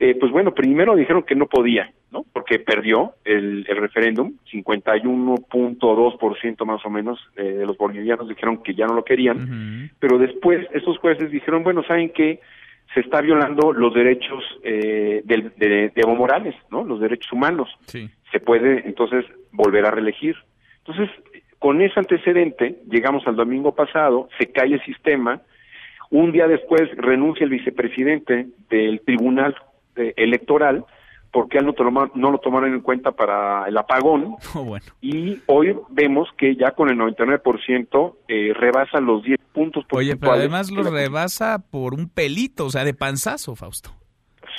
eh, 0.00 0.16
pues 0.18 0.32
bueno, 0.32 0.54
primero 0.54 0.96
dijeron 0.96 1.22
que 1.22 1.34
no 1.34 1.46
podía, 1.46 1.92
¿no? 2.10 2.24
Porque 2.32 2.58
perdió 2.58 3.12
el, 3.24 3.66
el 3.68 3.76
referéndum, 3.76 4.32
51.2% 4.52 6.64
más 6.64 6.84
o 6.84 6.90
menos 6.90 7.20
eh, 7.36 7.42
de 7.42 7.66
los 7.66 7.76
bolivianos 7.76 8.28
dijeron 8.28 8.62
que 8.62 8.74
ya 8.74 8.86
no 8.86 8.94
lo 8.94 9.04
querían, 9.04 9.90
pero 10.00 10.18
después 10.18 10.66
esos 10.72 10.98
jueces 10.98 11.30
dijeron, 11.30 11.62
bueno, 11.62 11.84
¿saben 11.84 12.10
qué? 12.10 12.40
Se 12.92 13.00
está 13.00 13.20
violando 13.20 13.72
los 13.72 13.94
derechos 13.94 14.44
eh, 14.62 15.22
de, 15.24 15.50
de, 15.56 15.92
Evo 15.96 16.14
Morales, 16.14 16.54
¿no? 16.70 16.84
Los 16.84 17.00
derechos 17.00 17.32
humanos. 17.32 17.68
Se 17.86 18.40
puede 18.40 18.86
entonces 18.86 19.24
volver 19.52 19.86
a 19.86 19.90
reelegir. 19.90 20.36
Entonces, 20.78 21.10
con 21.58 21.80
ese 21.80 21.98
antecedente, 21.98 22.76
llegamos 22.90 23.26
al 23.26 23.36
domingo 23.36 23.74
pasado, 23.74 24.28
se 24.38 24.52
cae 24.52 24.74
el 24.74 24.84
sistema, 24.84 25.40
un 26.10 26.30
día 26.30 26.46
después 26.46 26.82
renuncia 26.96 27.44
el 27.44 27.50
vicepresidente 27.50 28.46
del 28.68 29.00
Tribunal 29.00 29.56
eh, 29.96 30.12
Electoral, 31.34 31.44
porque 31.44 31.58
él 31.58 31.66
no, 31.66 32.10
no 32.14 32.30
lo 32.30 32.38
tomaron 32.38 32.72
en 32.72 32.80
cuenta 32.80 33.12
para 33.12 33.66
el 33.68 33.76
apagón. 33.76 34.36
Oh, 34.56 34.76
y 35.00 35.40
hoy 35.46 35.76
vemos 35.90 36.28
que 36.38 36.54
ya 36.54 36.70
con 36.70 36.88
el 36.88 36.96
99% 36.96 38.14
eh, 38.28 38.52
rebasa 38.54 39.00
los 39.00 39.24
10 39.24 39.38
puntos 39.52 39.84
Oye, 39.90 40.16
pero 40.16 40.32
además 40.32 40.70
lo 40.70 40.84
rebasa 40.84 41.58
por 41.70 41.92
un 41.92 42.08
pelito, 42.08 42.66
o 42.66 42.70
sea, 42.70 42.84
de 42.84 42.94
panzazo, 42.94 43.56
Fausto. 43.56 43.90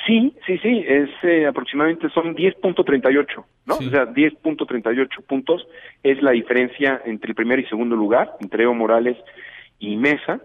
Sí, 0.06 0.34
sí, 0.46 0.58
sí, 0.58 0.84
es 0.86 1.08
eh, 1.22 1.46
aproximadamente 1.46 2.08
son 2.10 2.36
10.38, 2.36 3.44
¿no? 3.64 3.74
O 3.74 3.78
sea, 3.78 4.06
10.38 4.06 5.08
puntos 5.26 5.66
es 6.02 6.22
la 6.22 6.32
diferencia 6.32 7.00
entre 7.06 7.30
el 7.30 7.34
primer 7.34 7.60
y 7.60 7.66
segundo 7.66 7.96
lugar, 7.96 8.32
entre 8.40 8.64
Evo 8.64 8.74
Morales 8.74 9.16
y 9.78 9.96
Mesa, 9.96 10.40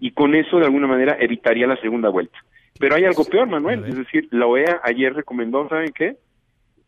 y 0.00 0.10
con 0.12 0.34
eso 0.34 0.58
de 0.58 0.64
alguna 0.64 0.86
manera 0.86 1.16
evitaría 1.20 1.66
la 1.66 1.76
segunda 1.80 2.08
vuelta. 2.08 2.38
Pero 2.78 2.96
hay 2.96 3.04
algo 3.04 3.24
peor, 3.24 3.48
Manuel. 3.48 3.84
Es 3.86 3.96
decir, 3.96 4.28
la 4.30 4.46
OEA 4.46 4.80
ayer 4.82 5.14
recomendó, 5.14 5.68
¿saben 5.68 5.92
qué? 5.92 6.16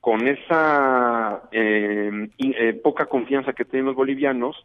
Con 0.00 0.28
esa 0.28 1.42
eh, 1.52 2.28
eh, 2.38 2.72
poca 2.82 3.06
confianza 3.06 3.52
que 3.52 3.64
tienen 3.64 3.86
los 3.86 3.96
bolivianos 3.96 4.56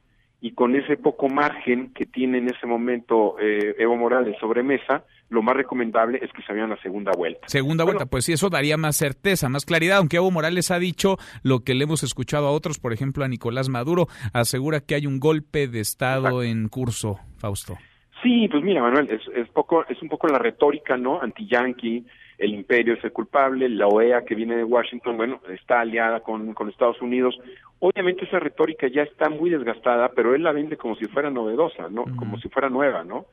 y 0.44 0.52
con 0.52 0.76
ese 0.76 0.98
poco 0.98 1.30
margen 1.30 1.94
que 1.94 2.06
tiene 2.06 2.40
en 2.40 2.50
ese 2.50 2.68
momento 2.68 3.38
eh, 3.40 3.76
Evo 3.80 3.96
Morales 3.96 4.36
sobre 4.42 4.62
mesa, 4.62 5.06
lo 5.30 5.42
más 5.42 5.56
recomendable 5.56 6.20
es 6.22 6.34
que 6.34 6.42
se 6.42 6.52
vayan 6.52 6.70
a 6.70 6.76
la 6.76 6.82
segunda 6.82 7.14
vuelta. 7.16 7.48
Segunda 7.48 7.86
vuelta, 7.86 8.06
pues 8.08 8.26
sí, 8.26 8.34
eso 8.34 8.50
daría 8.50 8.76
más 8.76 8.98
certeza, 8.98 9.48
más 9.48 9.64
claridad, 9.64 10.00
aunque 10.00 10.18
Evo 10.18 10.32
Morales 10.32 10.70
ha 10.70 10.80
dicho 10.80 11.18
lo 11.44 11.62
que 11.62 11.74
le 11.74 11.86
hemos 11.86 12.04
escuchado 12.04 12.48
a 12.48 12.52
otros, 12.52 12.78
por 12.78 12.92
ejemplo 12.92 13.24
a 13.24 13.30
Nicolás 13.30 13.70
Maduro, 13.70 14.08
asegura 14.34 14.82
que 14.82 14.96
hay 14.96 15.08
un 15.08 15.22
golpe 15.22 15.70
de 15.70 15.80
Estado 15.80 16.44
en 16.44 16.68
curso, 16.68 17.20
Fausto. 17.38 17.78
Sí, 18.24 18.48
pues 18.48 18.64
mira, 18.64 18.82
Manuel, 18.82 19.10
es, 19.12 19.22
es, 19.36 19.50
poco, 19.50 19.86
es 19.88 20.02
un 20.02 20.08
poco 20.08 20.28
la 20.28 20.40
retórica, 20.40 20.96
¿no? 20.96 21.22
Anti-yankee, 21.22 22.06
el 22.38 22.54
imperio 22.54 22.94
es 22.94 23.04
el 23.04 23.12
culpable, 23.12 23.68
la 23.68 23.88
OEA 23.88 24.24
que 24.24 24.34
viene 24.34 24.56
de 24.56 24.64
Washington, 24.64 25.18
bueno, 25.18 25.42
está 25.50 25.82
aliada 25.82 26.22
con, 26.22 26.54
con 26.54 26.70
Estados 26.70 27.02
Unidos. 27.02 27.38
Obviamente 27.80 28.24
esa 28.24 28.40
retórica 28.40 28.88
ya 28.88 29.04
está 29.04 29.30
muy 29.30 29.50
desgastada, 29.50 30.10
pero 30.16 30.34
él 30.34 30.44
la 30.44 30.54
vende 30.54 30.78
como 30.78 30.96
si 30.96 31.06
fuera 31.06 31.30
novedosa, 31.30 31.90
¿no? 31.90 32.06
Como 32.16 32.40
si 32.40 32.48
fuera 32.48 32.70
nueva, 32.70 33.04
¿no? 33.04 33.26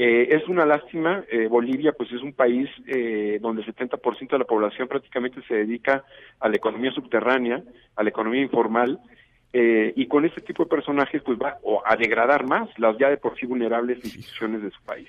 Eh, 0.00 0.28
es 0.30 0.46
una 0.46 0.64
lástima, 0.64 1.24
eh, 1.28 1.48
Bolivia 1.48 1.92
pues 1.92 2.12
es 2.12 2.22
un 2.22 2.32
país 2.32 2.70
eh, 2.86 3.38
donde 3.40 3.62
el 3.62 3.74
70% 3.74 4.28
de 4.30 4.38
la 4.38 4.44
población 4.44 4.86
prácticamente 4.86 5.42
se 5.48 5.54
dedica 5.54 6.04
a 6.38 6.48
la 6.48 6.56
economía 6.56 6.92
subterránea, 6.92 7.64
a 7.96 8.02
la 8.04 8.08
economía 8.08 8.40
informal, 8.40 9.00
eh, 9.52 9.92
y 9.96 10.06
con 10.06 10.24
este 10.24 10.40
tipo 10.40 10.64
de 10.64 10.70
personajes 10.70 11.22
pues 11.22 11.38
va 11.38 11.58
a 11.84 11.96
degradar 11.96 12.46
más 12.46 12.68
las 12.78 12.98
ya 12.98 13.08
de 13.08 13.16
por 13.16 13.38
sí 13.38 13.46
vulnerables 13.46 14.04
instituciones 14.04 14.62
de 14.62 14.70
su 14.70 14.80
país. 14.82 15.08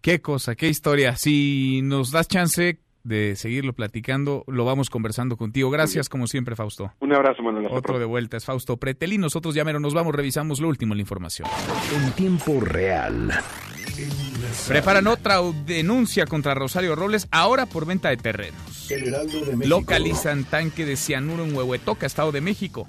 Qué 0.00 0.20
cosa, 0.20 0.54
qué 0.54 0.68
historia. 0.68 1.16
Si 1.16 1.82
nos 1.82 2.10
das 2.10 2.28
chance 2.28 2.78
de 3.02 3.36
seguirlo 3.36 3.72
platicando, 3.72 4.44
lo 4.46 4.64
vamos 4.64 4.90
conversando 4.90 5.36
contigo. 5.36 5.70
Gracias 5.70 6.08
como 6.08 6.26
siempre, 6.26 6.56
Fausto. 6.56 6.92
Un 7.00 7.12
abrazo, 7.12 7.42
Manuel. 7.42 7.66
Otro 7.70 7.98
de 7.98 8.04
vuelta 8.04 8.36
es 8.36 8.44
Fausto 8.44 8.76
Pretel 8.76 9.12
y 9.12 9.18
nosotros 9.18 9.54
ya 9.54 9.64
mero 9.64 9.80
nos 9.80 9.94
vamos, 9.94 10.14
revisamos 10.14 10.60
lo 10.60 10.68
último 10.68 10.94
en 10.94 10.98
la 10.98 11.02
información. 11.02 11.48
En 11.94 12.12
tiempo 12.12 12.60
real. 12.60 13.30
Preparan 14.68 15.06
otra 15.06 15.40
denuncia 15.66 16.26
contra 16.26 16.54
Rosario 16.54 16.94
Robles, 16.96 17.28
ahora 17.30 17.66
por 17.66 17.86
venta 17.86 18.08
de 18.10 18.16
terrenos. 18.16 18.88
Localizan 19.64 20.44
tanque 20.44 20.84
de 20.84 20.96
cianuro 20.96 21.44
en 21.44 21.54
Huehuetoca, 21.54 22.06
Estado 22.06 22.32
de 22.32 22.40
México. 22.40 22.88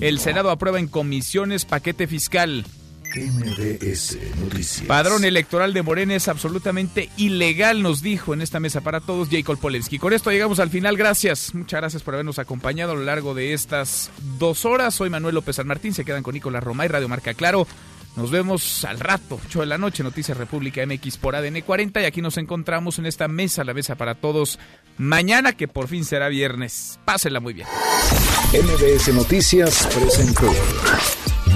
El 0.00 0.18
Senado 0.18 0.50
aprueba 0.50 0.78
en 0.78 0.88
comisiones 0.88 1.64
paquete 1.64 2.06
fiscal. 2.06 2.64
MBS 3.16 4.18
Noticias. 4.40 4.86
Padrón 4.86 5.24
electoral 5.24 5.74
de 5.74 5.82
Morena 5.82 6.14
es 6.14 6.28
absolutamente 6.28 7.10
ilegal, 7.16 7.82
nos 7.82 8.02
dijo 8.02 8.34
en 8.34 8.40
esta 8.40 8.60
mesa 8.60 8.82
para 8.82 9.00
todos 9.00 9.28
Jacob 9.30 9.58
Polewski. 9.58 9.98
Con 9.98 10.12
esto 10.12 10.30
llegamos 10.30 10.60
al 10.60 10.70
final. 10.70 10.96
Gracias. 10.96 11.52
Muchas 11.52 11.80
gracias 11.80 12.02
por 12.04 12.14
habernos 12.14 12.38
acompañado 12.38 12.92
a 12.92 12.94
lo 12.94 13.02
largo 13.02 13.34
de 13.34 13.52
estas 13.52 14.10
dos 14.38 14.64
horas. 14.64 14.94
Soy 14.94 15.10
Manuel 15.10 15.34
López 15.34 15.56
San 15.56 15.66
Martín. 15.66 15.92
Se 15.92 16.04
quedan 16.04 16.22
con 16.22 16.34
Nicolás 16.34 16.62
Roma 16.62 16.84
y 16.84 16.88
Radio 16.88 17.08
Marca 17.08 17.34
Claro. 17.34 17.66
Nos 18.16 18.30
vemos 18.30 18.84
al 18.84 18.98
rato, 18.98 19.40
8 19.46 19.60
de 19.60 19.66
la 19.66 19.78
noche, 19.78 20.02
Noticias 20.02 20.36
República 20.36 20.84
MX 20.84 21.16
por 21.16 21.36
ADN 21.36 21.60
40 21.60 22.02
y 22.02 22.04
aquí 22.04 22.20
nos 22.20 22.36
encontramos 22.38 22.98
en 22.98 23.06
esta 23.06 23.28
mesa, 23.28 23.64
la 23.64 23.72
mesa 23.72 23.94
para 23.94 24.14
todos, 24.14 24.58
mañana 24.98 25.52
que 25.52 25.68
por 25.68 25.88
fin 25.88 26.04
será 26.04 26.28
viernes. 26.28 26.98
Pásenla 27.04 27.40
muy 27.40 27.54
bien. 27.54 27.68
MBS 28.52 29.14
Noticias 29.14 29.86
presentó 29.94 30.52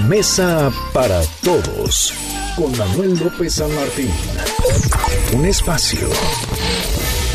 Mesa 0.07 0.71
para 0.93 1.21
Todos 1.43 2.13
con 2.55 2.77
Manuel 2.77 3.19
López 3.19 3.55
San 3.55 3.73
Martín. 3.75 4.09
Un 5.33 5.45
espacio 5.45 6.07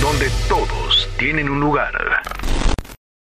donde 0.01 0.31
todos 0.49 1.09
tienen 1.19 1.51
un 1.51 1.61
lugar. 1.61 1.93